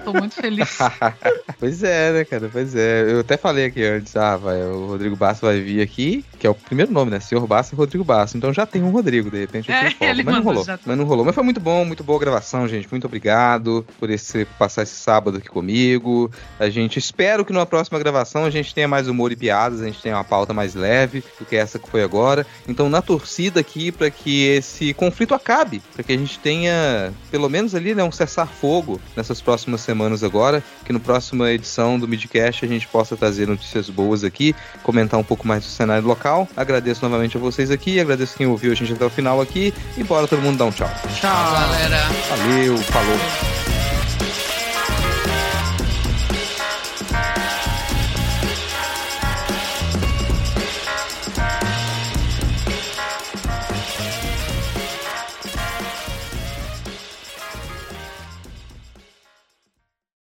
Tô 0.04 0.12
muito 0.12 0.34
feliz. 0.34 0.78
pois 1.58 1.82
é, 1.82 2.12
né, 2.12 2.24
cara? 2.24 2.48
Pois 2.52 2.74
é. 2.74 3.10
Eu 3.10 3.20
até 3.20 3.36
falei 3.36 3.66
aqui 3.66 3.82
antes, 3.82 4.14
ah, 4.16 4.36
vai, 4.36 4.62
o 4.62 4.86
Rodrigo 4.86 5.16
Basso 5.16 5.42
vai 5.42 5.60
vir 5.60 5.80
aqui, 5.80 6.24
que 6.38 6.46
é 6.46 6.50
o 6.50 6.54
primeiro 6.54 6.92
nome, 6.92 7.10
né? 7.10 7.20
Senhor 7.20 7.44
Basso 7.46 7.74
e 7.74 7.76
Rodrigo 7.76 8.04
Basso. 8.04 8.36
Então 8.36 8.52
já 8.52 8.64
tem 8.64 8.82
um 8.82 8.90
Rodrigo, 8.90 9.30
de 9.30 9.40
repente 9.40 9.72
é, 9.72 9.92
ele 10.00 10.22
mas 10.22 10.34
não 10.36 10.42
rolou. 10.42 10.64
Mas 10.84 10.98
não 10.98 11.04
rolou. 11.04 11.24
Mas 11.24 11.34
foi 11.34 11.42
muito 11.42 11.60
bom, 11.60 11.84
muito 11.84 12.04
boa 12.04 12.18
gravação, 12.20 12.68
gente. 12.68 12.88
Muito 12.90 13.06
obrigado 13.06 13.84
por 13.98 14.10
esse, 14.10 14.44
passar 14.58 14.82
esse 14.82 14.94
sábado 14.94 15.38
aqui 15.38 15.48
comigo. 15.48 16.30
A 16.60 16.68
gente 16.68 16.98
espero 16.98 17.44
que 17.44 17.52
numa 17.52 17.66
próxima 17.66 17.98
gravação 17.98 18.44
a 18.44 18.50
gente 18.50 18.74
tenha 18.74 18.86
mais 18.86 19.08
humor 19.08 19.32
e 19.32 19.36
piadas, 19.36 19.80
a 19.80 19.86
gente 19.86 20.00
tenha 20.00 20.16
uma 20.16 20.24
pauta 20.24 20.52
mais 20.52 20.74
leve 20.74 21.24
do 21.38 21.44
que 21.44 21.56
essa 21.56 21.78
que 21.78 21.88
foi 21.88 22.02
agora. 22.02 22.46
Então, 22.68 22.88
na 22.88 23.02
torcida 23.02 23.60
aqui, 23.60 23.90
para 23.90 24.10
que 24.10 24.44
esse 24.44 24.94
conflito 25.24 25.34
acabe, 25.34 25.82
para 25.94 26.02
que 26.02 26.12
a 26.12 26.16
gente 26.16 26.38
tenha, 26.38 27.12
pelo 27.30 27.48
menos 27.48 27.74
ali, 27.74 27.94
né, 27.94 28.04
um 28.04 28.12
cessar-fogo 28.12 29.00
nessas 29.16 29.40
próximas 29.40 29.80
semanas 29.80 30.22
agora, 30.22 30.62
que 30.84 30.92
no 30.92 31.00
próxima 31.00 31.50
edição 31.50 31.98
do 31.98 32.06
Midcast 32.06 32.64
a 32.64 32.68
gente 32.68 32.86
possa 32.86 33.16
trazer 33.16 33.48
notícias 33.48 33.88
boas 33.88 34.22
aqui, 34.22 34.54
comentar 34.82 35.18
um 35.18 35.24
pouco 35.24 35.46
mais 35.46 35.64
do 35.64 35.70
cenário 35.70 36.06
local. 36.06 36.48
Agradeço 36.56 37.02
novamente 37.02 37.36
a 37.36 37.40
vocês 37.40 37.70
aqui, 37.70 37.98
agradeço 37.98 38.36
quem 38.36 38.46
ouviu 38.46 38.72
a 38.72 38.74
gente 38.74 38.92
até 38.92 39.04
o 39.04 39.10
final 39.10 39.40
aqui 39.40 39.72
e 39.96 40.04
bora 40.04 40.26
todo 40.26 40.42
mundo 40.42 40.58
dar 40.58 40.66
um 40.66 40.72
tchau. 40.72 40.90
Tchau, 41.20 41.52
galera. 41.52 42.08
Valeu, 42.28 42.76
falou. 42.78 43.73